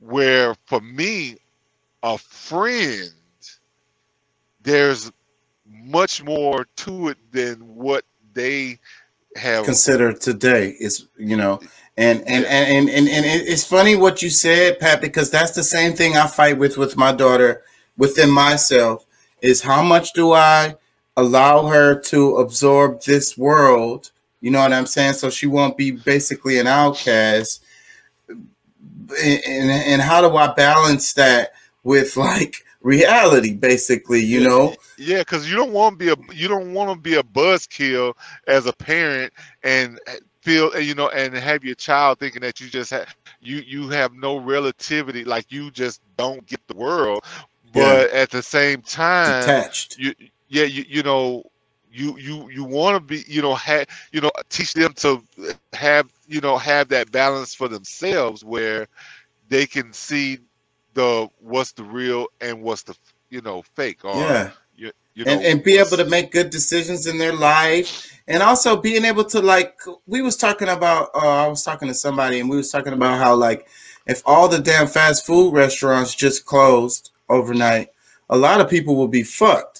Where 0.00 0.56
for 0.66 0.80
me 0.80 1.36
a 2.02 2.16
friend 2.18 3.10
there's 4.62 5.12
much 5.66 6.22
more 6.24 6.66
to 6.76 7.08
it 7.08 7.18
than 7.30 7.56
what 7.74 8.04
they 8.32 8.78
have 9.36 9.64
considered 9.64 10.20
today. 10.20 10.74
Is 10.80 11.06
you 11.18 11.36
know 11.36 11.60
and 11.96 12.20
and, 12.26 12.44
and 12.46 12.88
and 12.88 12.88
and 12.88 13.08
and 13.08 13.26
it's 13.26 13.64
funny 13.64 13.94
what 13.94 14.22
you 14.22 14.30
said 14.30 14.80
pat 14.80 15.00
because 15.00 15.30
that's 15.30 15.52
the 15.52 15.62
same 15.62 15.92
thing 15.92 16.16
i 16.16 16.26
fight 16.26 16.56
with 16.56 16.78
with 16.78 16.96
my 16.96 17.12
daughter 17.12 17.62
within 17.96 18.30
myself 18.30 19.04
is 19.42 19.60
how 19.60 19.82
much 19.82 20.12
do 20.12 20.32
i 20.32 20.74
allow 21.20 21.66
her 21.66 21.98
to 21.98 22.36
absorb 22.36 23.02
this 23.02 23.36
world 23.36 24.10
you 24.40 24.50
know 24.50 24.60
what 24.60 24.72
i'm 24.72 24.86
saying? 24.86 25.14
So 25.14 25.30
she 25.30 25.46
won't 25.46 25.76
be 25.76 25.90
basically 25.90 26.58
an 26.58 26.66
outcast. 26.66 27.62
And, 28.28 29.40
and, 29.44 29.70
and 29.70 30.02
how 30.02 30.20
do 30.20 30.36
i 30.36 30.52
balance 30.52 31.14
that 31.14 31.52
with 31.82 32.16
like 32.16 32.64
reality 32.80 33.54
basically 33.54 34.20
you 34.20 34.48
know? 34.48 34.74
Yeah, 34.96 35.18
because 35.18 35.50
you 35.50 35.56
don't 35.56 35.72
want 35.72 35.98
to 35.98 36.04
be 36.04 36.10
a 36.10 36.34
you 36.34 36.48
don't 36.48 36.72
want 36.72 36.90
to 36.90 36.96
be 36.96 37.14
a 37.14 37.22
buzzkill 37.22 38.14
as 38.46 38.66
a 38.66 38.72
parent 38.72 39.32
and 39.62 39.98
eh, 40.06 40.16
feel 40.42 40.70
eh, 40.74 40.78
you 40.78 40.94
know 40.94 41.08
and 41.08 41.34
have 41.34 41.64
your 41.64 41.74
child 41.74 42.18
thinking 42.18 42.42
that 42.42 42.60
you 42.60 42.68
just 42.68 42.90
have 42.90 43.14
you 43.40 43.58
you 43.58 43.88
have 43.90 44.14
no 44.14 44.36
relativity 44.38 45.24
like 45.24 45.50
you 45.50 45.70
just 45.70 46.00
don't 46.16 46.46
get 46.46 46.66
the 46.68 46.74
world, 46.74 47.24
but 47.72 48.10
at 48.10 48.30
the 48.30 48.42
same 48.42 48.80
time 48.82 49.40
Detached. 49.40 49.98
You 49.98 50.14
yeah 50.50 50.64
you 50.64 50.84
you 50.88 51.02
know 51.02 51.42
you 51.92 52.18
you 52.18 52.50
you 52.50 52.64
want 52.64 52.96
to 52.96 53.00
be 53.00 53.24
you 53.26 53.40
know 53.40 53.54
have 53.54 53.86
you 54.12 54.20
know 54.20 54.30
teach 54.50 54.74
them 54.74 54.92
to 54.94 55.22
have 55.72 56.12
you 56.28 56.40
know 56.40 56.58
have 56.58 56.88
that 56.88 57.10
balance 57.10 57.54
for 57.54 57.68
themselves 57.68 58.44
where 58.44 58.86
they 59.48 59.66
can 59.66 59.92
see 59.92 60.38
the 60.94 61.28
what's 61.40 61.72
the 61.72 61.84
real 61.84 62.26
and 62.40 62.60
what's 62.60 62.82
the 62.82 62.94
you 63.30 63.40
know 63.40 63.62
fake 63.62 64.04
or 64.04 64.14
Yeah. 64.14 64.50
you, 64.76 64.92
you 65.14 65.24
know 65.24 65.32
and, 65.32 65.42
and 65.44 65.64
be 65.64 65.78
able 65.78 65.96
to 65.96 66.04
make 66.04 66.32
good 66.32 66.50
decisions 66.50 67.06
in 67.06 67.18
their 67.18 67.32
life 67.32 68.20
and 68.28 68.42
also 68.42 68.76
being 68.76 69.04
able 69.04 69.24
to 69.24 69.40
like 69.40 69.80
we 70.06 70.22
was 70.22 70.36
talking 70.36 70.68
about 70.68 71.10
uh, 71.14 71.44
i 71.44 71.48
was 71.48 71.62
talking 71.64 71.88
to 71.88 71.94
somebody 71.94 72.40
and 72.40 72.50
we 72.50 72.56
was 72.56 72.70
talking 72.70 72.92
about 72.92 73.18
how 73.18 73.34
like 73.34 73.66
if 74.06 74.22
all 74.26 74.48
the 74.48 74.58
damn 74.58 74.86
fast 74.86 75.26
food 75.26 75.52
restaurants 75.52 76.14
just 76.14 76.44
closed 76.44 77.10
overnight 77.28 77.88
a 78.30 78.36
lot 78.36 78.60
of 78.60 78.70
people 78.70 78.96
will 78.96 79.08
be 79.08 79.22
fucked 79.22 79.79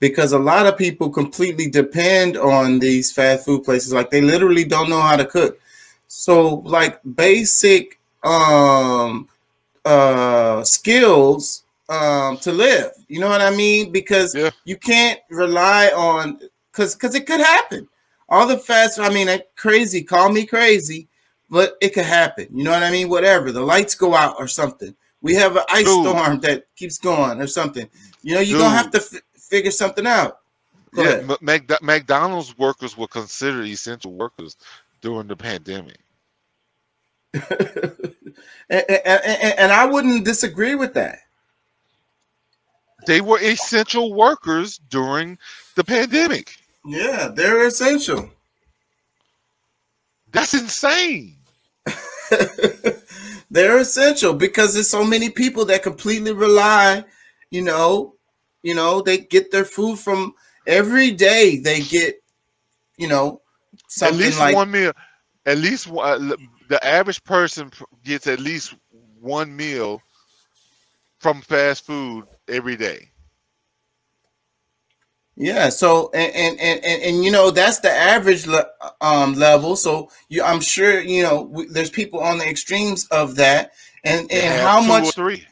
because 0.00 0.32
a 0.32 0.38
lot 0.38 0.66
of 0.66 0.78
people 0.78 1.10
completely 1.10 1.68
depend 1.68 2.36
on 2.36 2.78
these 2.78 3.12
fast 3.12 3.44
food 3.44 3.62
places. 3.62 3.92
Like 3.92 4.10
they 4.10 4.22
literally 4.22 4.64
don't 4.64 4.90
know 4.90 5.00
how 5.00 5.16
to 5.16 5.26
cook. 5.26 5.60
So 6.08 6.56
like 6.64 7.00
basic 7.14 8.00
um 8.24 9.28
uh 9.84 10.64
skills 10.64 11.62
um 11.88 12.38
to 12.38 12.50
live. 12.50 12.90
You 13.08 13.20
know 13.20 13.28
what 13.28 13.40
i 13.40 13.50
mean? 13.54 13.92
Because 13.92 14.36
you 14.64 14.76
can't 14.76 15.20
rely 15.30 15.88
on 15.88 16.40
because 16.72 16.94
because 16.94 17.14
it 17.14 17.26
could 17.26 17.40
happen. 17.40 17.86
All 18.28 18.46
the 18.46 18.58
fast 18.58 18.98
i 18.98 19.10
mean 19.10 19.28
crazy 19.54 20.02
call 20.02 20.32
me 20.32 20.46
crazy 20.46 21.08
but 21.50 21.76
it 21.80 21.92
could 21.94 22.04
happen. 22.04 22.48
You 22.52 22.64
know 22.64 22.70
what 22.70 22.82
i 22.82 22.90
mean? 22.90 23.08
Whatever. 23.08 23.52
The 23.52 23.60
lights 23.60 23.94
go 23.94 24.14
out 24.14 24.36
or 24.38 24.48
something. 24.48 24.94
We 25.22 25.34
have 25.34 25.56
an 25.56 25.64
ice 25.70 25.84
Dude. 25.84 26.06
storm 26.06 26.40
that 26.40 26.64
keeps 26.76 26.96
going 26.96 27.40
or 27.40 27.46
something. 27.46 27.88
You 28.22 28.34
know 28.34 28.40
you're 28.40 28.58
gonna 28.58 28.76
have 28.76 28.90
to 28.92 29.22
figure 29.50 29.70
something 29.70 30.06
out 30.06 30.38
Go 30.94 31.02
yeah. 31.04 31.10
M- 31.28 31.36
Mac- 31.40 31.82
McDonald's 31.82 32.56
workers 32.58 32.96
were 32.96 33.06
considered 33.06 33.66
essential 33.66 34.12
workers 34.12 34.56
during 35.00 35.28
the 35.28 35.36
pandemic. 35.36 35.98
and, 37.34 37.44
and, 38.68 38.82
and, 39.06 39.58
and 39.58 39.72
i 39.72 39.84
wouldn't 39.86 40.24
disagree 40.24 40.74
with 40.74 40.94
that 40.94 41.18
They 43.06 43.20
were 43.20 43.38
essential 43.40 44.12
workers 44.14 44.78
during 44.88 45.38
the 45.76 45.84
pandemic. 45.84 46.56
yeah 46.84 47.28
they're 47.32 47.66
essential 47.66 48.28
That's 50.32 50.54
insane. 50.54 51.36
They're 53.50 53.78
essential 53.78 54.32
because 54.34 54.74
there's 54.74 54.88
so 54.88 55.04
many 55.04 55.28
people 55.28 55.64
that 55.66 55.82
completely 55.82 56.30
rely, 56.32 57.04
you 57.50 57.62
know, 57.62 58.14
you 58.62 58.74
know, 58.74 59.00
they 59.02 59.18
get 59.18 59.50
their 59.50 59.64
food 59.64 59.98
from 59.98 60.34
every 60.66 61.10
day. 61.10 61.58
They 61.58 61.80
get, 61.80 62.16
you 62.96 63.08
know, 63.08 63.42
At 64.02 64.14
least 64.14 64.38
like 64.38 64.54
one 64.54 64.70
meal. 64.70 64.92
At 65.46 65.58
least 65.58 65.86
one, 65.88 66.32
uh, 66.32 66.36
the 66.68 66.84
average 66.86 67.22
person 67.24 67.70
gets 68.04 68.26
at 68.26 68.40
least 68.40 68.74
one 69.20 69.54
meal 69.54 70.02
from 71.18 71.40
fast 71.40 71.84
food 71.86 72.24
every 72.48 72.76
day. 72.76 73.10
Yeah, 75.36 75.70
so 75.70 76.10
and 76.12 76.34
and 76.34 76.60
and, 76.60 76.84
and, 76.84 77.02
and 77.02 77.24
you 77.24 77.30
know 77.30 77.50
that's 77.50 77.80
the 77.80 77.90
average 77.90 78.46
le- 78.46 78.68
um 79.00 79.34
level. 79.34 79.74
So 79.76 80.10
you, 80.28 80.42
I'm 80.42 80.60
sure 80.60 81.00
you 81.00 81.22
know 81.22 81.64
there's 81.70 81.88
people 81.88 82.20
on 82.20 82.38
the 82.38 82.46
extremes 82.46 83.06
of 83.06 83.36
that, 83.36 83.72
and 84.04 84.30
and 84.30 84.60
how 84.60 84.82
much 84.82 85.14
three. 85.14 85.46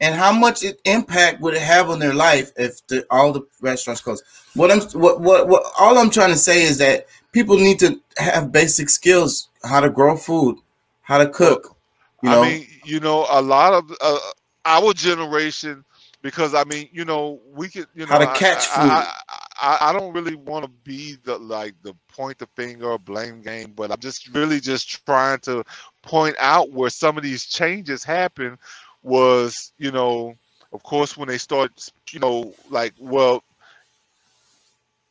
And 0.00 0.14
how 0.14 0.32
much 0.32 0.62
it 0.62 0.80
impact 0.84 1.40
would 1.40 1.54
it 1.54 1.62
have 1.62 1.90
on 1.90 1.98
their 1.98 2.14
life 2.14 2.52
if 2.56 2.86
the, 2.86 3.06
all 3.10 3.32
the 3.32 3.42
restaurants 3.60 4.00
close? 4.00 4.22
What 4.54 4.70
I'm 4.70 4.80
what, 5.00 5.20
what 5.20 5.48
what 5.48 5.64
all 5.78 5.98
I'm 5.98 6.10
trying 6.10 6.30
to 6.30 6.36
say 6.36 6.62
is 6.62 6.78
that 6.78 7.06
people 7.32 7.56
need 7.56 7.78
to 7.80 8.00
have 8.18 8.52
basic 8.52 8.88
skills: 8.90 9.48
how 9.64 9.80
to 9.80 9.90
grow 9.90 10.16
food, 10.16 10.56
how 11.02 11.18
to 11.18 11.28
cook. 11.28 11.76
You 12.22 12.30
know, 12.30 12.42
I 12.42 12.48
mean, 12.48 12.66
you 12.84 13.00
know, 13.00 13.26
a 13.30 13.40
lot 13.40 13.72
of 13.74 13.90
uh, 14.00 14.18
our 14.64 14.92
generation, 14.92 15.84
because 16.22 16.54
I 16.54 16.64
mean, 16.64 16.88
you 16.92 17.04
know, 17.04 17.40
we 17.54 17.68
could, 17.68 17.86
you 17.94 18.06
know, 18.06 18.12
How 18.12 18.18
to 18.18 18.26
I- 18.26 18.36
catch 18.36 18.68
I, 18.70 19.12
I, 19.28 19.38
I, 19.60 19.90
I 19.90 19.92
don't 19.92 20.12
really 20.12 20.34
want 20.34 20.64
to 20.64 20.70
be 20.84 21.16
the 21.24 21.38
like 21.38 21.74
the 21.82 21.94
point 22.08 22.38
the 22.38 22.48
finger 22.56 22.90
or 22.90 22.98
blame 22.98 23.40
game, 23.40 23.72
but 23.76 23.90
I'm 23.90 24.00
just 24.00 24.28
really 24.34 24.60
just 24.60 25.04
trying 25.06 25.38
to 25.40 25.64
point 26.02 26.36
out 26.38 26.70
where 26.72 26.90
some 26.90 27.16
of 27.16 27.22
these 27.22 27.46
changes 27.46 28.04
happen. 28.04 28.58
Was 29.02 29.72
you 29.78 29.90
know, 29.92 30.34
of 30.72 30.82
course, 30.82 31.16
when 31.16 31.28
they 31.28 31.38
start, 31.38 31.72
you 32.12 32.20
know, 32.20 32.54
like 32.70 32.94
well, 32.98 33.42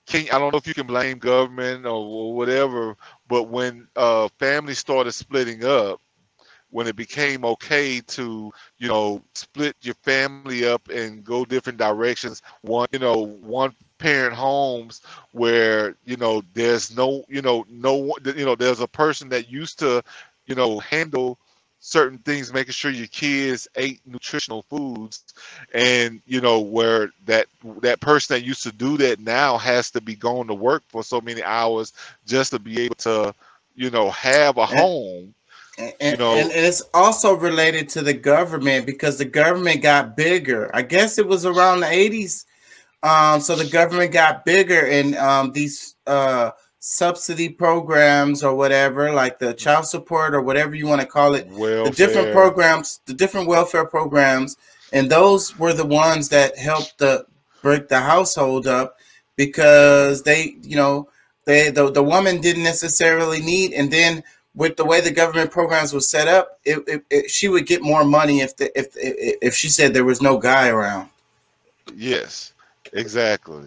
can 0.05 0.25
I 0.31 0.39
don't 0.39 0.51
know 0.51 0.57
if 0.57 0.67
you 0.67 0.73
can 0.73 0.87
blame 0.87 1.17
government 1.19 1.85
or, 1.85 1.91
or 1.93 2.33
whatever, 2.35 2.95
but 3.27 3.43
when 3.43 3.87
uh, 3.95 4.27
families 4.39 4.79
started 4.79 5.11
splitting 5.11 5.63
up, 5.65 5.99
when 6.71 6.87
it 6.87 6.95
became 6.95 7.45
okay 7.45 8.01
to 8.01 8.51
you 8.77 8.87
know 8.87 9.21
split 9.35 9.75
your 9.81 9.95
family 9.95 10.53
up 10.53 10.75
and 10.89 11.11
go 11.11 11.31
different 11.45 11.67
directions, 11.67 12.31
one 12.53 12.81
you 12.91 12.99
know 12.99 13.15
one 13.25 13.73
parent 13.97 14.33
homes 14.33 15.01
where 15.31 15.95
you 16.05 16.15
know 16.17 16.41
there's 16.53 16.95
no 16.95 17.23
you 17.29 17.41
know 17.41 17.65
no 17.69 18.13
you 18.35 18.45
know 18.45 18.55
there's 18.55 18.79
a 18.81 18.87
person 18.87 19.29
that 19.29 19.49
used 19.49 19.79
to 19.79 20.03
you 20.45 20.55
know 20.55 20.79
handle 20.79 21.37
certain 21.79 22.17
things 22.19 22.51
making 22.51 22.73
sure 22.73 22.91
your 22.91 23.07
kids 23.07 23.67
ate 23.75 24.01
nutritional 24.05 24.63
foods 24.63 25.23
and 25.73 26.21
you 26.25 26.41
know 26.41 26.59
where 26.59 27.11
that 27.25 27.45
that 27.81 28.01
person 28.01 28.35
that 28.35 28.43
used 28.45 28.63
to 28.63 28.71
do 28.71 28.97
that 28.97 29.19
now 29.19 29.57
has 29.57 29.91
to 29.91 30.01
be 30.01 30.15
going 30.15 30.47
to 30.47 30.53
work 30.53 30.83
for 30.87 31.03
so 31.03 31.21
many 31.21 31.41
hours 31.43 31.93
just 32.25 32.51
to 32.51 32.59
be 32.59 32.81
able 32.81 32.95
to 32.95 33.33
you 33.75 33.89
know 33.89 34.09
have 34.09 34.57
a 34.57 34.65
home 34.65 35.33
and, 35.77 35.93
you 36.01 36.17
know 36.17 36.35
and 36.35 36.51
it's 36.51 36.81
also 36.93 37.33
related 37.35 37.87
to 37.89 38.01
the 38.01 38.13
government 38.13 38.85
because 38.85 39.17
the 39.17 39.25
government 39.25 39.81
got 39.81 40.17
bigger. 40.17 40.71
I 40.75 40.81
guess 40.81 41.17
it 41.17 41.27
was 41.27 41.45
around 41.45 41.81
the 41.81 41.85
80s. 41.85 42.45
Um, 43.03 43.39
so 43.41 43.55
the 43.55 43.69
government 43.69 44.11
got 44.11 44.43
bigger 44.43 44.87
and 44.87 45.15
um, 45.15 45.51
these 45.51 45.95
uh, 46.07 46.51
subsidy 46.89 47.49
programs 47.49 48.41
or 48.43 48.55
whatever, 48.55 49.11
like 49.11 49.39
the 49.39 49.53
child 49.53 49.85
support 49.85 50.33
or 50.33 50.41
whatever 50.41 50.73
you 50.73 50.87
want 50.87 51.01
to 51.01 51.07
call 51.07 51.33
it, 51.33 51.45
the 51.83 51.89
different 51.97 52.27
programs, 52.33 53.01
the 53.05 53.13
different 53.13 53.45
welfare 53.45 53.83
programs, 53.85 54.55
and 54.93 55.09
those 55.11 55.57
were 55.59 55.73
the 55.73 55.85
ones 55.85 56.29
that 56.29 56.57
helped 56.57 56.97
the 56.99 57.25
break 57.61 57.89
the 57.89 57.99
household 57.99 58.67
up 58.67 58.95
because 59.35 60.23
they, 60.23 60.55
you 60.61 60.77
know, 60.77 61.09
they 61.43 61.69
the, 61.69 61.91
the 61.91 62.01
woman 62.03 62.39
didn't 62.39 62.63
necessarily 62.63 63.41
need, 63.41 63.73
and 63.73 63.91
then 63.91 64.23
with 64.55 64.77
the 64.77 64.85
way 64.85 65.01
the 65.01 65.11
government 65.11 65.51
programs 65.51 65.91
were 65.93 65.99
set 65.99 66.29
up, 66.29 66.57
it, 66.63 66.79
it, 66.87 67.03
it- 67.09 67.29
she 67.29 67.49
would 67.49 67.65
get 67.67 67.81
more 67.81 68.05
money 68.05 68.39
if 68.39 68.55
the, 68.55 68.71
if 68.79 68.87
if 68.95 69.53
she 69.53 69.67
said 69.67 69.93
there 69.93 70.05
was 70.05 70.21
no 70.21 70.37
guy 70.37 70.69
around. 70.69 71.09
Yes, 71.93 72.53
exactly. 72.93 73.65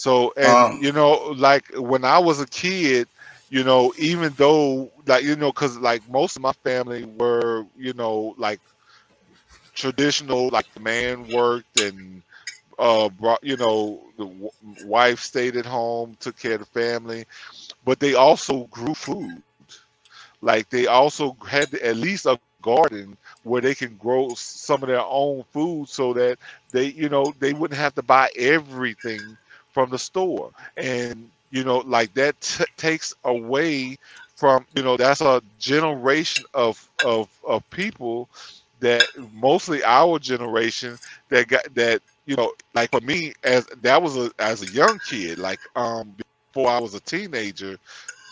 So, 0.00 0.32
and 0.36 0.70
Um, 0.70 0.82
you 0.82 0.92
know, 0.92 1.34
like 1.36 1.66
when 1.76 2.04
I 2.04 2.18
was 2.18 2.40
a 2.40 2.46
kid, 2.46 3.08
you 3.50 3.64
know, 3.64 3.92
even 3.98 4.32
though, 4.34 4.90
like, 5.06 5.24
you 5.24 5.36
know, 5.36 5.52
because 5.52 5.78
like 5.78 6.08
most 6.08 6.36
of 6.36 6.42
my 6.42 6.52
family 6.64 7.04
were, 7.04 7.66
you 7.76 7.92
know, 7.94 8.34
like 8.38 8.60
traditional, 9.74 10.48
like 10.50 10.66
the 10.74 10.80
man 10.80 11.28
worked 11.28 11.76
and, 11.76 12.22
uh, 12.78 13.08
brought, 13.08 13.42
you 13.42 13.56
know, 13.56 14.02
the 14.18 14.24
w- 14.26 14.50
wife 14.80 15.20
stayed 15.20 15.56
at 15.56 15.66
home, 15.66 16.16
took 16.20 16.36
care 16.38 16.54
of 16.54 16.60
the 16.60 16.66
family, 16.66 17.24
but 17.84 18.00
they 18.00 18.14
also 18.14 18.66
grew 18.66 18.94
food. 18.94 19.42
Like 20.40 20.68
they 20.70 20.86
also 20.86 21.36
had 21.48 21.74
at 21.74 21.96
least 21.96 22.26
a 22.26 22.38
garden 22.62 23.16
where 23.42 23.60
they 23.62 23.74
can 23.74 23.96
grow 23.96 24.34
some 24.34 24.82
of 24.82 24.88
their 24.88 25.04
own 25.04 25.44
food 25.52 25.88
so 25.88 26.12
that 26.14 26.38
they 26.72 26.86
you 26.86 27.08
know 27.08 27.34
they 27.38 27.52
wouldn't 27.52 27.78
have 27.80 27.94
to 27.94 28.02
buy 28.02 28.28
everything 28.36 29.36
from 29.80 29.98
the 29.98 29.98
store. 29.98 30.52
And 30.76 31.30
you 31.50 31.64
know 31.64 31.78
like 31.78 32.14
that 32.14 32.40
t- 32.40 32.64
takes 32.76 33.14
away 33.24 33.98
from 34.36 34.66
you 34.76 34.82
know 34.82 34.96
that's 34.96 35.20
a 35.22 35.42
generation 35.58 36.44
of 36.54 36.88
of 37.02 37.28
of 37.46 37.68
people 37.70 38.28
that 38.80 39.08
mostly 39.32 39.84
our 39.84 40.18
generation 40.18 40.98
that 41.30 41.48
got 41.48 41.74
that 41.74 42.02
you 42.26 42.36
know 42.36 42.52
like 42.74 42.90
for 42.90 43.00
me 43.00 43.34
as 43.44 43.66
that 43.82 44.02
was 44.02 44.16
a 44.16 44.30
as 44.38 44.62
a 44.62 44.68
young 44.68 44.98
kid 45.00 45.38
like 45.38 45.60
um 45.76 46.14
before 46.52 46.70
I 46.70 46.80
was 46.80 46.94
a 46.94 47.00
teenager 47.00 47.78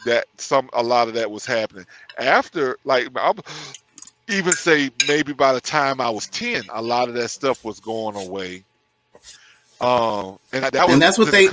that 0.04 0.26
some 0.38 0.70
a 0.74 0.82
lot 0.82 1.08
of 1.08 1.14
that 1.14 1.30
was 1.30 1.46
happening. 1.46 1.86
After 2.18 2.78
like 2.84 3.08
I'll 3.16 3.36
even 4.28 4.56
say 4.56 4.90
maybe 5.00 5.32
by 5.34 5.52
the 5.52 5.60
time 5.60 6.00
I 6.00 6.10
was 6.10 6.28
10 6.28 6.64
a 6.72 6.82
lot 6.82 7.08
of 7.08 7.14
that 7.16 7.30
stuff 7.30 7.64
was 7.64 7.80
going 7.80 8.16
away 8.16 8.64
um 9.80 10.38
and 10.52 10.64
that 10.64 10.74
was 10.74 10.92
and 10.92 11.02
that's 11.02 11.18
what 11.18 11.30
they 11.30 11.48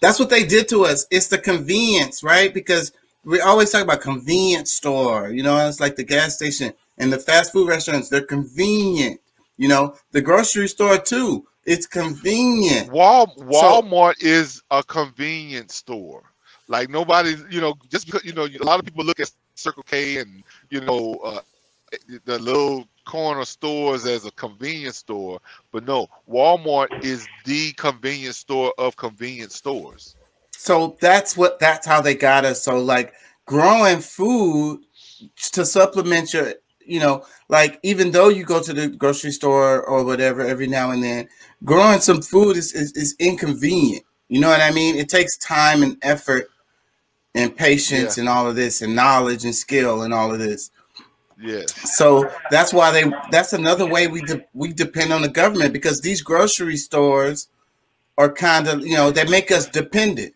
that's 0.00 0.18
what 0.18 0.30
they 0.30 0.44
did 0.44 0.68
to 0.68 0.84
us. 0.84 1.06
It's 1.10 1.28
the 1.28 1.38
convenience, 1.38 2.22
right? 2.22 2.52
Because 2.54 2.92
we 3.24 3.40
always 3.40 3.70
talk 3.70 3.82
about 3.82 4.00
convenience 4.00 4.72
store, 4.72 5.30
you 5.30 5.42
know, 5.42 5.56
it's 5.68 5.78
like 5.80 5.96
the 5.96 6.04
gas 6.04 6.36
station 6.36 6.72
and 6.98 7.12
the 7.12 7.18
fast 7.18 7.52
food 7.52 7.68
restaurants, 7.68 8.08
they're 8.08 8.22
convenient. 8.22 9.20
You 9.58 9.68
know, 9.68 9.94
the 10.12 10.22
grocery 10.22 10.68
store 10.68 10.96
too. 10.98 11.46
It's 11.66 11.86
convenient. 11.86 12.90
Wal- 12.90 13.34
So- 13.36 13.44
Walmart 13.44 14.14
is 14.22 14.62
a 14.70 14.82
convenience 14.82 15.74
store. 15.74 16.22
Like 16.68 16.88
nobody, 16.88 17.34
you 17.50 17.60
know, 17.60 17.74
just 17.90 18.06
because 18.06 18.24
you 18.24 18.32
know, 18.32 18.46
a 18.46 18.64
lot 18.64 18.78
of 18.78 18.86
people 18.86 19.04
look 19.04 19.20
at 19.20 19.30
Circle 19.54 19.82
K 19.82 20.16
and 20.18 20.42
you 20.70 20.80
know 20.80 21.16
uh, 21.22 21.40
the 22.24 22.38
little 22.38 22.86
corner 23.06 23.44
stores 23.44 24.06
as 24.06 24.24
a 24.24 24.30
convenience 24.32 24.98
store, 24.98 25.40
but 25.72 25.84
no, 25.84 26.08
Walmart 26.28 26.88
is 27.00 27.28
the 27.44 27.72
convenience 27.72 28.38
store 28.38 28.72
of 28.78 28.96
convenience 28.96 29.56
stores. 29.56 30.16
So 30.52 30.96
that's 31.00 31.36
what 31.36 31.58
that's 31.58 31.86
how 31.86 32.00
they 32.00 32.14
got 32.14 32.44
us. 32.44 32.62
So 32.62 32.78
like 32.78 33.14
growing 33.46 34.00
food 34.00 34.80
to 35.52 35.64
supplement 35.64 36.32
your, 36.34 36.54
you 36.84 37.00
know, 37.00 37.24
like 37.48 37.80
even 37.82 38.10
though 38.12 38.28
you 38.28 38.44
go 38.44 38.62
to 38.62 38.72
the 38.72 38.88
grocery 38.88 39.32
store 39.32 39.82
or 39.82 40.04
whatever 40.04 40.42
every 40.42 40.66
now 40.66 40.90
and 40.90 41.02
then, 41.02 41.28
growing 41.64 42.00
some 42.00 42.22
food 42.22 42.56
is 42.56 42.72
is, 42.72 42.92
is 42.92 43.16
inconvenient. 43.18 44.04
You 44.28 44.40
know 44.40 44.48
what 44.50 44.60
I 44.60 44.70
mean? 44.70 44.96
It 44.96 45.08
takes 45.08 45.36
time 45.38 45.82
and 45.82 45.96
effort 46.02 46.46
and 47.34 47.56
patience 47.56 48.16
Yeah. 48.16 48.22
and 48.22 48.28
all 48.28 48.48
of 48.48 48.56
this 48.56 48.82
and 48.82 48.94
knowledge 48.94 49.44
and 49.44 49.54
skill 49.54 50.02
and 50.02 50.12
all 50.14 50.32
of 50.32 50.38
this. 50.38 50.70
Yes. 51.40 51.96
So 51.96 52.30
that's 52.50 52.72
why 52.72 52.90
they 52.90 53.10
that's 53.30 53.52
another 53.52 53.86
way 53.86 54.06
we 54.08 54.20
de- 54.22 54.44
we 54.52 54.72
depend 54.72 55.12
on 55.12 55.22
the 55.22 55.28
government 55.28 55.72
because 55.72 56.00
these 56.00 56.20
grocery 56.20 56.76
stores 56.76 57.48
are 58.18 58.30
kind 58.30 58.68
of, 58.68 58.86
you 58.86 58.94
know, 58.94 59.10
they 59.10 59.24
make 59.24 59.50
us 59.50 59.66
dependent. 59.66 60.34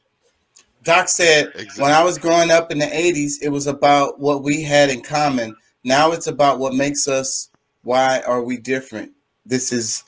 Doc 0.83 1.09
said 1.09 1.53
when 1.77 1.93
I 1.93 2.03
was 2.03 2.19
growing 2.19 2.51
up 2.51 2.71
in 2.71 2.79
the 2.79 2.87
80s, 2.87 3.35
it 3.43 3.49
was 3.51 3.67
about 3.67 4.19
what 4.19 4.43
we 4.43 4.63
had 4.63 4.91
in 4.91 5.03
common. 5.03 5.55
Now 5.83 6.13
it's 6.13 6.27
about 6.27 6.59
what 6.59 6.75
makes 6.75 7.07
us 7.09 7.51
why 7.83 8.23
are 8.27 8.43
we 8.43 8.57
different? 8.57 9.13
This 9.45 9.73
is 9.73 10.05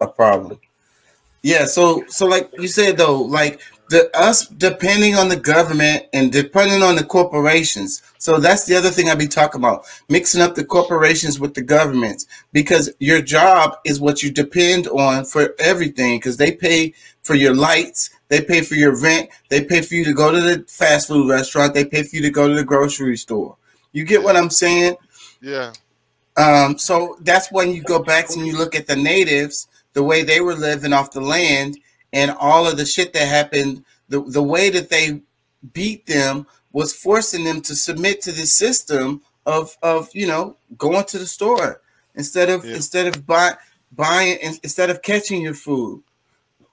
a 0.00 0.06
problem. 0.06 0.60
Yeah, 1.42 1.64
so 1.64 2.04
so 2.08 2.26
like 2.26 2.50
you 2.58 2.68
said 2.68 2.96
though, 2.96 3.20
like 3.20 3.60
the 3.90 4.08
us 4.16 4.46
depending 4.46 5.16
on 5.16 5.28
the 5.28 5.36
government 5.36 6.06
and 6.12 6.30
depending 6.30 6.80
on 6.80 6.94
the 6.94 7.02
corporations. 7.02 8.02
So 8.18 8.38
that's 8.38 8.64
the 8.64 8.76
other 8.76 8.90
thing 8.90 9.10
I 9.10 9.16
be 9.16 9.26
talking 9.26 9.60
about, 9.60 9.84
mixing 10.08 10.40
up 10.40 10.54
the 10.54 10.64
corporations 10.64 11.40
with 11.40 11.54
the 11.54 11.62
governments 11.62 12.26
because 12.52 12.90
your 13.00 13.20
job 13.20 13.76
is 13.84 14.00
what 14.00 14.22
you 14.22 14.30
depend 14.30 14.86
on 14.86 15.24
for 15.24 15.54
everything 15.58 16.18
because 16.18 16.36
they 16.36 16.52
pay 16.52 16.94
for 17.22 17.34
your 17.34 17.54
lights, 17.54 18.10
they 18.28 18.40
pay 18.40 18.60
for 18.60 18.76
your 18.76 18.98
rent, 19.00 19.28
they 19.48 19.64
pay 19.64 19.82
for 19.82 19.94
you 19.94 20.04
to 20.04 20.14
go 20.14 20.30
to 20.30 20.40
the 20.40 20.64
fast 20.68 21.08
food 21.08 21.28
restaurant, 21.28 21.74
they 21.74 21.84
pay 21.84 22.04
for 22.04 22.14
you 22.14 22.22
to 22.22 22.30
go 22.30 22.46
to 22.46 22.54
the 22.54 22.64
grocery 22.64 23.16
store. 23.16 23.56
You 23.92 24.04
get 24.04 24.22
what 24.22 24.36
I'm 24.36 24.50
saying? 24.50 24.96
Yeah. 25.42 25.72
Um, 26.36 26.78
so 26.78 27.16
that's 27.22 27.50
when 27.50 27.72
you 27.72 27.82
go 27.82 28.00
back 28.00 28.30
and 28.30 28.46
you 28.46 28.56
look 28.56 28.76
at 28.76 28.86
the 28.86 28.94
natives, 28.94 29.66
the 29.94 30.02
way 30.04 30.22
they 30.22 30.40
were 30.40 30.54
living 30.54 30.92
off 30.92 31.10
the 31.10 31.20
land, 31.20 31.76
and 32.12 32.30
all 32.38 32.66
of 32.66 32.76
the 32.76 32.86
shit 32.86 33.12
that 33.12 33.26
happened. 33.28 33.84
The 34.08 34.20
the 34.22 34.42
way 34.42 34.70
that 34.70 34.90
they 34.90 35.20
beat 35.72 36.06
them 36.06 36.46
was 36.72 36.94
forcing 36.94 37.44
them 37.44 37.60
to 37.62 37.74
submit 37.74 38.22
to 38.22 38.32
this 38.32 38.54
system 38.54 39.22
of 39.46 39.76
of 39.82 40.08
you 40.14 40.26
know 40.26 40.56
going 40.76 41.04
to 41.04 41.18
the 41.18 41.26
store 41.26 41.80
instead 42.14 42.48
of 42.50 42.64
instead 42.64 43.06
of 43.06 43.26
buy, 43.26 43.52
buying 43.92 44.38
instead 44.62 44.90
of 44.90 45.02
catching 45.02 45.42
your 45.42 45.54
food. 45.54 46.02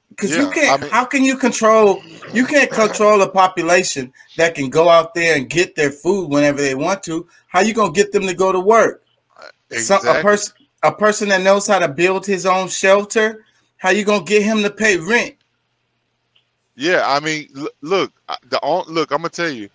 Because 0.09 0.35
you 0.35 0.49
can't 0.49 0.71
I 0.79 0.81
mean- 0.81 0.91
how 0.91 1.05
can 1.05 1.23
you 1.23 1.37
control 1.37 2.01
you 2.33 2.45
can't 2.45 2.71
control 2.71 3.21
a 3.21 3.29
population 3.29 4.11
that 4.37 4.55
can 4.55 4.69
go 4.69 4.89
out 4.89 5.13
there 5.13 5.35
and 5.35 5.49
get 5.49 5.75
their 5.75 5.91
food 5.91 6.29
whenever 6.29 6.59
they 6.61 6.75
want 6.75 7.03
to. 7.03 7.27
How 7.47 7.61
you 7.61 7.73
gonna 7.73 7.91
get 7.91 8.11
them 8.11 8.25
to 8.25 8.33
go 8.33 8.51
to 8.51 8.59
work? 8.59 9.03
Uh, 9.37 9.77
Some, 9.77 10.05
a 10.07 10.21
person 10.21 10.53
a 10.83 10.91
person 10.91 11.29
that 11.29 11.41
knows 11.41 11.67
how 11.67 11.79
to 11.79 11.87
build 11.87 12.25
his 12.25 12.45
own 12.45 12.67
shelter 12.67 13.45
how 13.77 13.89
you 13.89 14.03
gonna 14.03 14.23
get 14.23 14.43
him 14.43 14.63
to 14.63 14.69
pay 14.69 14.97
rent? 14.97 15.35
Yeah, 16.75 17.03
I 17.05 17.19
mean, 17.19 17.49
look, 17.81 18.13
the 18.49 18.59
look, 18.87 19.11
I'm 19.11 19.17
gonna 19.17 19.29
tell 19.29 19.49
you, 19.49 19.69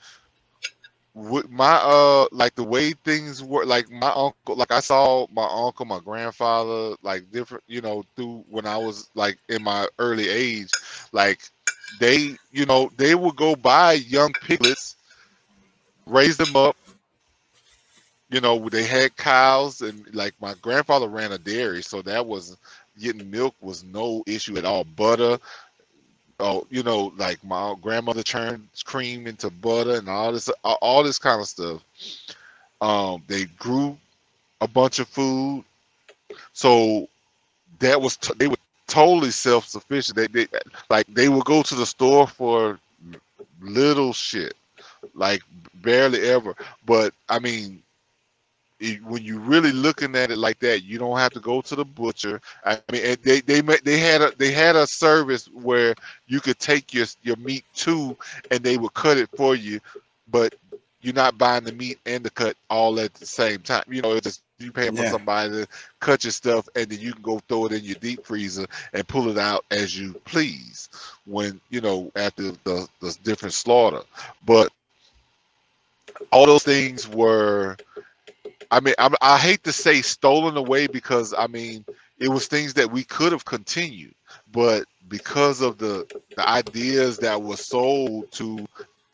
with 1.15 1.51
my 1.51 1.75
uh, 1.75 2.27
like 2.33 2.55
the 2.55 2.65
way 2.65 2.93
things 3.05 3.43
were, 3.43 3.67
like 3.67 3.91
my 3.91 4.11
uncle, 4.11 4.57
like 4.57 4.71
I 4.71 4.81
saw 4.81 5.27
my 5.33 5.47
uncle, 5.51 5.85
my 5.85 6.01
grandfather, 6.01 6.97
like 7.03 7.31
different, 7.31 7.65
you 7.67 7.81
know, 7.81 8.05
through 8.17 8.45
when 8.49 8.67
I 8.67 8.79
was 8.79 9.11
like 9.15 9.39
in 9.49 9.63
my 9.63 9.89
early 9.99 10.29
age, 10.29 10.71
like 11.13 11.41
they, 12.01 12.37
you 12.51 12.67
know, 12.67 12.91
they 12.97 13.15
would 13.15 13.37
go 13.37 13.55
buy 13.55 13.95
young 13.95 14.33
piglets, 14.43 14.97
raise 16.07 16.37
them 16.37 16.57
up. 16.57 16.77
You 18.31 18.41
know, 18.41 18.67
they 18.71 18.85
had 18.85 19.15
cows, 19.17 19.83
and 19.83 20.07
like 20.15 20.33
my 20.41 20.55
grandfather 20.63 21.09
ran 21.09 21.33
a 21.33 21.39
dairy, 21.39 21.83
so 21.83 22.01
that 22.03 22.25
was 22.25 22.57
getting 23.01 23.31
milk 23.31 23.55
was 23.61 23.85
no 23.85 24.23
issue 24.27 24.57
at 24.59 24.65
all. 24.65 24.85
Butter, 24.85 25.39
oh, 26.41 26.67
you 26.71 26.83
know, 26.83 27.13
like 27.17 27.43
my 27.45 27.75
grandmother 27.81 28.23
turned 28.23 28.69
cream 28.85 29.27
into 29.27 29.51
butter 29.51 29.97
and 29.97 30.09
all 30.09 30.33
this, 30.33 30.49
all 30.65 31.03
this 31.03 31.19
kind 31.19 31.41
of 31.41 31.49
stuff. 31.49 31.83
Um, 32.81 33.23
they 33.29 33.45
grew 33.59 33.97
a 34.61 34.69
bunch 34.69 34.99
of 34.99 35.09
food, 35.09 35.65
so 36.53 37.09
that 37.79 38.01
was 38.01 38.17
t- 38.17 38.35
they 38.39 38.49
were 38.49 38.57
totally 38.89 39.31
self 39.31 39.67
sufficient. 39.67 40.17
They, 40.17 40.27
they 40.27 40.47
like 40.91 41.07
they 41.09 41.29
would 41.29 41.45
go 41.45 41.63
to 41.63 41.75
the 41.75 41.87
store 41.87 42.27
for 42.27 42.79
little 43.61 44.13
shit, 44.13 44.55
like 45.15 45.43
barely 45.77 46.29
ever. 46.29 46.55
But 46.87 47.15
I 47.29 47.39
mean, 47.39 47.83
it- 48.83 49.05
when 49.05 49.23
you're 49.25 49.41
really 49.41 49.73
looking 49.73 50.17
at 50.17 50.31
it 50.33 50.39
like 50.39 50.61
that, 50.61 50.85
you 50.85 50.99
don't 50.99 51.19
have 51.19 51.33
to 51.35 51.41
go 51.41 51.63
to 51.63 51.77
the 51.77 51.85
butcher. 51.87 52.41
I 52.67 52.81
mean, 52.93 53.03
and 53.05 53.19
they 53.23 53.41
they 53.41 53.61
they 53.63 53.99
had 53.99 54.23
a 54.23 54.33
they 54.39 54.53
had 54.53 54.77
a 54.77 54.87
service 54.87 55.47
where 55.49 55.95
you 56.27 56.41
could 56.41 56.59
take 56.59 56.95
your 56.95 57.07
your 57.23 57.37
meat 57.37 57.65
to, 57.77 58.17
and 58.51 58.63
they 58.63 58.77
would 58.79 58.95
cut 58.95 59.19
it 59.19 59.31
for 59.37 59.55
you, 59.57 59.81
but 60.29 60.55
you're 61.03 61.15
not 61.15 61.39
buying 61.39 61.65
the 61.65 61.73
meat 61.73 61.99
and 62.07 62.25
the 62.25 62.31
cut 62.31 62.57
all 62.71 62.99
at 63.01 63.15
the 63.15 63.27
same 63.27 63.61
time. 63.61 63.85
You 63.89 64.03
know, 64.03 64.13
it's 64.15 64.25
just 64.27 64.43
you 64.59 64.73
paying 64.73 64.93
for 64.93 65.05
somebody 65.05 65.51
to 65.51 65.67
cut 66.01 66.25
your 66.25 66.33
stuff, 66.33 66.69
and 66.77 66.89
then 66.89 66.99
you 67.01 67.13
can 67.13 67.23
go 67.23 67.41
throw 67.49 67.67
it 67.67 67.73
in 67.73 67.85
your 67.85 67.97
deep 67.97 68.25
freezer 68.25 68.67
and 68.93 69.07
pull 69.09 69.29
it 69.31 69.39
out 69.39 69.65
as 69.71 69.99
you 69.99 70.15
please. 70.25 70.89
When 71.27 71.61
you 71.71 71.81
know 71.81 72.11
after 72.17 72.53
the 72.65 72.89
the 73.01 73.19
different 73.25 73.55
slaughter, 73.55 74.03
but 74.47 74.71
all 76.31 76.47
those 76.47 76.65
things 76.65 77.09
were 77.09 77.77
I 78.73 78.81
mean, 78.81 78.95
I, 78.99 79.11
I 79.23 79.39
hate 79.39 79.65
to 79.65 79.73
say 79.73 80.03
stolen 80.03 80.57
away 80.59 80.89
because 80.89 81.35
I 81.39 81.49
mean 81.49 81.85
it 82.21 82.29
was 82.29 82.49
things 82.49 82.75
that 82.75 82.91
we 82.93 83.05
could 83.05 83.33
have 83.33 83.47
continued, 83.47 84.15
but 84.53 84.87
because 85.11 85.63
of 85.63 85.79
the 85.79 86.07
the 86.37 86.49
ideas 86.49 87.19
that 87.21 87.43
were 87.43 87.57
sold 87.59 88.33
to 88.35 88.67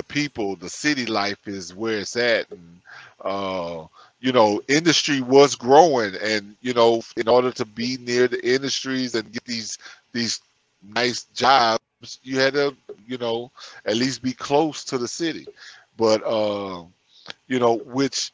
people, 0.09 0.57
the 0.57 0.71
city 0.71 1.07
life 1.07 1.49
is 1.49 1.75
where 1.75 1.99
it's 2.01 2.17
at, 2.17 2.51
and 2.53 2.81
uh, 3.25 3.87
you 4.21 4.33
know, 4.33 4.63
industry 4.69 5.21
was 5.23 5.57
growing, 5.57 6.15
and 6.23 6.57
you 6.63 6.75
know, 6.75 7.03
in 7.17 7.29
order 7.29 7.53
to 7.53 7.67
be 7.67 7.99
near 7.99 8.29
the 8.29 8.45
industries 8.49 9.15
and 9.17 9.33
get 9.33 9.45
these 9.45 9.79
these 10.13 10.41
nice 10.95 11.25
jobs, 11.35 11.83
you 12.25 12.39
had 12.41 12.55
to, 12.55 12.77
you 13.09 13.19
know, 13.19 13.51
at 13.87 13.97
least 13.97 14.23
be 14.23 14.33
close 14.33 14.85
to 14.85 14.99
the 14.99 15.09
city, 15.09 15.47
but 15.99 16.23
uh, 16.25 16.85
you 17.49 17.59
know, 17.59 17.79
which 17.79 18.33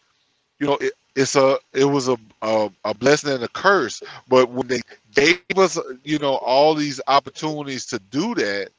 you 0.61 0.67
know, 0.67 0.77
it, 0.81 0.93
it's 1.17 1.37
a 1.37 1.59
it 1.73 1.85
was 1.85 2.09
a, 2.09 2.17
a 2.43 2.71
a 2.85 2.95
blessing 2.95 3.33
and 3.33 3.45
a 3.45 3.49
curse. 3.49 4.03
But 4.29 4.51
when 4.51 4.69
they 4.69 4.81
gave 5.15 5.41
us, 5.41 5.79
you 6.05 6.19
know, 6.19 6.35
all 6.37 6.75
these 6.75 6.83
opportunities 6.91 7.87
to 7.87 7.99
do 7.99 8.35
that, 8.35 8.71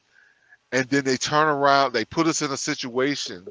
and 0.72 0.86
then 0.88 1.04
they 1.04 1.16
turn 1.16 1.48
around, 1.48 1.92
they 1.92 2.04
put 2.04 2.26
us 2.26 2.42
in 2.42 2.50
a 2.50 2.56
situation 2.56 3.46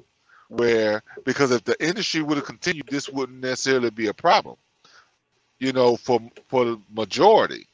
where 0.49 1.01
because 1.23 1.51
if 1.51 1.63
the 1.63 1.75
industry 1.85 2.21
would 2.21 2.37
have 2.37 2.45
continued, 2.45 2.87
this 2.87 3.09
wouldn't 3.09 3.41
necessarily 3.41 3.89
be 3.91 4.07
a 4.07 4.13
problem, 4.13 4.55
you 5.59 5.71
know, 5.73 5.95
for 5.97 6.19
for 6.47 6.65
the 6.65 6.81
majority. 6.93 7.67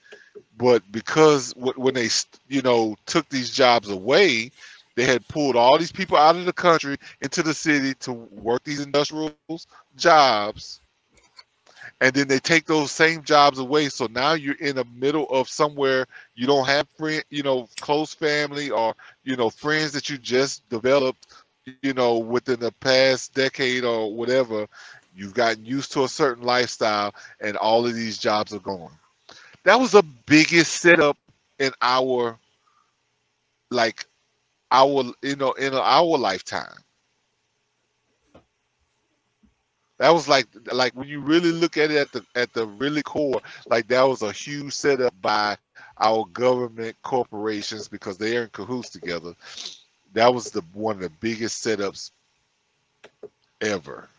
But 0.57 0.83
because 0.91 1.53
wh- 1.53 1.77
when 1.77 1.93
they, 1.95 2.09
you 2.47 2.61
know, 2.61 2.95
took 3.05 3.27
these 3.29 3.49
jobs 3.51 3.89
away, 3.89 4.51
they 4.95 5.05
had 5.05 5.27
pulled 5.27 5.55
all 5.55 5.77
these 5.77 5.91
people 5.91 6.17
out 6.17 6.35
of 6.35 6.45
the 6.45 6.53
country 6.53 6.97
into 7.21 7.43
the 7.43 7.53
city 7.53 7.93
to 8.01 8.13
work 8.13 8.63
these 8.63 8.81
industrial 8.81 9.35
jobs 9.97 10.80
and 12.01 12.13
then 12.15 12.27
they 12.27 12.39
take 12.39 12.65
those 12.65 12.91
same 12.91 13.23
jobs 13.23 13.59
away. 13.59 13.87
So 13.87 14.07
now 14.07 14.33
you're 14.33 14.55
in 14.55 14.75
the 14.75 14.85
middle 14.95 15.27
of 15.29 15.47
somewhere 15.47 16.07
you 16.35 16.47
don't 16.47 16.67
have 16.67 16.87
friend 16.97 17.23
you 17.29 17.43
know 17.43 17.69
close 17.79 18.13
family 18.13 18.69
or 18.71 18.95
you 19.23 19.37
know 19.37 19.49
friends 19.49 19.93
that 19.93 20.09
you 20.09 20.17
just 20.17 20.67
developed 20.69 21.27
you 21.83 21.93
know 21.93 22.17
within 22.17 22.59
the 22.59 22.71
past 22.73 23.33
decade 23.33 23.85
or 23.85 24.13
whatever. 24.13 24.67
You've 25.15 25.35
gotten 25.35 25.63
used 25.65 25.91
to 25.93 26.03
a 26.03 26.09
certain 26.09 26.43
lifestyle 26.43 27.13
and 27.39 27.55
all 27.57 27.85
of 27.85 27.93
these 27.93 28.17
jobs 28.17 28.53
are 28.53 28.59
gone. 28.59 28.91
That 29.63 29.79
was 29.79 29.91
the 29.91 30.03
biggest 30.25 30.73
setup 30.81 31.17
in 31.59 31.71
our 31.81 32.37
like 33.69 34.05
our 34.71 35.05
you 35.21 35.35
know 35.35 35.51
in 35.53 35.73
our 35.73 36.17
lifetime 36.17 36.73
that 40.01 40.11
was 40.11 40.27
like 40.27 40.47
like 40.73 40.93
when 40.95 41.07
you 41.07 41.19
really 41.19 41.51
look 41.51 41.77
at 41.77 41.91
it 41.91 41.97
at 41.97 42.11
the 42.11 42.25
at 42.33 42.51
the 42.53 42.65
really 42.65 43.03
core 43.03 43.39
like 43.67 43.87
that 43.87 44.01
was 44.01 44.23
a 44.23 44.31
huge 44.31 44.73
setup 44.73 45.13
by 45.21 45.55
our 45.99 46.25
government 46.33 46.95
corporations 47.03 47.87
because 47.87 48.17
they're 48.17 48.43
in 48.43 48.49
cahoots 48.49 48.89
together. 48.89 49.35
That 50.13 50.33
was 50.33 50.49
the 50.49 50.63
one 50.73 50.95
of 50.95 51.01
the 51.03 51.11
biggest 51.19 51.63
setups 51.63 52.09
ever. 53.61 54.09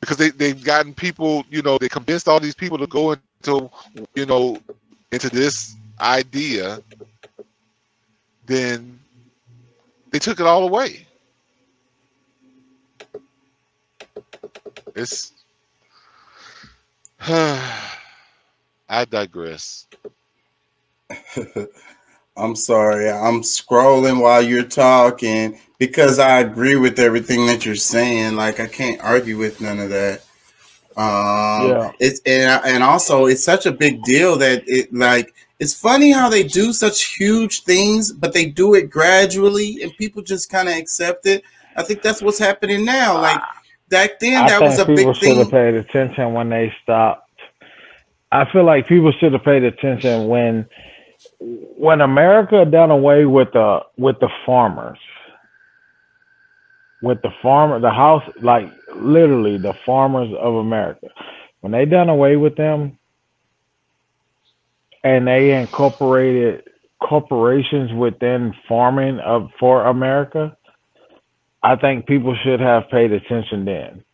Because 0.00 0.16
they, 0.16 0.30
they've 0.30 0.64
gotten 0.64 0.92
people 0.92 1.44
you 1.50 1.62
know 1.62 1.78
they 1.78 1.88
convinced 1.88 2.26
all 2.26 2.40
these 2.40 2.56
people 2.56 2.76
to 2.78 2.88
go 2.88 3.12
into 3.12 3.70
you 4.16 4.26
know 4.26 4.58
into 5.12 5.28
this 5.30 5.76
idea 6.00 6.82
then 8.46 8.98
they 10.10 10.18
took 10.18 10.40
it 10.40 10.46
all 10.46 10.64
away 10.64 11.06
it's 14.94 15.32
i 17.28 19.04
digress 19.08 19.86
I'm 22.36 22.56
sorry. 22.56 23.10
I'm 23.10 23.42
scrolling 23.42 24.20
while 24.22 24.42
you're 24.42 24.62
talking 24.62 25.60
because 25.78 26.18
I 26.18 26.40
agree 26.40 26.76
with 26.76 26.98
everything 26.98 27.46
that 27.46 27.66
you're 27.66 27.74
saying. 27.74 28.36
Like 28.36 28.60
I 28.60 28.66
can't 28.66 29.00
argue 29.02 29.36
with 29.36 29.60
none 29.60 29.78
of 29.78 29.90
that. 29.90 30.20
Um, 30.96 31.70
Yeah. 31.70 31.92
It's 32.00 32.20
and 32.24 32.60
and 32.64 32.82
also 32.82 33.26
it's 33.26 33.44
such 33.44 33.66
a 33.66 33.72
big 33.72 34.02
deal 34.04 34.36
that 34.38 34.62
it 34.66 34.92
like 34.92 35.34
it's 35.58 35.74
funny 35.74 36.10
how 36.10 36.28
they 36.30 36.42
do 36.42 36.72
such 36.72 37.16
huge 37.16 37.64
things, 37.64 38.12
but 38.12 38.32
they 38.32 38.46
do 38.46 38.74
it 38.74 38.90
gradually 38.90 39.82
and 39.82 39.94
people 39.98 40.22
just 40.22 40.48
kind 40.48 40.68
of 40.68 40.76
accept 40.76 41.26
it. 41.26 41.42
I 41.76 41.82
think 41.82 42.02
that's 42.02 42.22
what's 42.22 42.38
happening 42.38 42.84
now. 42.84 43.20
Like 43.20 43.40
back 43.90 44.20
then, 44.20 44.44
I 44.44 44.48
that 44.48 44.62
was 44.62 44.78
a 44.78 44.86
people 44.86 45.12
big 45.14 45.16
should 45.16 45.36
have 45.38 45.50
paid 45.50 45.74
attention 45.74 46.32
when 46.34 46.48
they 46.50 46.72
stopped. 46.82 47.28
I 48.32 48.50
feel 48.52 48.64
like 48.64 48.88
people 48.88 49.12
should 49.20 49.32
have 49.32 49.44
paid 49.44 49.64
attention 49.64 50.28
when 50.28 50.66
when 51.40 52.00
America 52.00 52.64
done 52.64 52.90
away 52.90 53.24
with 53.26 53.52
the 53.52 53.80
with 53.98 54.18
the 54.20 54.30
farmers, 54.46 54.98
with 57.02 57.22
the 57.22 57.30
farmer, 57.42 57.80
the 57.80 57.90
house, 57.90 58.22
like 58.42 58.70
literally 58.94 59.58
the 59.58 59.74
farmers 59.84 60.30
of 60.38 60.54
America, 60.54 61.08
when 61.60 61.72
they 61.72 61.84
done 61.84 62.08
away 62.08 62.36
with 62.36 62.56
them, 62.56 62.98
and 65.04 65.26
they 65.26 65.58
incorporated 65.60 66.64
corporations 67.02 67.92
within 67.92 68.54
farming 68.68 69.18
of 69.20 69.50
for 69.58 69.86
America, 69.86 70.56
I 71.62 71.76
think 71.76 72.06
people 72.06 72.36
should 72.42 72.60
have 72.60 72.88
paid 72.90 73.12
attention 73.12 73.64
then. 73.64 74.04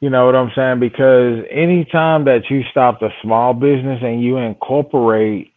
You 0.00 0.08
know 0.10 0.26
what 0.26 0.34
I'm 0.34 0.50
saying? 0.54 0.80
Because 0.80 1.44
anytime 1.50 2.24
that 2.24 2.50
you 2.50 2.62
stop 2.70 3.00
the 3.00 3.10
small 3.22 3.52
business 3.52 4.00
and 4.02 4.22
you 4.22 4.38
incorporate, 4.38 5.52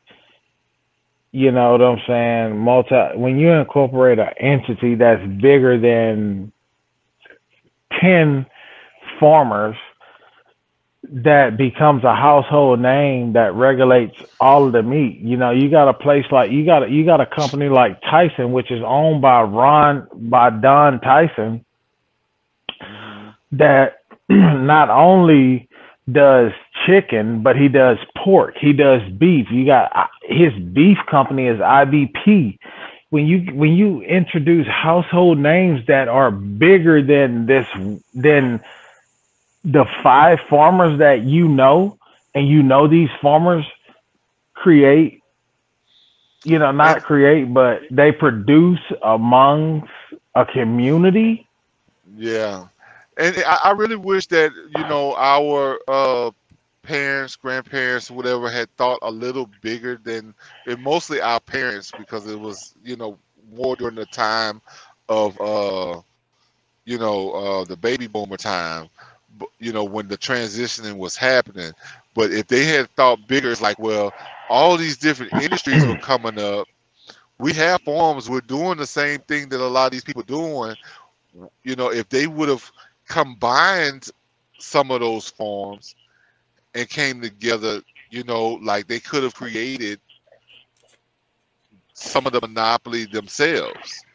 you 1.31 1.51
know 1.51 1.71
what 1.71 1.81
I'm 1.81 1.99
saying, 2.05 2.57
multi 2.57 2.95
when 3.15 3.39
you 3.39 3.51
incorporate 3.51 4.19
an 4.19 4.29
entity 4.39 4.95
that's 4.95 5.25
bigger 5.41 5.79
than 5.79 6.51
ten 8.01 8.45
farmers 9.19 9.75
that 11.03 11.57
becomes 11.57 12.03
a 12.03 12.15
household 12.15 12.79
name 12.79 13.33
that 13.33 13.53
regulates 13.53 14.15
all 14.39 14.65
of 14.65 14.71
the 14.71 14.81
meat. 14.81 15.19
You 15.19 15.35
know, 15.35 15.51
you 15.51 15.69
got 15.69 15.89
a 15.89 15.93
place 15.93 16.25
like 16.31 16.51
you 16.51 16.65
got 16.65 16.83
a, 16.83 16.89
you 16.89 17.05
got 17.05 17.19
a 17.19 17.25
company 17.25 17.67
like 17.67 18.01
Tyson, 18.01 18.53
which 18.53 18.71
is 18.71 18.81
owned 18.85 19.21
by 19.21 19.41
Ron 19.41 20.07
by 20.13 20.49
Don 20.49 21.01
Tyson, 21.01 21.65
mm-hmm. 22.81 23.57
that 23.57 23.97
not 24.29 24.89
only 24.89 25.67
does 26.09 26.51
chicken, 26.85 27.43
but 27.43 27.55
he 27.55 27.67
does 27.67 27.97
pork. 28.17 28.55
He 28.59 28.73
does 28.73 29.01
beef. 29.17 29.47
You 29.51 29.65
got 29.65 30.09
his 30.23 30.53
beef 30.53 30.97
company 31.09 31.47
is 31.47 31.59
IBP. 31.59 32.57
When 33.09 33.27
you 33.27 33.53
when 33.53 33.73
you 33.73 34.01
introduce 34.01 34.67
household 34.67 35.37
names 35.37 35.85
that 35.87 36.07
are 36.07 36.31
bigger 36.31 37.01
than 37.01 37.45
this 37.45 37.67
than 38.13 38.61
the 39.63 39.85
five 40.01 40.39
farmers 40.49 40.99
that 40.99 41.23
you 41.23 41.47
know, 41.47 41.97
and 42.35 42.47
you 42.47 42.63
know 42.63 42.87
these 42.87 43.09
farmers 43.21 43.65
create, 44.53 45.21
you 46.43 46.59
know, 46.59 46.71
not 46.71 47.03
create, 47.03 47.53
but 47.53 47.81
they 47.89 48.11
produce 48.11 48.79
amongst 49.01 49.91
a 50.35 50.45
community. 50.45 51.47
Yeah, 52.17 52.67
and 53.17 53.35
I, 53.45 53.71
really 53.71 53.95
wish 53.95 54.27
that 54.27 54.51
you 54.53 54.83
know 54.87 55.15
our 55.15 55.79
uh, 55.87 56.31
parents, 56.83 57.35
grandparents, 57.35 58.11
whatever, 58.11 58.49
had 58.49 58.69
thought 58.75 58.99
a 59.01 59.11
little 59.11 59.49
bigger 59.61 59.97
than, 60.03 60.33
mostly 60.79 61.21
our 61.21 61.39
parents, 61.39 61.91
because 61.97 62.27
it 62.27 62.39
was 62.39 62.75
you 62.83 62.95
know 62.95 63.17
more 63.53 63.75
during 63.75 63.95
the 63.95 64.05
time 64.05 64.61
of 65.09 65.39
uh, 65.39 66.01
you 66.85 66.97
know 66.97 67.31
uh, 67.31 67.63
the 67.65 67.77
baby 67.77 68.07
boomer 68.07 68.37
time, 68.37 68.89
you 69.59 69.71
know 69.71 69.83
when 69.83 70.07
the 70.07 70.17
transitioning 70.17 70.97
was 70.97 71.15
happening. 71.15 71.73
But 72.13 72.31
if 72.31 72.47
they 72.47 72.65
had 72.65 72.89
thought 72.95 73.27
bigger, 73.27 73.51
it's 73.51 73.61
like, 73.61 73.79
well, 73.79 74.13
all 74.47 74.77
these 74.77 74.97
different 74.97 75.33
industries 75.35 75.85
were 75.85 75.95
coming 75.95 76.39
up. 76.39 76.67
We 77.39 77.53
have 77.53 77.81
farms. 77.81 78.29
We're 78.29 78.41
doing 78.41 78.77
the 78.77 78.85
same 78.87 79.19
thing 79.21 79.49
that 79.49 79.59
a 79.59 79.65
lot 79.67 79.87
of 79.87 79.91
these 79.91 80.03
people 80.03 80.23
doing. 80.23 80.75
You 81.63 81.75
know, 81.75 81.91
if 81.91 82.09
they 82.09 82.27
would 82.27 82.49
have 82.49 82.71
combined 83.07 84.07
some 84.57 84.91
of 84.91 85.01
those 85.01 85.29
farms 85.29 85.95
and 86.73 86.87
came 86.89 87.21
together, 87.21 87.81
you 88.09 88.23
know, 88.23 88.53
like 88.63 88.87
they 88.87 88.99
could 88.99 89.23
have 89.23 89.35
created 89.35 89.99
some 91.93 92.25
of 92.25 92.33
the 92.33 92.41
monopoly 92.41 93.05
themselves. 93.05 94.05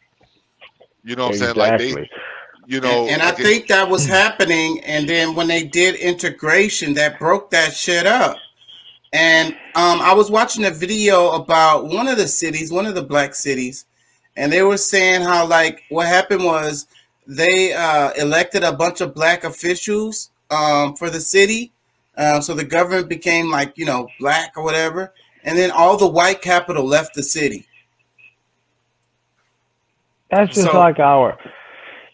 You 1.03 1.15
know 1.15 1.23
what 1.23 1.27
I'm 1.29 1.33
saying? 1.33 1.55
Like 1.55 1.75
they, 1.77 1.95
Exactly. 1.95 2.09
You 2.69 2.79
know, 2.79 3.01
and, 3.05 3.13
and 3.13 3.21
I 3.23 3.31
like 3.31 3.39
it- 3.39 3.43
think 3.43 3.67
that 3.67 3.89
was 3.89 4.05
happening. 4.05 4.79
And 4.85 5.09
then 5.09 5.33
when 5.33 5.47
they 5.47 5.63
did 5.63 5.95
integration, 5.95 6.93
that 6.93 7.17
broke 7.17 7.49
that 7.49 7.73
shit 7.73 8.05
up. 8.05 8.37
And 9.11 9.53
um, 9.73 9.99
I 10.01 10.13
was 10.13 10.29
watching 10.29 10.65
a 10.65 10.69
video 10.69 11.31
about 11.31 11.87
one 11.87 12.07
of 12.07 12.17
the 12.17 12.27
cities, 12.27 12.71
one 12.71 12.85
of 12.85 12.93
the 12.93 13.01
black 13.01 13.33
cities, 13.33 13.85
and 14.37 14.53
they 14.53 14.61
were 14.61 14.77
saying 14.77 15.21
how 15.21 15.47
like 15.47 15.81
what 15.89 16.05
happened 16.05 16.43
was 16.45 16.85
they 17.25 17.73
uh, 17.73 18.11
elected 18.19 18.61
a 18.63 18.71
bunch 18.71 19.01
of 19.01 19.15
black 19.15 19.43
officials 19.45 20.29
um, 20.51 20.95
for 20.95 21.09
the 21.09 21.19
city, 21.19 21.71
uh, 22.17 22.39
so 22.39 22.53
the 22.53 22.63
government 22.63 23.09
became 23.09 23.49
like 23.49 23.75
you 23.79 23.85
know 23.85 24.07
black 24.19 24.53
or 24.55 24.63
whatever, 24.63 25.11
and 25.43 25.57
then 25.57 25.71
all 25.71 25.97
the 25.97 26.07
white 26.07 26.43
capital 26.43 26.85
left 26.85 27.15
the 27.15 27.23
city. 27.23 27.65
That's 30.29 30.53
just 30.53 30.67
So- 30.71 30.77
like 30.77 30.99
our. 30.99 31.35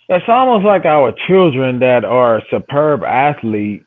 It's 0.07 0.25
almost 0.27 0.65
like 0.65 0.85
our 0.85 1.13
children 1.27 1.79
that 1.79 2.05
are 2.05 2.41
superb 2.51 3.03
athletes 3.03 3.85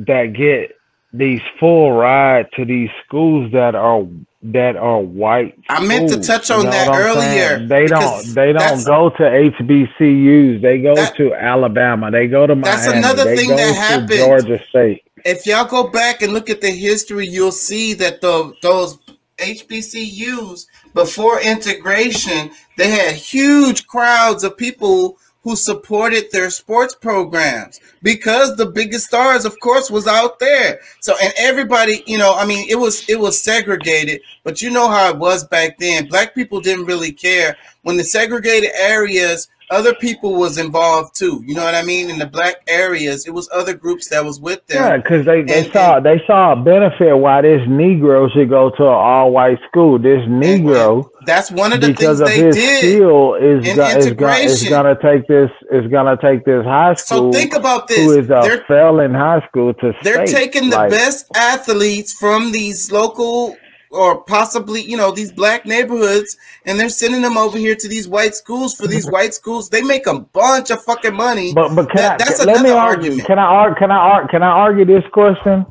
that 0.00 0.32
get 0.32 0.76
these 1.12 1.40
full 1.58 1.92
ride 1.92 2.46
to 2.56 2.64
these 2.64 2.90
schools 3.06 3.52
that 3.52 3.74
are 3.74 4.04
that 4.42 4.76
are 4.76 5.00
white. 5.00 5.58
I 5.68 5.84
meant 5.84 6.08
to 6.08 6.14
schools, 6.14 6.26
touch 6.26 6.48
you 6.48 6.56
on 6.56 6.64
know 6.64 6.70
that 6.70 6.88
earlier? 6.88 7.66
They 7.66 7.86
don't. 7.86 8.34
They 8.34 8.52
don't 8.52 8.84
go 8.84 9.10
to 9.10 9.22
HBCUs. 9.22 10.62
They 10.62 10.80
go 10.80 10.94
to 10.94 11.34
Alabama. 11.34 12.10
They 12.10 12.26
go 12.26 12.46
to 12.46 12.54
That's 12.54 12.86
another 12.86 13.24
they 13.24 13.36
thing 13.36 13.50
go 13.50 13.56
that 13.56 13.74
happened. 13.74 14.10
Georgia 14.10 14.60
State. 14.70 15.02
if 15.24 15.46
y'all 15.46 15.66
go 15.66 15.88
back 15.88 16.22
and 16.22 16.32
look 16.32 16.48
at 16.50 16.60
the 16.60 16.70
history, 16.70 17.28
you'll 17.28 17.52
see 17.52 17.94
that 17.94 18.20
the 18.20 18.54
those 18.62 18.98
HBCUs 19.36 20.66
before 20.94 21.40
integration, 21.40 22.50
they 22.76 22.90
had 22.90 23.14
huge 23.14 23.86
crowds 23.86 24.44
of 24.44 24.56
people 24.56 25.18
who 25.42 25.56
supported 25.56 26.26
their 26.32 26.50
sports 26.50 26.94
programs 26.94 27.80
because 28.02 28.56
the 28.56 28.66
biggest 28.66 29.06
stars, 29.06 29.44
of 29.44 29.58
course, 29.60 29.90
was 29.90 30.06
out 30.06 30.38
there. 30.38 30.80
So 31.00 31.14
and 31.22 31.32
everybody, 31.38 32.02
you 32.06 32.18
know, 32.18 32.34
I 32.34 32.44
mean, 32.46 32.68
it 32.68 32.76
was 32.76 33.08
it 33.08 33.18
was 33.18 33.42
segregated, 33.42 34.20
but 34.44 34.60
you 34.60 34.70
know 34.70 34.88
how 34.88 35.10
it 35.10 35.16
was 35.18 35.44
back 35.44 35.78
then. 35.78 36.08
Black 36.08 36.34
people 36.34 36.60
didn't 36.60 36.86
really 36.86 37.12
care 37.12 37.56
when 37.82 37.96
the 37.96 38.04
segregated 38.04 38.70
areas. 38.78 39.48
Other 39.70 39.94
people 39.94 40.34
was 40.34 40.58
involved 40.58 41.14
too. 41.14 41.42
You 41.46 41.54
know 41.54 41.64
what 41.64 41.76
I 41.76 41.82
mean? 41.82 42.10
In 42.10 42.18
the 42.18 42.26
black 42.26 42.56
areas, 42.66 43.26
it 43.26 43.30
was 43.30 43.48
other 43.52 43.72
groups 43.72 44.08
that 44.08 44.24
was 44.24 44.40
with 44.40 44.66
them. 44.66 44.82
Yeah, 44.82 44.96
because 44.96 45.24
they, 45.24 45.42
they 45.42 45.62
And- 45.64 45.72
saw 45.72 46.00
they 46.00 46.20
saw 46.26 46.52
a 46.54 46.56
benefit 46.56 47.16
why 47.16 47.42
this 47.42 47.60
Negro 47.68 48.30
should 48.32 48.50
go 48.50 48.70
to 48.70 48.82
an 48.82 48.88
all 48.88 49.30
white 49.30 49.58
school. 49.68 49.98
This 49.98 50.22
Negro 50.28 51.08
That's 51.24 51.52
one 51.52 51.72
of 51.72 51.80
the 51.80 51.88
because 51.88 52.18
things 52.18 52.20
of 52.20 52.26
they 52.28 52.42
his 52.46 52.56
did 52.56 52.78
skill 52.78 53.34
is 53.34 53.68
in 53.68 53.76
go, 53.76 53.86
is, 53.86 54.12
go, 54.14 54.34
is 54.34 54.64
gonna 54.68 54.96
take 55.00 55.28
this 55.28 55.50
is 55.70 55.86
gonna 55.90 56.16
take 56.20 56.44
this 56.44 56.64
high 56.64 56.94
school. 56.94 57.32
So 57.32 57.38
think 57.38 57.54
about 57.54 57.86
this. 57.86 57.98
Who 57.98 58.18
is 58.18 58.26
a 58.26 58.40
They're- 58.42 58.64
failing 58.66 59.14
high 59.14 59.46
school 59.48 59.72
to 59.74 59.92
They're 60.02 60.26
state. 60.26 60.36
taking 60.36 60.70
the 60.70 60.76
Like, 60.76 60.90
best 60.90 61.26
athletes 61.36 62.12
from 62.12 62.50
these 62.52 62.90
local 62.90 63.56
or 63.90 64.22
possibly, 64.22 64.80
you 64.82 64.96
know, 64.96 65.10
these 65.10 65.32
black 65.32 65.66
neighborhoods, 65.66 66.36
and 66.64 66.78
they're 66.78 66.88
sending 66.88 67.22
them 67.22 67.36
over 67.36 67.58
here 67.58 67.74
to 67.74 67.88
these 67.88 68.06
white 68.08 68.34
schools. 68.34 68.74
For 68.74 68.86
these 68.86 69.10
white 69.10 69.34
schools, 69.34 69.68
they 69.68 69.82
make 69.82 70.06
a 70.06 70.20
bunch 70.20 70.70
of 70.70 70.82
fucking 70.84 71.14
money. 71.14 71.52
But 71.52 71.74
but 71.74 71.88
can 71.90 71.96
That- 71.96 72.12
I 72.20 72.24
that's 72.24 72.38
can- 72.44 72.46
let 72.54 72.62
me 72.62 72.70
argue? 72.70 73.10
argument. 73.10 73.26
Can 73.26 73.38
I 73.38 73.44
argue? 73.44 73.76
Can 73.78 73.90
I 73.90 73.96
argue? 73.96 74.28
Can 74.30 74.42
I 74.42 74.48
argue 74.50 74.84
this 74.84 75.04
question? 75.12 75.66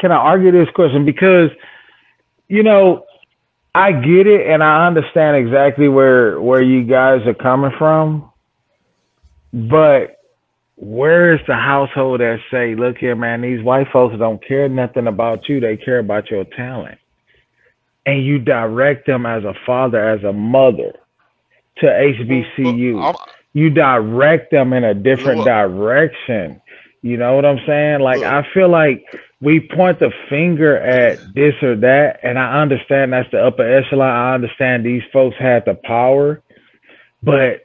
Can 0.00 0.12
I 0.12 0.16
argue 0.16 0.50
this 0.52 0.68
question 0.74 1.04
because 1.04 1.50
you 2.48 2.62
know 2.62 3.04
I 3.74 3.92
get 3.92 4.26
it 4.26 4.46
and 4.46 4.62
I 4.62 4.86
understand 4.86 5.36
exactly 5.36 5.88
where 5.88 6.40
where 6.40 6.62
you 6.62 6.84
guys 6.84 7.26
are 7.26 7.34
coming 7.34 7.72
from, 7.78 8.30
but 9.52 10.18
where 10.76 11.34
is 11.34 11.40
the 11.46 11.54
household 11.54 12.20
that 12.20 12.38
say, 12.50 12.74
"Look 12.74 12.98
here, 12.98 13.16
man, 13.16 13.40
these 13.42 13.62
white 13.62 13.88
folks 13.92 14.16
don't 14.18 14.42
care 14.46 14.68
nothing 14.68 15.06
about 15.06 15.48
you; 15.48 15.60
they 15.60 15.76
care 15.76 15.98
about 15.98 16.30
your 16.30 16.44
talent," 16.44 16.98
and 18.06 18.24
you 18.24 18.38
direct 18.38 19.06
them 19.06 19.26
as 19.26 19.44
a 19.44 19.54
father, 19.66 20.08
as 20.08 20.24
a 20.24 20.32
mother, 20.32 20.94
to 21.78 21.86
HBCU 21.86 23.14
you 23.56 23.70
direct 23.70 24.50
them 24.50 24.74
in 24.74 24.84
a 24.84 24.92
different 24.92 25.38
Look. 25.38 25.46
direction. 25.46 26.60
You 27.00 27.16
know 27.16 27.36
what 27.36 27.46
I'm 27.46 27.60
saying? 27.66 28.00
Like 28.00 28.22
I 28.22 28.46
feel 28.52 28.68
like 28.68 29.06
we 29.40 29.60
point 29.60 29.98
the 29.98 30.12
finger 30.28 30.76
at 30.76 31.18
this 31.34 31.54
or 31.62 31.74
that, 31.76 32.20
and 32.22 32.38
I 32.38 32.60
understand 32.60 33.14
that's 33.14 33.30
the 33.30 33.42
upper 33.42 33.62
echelon. 33.62 34.10
I 34.10 34.34
understand 34.34 34.84
these 34.84 35.04
folks 35.10 35.36
had 35.38 35.64
the 35.64 35.72
power, 35.72 36.42
but 37.22 37.64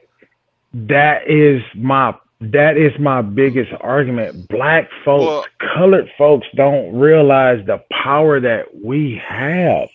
that 0.72 1.28
is 1.28 1.60
my 1.74 2.14
that 2.40 2.78
is 2.78 2.98
my 2.98 3.20
biggest 3.20 3.72
argument. 3.82 4.48
Black 4.48 4.88
folks, 5.04 5.50
colored 5.74 6.08
folks 6.16 6.46
don't 6.54 6.98
realize 6.98 7.66
the 7.66 7.84
power 7.90 8.40
that 8.40 8.82
we 8.82 9.20
have. 9.28 9.90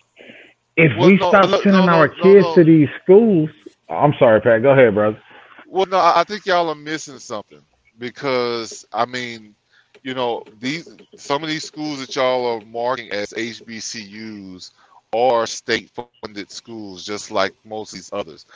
If 0.78 0.96
Well, 0.96 1.08
we 1.08 1.16
no, 1.16 1.28
stop 1.30 1.50
no, 1.50 1.60
sending 1.60 1.86
no, 1.86 1.92
our 1.92 2.08
kids 2.08 2.46
to 2.54 2.62
these 2.62 2.88
schools, 3.02 3.50
I'm 3.88 4.14
sorry, 4.16 4.40
Pat. 4.40 4.62
Go 4.62 4.70
ahead, 4.70 4.94
brother. 4.94 5.20
Well, 5.66 5.86
no, 5.86 5.98
I 5.98 6.22
think 6.22 6.46
y'all 6.46 6.68
are 6.68 6.76
missing 6.76 7.18
something 7.18 7.60
because 7.98 8.86
I 8.92 9.04
mean, 9.04 9.56
you 10.04 10.14
know, 10.14 10.44
these 10.60 10.88
some 11.16 11.42
of 11.42 11.48
these 11.48 11.64
schools 11.64 11.98
that 11.98 12.14
y'all 12.14 12.46
are 12.46 12.64
marking 12.64 13.10
as 13.10 13.30
HBCUs 13.30 14.70
are 15.12 15.46
state-funded 15.48 16.50
schools, 16.52 17.04
just 17.04 17.32
like 17.32 17.54
most 17.64 17.92
of 17.92 17.98
these 17.98 18.12
others. 18.12 18.46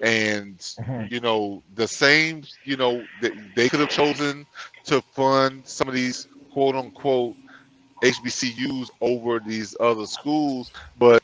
And 0.00 0.56
mm-hmm. 0.56 1.12
you 1.12 1.20
know, 1.20 1.62
the 1.74 1.86
same, 1.86 2.44
you 2.64 2.78
know, 2.78 3.04
they, 3.20 3.32
they 3.54 3.68
could 3.68 3.80
have 3.80 3.90
chosen 3.90 4.46
to 4.84 5.02
fund 5.02 5.66
some 5.66 5.86
of 5.86 5.92
these 5.92 6.28
quote-unquote 6.50 7.36
HBCUs 8.02 8.88
over 9.02 9.38
these 9.38 9.76
other 9.80 10.06
schools, 10.06 10.72
but 10.98 11.22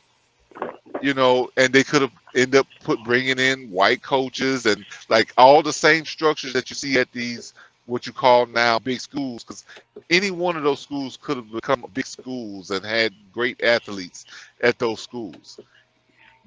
you 1.04 1.14
know, 1.14 1.50
and 1.56 1.72
they 1.74 1.84
could 1.84 2.02
have 2.02 2.12
end 2.34 2.56
up 2.56 2.68
put 2.84 3.02
bringing 3.02 3.38
in 3.40 3.70
white 3.70 4.02
coaches 4.02 4.66
and 4.66 4.86
like 5.08 5.32
all 5.38 5.62
the 5.62 5.72
same 5.72 6.04
structures 6.04 6.54
that 6.54 6.70
you 6.70 6.76
see 6.76 6.98
at 6.98 7.12
these 7.12 7.54
what 7.86 8.06
you 8.06 8.12
call 8.12 8.46
now 8.46 8.78
big 8.78 9.00
schools 9.00 9.44
because 9.44 9.64
any 10.10 10.30
one 10.30 10.56
of 10.56 10.64
those 10.64 10.80
schools 10.80 11.16
could 11.18 11.36
have 11.36 11.50
become 11.52 11.84
big 11.94 12.06
schools 12.06 12.70
and 12.70 12.84
had 12.84 13.12
great 13.32 13.62
athletes 13.62 14.26
at 14.62 14.78
those 14.78 15.00
schools 15.00 15.60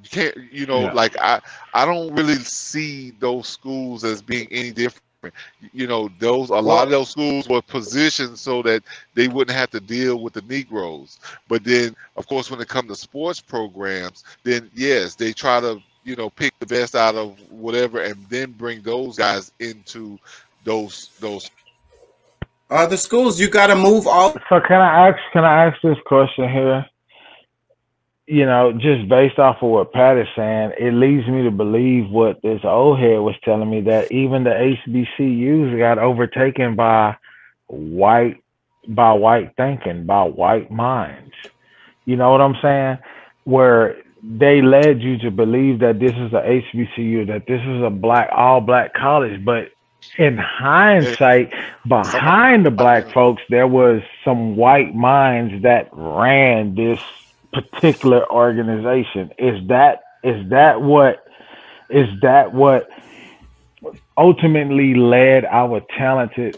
you 0.03 0.09
can't 0.09 0.35
you 0.51 0.65
know 0.67 0.85
Yeah. 0.85 0.93
like 0.93 1.15
i 1.19 1.39
i 1.73 1.85
don't 1.85 2.13
really 2.15 2.35
see 2.35 3.11
those 3.19 3.47
schools 3.47 4.03
as 4.03 4.21
being 4.21 4.47
any 4.51 4.71
different 4.71 5.06
you 5.73 5.88
know 5.88 6.10
those 6.19 6.49
a 6.49 6.53
lot 6.53 6.84
of 6.84 6.91
those 6.91 7.10
schools 7.10 7.49
were 7.49 7.61
positioned 7.61 8.38
so 8.38 8.61
that 8.61 8.84
they 9.15 9.27
wouldn't 9.27 9.57
have 9.57 9.69
to 9.69 9.80
deal 9.80 10.19
with 10.19 10.34
the 10.34 10.41
negroes 10.44 11.19
but 11.48 11.64
then 11.64 11.95
of 12.18 12.27
course 12.27 12.52
when 12.52 12.61
it 12.61 12.68
comes 12.68 12.88
to 12.88 12.95
sports 12.95 13.41
programs 13.41 14.23
then 14.44 14.69
yes 14.76 15.15
they 15.15 15.34
try 15.34 15.60
to 15.60 15.81
you 16.03 16.15
know 16.15 16.30
pick 16.30 16.57
the 16.60 16.65
best 16.65 16.95
out 16.95 17.15
of 17.15 17.38
whatever 17.49 18.02
and 18.02 18.15
then 18.30 18.52
bring 18.52 18.81
those 18.81 19.18
guys 19.18 19.52
into 19.60 20.19
those 20.64 21.10
those 21.19 21.49
Other 22.69 22.98
schools, 22.98 23.39
you 23.39 23.49
got 23.49 23.68
to 23.68 23.76
move 23.76 24.07
all. 24.07 24.34
So 24.49 24.60
can 24.60 24.81
I 24.81 25.10
ask? 25.10 25.19
Can 25.31 25.45
I 25.45 25.65
ask 25.68 25.81
this 25.81 25.98
question 26.06 26.49
here? 26.49 26.85
You 28.29 28.45
know, 28.45 28.73
just 28.73 29.07
based 29.07 29.39
off 29.39 29.57
of 29.61 29.69
what 29.69 29.93
Pat 29.93 30.17
is 30.17 30.27
saying, 30.35 30.73
it 30.77 30.93
leads 30.93 31.27
me 31.27 31.43
to 31.43 31.51
believe 31.51 32.09
what 32.09 32.41
this 32.41 32.59
old 32.63 32.99
head 32.99 33.19
was 33.19 33.35
telling 33.43 33.69
me 33.69 33.81
that 33.81 34.11
even 34.11 34.43
the 34.43 34.49
HBCUs 34.85 35.77
got 35.79 35.97
overtaken 35.97 36.75
by 36.75 37.15
white 37.67 38.43
by 38.87 39.11
white 39.13 39.53
thinking, 39.57 40.05
by 40.05 40.23
white 40.23 40.71
minds. 40.71 41.33
You 42.05 42.15
know 42.15 42.31
what 42.31 42.41
I'm 42.41 42.55
saying? 42.61 42.97
Where 43.43 43.97
they 44.23 44.61
led 44.61 45.01
you 45.01 45.17
to 45.19 45.31
believe 45.31 45.79
that 45.79 45.99
this 45.99 46.11
is 46.11 46.33
a 46.33 46.41
HBCU, 46.41 47.27
that 47.27 47.45
this 47.47 47.61
is 47.61 47.83
a 47.83 47.89
black 47.89 48.29
all 48.31 48.61
black 48.61 48.93
college, 48.93 49.43
but 49.43 49.71
in 50.17 50.37
hindsight, 50.37 51.53
behind 51.87 52.65
the 52.65 52.71
black 52.71 53.11
folks, 53.11 53.41
there 53.49 53.67
was 53.67 54.01
some 54.23 54.55
white 54.55 54.95
minds 54.95 55.63
that 55.63 55.89
ran 55.91 56.75
this 56.75 56.99
particular 57.61 58.29
organization. 58.31 59.31
Is 59.38 59.67
that 59.67 60.01
is 60.23 60.49
that 60.49 60.81
what 60.81 61.25
is 61.89 62.07
that 62.21 62.53
what 62.53 62.89
ultimately 64.17 64.95
led 64.95 65.45
our 65.45 65.81
talented 65.97 66.57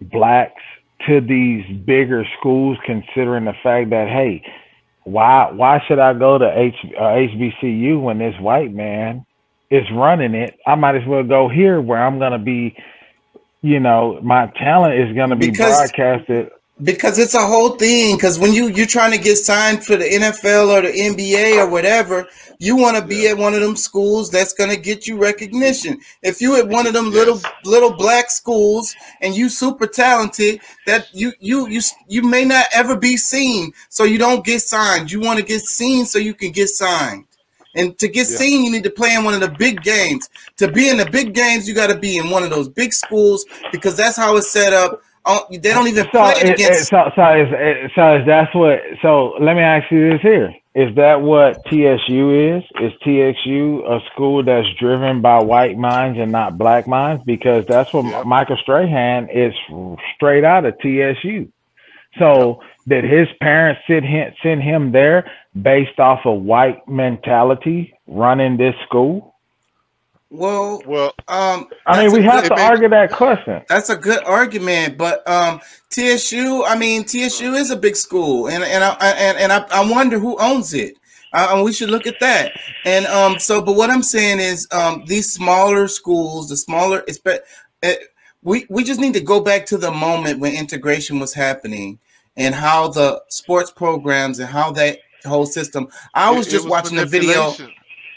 blacks 0.00 0.62
to 1.06 1.20
these 1.20 1.64
bigger 1.84 2.24
schools 2.38 2.78
considering 2.84 3.44
the 3.44 3.54
fact 3.62 3.90
that 3.90 4.08
hey 4.08 4.42
why 5.04 5.50
why 5.50 5.82
should 5.86 5.98
I 5.98 6.14
go 6.14 6.38
to 6.38 6.58
H, 6.58 6.74
uh, 6.98 7.02
HBCU 7.02 8.00
when 8.00 8.18
this 8.18 8.38
white 8.40 8.72
man 8.72 9.24
is 9.70 9.84
running 9.92 10.34
it? 10.34 10.58
I 10.66 10.74
might 10.74 10.96
as 10.96 11.06
well 11.06 11.22
go 11.22 11.48
here 11.48 11.80
where 11.80 12.02
I'm 12.04 12.18
gonna 12.18 12.38
be, 12.38 12.76
you 13.62 13.80
know, 13.80 14.20
my 14.22 14.46
talent 14.58 14.94
is 15.00 15.14
gonna 15.16 15.36
be 15.36 15.50
Because- 15.50 15.76
broadcasted. 15.90 16.50
Because 16.82 17.18
it's 17.18 17.34
a 17.34 17.46
whole 17.46 17.70
thing. 17.70 18.16
Because 18.16 18.38
when 18.38 18.52
you 18.52 18.68
you're 18.68 18.86
trying 18.86 19.12
to 19.12 19.18
get 19.18 19.36
signed 19.36 19.84
for 19.84 19.96
the 19.96 20.04
NFL 20.04 20.68
or 20.68 20.82
the 20.82 20.92
NBA 20.92 21.58
or 21.58 21.68
whatever, 21.68 22.26
you 22.58 22.76
want 22.76 22.96
to 22.96 23.04
be 23.04 23.28
at 23.28 23.36
one 23.36 23.54
of 23.54 23.60
them 23.60 23.76
schools 23.76 24.30
that's 24.30 24.52
gonna 24.52 24.76
get 24.76 25.06
you 25.06 25.16
recognition. 25.16 26.00
If 26.22 26.40
you 26.40 26.56
at 26.56 26.68
one 26.68 26.86
of 26.86 26.92
them 26.92 27.10
little 27.10 27.40
little 27.64 27.92
black 27.92 28.30
schools 28.30 28.94
and 29.20 29.34
you 29.34 29.48
super 29.48 29.86
talented, 29.86 30.60
that 30.86 31.08
you 31.12 31.32
you 31.40 31.68
you 31.68 31.80
you 32.08 32.22
may 32.22 32.44
not 32.44 32.66
ever 32.74 32.96
be 32.96 33.16
seen, 33.16 33.72
so 33.88 34.04
you 34.04 34.18
don't 34.18 34.44
get 34.44 34.62
signed. 34.62 35.10
You 35.10 35.20
want 35.20 35.38
to 35.38 35.44
get 35.44 35.62
seen 35.62 36.06
so 36.06 36.18
you 36.18 36.34
can 36.34 36.52
get 36.52 36.68
signed. 36.68 37.24
And 37.76 37.96
to 37.98 38.08
get 38.08 38.28
Yeah. 38.28 38.36
seen, 38.38 38.64
you 38.64 38.70
need 38.72 38.82
to 38.82 38.90
play 38.90 39.14
in 39.14 39.22
one 39.22 39.34
of 39.34 39.40
the 39.40 39.48
big 39.48 39.82
games. 39.82 40.28
To 40.56 40.66
be 40.66 40.88
in 40.88 40.96
the 40.96 41.06
big 41.06 41.34
games, 41.34 41.68
you 41.68 41.74
got 41.74 41.86
to 41.86 41.96
be 41.96 42.16
in 42.16 42.28
one 42.30 42.42
of 42.42 42.50
those 42.50 42.68
big 42.68 42.92
schools 42.92 43.44
because 43.70 43.96
that's 43.96 44.16
how 44.16 44.36
it's 44.36 44.50
set 44.50 44.72
up. 44.72 45.02
Uh, 45.24 45.40
They 45.50 45.58
don't 45.58 45.88
even 45.88 46.06
So, 46.12 46.22
play 46.22 46.32
it, 46.36 46.48
it, 46.60 46.60
against. 46.60 46.88
so, 46.88 47.10
so, 47.14 47.22
is, 47.36 47.48
it, 47.50 47.90
so 47.94 48.16
is 48.16 48.26
that's 48.26 48.54
what? 48.54 48.80
So 49.02 49.34
let 49.40 49.56
me 49.56 49.62
ask 49.62 49.90
you 49.90 50.10
this 50.10 50.20
here: 50.22 50.54
Is 50.74 50.94
that 50.96 51.20
what 51.22 51.64
TSU 51.66 52.56
is? 52.58 52.64
Is 52.80 52.92
TXU 53.06 53.86
a 53.90 54.00
school 54.12 54.42
that's 54.44 54.66
driven 54.78 55.20
by 55.20 55.42
white 55.42 55.76
minds 55.78 56.18
and 56.18 56.32
not 56.32 56.58
black 56.58 56.86
minds? 56.88 57.22
Because 57.24 57.66
that's 57.66 57.92
what 57.92 58.26
Michael 58.26 58.56
Strahan 58.62 59.28
is 59.30 59.52
straight 60.16 60.44
out 60.44 60.64
of 60.64 60.74
TSU. 60.80 61.50
So 62.18 62.60
did 62.88 63.04
his 63.04 63.28
parents 63.40 63.82
send 63.86 64.04
him, 64.04 64.32
send 64.42 64.62
him 64.62 64.90
there 64.92 65.30
based 65.60 65.98
off 66.00 66.20
of 66.24 66.42
white 66.42 66.88
mentality 66.88 67.92
running 68.06 68.56
this 68.56 68.74
school? 68.86 69.36
Well, 70.30 70.80
well, 70.86 71.12
um, 71.26 71.66
I 71.86 72.04
mean, 72.04 72.12
we 72.12 72.22
have 72.22 72.44
good- 72.44 72.56
to 72.56 72.62
argue 72.62 72.88
that 72.88 73.10
question. 73.10 73.62
That's 73.68 73.90
a 73.90 73.96
good 73.96 74.22
argument, 74.24 74.96
but 74.96 75.28
um, 75.28 75.60
TSU. 75.90 76.64
I 76.64 76.76
mean, 76.76 77.04
TSU 77.04 77.54
is 77.54 77.72
a 77.72 77.76
big 77.76 77.96
school, 77.96 78.48
and 78.48 78.62
and 78.62 78.84
I 78.84 78.94
and, 79.00 79.38
and 79.38 79.52
I, 79.52 79.66
I 79.72 79.90
wonder 79.90 80.20
who 80.20 80.38
owns 80.38 80.72
it. 80.72 80.94
Uh, 81.32 81.62
we 81.64 81.72
should 81.72 81.90
look 81.90 82.06
at 82.06 82.18
that. 82.20 82.52
And 82.84 83.06
um, 83.06 83.38
so, 83.38 83.60
but 83.60 83.74
what 83.74 83.90
I'm 83.90 84.02
saying 84.02 84.38
is, 84.38 84.66
um, 84.72 85.04
these 85.06 85.32
smaller 85.32 85.88
schools, 85.88 86.48
the 86.48 86.56
smaller, 86.56 87.04
it's 87.08 87.18
be- 87.18 87.38
uh, 87.82 87.92
we 88.42 88.66
we 88.70 88.84
just 88.84 89.00
need 89.00 89.14
to 89.14 89.20
go 89.20 89.40
back 89.40 89.66
to 89.66 89.76
the 89.78 89.90
moment 89.90 90.38
when 90.38 90.54
integration 90.54 91.18
was 91.18 91.34
happening 91.34 91.98
and 92.36 92.54
how 92.54 92.86
the 92.86 93.20
sports 93.28 93.72
programs 93.72 94.38
and 94.38 94.48
how 94.48 94.70
that 94.72 94.98
whole 95.24 95.46
system. 95.46 95.88
I 96.14 96.30
was 96.30 96.46
it 96.46 96.50
just 96.50 96.64
was 96.66 96.70
watching 96.70 96.96
the 96.96 97.06
video. 97.06 97.52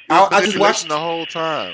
I, 0.10 0.22
was 0.22 0.30
I 0.31 0.45
just 0.45 0.60
watched 0.60 0.88
the 0.90 0.99
whole 0.99 1.26
time. 1.26 1.73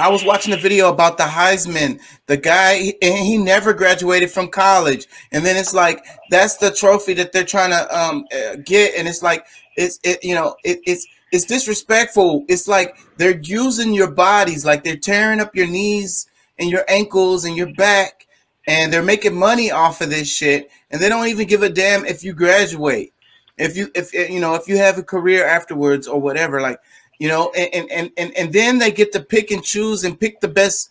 I 0.00 0.08
was 0.08 0.24
watching 0.24 0.52
a 0.52 0.56
video 0.56 0.90
about 0.90 1.16
the 1.16 1.24
Heisman. 1.24 2.00
The 2.26 2.36
guy, 2.36 2.94
and 3.02 3.18
he 3.18 3.38
never 3.38 3.72
graduated 3.72 4.30
from 4.30 4.48
college, 4.48 5.06
and 5.32 5.44
then 5.44 5.56
it's 5.56 5.74
like 5.74 6.04
that's 6.30 6.56
the 6.56 6.70
trophy 6.70 7.14
that 7.14 7.32
they're 7.32 7.44
trying 7.44 7.70
to 7.70 7.98
um 7.98 8.24
uh, 8.32 8.56
get, 8.64 8.94
and 8.96 9.08
it's 9.08 9.22
like 9.22 9.46
it's 9.76 9.98
it 10.02 10.22
you 10.24 10.34
know 10.34 10.56
it, 10.64 10.80
it's 10.86 11.06
it's 11.32 11.44
disrespectful. 11.44 12.44
It's 12.48 12.68
like 12.68 12.96
they're 13.16 13.40
using 13.40 13.92
your 13.92 14.10
bodies, 14.10 14.64
like 14.64 14.84
they're 14.84 14.96
tearing 14.96 15.40
up 15.40 15.54
your 15.54 15.66
knees 15.66 16.28
and 16.58 16.70
your 16.70 16.84
ankles 16.88 17.44
and 17.44 17.56
your 17.56 17.72
back, 17.74 18.26
and 18.66 18.92
they're 18.92 19.02
making 19.02 19.34
money 19.34 19.70
off 19.70 20.00
of 20.00 20.10
this 20.10 20.28
shit, 20.28 20.70
and 20.90 21.00
they 21.00 21.08
don't 21.08 21.28
even 21.28 21.46
give 21.46 21.62
a 21.62 21.68
damn 21.68 22.04
if 22.04 22.24
you 22.24 22.32
graduate, 22.32 23.12
if 23.58 23.76
you 23.76 23.90
if 23.94 24.12
you 24.12 24.40
know 24.40 24.54
if 24.54 24.68
you 24.68 24.76
have 24.76 24.98
a 24.98 25.02
career 25.02 25.46
afterwards 25.46 26.06
or 26.06 26.20
whatever, 26.20 26.60
like 26.60 26.80
you 27.18 27.28
know 27.28 27.50
and 27.56 27.90
and 27.90 28.10
and, 28.16 28.36
and 28.36 28.52
then 28.52 28.78
they 28.78 28.90
get 28.90 29.12
to 29.12 29.20
pick 29.20 29.50
and 29.50 29.62
choose 29.62 30.04
and 30.04 30.18
pick 30.18 30.40
the 30.40 30.48
best 30.48 30.90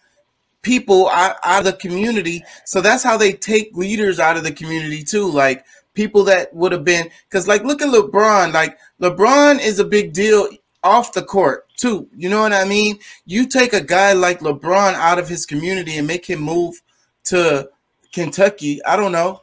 people 0.61 1.07
out, 1.10 1.35
out 1.43 1.60
of 1.60 1.65
the 1.65 1.73
community. 1.73 2.43
So 2.65 2.81
that's 2.81 3.03
how 3.03 3.18
they 3.18 3.34
take 3.34 3.76
leaders 3.76 4.19
out 4.19 4.35
of 4.35 4.43
the 4.43 4.52
community 4.52 5.03
too 5.03 5.30
like 5.30 5.65
people 5.93 6.23
that 6.26 6.53
would 6.53 6.72
have 6.72 6.84
been 6.84 7.10
because 7.30 7.47
like 7.47 7.64
look 7.64 7.81
at 7.81 7.93
lebron 7.93 8.53
like 8.53 8.77
lebron 8.99 9.60
is 9.60 9.80
a 9.80 9.85
big 9.85 10.11
deal 10.11 10.49
off 10.84 11.14
the 11.14 11.23
court 11.23 11.68
too. 11.77 12.07
You 12.15 12.30
know 12.30 12.41
what 12.41 12.53
i 12.53 12.65
mean? 12.65 12.99
You 13.26 13.47
take 13.47 13.73
a 13.73 13.81
guy 13.81 14.14
like 14.14 14.39
lebron 14.39 14.93
out 14.93 15.19
of 15.19 15.30
his 15.30 15.45
community 15.45 15.97
and 15.97 16.07
make 16.07 16.26
him 16.26 16.39
move 16.39 16.81
to 17.26 17.69
kentucky 18.11 18.84
i 18.85 18.95
don't 18.95 19.11
know. 19.11 19.41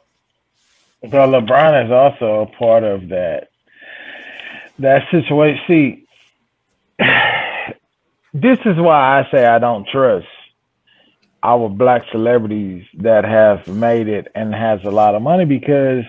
So 1.01 1.09
LeBron 1.09 1.85
is 1.85 1.91
also 1.91 2.43
a 2.43 2.57
part 2.57 2.83
of 2.83 3.09
that 3.09 3.49
that 4.79 5.01
situation. 5.11 5.61
See, 5.67 6.02
this 6.99 8.59
is 8.65 8.77
why 8.77 9.19
I 9.19 9.27
say 9.31 9.45
I 9.45 9.59
don't 9.59 9.87
trust 9.87 10.27
our 11.43 11.67
black 11.69 12.03
celebrities 12.11 12.85
that 12.99 13.25
have 13.25 13.67
made 13.67 14.07
it 14.07 14.27
and 14.33 14.53
has 14.53 14.79
a 14.85 14.89
lot 14.89 15.13
of 15.13 15.21
money 15.21 15.45
because 15.45 16.05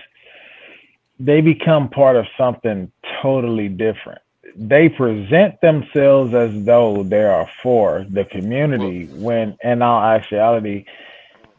they 1.19 1.41
become 1.41 1.89
part 1.89 2.15
of 2.15 2.25
something 2.37 2.91
totally 3.21 3.67
different. 3.67 4.21
They 4.55 4.87
present 4.87 5.59
themselves 5.61 6.33
as 6.33 6.51
though 6.63 7.03
they 7.03 7.23
are 7.23 7.49
for 7.61 8.05
the 8.09 8.23
community 8.23 9.07
when 9.07 9.57
in 9.61 9.81
all 9.81 10.01
actuality 10.01 10.85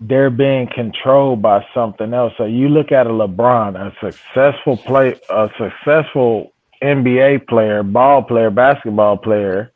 they're 0.00 0.30
being 0.30 0.68
controlled 0.74 1.42
by 1.42 1.64
something 1.74 2.12
else. 2.14 2.32
So 2.36 2.44
you 2.44 2.68
look 2.68 2.92
at 2.92 3.06
a 3.06 3.10
LeBron, 3.10 3.76
a 3.76 3.94
successful 4.00 4.76
play, 4.76 5.18
a 5.30 5.50
successful 5.58 6.52
NBA 6.82 7.46
player, 7.48 7.82
ball 7.82 8.22
player, 8.22 8.50
basketball 8.50 9.16
player. 9.16 9.72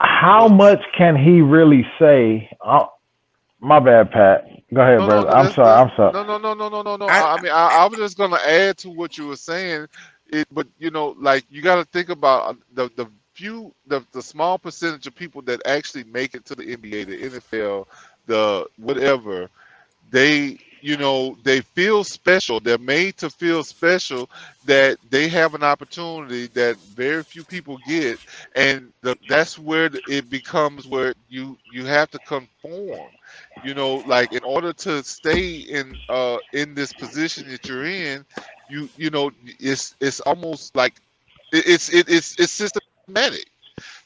How 0.00 0.48
much 0.48 0.80
can 0.96 1.16
he 1.16 1.40
really 1.40 1.86
say? 1.98 2.50
Oh, 2.64 2.92
my 3.60 3.80
bad, 3.80 4.10
Pat. 4.10 4.46
Go 4.72 4.82
ahead, 4.82 4.98
brother. 4.98 5.28
I'm 5.30 5.52
sorry. 5.52 5.68
I'm 5.68 5.90
sorry. 5.96 6.12
No, 6.12 6.22
no, 6.24 6.38
no, 6.38 6.54
no, 6.54 6.68
no, 6.68 6.82
no, 6.82 6.96
no. 6.96 7.06
I, 7.06 7.34
I 7.34 7.42
mean, 7.42 7.52
I, 7.52 7.78
I 7.80 7.86
was 7.86 7.98
just 7.98 8.16
gonna 8.18 8.36
add 8.36 8.76
to 8.78 8.90
what 8.90 9.16
you 9.16 9.26
were 9.26 9.36
saying. 9.36 9.88
It, 10.30 10.46
but 10.52 10.66
you 10.78 10.90
know, 10.90 11.16
like 11.18 11.44
you 11.48 11.62
got 11.62 11.76
to 11.76 11.84
think 11.86 12.10
about 12.10 12.44
uh, 12.44 12.54
the 12.74 12.90
the 12.96 13.10
few, 13.32 13.74
the 13.86 14.04
the 14.12 14.20
small 14.20 14.58
percentage 14.58 15.06
of 15.06 15.14
people 15.14 15.40
that 15.42 15.62
actually 15.66 16.04
make 16.04 16.34
it 16.34 16.44
to 16.44 16.54
the 16.54 16.76
NBA, 16.76 17.06
the 17.06 17.38
NFL, 17.38 17.86
the 18.26 18.66
whatever. 18.76 19.48
They 20.10 20.58
you 20.80 20.96
know 20.96 21.36
they 21.42 21.60
feel 21.60 22.04
special. 22.04 22.60
They're 22.60 22.78
made 22.78 23.16
to 23.18 23.30
feel 23.30 23.62
special 23.64 24.28
that 24.64 24.98
they 25.08 25.28
have 25.28 25.54
an 25.54 25.62
opportunity 25.62 26.46
that 26.48 26.76
very 26.94 27.22
few 27.24 27.44
people 27.44 27.78
get. 27.78 28.20
And 28.54 28.92
the, 29.02 29.16
that's 29.26 29.58
where 29.58 29.90
it 30.06 30.30
becomes 30.30 30.86
where 30.86 31.14
you 31.28 31.58
you 31.68 31.84
have 31.86 32.10
to 32.10 32.18
conform. 32.18 33.10
You 33.60 33.74
know 33.74 33.96
like 34.06 34.32
in 34.32 34.42
order 34.44 34.72
to 34.72 35.02
stay 35.02 35.56
in 35.56 35.98
uh 36.08 36.38
in 36.52 36.74
this 36.74 36.92
position 36.92 37.48
that 37.50 37.66
you're 37.68 37.84
in 37.84 38.24
you 38.68 38.90
you 38.96 39.10
know 39.10 39.30
it's 39.58 39.94
it's 40.00 40.20
almost 40.20 40.74
like 40.76 41.00
it, 41.52 41.64
it's 41.66 41.92
it, 41.92 42.08
it's 42.08 42.38
it's 42.38 42.52
systematic. 42.52 43.46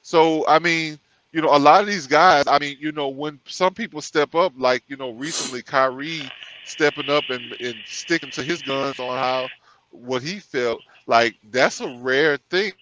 So 0.02 0.46
i 0.46 0.58
mean 0.58 0.98
you 1.32 1.40
know, 1.42 1.54
a 1.54 1.58
lot 1.58 1.80
of 1.80 1.86
these 1.86 2.06
guys, 2.06 2.46
I 2.46 2.58
mean, 2.58 2.76
you 2.80 2.92
know, 2.92 3.08
when 3.08 3.40
some 3.46 3.74
people 3.74 4.00
step 4.00 4.34
up, 4.34 4.52
like, 4.56 4.82
you 4.86 4.96
know, 4.96 5.10
recently 5.10 5.62
Kyrie 5.62 6.32
stepping 6.64 7.10
up 7.10 7.30
and, 7.30 7.52
and 7.60 7.82
sticking 7.86 8.30
to 8.32 8.42
his 8.42 8.62
guns 8.62 8.98
on 9.00 9.18
how 9.18 9.50
what 9.90 10.22
he 10.22 10.38
felt, 10.40 10.82
like 11.06 11.36
that's 11.50 11.80
a 11.80 11.88
rare 11.88 12.38
thing. 12.50 12.72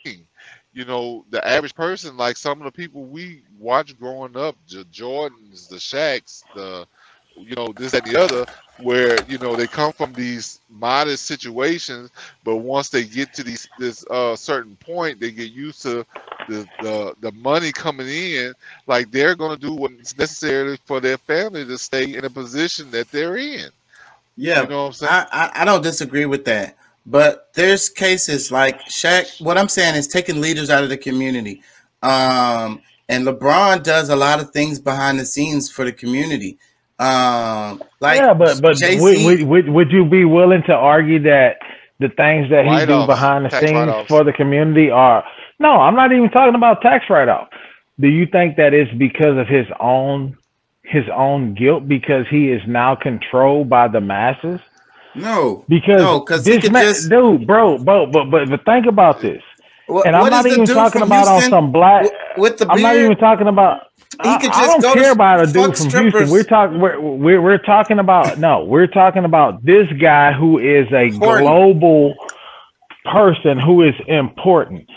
You 0.73 0.85
know, 0.87 1.25
the 1.31 1.47
average 1.47 1.75
person, 1.75 2.17
like 2.17 2.37
some 2.37 2.61
of 2.61 2.65
the 2.65 2.73
people 2.73 3.05
we 3.07 3.43
watch 3.59 3.99
growing 3.99 4.37
up, 4.37 4.57
the 4.69 4.85
Jordans, 4.87 5.69
the 5.69 5.77
Shaqs, 5.77 6.45
the 6.55 6.87
you 7.37 7.55
know, 7.57 7.73
this 7.77 7.95
and 7.95 8.05
the 8.05 8.21
other, 8.21 8.47
where 8.79 9.19
you 9.29 9.39
know 9.39 9.57
they 9.57 9.67
come 9.67 9.93
from 9.93 10.13
these 10.15 10.61
modest 10.71 11.27
situations, 11.27 12.11
but 12.45 12.57
once 12.59 12.91
they 12.91 13.05
get 13.05 13.33
to 13.35 13.45
these 13.45 13.69
this 13.79 14.07
uh, 14.11 14.37
certain 14.37 14.77
point, 14.77 15.21
they 15.21 15.31
get 15.33 15.53
used 15.53 15.83
to 15.83 16.07
the, 16.49 16.69
the 16.83 17.15
the 17.21 17.33
money 17.33 17.73
coming 17.73 18.09
in. 18.09 18.55
Like 18.87 19.11
they're 19.11 19.37
going 19.37 19.59
to 19.59 19.61
do 19.61 19.75
what's 19.75 20.17
necessary 20.19 20.79
for 20.87 21.01
their 21.01 21.19
family 21.19 21.65
to 21.67 21.79
stay 21.79 22.15
in 22.15 22.25
a 22.25 22.31
position 22.31 22.91
that 22.93 23.11
they're 23.11 23.37
in. 23.37 23.71
Yeah, 24.37 24.63
You 24.63 24.69
know 24.69 24.83
what 24.83 24.87
I'm 24.89 24.93
saying? 24.95 25.13
I, 25.13 25.27
I 25.33 25.63
I 25.63 25.65
don't 25.67 25.83
disagree 25.83 26.27
with 26.27 26.45
that, 26.47 26.77
but 27.07 27.51
there's 27.55 27.89
cases 27.89 28.53
like 28.53 28.81
Shaq. 28.89 29.41
What 29.41 29.59
I'm 29.59 29.69
saying 29.69 29.97
is 29.97 30.09
taking 30.09 30.41
leaders 30.41 30.71
out 30.71 30.85
of 30.85 30.91
the 30.91 30.99
community, 30.99 31.63
um, 32.03 32.83
and 33.09 33.27
LeBron 33.27 33.83
does 33.85 34.09
a 34.11 34.17
lot 34.17 34.41
of 34.41 34.51
things 34.53 34.79
behind 34.81 35.21
the 35.21 35.27
scenes 35.27 35.71
for 35.71 35.85
the 35.85 35.93
community. 35.93 36.59
Um, 37.01 37.83
like 38.01 38.19
yeah, 38.19 38.35
but 38.35 38.61
but 38.61 38.77
Jay-Z, 38.77 39.01
would, 39.01 39.25
would, 39.25 39.49
would, 39.49 39.69
would 39.71 39.91
you 39.93 40.05
be 40.05 40.25
willing 40.27 40.63
to 40.67 40.75
argue 40.75 41.23
that 41.23 41.57
the 41.99 42.09
things 42.11 42.51
that 42.51 42.67
he 42.67 42.87
do 42.87 43.07
behind 43.07 43.47
the 43.47 43.51
scenes 43.51 43.73
write-offs. 43.73 44.09
for 44.09 44.23
the 44.23 44.33
community 44.33 44.91
are 44.91 45.25
no? 45.59 45.81
I'm 45.81 45.95
not 45.95 46.13
even 46.13 46.29
talking 46.31 46.55
about 46.55 46.83
tax 46.83 47.07
write 47.09 47.29
off. 47.29 47.49
Do 47.99 48.09
you 48.09 48.27
think 48.27 48.57
that 48.57 48.75
it's 48.75 48.93
because 48.93 49.39
of 49.39 49.49
his 49.49 49.67
own 49.81 50.37
his 50.83 51.05
own 51.15 51.55
guilt 51.55 51.89
because 51.89 52.27
he 52.29 52.51
is 52.51 52.61
now 52.67 52.97
controlled 52.97 53.69
by 53.71 53.89
the 53.89 54.01
masses? 54.01 54.61
no, 55.15 55.65
Because 55.69 56.03
no, 56.03 56.21
because 56.21 56.45
this 56.45 56.63
could 56.63 56.73
man, 56.73 56.85
just. 56.85 57.09
dude, 57.09 57.47
bro, 57.47 57.79
bro, 57.79 58.07
but 58.07 58.31
but 58.31 58.49
but 58.49 58.65
think 58.65 58.87
about 58.87 59.21
this. 59.21 59.43
What, 59.87 60.07
and 60.07 60.15
I'm 60.15 60.31
not 60.31 60.47
even 60.47 60.67
talking 60.67 61.01
from 61.01 61.09
about 61.09 61.27
on 61.29 61.35
Houston 61.35 61.51
some 61.51 61.73
black. 61.73 62.03
with, 62.05 62.13
with 62.37 62.59
the 62.59 62.69
I'm 62.71 62.81
not 62.83 62.97
even 62.97 63.17
talking 63.17 63.49
about. 63.49 63.87
He 64.23 64.29
I, 64.31 64.39
could 64.39 64.51
I 64.51 64.67
don't 64.67 64.81
go 64.83 64.95
to 64.95 65.01
care 65.01 65.13
about 65.13 65.41
a 65.41 65.47
dude 65.47 65.77
from 65.77 65.89
strippers. 65.89 66.13
Houston. 66.13 66.31
We're 66.31 66.43
talking. 66.45 66.81
We're, 66.81 67.01
we're 67.01 67.41
we're 67.43 67.59
talking 67.59 67.99
about 67.99 68.39
no. 68.39 68.65
We're 68.65 68.87
talking 68.87 69.25
about 69.25 69.65
this 69.65 69.87
guy 70.01 70.33
who 70.33 70.59
is 70.59 70.87
a 70.93 71.05
Important. 71.07 71.47
global 71.47 72.15
person 73.11 73.59
who 73.59 73.83
is 73.83 73.95
important. 74.07 74.89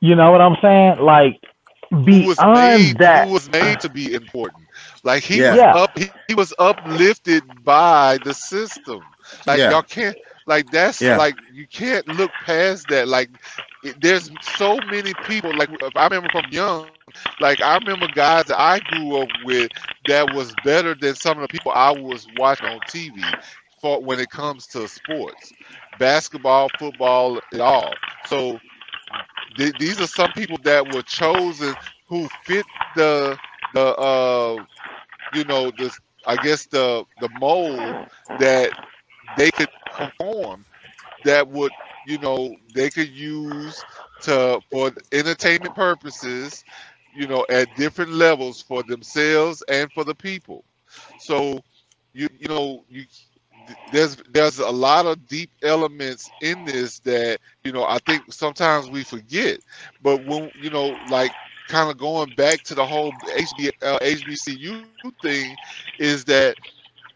You 0.00 0.14
know 0.14 0.30
what 0.32 0.40
I'm 0.40 0.56
saying? 0.62 0.98
Like 1.00 1.40
who 1.90 2.04
beyond 2.04 2.54
made 2.54 2.98
that. 2.98 3.26
who 3.28 3.34
was 3.34 3.50
made 3.50 3.80
to 3.80 3.88
be 3.88 4.12
important. 4.14 4.64
Like 5.04 5.22
he 5.22 5.38
Yeah. 5.40 5.50
was 5.50 5.58
Yeah. 5.58 5.74
up 5.74 5.98
he, 5.98 6.10
he 6.28 6.34
was 6.34 6.52
uplifted 6.58 7.42
by 7.64 8.18
the 8.24 8.34
system. 8.34 9.00
Like 9.46 9.58
Yeah. 9.58 9.70
y'all 9.70 9.82
can't 9.82 10.16
like 10.46 10.70
that's 10.70 11.00
Yeah. 11.00 11.16
like 11.16 11.36
you 11.52 11.66
can't 11.66 12.06
look 12.08 12.30
past 12.44 12.88
that. 12.88 13.08
Like 13.08 13.30
it, 13.84 14.00
there's 14.00 14.30
so 14.56 14.78
many 14.90 15.14
people 15.26 15.56
like 15.56 15.70
if 15.80 15.96
I 15.96 16.04
remember 16.04 16.28
from 16.30 16.44
young 16.50 16.86
like 17.38 17.60
I 17.60 17.74
remember 17.76 18.08
guys 18.08 18.46
that 18.46 18.60
I 18.60 18.80
grew 18.80 19.16
up 19.22 19.30
with 19.34 19.72
that 20.06 20.30
was 20.30 20.54
better 20.54 20.94
than 20.94 21.14
some 21.14 21.38
of 21.38 21.42
the 21.42 21.48
people 21.48 21.72
I 21.72 21.90
was 21.90 22.28
watching 22.28 22.68
on 22.68 22.80
TV 22.86 23.36
for 23.80 24.02
when 24.02 24.20
it 24.20 24.30
comes 24.30 24.66
to 24.68 24.88
sports, 24.88 25.52
basketball, 25.94 26.70
football, 26.78 27.40
it 27.52 27.60
all. 27.60 28.00
So 28.22 28.60
th- 29.56 29.76
these 29.76 30.00
are 30.00 30.06
some 30.06 30.32
people 30.32 30.58
that 30.64 30.86
were 30.88 31.02
chosen 31.02 31.76
who 32.06 32.28
fit 32.28 32.66
the 32.94 33.38
the 33.72 33.80
uh 33.96 34.64
you 35.30 35.44
know 35.44 35.70
the 35.70 35.96
I 36.26 36.36
guess 36.38 36.66
the 36.66 37.04
the 37.18 37.28
mold 37.30 37.98
that 38.36 38.74
they 39.34 39.50
could 39.50 39.70
perform 39.90 40.66
that 41.24 41.48
would 41.48 41.74
you 42.04 42.18
know 42.18 42.56
they 42.72 42.90
could 42.90 43.08
use 43.08 43.84
to 44.20 44.60
for 44.70 44.92
entertainment 45.12 45.74
purposes 45.74 46.64
you 47.12 47.26
know 47.26 47.44
at 47.50 47.74
different 47.74 48.12
levels 48.12 48.62
for 48.62 48.82
themselves 48.82 49.62
and 49.68 49.92
for 49.92 50.04
the 50.04 50.14
people. 50.14 50.64
So 51.16 51.60
you 52.12 52.28
you 52.38 52.48
know 52.48 52.84
you 52.88 53.04
there's 53.86 54.16
there's 54.30 54.58
a 54.58 54.70
lot 54.70 55.06
of 55.06 55.26
deep 55.26 55.50
elements 55.62 56.32
in 56.40 56.64
this 56.64 57.00
that 57.00 57.38
you 57.64 57.72
know 57.72 57.84
I 57.84 57.98
think 57.98 58.32
sometimes 58.32 58.90
we 58.90 59.04
forget. 59.04 59.60
But 60.00 60.24
when 60.24 60.50
you 60.54 60.70
know 60.70 61.00
like 61.06 61.34
kind 61.68 61.90
of 61.90 61.98
going 61.98 62.32
back 62.32 62.62
to 62.64 62.74
the 62.74 62.86
whole 62.86 63.14
HB, 63.36 63.70
uh, 63.82 63.98
HBCU 64.02 64.84
thing 64.92 65.30
is 65.70 65.96
that 65.98 66.30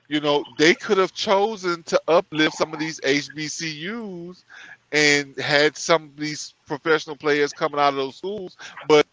you 0.09 0.20
know 0.20 0.44
they 0.56 0.74
could 0.74 0.98
have 0.98 1.12
chosen 1.12 1.82
to 1.85 2.01
uplift 2.09 2.55
some 2.56 2.73
of 2.73 2.78
these 2.78 3.01
HBCUs 3.05 4.44
and 4.93 5.36
had 5.39 5.77
some 5.77 6.05
of 6.05 6.16
these 6.16 6.55
professional 6.66 7.16
players 7.16 7.52
coming 7.52 7.81
out 7.81 7.90
of 7.90 7.97
those 7.97 8.16
schools 8.16 8.56
but 8.85 9.06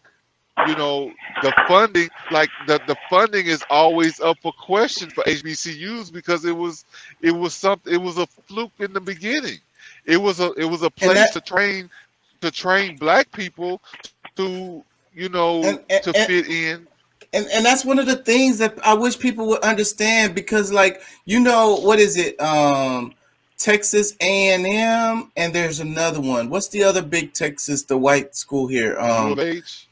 you 0.66 0.76
know 0.76 1.12
the 1.42 1.52
funding 1.66 2.08
like 2.30 2.50
the, 2.66 2.80
the 2.86 2.96
funding 3.08 3.46
is 3.46 3.64
always 3.70 4.20
up 4.20 4.36
for 4.42 4.52
question 4.52 5.08
for 5.10 5.24
HBCUs 5.24 6.12
because 6.12 6.44
it 6.44 6.56
was 6.56 6.84
it 7.22 7.30
was 7.30 7.54
something 7.54 7.92
it 7.92 8.00
was 8.00 8.18
a 8.18 8.26
fluke 8.26 8.72
in 8.78 8.92
the 8.92 9.00
beginning. 9.00 9.58
It 10.04 10.18
was 10.18 10.40
a 10.40 10.52
it 10.52 10.64
was 10.64 10.82
a 10.82 10.90
place 10.90 11.14
that- 11.14 11.32
to 11.32 11.40
train 11.40 11.88
to 12.40 12.50
train 12.50 12.96
black 12.96 13.30
people 13.32 13.80
to 14.36 14.84
you 15.14 15.28
know 15.28 15.62
And- 15.62 15.80
and- 15.88 16.02
to 16.04 16.12
fit 16.12 16.46
in. 16.48 16.86
And 17.32 17.46
and 17.52 17.64
that's 17.64 17.84
one 17.84 17.98
of 18.00 18.06
the 18.06 18.16
things 18.16 18.58
that 18.58 18.76
I 18.84 18.94
wish 18.94 19.18
people 19.18 19.46
would 19.48 19.60
understand 19.60 20.34
because 20.34 20.72
like 20.72 21.00
you 21.26 21.38
know 21.40 21.76
what 21.76 21.98
is 21.98 22.16
it? 22.16 22.40
Um 22.40 23.14
Texas 23.56 24.14
A&M 24.20 25.30
and 25.36 25.54
there's 25.54 25.80
another 25.80 26.20
one. 26.20 26.48
What's 26.48 26.68
the 26.68 26.82
other 26.82 27.02
big 27.02 27.34
Texas 27.34 27.82
the 27.84 27.96
white 27.96 28.34
school 28.34 28.66
here? 28.66 28.94
U 28.98 29.00
um 29.04 29.32
of 29.32 29.38
H 29.38 29.86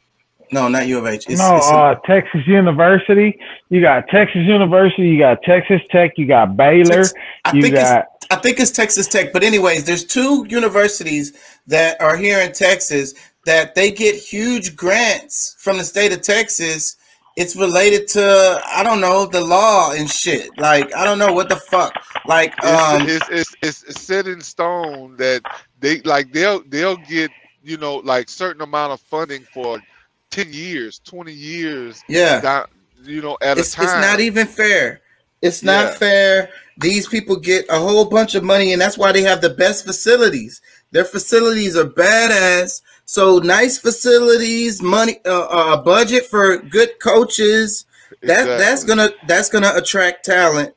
no 0.52 0.68
not 0.68 0.86
U 0.86 0.98
of 0.98 1.06
H 1.06 1.26
it's, 1.28 1.38
no, 1.40 1.56
it's 1.56 1.68
a- 1.68 1.74
uh, 1.74 1.94
Texas 2.04 2.46
University. 2.46 3.38
You 3.68 3.80
got 3.80 4.08
Texas 4.08 4.42
University. 4.46 5.08
You 5.08 5.18
got 5.18 5.42
Texas 5.42 5.80
Tech. 5.90 6.12
You 6.16 6.26
got 6.26 6.56
Baylor. 6.56 7.04
Tex- 7.04 7.14
I 7.44 7.52
you 7.54 7.62
think 7.62 7.74
got 7.74 8.06
it's 8.16 8.26
I 8.30 8.36
think 8.36 8.60
it's 8.60 8.70
Texas 8.70 9.06
Tech, 9.06 9.32
but 9.32 9.42
anyways, 9.42 9.84
there's 9.84 10.04
two 10.04 10.44
universities 10.48 11.32
that 11.66 12.00
are 12.00 12.16
here 12.16 12.40
in 12.40 12.52
Texas 12.52 13.14
that 13.46 13.74
they 13.74 13.90
get 13.90 14.14
huge 14.16 14.76
grants 14.76 15.56
from 15.58 15.78
the 15.78 15.84
state 15.84 16.12
of 16.12 16.20
Texas. 16.20 16.96
It's 17.36 17.56
related 17.56 18.08
to 18.08 18.60
I 18.66 18.82
don't 18.82 19.00
know 19.00 19.24
the 19.24 19.40
law 19.40 19.92
and 19.92 20.10
shit. 20.10 20.50
Like 20.58 20.94
I 20.94 21.04
don't 21.04 21.18
know 21.18 21.32
what 21.32 21.48
the 21.48 21.56
fuck. 21.56 21.94
Like 22.26 22.52
um, 22.64 23.08
it's, 23.08 23.28
it's, 23.30 23.56
it's, 23.62 23.82
it's 23.84 24.00
set 24.00 24.26
in 24.26 24.40
stone 24.40 25.16
that 25.16 25.42
they 25.80 26.00
like 26.00 26.32
they'll 26.32 26.62
they'll 26.68 26.96
get 26.96 27.30
you 27.62 27.76
know 27.76 27.96
like 27.96 28.28
certain 28.28 28.60
amount 28.60 28.92
of 28.92 29.00
funding 29.00 29.44
for 29.54 29.80
10 30.30 30.52
years 30.52 31.00
20 31.00 31.32
years 31.32 32.02
Yeah. 32.08 32.40
down, 32.40 32.66
you 33.02 33.22
know 33.22 33.36
at 33.42 33.58
it's, 33.58 33.72
a 33.72 33.76
time 33.76 33.84
it's 33.84 33.94
not 33.96 34.20
even 34.20 34.46
fair. 34.46 35.00
It's 35.40 35.62
not 35.62 35.86
Yeah. 35.86 35.94
fair. 35.94 36.50
These 36.76 37.08
people 37.08 37.36
get 37.36 37.64
a 37.68 37.78
whole 37.78 38.04
bunch 38.04 38.34
of 38.34 38.42
money, 38.44 38.72
and 38.72 38.80
that's 38.80 38.98
why 38.98 39.12
they 39.12 39.22
have 39.22 39.40
the 39.40 39.50
best 39.50 39.84
facilities. 39.84 40.60
Their 40.90 41.04
facilities 41.04 41.76
are 41.76 41.84
badass. 41.84 42.80
So 43.04 43.38
nice 43.38 43.78
facilities, 43.78 44.82
money, 44.82 45.18
uh, 45.24 45.46
uh, 45.46 45.82
budget 45.82 46.26
for 46.26 46.58
good 46.58 46.98
coaches. 47.00 47.86
That 48.22 48.46
that's 48.58 48.84
gonna 48.84 49.10
that's 49.26 49.48
gonna 49.48 49.72
attract 49.74 50.24
talent. 50.24 50.74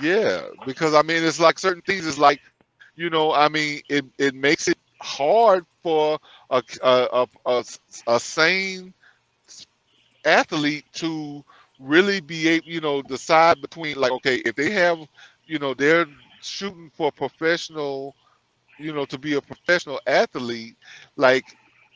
Yeah, 0.00 0.42
because 0.64 0.94
I 0.94 1.02
mean, 1.02 1.22
it's 1.22 1.38
like 1.40 1.58
certain 1.58 1.82
things. 1.82 2.06
It's 2.06 2.18
like, 2.18 2.40
you 2.96 3.10
know, 3.10 3.32
I 3.32 3.48
mean, 3.48 3.80
it, 3.88 4.04
it 4.18 4.34
makes 4.34 4.66
it 4.68 4.78
hard 5.00 5.64
for 5.82 6.18
a 6.52 6.62
a, 6.82 7.26
a, 7.46 7.64
a, 8.06 8.20
sane 8.20 8.92
athlete 10.24 10.84
to 10.92 11.44
really 11.80 12.20
be 12.20 12.48
able, 12.48 12.68
you 12.68 12.80
know, 12.80 13.02
decide 13.02 13.60
between 13.60 13.96
like, 13.96 14.12
okay, 14.12 14.36
if 14.44 14.54
they 14.54 14.70
have, 14.70 14.98
you 15.46 15.58
know, 15.58 15.74
they're 15.74 16.06
shooting 16.40 16.90
for 16.94 17.10
professional, 17.10 18.14
you 18.78 18.92
know, 18.92 19.04
to 19.06 19.18
be 19.18 19.34
a 19.34 19.40
professional 19.40 20.00
athlete, 20.06 20.76
like 21.16 21.44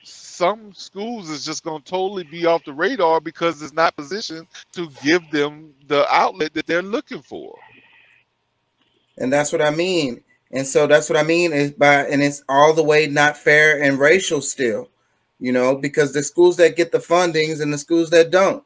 some 0.02 0.72
schools 0.72 1.28
is 1.28 1.44
just 1.44 1.64
going 1.64 1.82
to 1.82 1.90
totally 1.90 2.24
be 2.24 2.46
off 2.46 2.64
the 2.64 2.72
radar 2.72 3.20
because 3.20 3.60
it's 3.62 3.72
not 3.72 3.96
positioned 3.96 4.46
to 4.72 4.88
give 5.02 5.28
them 5.30 5.74
the 5.88 6.06
outlet 6.12 6.54
that 6.54 6.66
they're 6.66 6.82
looking 6.82 7.22
for. 7.22 7.58
And 9.18 9.32
that's 9.32 9.52
what 9.52 9.62
I 9.62 9.70
mean. 9.70 10.22
And 10.52 10.66
so 10.66 10.86
that's 10.86 11.10
what 11.10 11.18
I 11.18 11.22
mean 11.22 11.52
is 11.52 11.72
by 11.72 12.04
and 12.06 12.22
it's 12.22 12.42
all 12.48 12.72
the 12.72 12.82
way 12.84 13.06
not 13.06 13.36
fair 13.36 13.82
and 13.82 13.98
racial 13.98 14.40
still, 14.40 14.88
you 15.40 15.52
know, 15.52 15.74
because 15.76 16.12
the 16.12 16.22
schools 16.22 16.56
that 16.58 16.76
get 16.76 16.92
the 16.92 16.98
fundings 16.98 17.60
and 17.60 17.72
the 17.72 17.78
schools 17.78 18.10
that 18.10 18.30
don't. 18.30 18.62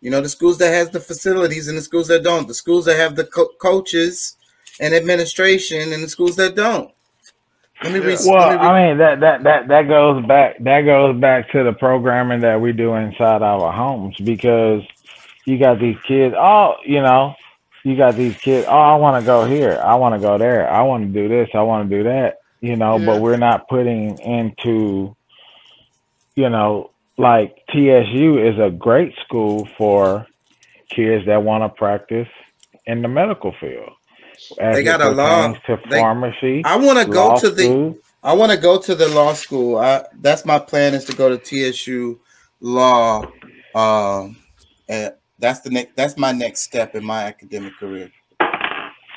You 0.00 0.10
know, 0.10 0.22
the 0.22 0.30
schools 0.30 0.56
that 0.58 0.72
has 0.72 0.90
the 0.90 1.00
facilities 1.00 1.68
and 1.68 1.76
the 1.76 1.82
schools 1.82 2.08
that 2.08 2.22
don't. 2.24 2.48
The 2.48 2.54
schools 2.54 2.86
that 2.86 2.96
have 2.96 3.16
the 3.16 3.24
co- 3.24 3.50
coaches 3.60 4.36
and 4.80 4.94
administration 4.94 5.92
and 5.92 6.02
the 6.02 6.08
schools 6.08 6.36
that 6.36 6.56
don't. 6.56 6.90
Let 7.84 7.92
me 7.92 8.00
read. 8.00 8.18
Well, 8.24 8.38
let 8.38 8.48
me 8.48 8.56
read- 8.56 8.60
I 8.60 8.88
mean 8.88 8.98
that 8.98 9.20
that 9.20 9.42
that 9.44 9.68
that 9.68 9.88
goes 9.88 10.24
back 10.26 10.56
that 10.64 10.82
goes 10.82 11.20
back 11.20 11.50
to 11.52 11.64
the 11.64 11.72
programming 11.72 12.40
that 12.40 12.60
we 12.60 12.72
do 12.72 12.94
inside 12.94 13.42
our 13.42 13.72
homes 13.72 14.16
because 14.24 14.82
you 15.44 15.58
got 15.58 15.78
these 15.78 15.98
kids. 16.06 16.34
Oh, 16.38 16.76
you 16.84 17.02
know, 17.02 17.34
you 17.84 17.96
got 17.96 18.14
these 18.16 18.36
kids. 18.36 18.66
Oh, 18.68 18.78
I 18.78 18.96
want 18.96 19.22
to 19.22 19.26
go 19.26 19.44
here. 19.44 19.80
I 19.82 19.94
want 19.96 20.14
to 20.14 20.20
go 20.20 20.38
there. 20.38 20.70
I 20.70 20.82
want 20.82 21.06
to 21.06 21.12
do 21.22 21.28
this. 21.28 21.48
I 21.54 21.62
want 21.62 21.88
to 21.88 21.96
do 21.96 22.02
that. 22.04 22.38
You 22.60 22.76
know, 22.76 22.98
but 22.98 23.22
we're 23.22 23.38
not 23.38 23.68
putting 23.68 24.18
into, 24.18 25.16
you 26.34 26.48
know, 26.50 26.90
like 27.16 27.56
TSU 27.70 28.38
is 28.38 28.58
a 28.58 28.70
great 28.70 29.14
school 29.24 29.66
for 29.78 30.26
kids 30.90 31.24
that 31.26 31.42
want 31.42 31.64
to 31.64 31.68
practice 31.70 32.28
in 32.86 33.00
the 33.02 33.08
medical 33.08 33.54
field. 33.60 33.90
as 34.58 34.74
They 34.74 34.82
got 34.82 35.00
a 35.00 35.10
law. 35.10 35.52
to 35.66 35.78
They- 35.88 35.98
pharmacy. 36.00 36.62
I 36.64 36.76
want 36.76 36.98
to 36.98 37.06
go 37.10 37.38
to 37.38 37.50
the. 37.50 37.98
I 38.22 38.34
want 38.34 38.52
to 38.52 38.58
go 38.58 38.78
to 38.78 38.94
the 38.94 39.08
law 39.08 39.32
school. 39.32 39.78
I, 39.78 40.04
that's 40.20 40.44
my 40.44 40.58
plan 40.58 40.92
is 40.92 41.06
to 41.06 41.14
go 41.16 41.34
to 41.34 41.38
TSU 41.38 42.20
law. 42.60 43.24
Um, 43.74 44.36
and 44.88 45.14
that's 45.40 45.60
the 45.60 45.70
next. 45.70 45.96
That's 45.96 46.16
my 46.16 46.32
next 46.32 46.62
step 46.62 46.94
in 46.94 47.04
my 47.04 47.24
academic 47.24 47.76
career. 47.78 48.10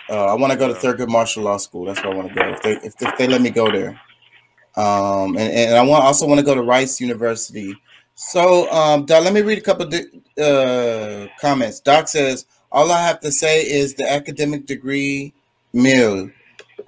Uh, 0.09 0.25
I 0.25 0.33
want 0.33 0.51
to 0.51 0.59
go 0.59 0.67
to 0.67 0.73
Thurgood 0.73 1.09
Marshall 1.09 1.43
Law 1.43 1.57
School. 1.57 1.85
That's 1.85 2.03
where 2.03 2.13
I 2.13 2.15
want 2.15 2.29
to 2.29 2.35
go. 2.35 2.49
If 2.49 2.61
they 2.61 2.71
if, 2.87 2.93
if 3.01 3.17
they 3.17 3.27
let 3.27 3.41
me 3.41 3.49
go 3.49 3.71
there. 3.71 3.99
Um, 4.75 5.37
and, 5.37 5.53
and 5.53 5.75
I 5.75 5.83
want 5.83 6.03
also 6.03 6.27
want 6.27 6.39
to 6.39 6.45
go 6.45 6.55
to 6.55 6.63
Rice 6.63 6.99
University. 6.99 7.75
So, 8.15 8.71
um, 8.71 9.05
Doc, 9.05 9.23
let 9.23 9.33
me 9.33 9.41
read 9.41 9.57
a 9.57 9.61
couple 9.61 9.87
of 9.87 9.93
uh, 10.39 11.27
comments. 11.39 11.79
Doc 11.79 12.07
says, 12.07 12.45
"All 12.71 12.91
I 12.91 13.01
have 13.01 13.19
to 13.21 13.31
say 13.31 13.61
is 13.61 13.93
the 13.95 14.11
academic 14.11 14.65
degree 14.65 15.33
mill. 15.73 16.29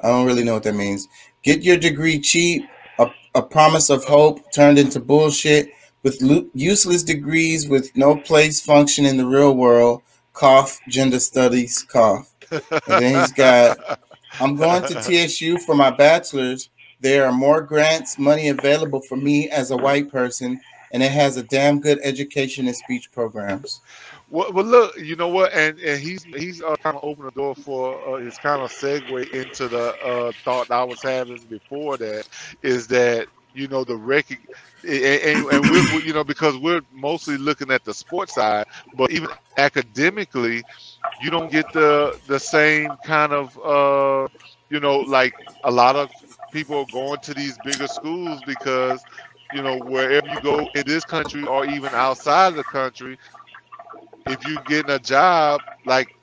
I 0.01 0.07
don't 0.09 0.25
really 0.25 0.43
know 0.43 0.53
what 0.53 0.63
that 0.63 0.75
means. 0.75 1.07
Get 1.43 1.63
your 1.63 1.77
degree 1.77 2.19
cheap. 2.19 2.63
A, 2.99 3.09
a 3.33 3.41
promise 3.41 3.89
of 3.89 4.03
hope 4.05 4.51
turned 4.51 4.79
into 4.79 4.99
bullshit 4.99 5.69
with 6.05 6.21
useless 6.53 7.01
degrees 7.01 7.67
with 7.67 7.97
no 7.97 8.15
place 8.15 8.61
function 8.61 9.07
in 9.07 9.17
the 9.17 9.25
real 9.25 9.55
world. 9.55 10.03
Cough. 10.33 10.79
Gender 10.87 11.19
studies. 11.19 11.81
Cough. 11.81 12.31
And 12.51 12.61
then 12.85 13.19
he's 13.19 13.31
got, 13.31 13.99
I'm 14.39 14.55
going 14.55 14.83
to 14.83 15.01
TSU 15.01 15.57
for 15.57 15.73
my 15.73 15.89
bachelor's. 15.89 16.69
There 17.01 17.25
are 17.25 17.31
more 17.31 17.59
grants, 17.59 18.19
money 18.19 18.49
available 18.49 19.01
for 19.01 19.15
me 19.15 19.49
as 19.49 19.71
a 19.71 19.77
white 19.77 20.11
person, 20.11 20.61
and 20.91 21.01
it 21.01 21.11
has 21.11 21.37
a 21.37 21.43
damn 21.43 21.79
good 21.79 21.99
education 22.03 22.67
and 22.67 22.75
speech 22.75 23.11
programs. 23.11 23.81
Well, 24.29 24.53
well, 24.53 24.65
look, 24.65 24.95
you 24.97 25.15
know 25.15 25.27
what, 25.27 25.53
and 25.53 25.79
and 25.79 25.99
he's 25.99 26.23
he's 26.23 26.61
uh, 26.61 26.75
kind 26.77 26.97
of 26.97 27.03
opened 27.03 27.27
the 27.27 27.31
door 27.31 27.55
for 27.55 28.15
uh, 28.15 28.19
his 28.19 28.37
kind 28.37 28.61
of 28.61 28.71
segue 28.71 29.29
into 29.31 29.67
the 29.67 29.95
uh, 30.03 30.31
thought 30.43 30.71
I 30.71 30.83
was 30.83 31.01
having 31.01 31.37
before 31.49 31.97
that 31.97 32.27
is 32.63 32.87
that 32.87 33.27
you 33.55 33.67
know 33.67 33.83
the 33.83 33.95
rec 33.95 34.25
and, 34.87 35.45
and, 35.51 35.69
we're, 35.69 35.95
we- 35.95 36.03
you 36.05 36.13
know 36.13 36.23
because 36.23 36.57
we're 36.57 36.81
mostly 36.93 37.37
looking 37.37 37.71
at 37.71 37.83
the 37.85 37.93
sports 37.93 38.35
side, 38.35 38.65
but 38.95 39.11
even 39.11 39.29
academically, 39.57 40.63
you 41.21 41.29
don't 41.29 41.51
get 41.51 41.71
the 41.73 42.19
the 42.27 42.39
same 42.39 42.91
kind 43.05 43.33
of 43.33 43.57
uh, 43.63 44.27
you 44.69 44.79
know 44.79 44.99
like 44.99 45.33
a 45.63 45.71
lot 45.71 45.95
of 45.95 46.09
people 46.51 46.77
are 46.79 46.85
going 46.91 47.19
to 47.21 47.33
these 47.33 47.57
bigger 47.65 47.87
schools 47.87 48.41
because 48.45 49.01
you 49.53 49.61
know 49.61 49.77
wherever 49.79 50.27
you 50.27 50.39
go 50.41 50.67
in 50.75 50.83
this 50.85 51.03
country 51.05 51.43
or 51.45 51.65
even 51.65 51.89
outside 51.93 52.49
of 52.49 52.55
the 52.55 52.63
country 52.63 53.17
if 54.27 54.45
you're 54.47 54.61
getting 54.63 54.91
a 54.91 54.99
job, 54.99 55.61
like 55.85 56.15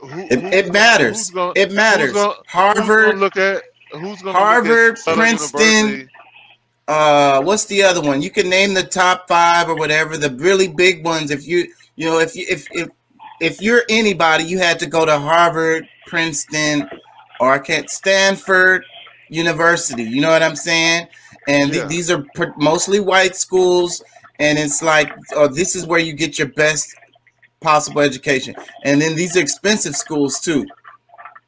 who, 0.00 0.20
It, 0.30 0.40
who's 0.40 0.52
it 0.54 0.72
matters. 0.72 1.30
gonna- 1.30 1.52
it 1.56 1.72
matters. 1.72 2.12
Gonna, 2.12 2.34
Harvard, 2.48 3.18
look 3.18 3.36
at 3.36 3.62
who's 3.92 4.20
Harvard, 4.22 4.68
look 4.68 4.92
at 4.92 4.98
Southern 4.98 5.18
Princeton. 5.18 6.10
Uh, 6.92 7.40
what's 7.42 7.64
the 7.66 7.82
other 7.82 8.02
one? 8.02 8.20
You 8.20 8.30
can 8.30 8.50
name 8.50 8.74
the 8.74 8.82
top 8.82 9.26
five 9.26 9.66
or 9.70 9.74
whatever, 9.76 10.18
the 10.18 10.30
really 10.48 10.68
big 10.68 11.02
ones. 11.02 11.30
If 11.30 11.46
you, 11.46 11.72
you 11.96 12.04
know, 12.08 12.18
if 12.18 12.36
you, 12.36 12.44
if 12.50 12.66
if 12.70 12.88
if 13.40 13.62
you're 13.62 13.82
anybody, 13.88 14.44
you 14.44 14.58
had 14.58 14.78
to 14.80 14.86
go 14.86 15.06
to 15.06 15.18
Harvard, 15.18 15.88
Princeton, 16.06 16.86
or 17.40 17.50
I 17.50 17.60
can't 17.60 17.88
Stanford 17.88 18.84
University. 19.30 20.02
You 20.02 20.20
know 20.20 20.28
what 20.28 20.42
I'm 20.42 20.54
saying? 20.54 21.08
And 21.48 21.72
th- 21.72 21.82
Yeah. 21.82 21.88
these 21.88 22.10
are 22.10 22.24
pr- 22.34 22.56
mostly 22.58 23.00
white 23.00 23.36
schools, 23.36 24.02
and 24.38 24.58
it's 24.58 24.82
like, 24.82 25.10
oh, 25.34 25.48
this 25.48 25.74
is 25.74 25.86
where 25.86 25.98
you 25.98 26.12
get 26.12 26.38
your 26.38 26.48
best 26.48 26.94
possible 27.60 28.02
education. 28.02 28.54
And 28.84 29.00
then 29.00 29.14
these 29.14 29.34
are 29.36 29.40
expensive 29.40 29.96
schools 29.96 30.40
too. 30.40 30.66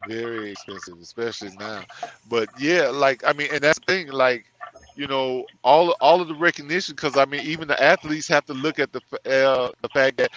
Very 0.08 0.52
expensive, 0.52 0.98
especially 1.02 1.50
now. 1.58 1.84
But 2.30 2.48
yeah, 2.58 2.88
like 2.88 3.22
I 3.26 3.34
mean, 3.34 3.48
and 3.52 3.60
that's 3.60 3.78
the 3.80 3.84
thing, 3.92 4.08
like 4.08 4.46
you 4.94 5.06
know, 5.06 5.46
all 5.62 5.94
all 6.00 6.20
of 6.20 6.28
the 6.28 6.34
recognition, 6.34 6.94
because 6.94 7.16
I 7.16 7.24
mean, 7.26 7.42
even 7.46 7.68
the 7.68 7.82
athletes 7.82 8.28
have 8.28 8.44
to 8.46 8.54
look 8.54 8.78
at 8.78 8.92
the 8.92 9.00
uh, 9.26 9.70
the 9.82 9.88
fact 9.88 10.18
that 10.18 10.30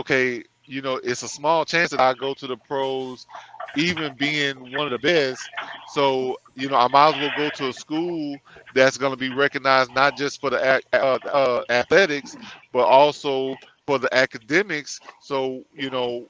okay, 0.00 0.42
you 0.66 0.82
know, 0.82 1.00
it's 1.02 1.22
a 1.22 1.28
small 1.28 1.64
chance 1.64 1.90
that 1.90 2.00
I 2.00 2.14
go 2.14 2.34
to 2.34 2.46
the 2.46 2.56
pros, 2.56 3.26
even 3.74 4.14
being 4.14 4.70
one 4.72 4.86
of 4.86 4.92
the 4.92 4.98
best. 4.98 5.50
So 5.84 6.36
you 6.54 6.68
know, 6.68 6.76
I 6.76 6.88
might 6.88 7.10
as 7.10 7.18
well 7.18 7.30
go 7.30 7.50
to 7.50 7.68
a 7.68 7.72
school 7.72 8.38
that's 8.72 8.96
going 8.98 9.12
to 9.12 9.18
be 9.18 9.30
recognized 9.30 9.92
not 9.92 10.14
just 10.14 10.40
for 10.40 10.50
the 10.50 10.82
uh, 10.92 11.18
uh, 11.26 11.62
athletics, 11.68 12.36
but 12.72 12.84
also 12.86 13.56
for 13.86 13.98
the 13.98 14.12
academics. 14.14 15.00
So 15.18 15.62
you 15.72 15.90
know, 15.90 16.28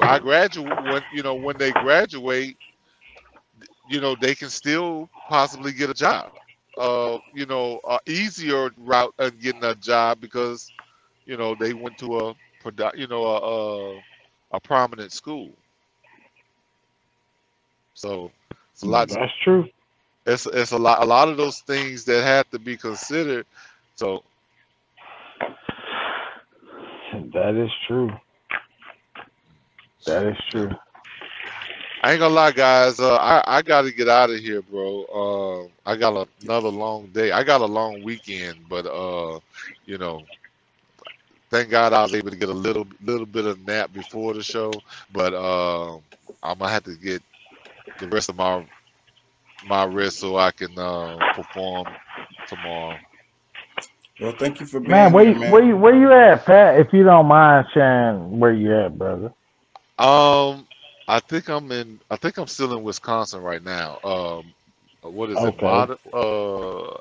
I 0.00 0.18
graduate 0.18 0.78
when 0.80 1.04
you 1.10 1.22
know 1.22 1.34
when 1.34 1.58
they 1.58 1.72
graduate, 1.72 2.56
you 3.86 4.00
know 4.00 4.14
they 4.14 4.34
can 4.34 4.48
still 4.50 5.10
possibly 5.28 5.72
get 5.72 5.90
a 5.90 5.94
job. 5.94 6.32
Uh, 6.80 7.18
you 7.34 7.46
know, 7.46 7.80
a 7.88 7.98
easier 8.06 8.70
route 8.78 9.14
of 9.18 9.38
getting 9.40 9.64
a 9.64 9.74
job 9.74 10.20
because 10.20 10.72
you 11.26 11.36
know 11.36 11.54
they 11.54 11.74
went 11.74 11.98
to 11.98 12.18
a 12.18 12.34
you 12.96 13.06
know 13.06 13.24
a 13.24 13.36
a, 13.38 14.00
a 14.52 14.60
prominent 14.60 15.12
school. 15.12 15.50
So 17.94 18.30
it's 18.72 18.82
a 18.82 18.86
lot. 18.86 19.08
That's 19.08 19.32
true. 19.44 19.66
It's 20.26 20.46
it's 20.46 20.72
a 20.72 20.78
lot 20.78 21.02
a 21.02 21.06
lot 21.06 21.28
of 21.28 21.36
those 21.36 21.60
things 21.60 22.04
that 22.06 22.22
have 22.24 22.48
to 22.50 22.58
be 22.58 22.76
considered. 22.76 23.46
So 23.96 24.24
That 27.34 27.62
is 27.62 27.70
true. 27.86 28.10
That 30.06 30.26
is 30.26 30.36
true. 30.50 30.70
I 32.02 32.12
ain't 32.12 32.20
gonna 32.20 32.34
lie, 32.34 32.52
guys. 32.52 33.00
Uh, 33.00 33.16
I 33.16 33.58
I 33.58 33.62
got 33.62 33.82
to 33.82 33.92
get 33.92 34.08
out 34.08 34.30
of 34.30 34.38
here, 34.38 34.62
bro. 34.62 35.04
Uh, 35.86 35.90
I 35.90 35.96
got 35.96 36.16
a, 36.16 36.28
another 36.42 36.68
long 36.70 37.08
day. 37.08 37.32
I 37.32 37.44
got 37.44 37.60
a 37.62 37.66
long 37.66 38.02
weekend, 38.02 38.68
but 38.68 38.86
uh, 38.86 39.40
you 39.86 39.98
know, 39.98 40.26
thank 41.50 41.70
God 41.70 41.92
I 41.94 42.02
was 42.02 42.14
able 42.14 42.30
to 42.30 42.36
get 42.36 42.50
a 42.50 42.54
little 42.54 42.86
little 43.02 43.26
bit 43.26 43.46
of 43.46 43.60
nap 43.66 43.92
before 43.92 44.34
the 44.34 44.42
show. 44.42 44.82
But 45.12 45.34
uh, 45.34 45.96
I'm 46.42 46.58
gonna 46.58 46.70
have 46.70 46.84
to 46.84 46.96
get 46.96 47.22
the 47.98 48.08
rest 48.08 48.30
of 48.30 48.36
my 48.36 48.66
my 49.62 49.84
rest 49.86 50.18
so 50.18 50.36
I 50.36 50.52
can 50.52 50.78
uh, 50.78 51.22
perform 51.34 51.96
tomorrow. 52.46 53.00
Well, 54.20 54.32
thank 54.32 54.60
you 54.60 54.66
for 54.66 54.80
being 54.80 55.06
Man, 55.06 55.12
where 55.12 55.24
here, 55.24 55.32
you, 55.32 55.34
man. 55.34 55.50
where 55.50 55.64
you 55.64 55.76
where 55.76 55.94
you 55.96 56.12
at, 56.12 56.46
Pat? 56.46 56.80
If 56.80 56.88
you 56.92 57.04
don't 57.04 57.26
mind 57.26 57.66
sharing 57.74 58.40
where 58.40 58.52
you 58.52 58.76
at, 58.86 58.98
brother. 58.98 59.32
Um, 59.98 60.68
I 61.16 61.20
think 61.20 61.50
I'm 61.50 61.72
in. 61.72 62.00
I 62.10 62.16
think 62.16 62.38
I'm 62.38 62.48
still 62.48 62.76
in 62.76 62.84
Wisconsin 62.84 63.42
right 63.42 63.64
now. 63.64 64.00
Um, 64.04 64.54
what 65.02 65.30
is 65.30 65.44
it? 65.44 65.54
Okay. 65.54 65.60
Mod- 65.60 65.98
uh, 66.14 66.92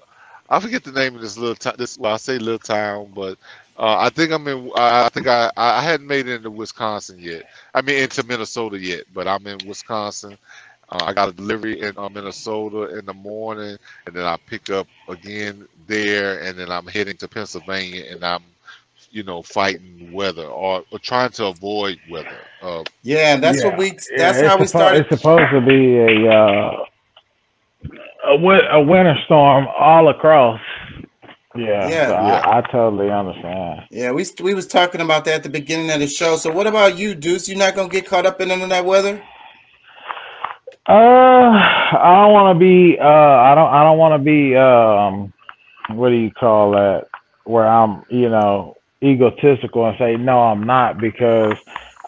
I 0.50 0.60
forget 0.62 0.84
the 0.84 0.94
name 0.94 1.16
of 1.16 1.22
this 1.22 1.38
little 1.38 1.56
town. 1.56 1.76
This 1.78 1.98
well, 2.00 2.16
I 2.16 2.18
say 2.18 2.40
little 2.40 2.60
town, 2.60 3.12
but 3.16 3.40
uh, 3.78 3.98
I 4.00 4.10
think 4.10 4.32
I'm 4.34 4.48
in. 4.50 4.72
I 4.76 5.06
I 5.06 5.10
think 5.10 5.28
I 5.28 5.52
I 5.58 5.82
hadn't 5.84 6.08
made 6.08 6.28
it 6.28 6.36
into 6.36 6.52
Wisconsin 6.52 7.20
yet. 7.20 7.46
I 7.76 7.82
mean 7.84 8.04
into 8.04 8.24
Minnesota 8.26 8.80
yet, 8.80 9.06
but 9.14 9.28
I'm 9.28 9.48
in 9.48 9.60
Wisconsin. 9.68 10.38
Uh, 10.90 11.00
I 11.08 11.14
got 11.14 11.30
a 11.30 11.34
delivery 11.34 11.82
in 11.82 11.94
uh, 11.98 12.10
Minnesota 12.10 12.98
in 12.98 13.06
the 13.06 13.14
morning, 13.14 13.78
and 14.08 14.16
then 14.16 14.26
I 14.26 14.38
pick 14.48 14.72
up 14.72 14.88
again 15.10 15.68
there, 15.88 16.42
and 16.44 16.58
then 16.60 16.72
I'm 16.72 16.88
heading 16.88 17.18
to 17.18 17.28
Pennsylvania, 17.30 18.06
and 18.12 18.24
I'm, 18.26 18.44
you 19.12 19.24
know, 19.24 19.42
fighting 19.42 20.12
weather 20.14 20.46
or, 20.46 20.84
or 20.92 21.00
trying 21.00 21.32
to 21.32 21.46
avoid 21.48 22.00
weather. 22.10 22.38
Uh, 22.62 22.84
Yeah, 23.04 23.34
and 23.34 23.44
that's 23.44 23.64
what 23.64 23.78
we. 23.78 23.92
That's 23.92 24.10
Yeah, 24.42 24.48
how 24.50 24.58
we 24.58 24.64
suppo- 24.66 24.68
started. 24.68 25.08
It's 25.10 25.22
supposed 25.22 25.52
to 25.52 25.62
be 25.62 25.98
a 25.98 26.32
uh, 26.32 26.86
a, 28.28 28.36
win- 28.38 28.68
a 28.72 28.82
winter 28.82 29.16
storm 29.26 29.68
all 29.78 30.10
across. 30.10 30.60
Yeah, 31.56 31.90
Yeah. 31.90 32.08
so 32.10 32.16
I, 32.16 32.58
I 32.58 32.62
totally 32.62 33.10
understand. 33.10 33.82
Yeah, 33.90 34.12
we 34.12 34.26
we 34.42 34.54
was 34.54 34.68
talking 34.68 35.02
about 35.02 35.26
that 35.26 35.36
at 35.36 35.44
the 35.44 35.50
beginning 35.50 35.90
of 35.92 36.00
the 36.00 36.08
show. 36.08 36.36
So 36.38 36.52
what 36.52 36.68
about 36.68 36.98
you, 36.98 37.16
Deuce? 37.16 37.50
You're 37.50 37.58
not 37.58 37.76
gonna 37.76 37.90
get 37.90 38.06
caught 38.06 38.26
up 38.26 38.40
in 38.42 38.50
none 38.50 38.62
of 38.62 38.70
that 38.70 38.86
weather? 38.86 39.22
Uh, 40.88 41.52
I 41.52 42.22
don't 42.24 42.34
want 42.34 42.56
to 42.56 42.60
be. 42.60 42.98
Uh, 43.00 43.06
I 43.06 43.54
don't. 43.56 43.72
I 43.74 43.84
don't 43.84 43.98
want 43.98 44.14
to 44.20 44.24
be. 44.24 44.56
Um, 44.56 45.34
what 45.98 46.10
do 46.10 46.16
you 46.16 46.32
call 46.32 46.72
that? 46.72 47.08
Where 47.46 47.68
I'm, 47.68 48.04
you 48.10 48.30
know, 48.30 48.76
egotistical 49.04 49.88
and 49.88 49.98
say 49.98 50.16
no, 50.16 50.40
I'm 50.40 50.64
not 50.64 50.98
because 50.98 51.56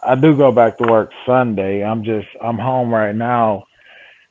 I 0.02 0.14
do 0.16 0.36
go 0.36 0.50
back 0.52 0.78
to 0.78 0.84
work 0.88 1.10
Sunday. 1.24 1.84
I'm 1.84 2.04
just. 2.04 2.28
I'm 2.42 2.58
home 2.58 2.92
right 2.92 3.14
now. 3.14 3.64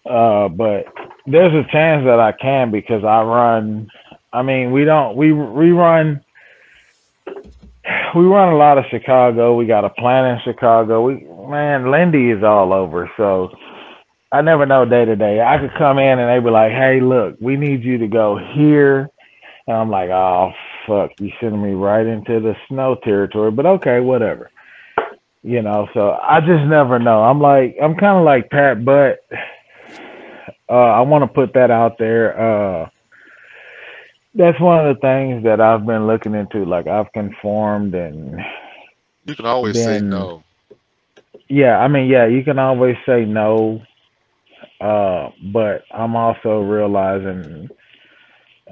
Uh, 0.06 0.50
but 0.50 0.86
there's 1.26 1.54
a 1.54 1.70
chance 1.72 2.04
that 2.06 2.20
I 2.20 2.34
can 2.34 2.72
because 2.72 3.04
I 3.04 3.22
run. 3.24 3.88
I 4.34 4.42
mean, 4.42 4.72
we 4.72 4.84
don't. 4.84 5.16
We 5.16 5.32
we 5.32 5.72
run. 5.72 6.24
We 8.16 8.26
run 8.26 8.54
a 8.54 8.58
lot 8.58 8.78
of 8.78 8.86
Chicago. 8.92 9.56
We 9.56 9.66
got 9.66 9.86
a 9.86 9.90
plant 9.90 10.38
in 10.38 10.54
Chicago. 10.54 11.04
We 11.04 11.26
man, 11.50 11.90
Lindy 11.90 12.30
is 12.30 12.44
all 12.44 12.74
over. 12.74 13.10
So 13.16 13.52
I 14.32 14.42
never 14.42 14.66
know 14.66 14.86
day 14.86 15.06
to 15.06 15.16
day. 15.16 15.42
I 15.42 15.58
could 15.58 15.74
come 15.78 15.98
in 15.98 16.20
and 16.20 16.30
they 16.30 16.44
be 16.44 16.52
like, 16.52 16.74
"Hey, 16.74 17.00
look, 17.00 17.38
we 17.40 17.56
need 17.56 17.84
you 17.84 17.98
to 18.00 18.08
go 18.08 18.38
here," 18.38 19.10
and 19.68 19.78
I'm 19.78 19.90
like, 19.90 20.10
"Oh 20.10 20.52
fuck, 20.88 21.12
you 21.20 21.32
sending 21.40 21.62
me 21.62 21.74
right 21.74 22.06
into 22.06 22.40
the 22.40 22.56
snow 22.68 22.96
territory." 22.96 23.52
But 23.52 23.66
okay, 23.66 24.00
whatever. 24.00 24.50
You 25.44 25.62
know, 25.62 25.88
so 25.94 26.12
I 26.22 26.40
just 26.40 26.66
never 26.66 27.00
know. 27.00 27.24
I'm 27.24 27.40
like, 27.42 27.76
I'm 27.82 27.96
kind 27.96 28.18
of 28.18 28.24
like 28.24 28.52
Pat, 28.52 28.86
but 28.86 29.22
uh, 30.70 30.74
I 30.74 31.02
want 31.02 31.24
to 31.24 31.28
put 31.28 31.54
that 31.56 31.72
out 31.72 31.98
there. 31.98 32.40
Uh, 32.40 32.90
that's 34.36 34.60
one 34.60 34.86
of 34.86 34.96
the 34.96 35.02
things 35.02 35.44
that 35.44 35.60
I've 35.60 35.86
been 35.86 36.08
looking 36.08 36.36
into. 36.36 36.64
Like 36.64 36.88
I've 36.88 37.12
conformed 37.12 37.96
and 37.96 38.40
You 39.26 39.36
can 39.36 39.46
always 39.46 39.76
say 39.76 40.00
no. 40.00 40.44
yeah, 41.50 41.78
I 41.80 41.88
mean, 41.88 42.08
yeah, 42.10 42.28
you 42.28 42.44
can 42.44 42.60
always 42.60 42.96
say 43.06 43.26
no, 43.26 43.82
uh, 44.80 45.30
but 45.52 45.84
I'm 45.92 46.16
also 46.16 46.62
realizing 46.62 47.70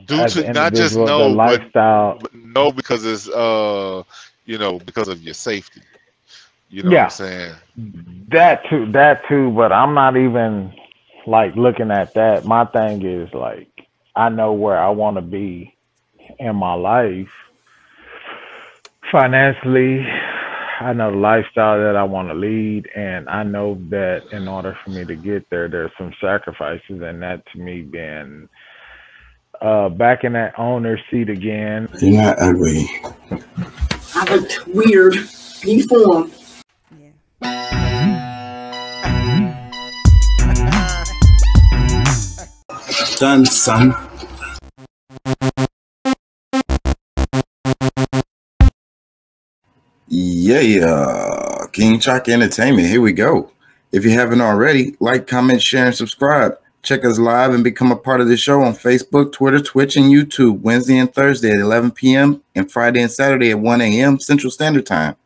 Due 0.06 0.26
to 0.26 0.46
not 0.54 0.74
just 0.74 1.00
no, 1.00 1.36
but, 1.36 1.62
lifestyle. 1.76 2.20
but 2.20 2.34
no 2.34 2.72
because 2.72 3.06
it's 3.06 3.30
uh 3.30 4.04
you 4.46 4.58
know 4.58 4.80
because 4.80 5.08
of 5.08 5.22
your 5.22 5.34
safety. 5.34 5.82
You 6.70 6.84
know 6.84 6.92
Yeah. 6.92 7.04
what 7.04 7.04
I'm 7.04 7.10
saying? 7.10 7.56
That 8.32 8.62
too, 8.70 8.92
that 8.94 9.22
too, 9.28 9.52
but 9.56 9.72
I'm 9.72 9.94
not 9.94 10.16
even 10.18 10.74
like 11.28 11.56
looking 11.56 11.92
at 11.92 12.14
that. 12.16 12.46
My 12.46 12.66
thing 12.66 13.06
is 13.06 13.30
like 13.34 13.70
I 14.16 14.30
know 14.30 14.54
where 14.54 14.78
I 14.80 14.90
want 14.90 15.18
to 15.18 15.22
be 15.22 15.76
in 16.40 16.56
my 16.56 16.74
life 16.74 17.30
financially. 19.12 20.06
I 20.82 20.94
know 20.94 21.12
the 21.12 21.18
lifestyle 21.18 21.80
that 21.80 21.96
I 21.96 22.04
want 22.04 22.30
to 22.30 22.34
lead, 22.34 22.88
and 22.96 23.30
I 23.30 23.44
know 23.44 23.76
that 23.90 24.24
in 24.32 24.48
order 24.48 24.78
for 24.84 24.92
me 24.92 25.06
to 25.06 25.16
get 25.16 25.46
there, 25.50 25.70
there's 25.70 25.92
some 25.98 26.14
sacrifices, 26.22 27.02
and 27.02 27.22
that 27.22 27.44
to 27.54 27.60
me 27.60 27.82
being 27.82 28.48
uh, 29.62 29.90
back 29.90 30.24
in 30.24 30.34
that 30.34 30.58
owner 30.58 31.00
seat 31.10 31.30
again. 31.30 31.88
You're 32.02 32.22
not 32.22 32.40
ugly. 32.40 32.90
I 34.16 34.36
looked 34.36 34.68
weird. 34.68 35.14
Deformed. 35.62 36.34
Done, 43.18 43.46
son. 43.46 43.94
Yeah, 50.08 50.62
yeah. 50.62 51.66
King 51.74 52.00
Chaka 52.00 52.32
Entertainment. 52.32 52.88
Here 52.88 53.02
we 53.02 53.12
go. 53.12 53.52
If 53.92 54.06
you 54.06 54.12
haven't 54.12 54.42
already, 54.42 54.96
like, 55.00 55.28
comment, 55.28 55.62
share, 55.62 55.88
and 55.88 55.96
subscribe. 55.96 56.58
Check 56.82 57.04
us 57.04 57.20
live 57.20 57.54
and 57.54 57.64
become 57.64 57.92
a 57.92 57.98
part 57.98 58.22
of 58.22 58.30
the 58.30 58.38
show 58.38 58.62
on 58.62 58.74
Facebook, 58.74 59.34
Twitter, 59.34 59.60
Twitch, 59.60 59.98
and 59.98 60.06
YouTube 60.06 60.62
Wednesday 60.62 60.98
and 60.98 61.14
Thursday 61.14 61.52
at 61.52 61.60
11 61.60 61.92
p.m. 61.92 62.42
and 62.56 62.72
Friday 62.72 63.02
and 63.02 63.12
Saturday 63.12 63.52
at 63.52 63.60
1 63.60 63.82
a.m. 63.82 64.20
Central 64.20 64.50
Standard 64.50 64.86
Time. 64.86 65.18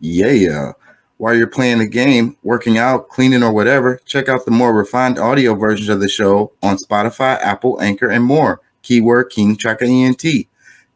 Yeah. 0.00 0.72
While 1.18 1.34
you're 1.34 1.48
playing 1.48 1.80
the 1.80 1.86
game, 1.86 2.36
working 2.42 2.78
out, 2.78 3.08
cleaning, 3.08 3.42
or 3.42 3.52
whatever, 3.52 4.00
check 4.06 4.28
out 4.28 4.46
the 4.46 4.50
more 4.50 4.72
refined 4.72 5.18
audio 5.18 5.54
versions 5.54 5.90
of 5.90 6.00
the 6.00 6.08
show 6.08 6.52
on 6.62 6.76
Spotify, 6.76 7.38
Apple, 7.40 7.80
Anchor, 7.82 8.08
and 8.08 8.24
more. 8.24 8.60
Keyword 8.82 9.30
King 9.30 9.56
Chaka 9.56 9.84
ENT. 9.84 10.24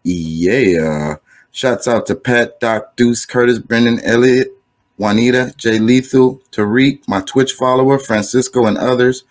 Yeah. 0.02 1.16
Shouts 1.50 1.86
out 1.86 2.06
to 2.06 2.14
Pat, 2.14 2.58
Doc, 2.58 2.96
Deuce, 2.96 3.26
Curtis, 3.26 3.58
Brendan, 3.58 4.00
Elliot, 4.00 4.48
Juanita, 4.96 5.52
Jay 5.58 5.78
Lethal, 5.78 6.40
Tariq, 6.52 7.06
my 7.06 7.20
Twitch 7.20 7.52
follower, 7.52 7.98
Francisco, 7.98 8.64
and 8.64 8.78
others 8.78 9.24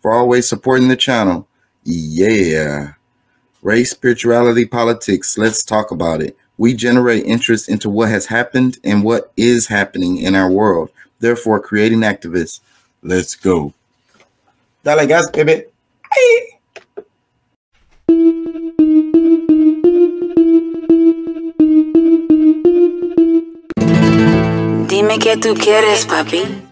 for 0.00 0.12
always 0.12 0.48
supporting 0.48 0.88
the 0.88 0.96
channel. 0.96 1.46
Yeah. 1.84 2.92
Race, 3.62 3.90
spirituality, 3.90 4.64
politics. 4.64 5.36
Let's 5.36 5.64
talk 5.64 5.90
about 5.90 6.22
it. 6.22 6.36
We 6.58 6.74
generate 6.74 7.24
interest 7.24 7.68
into 7.68 7.90
what 7.90 8.08
has 8.08 8.26
happened 8.26 8.78
and 8.82 9.02
what 9.04 9.32
is 9.36 9.66
happening 9.66 10.18
in 10.18 10.34
our 10.34 10.50
world, 10.50 10.90
therefore 11.20 11.60
creating 11.60 12.00
activists. 12.00 12.60
Let's 13.02 13.34
go. 13.34 13.74
Dale 14.84 15.06
gas, 15.06 15.28
baby. 15.30 15.64
Hey. 16.12 16.58
Dime 24.88 25.18
qué 25.18 25.36
tú 25.36 25.54
quieres, 25.54 26.06
papi. 26.06 26.65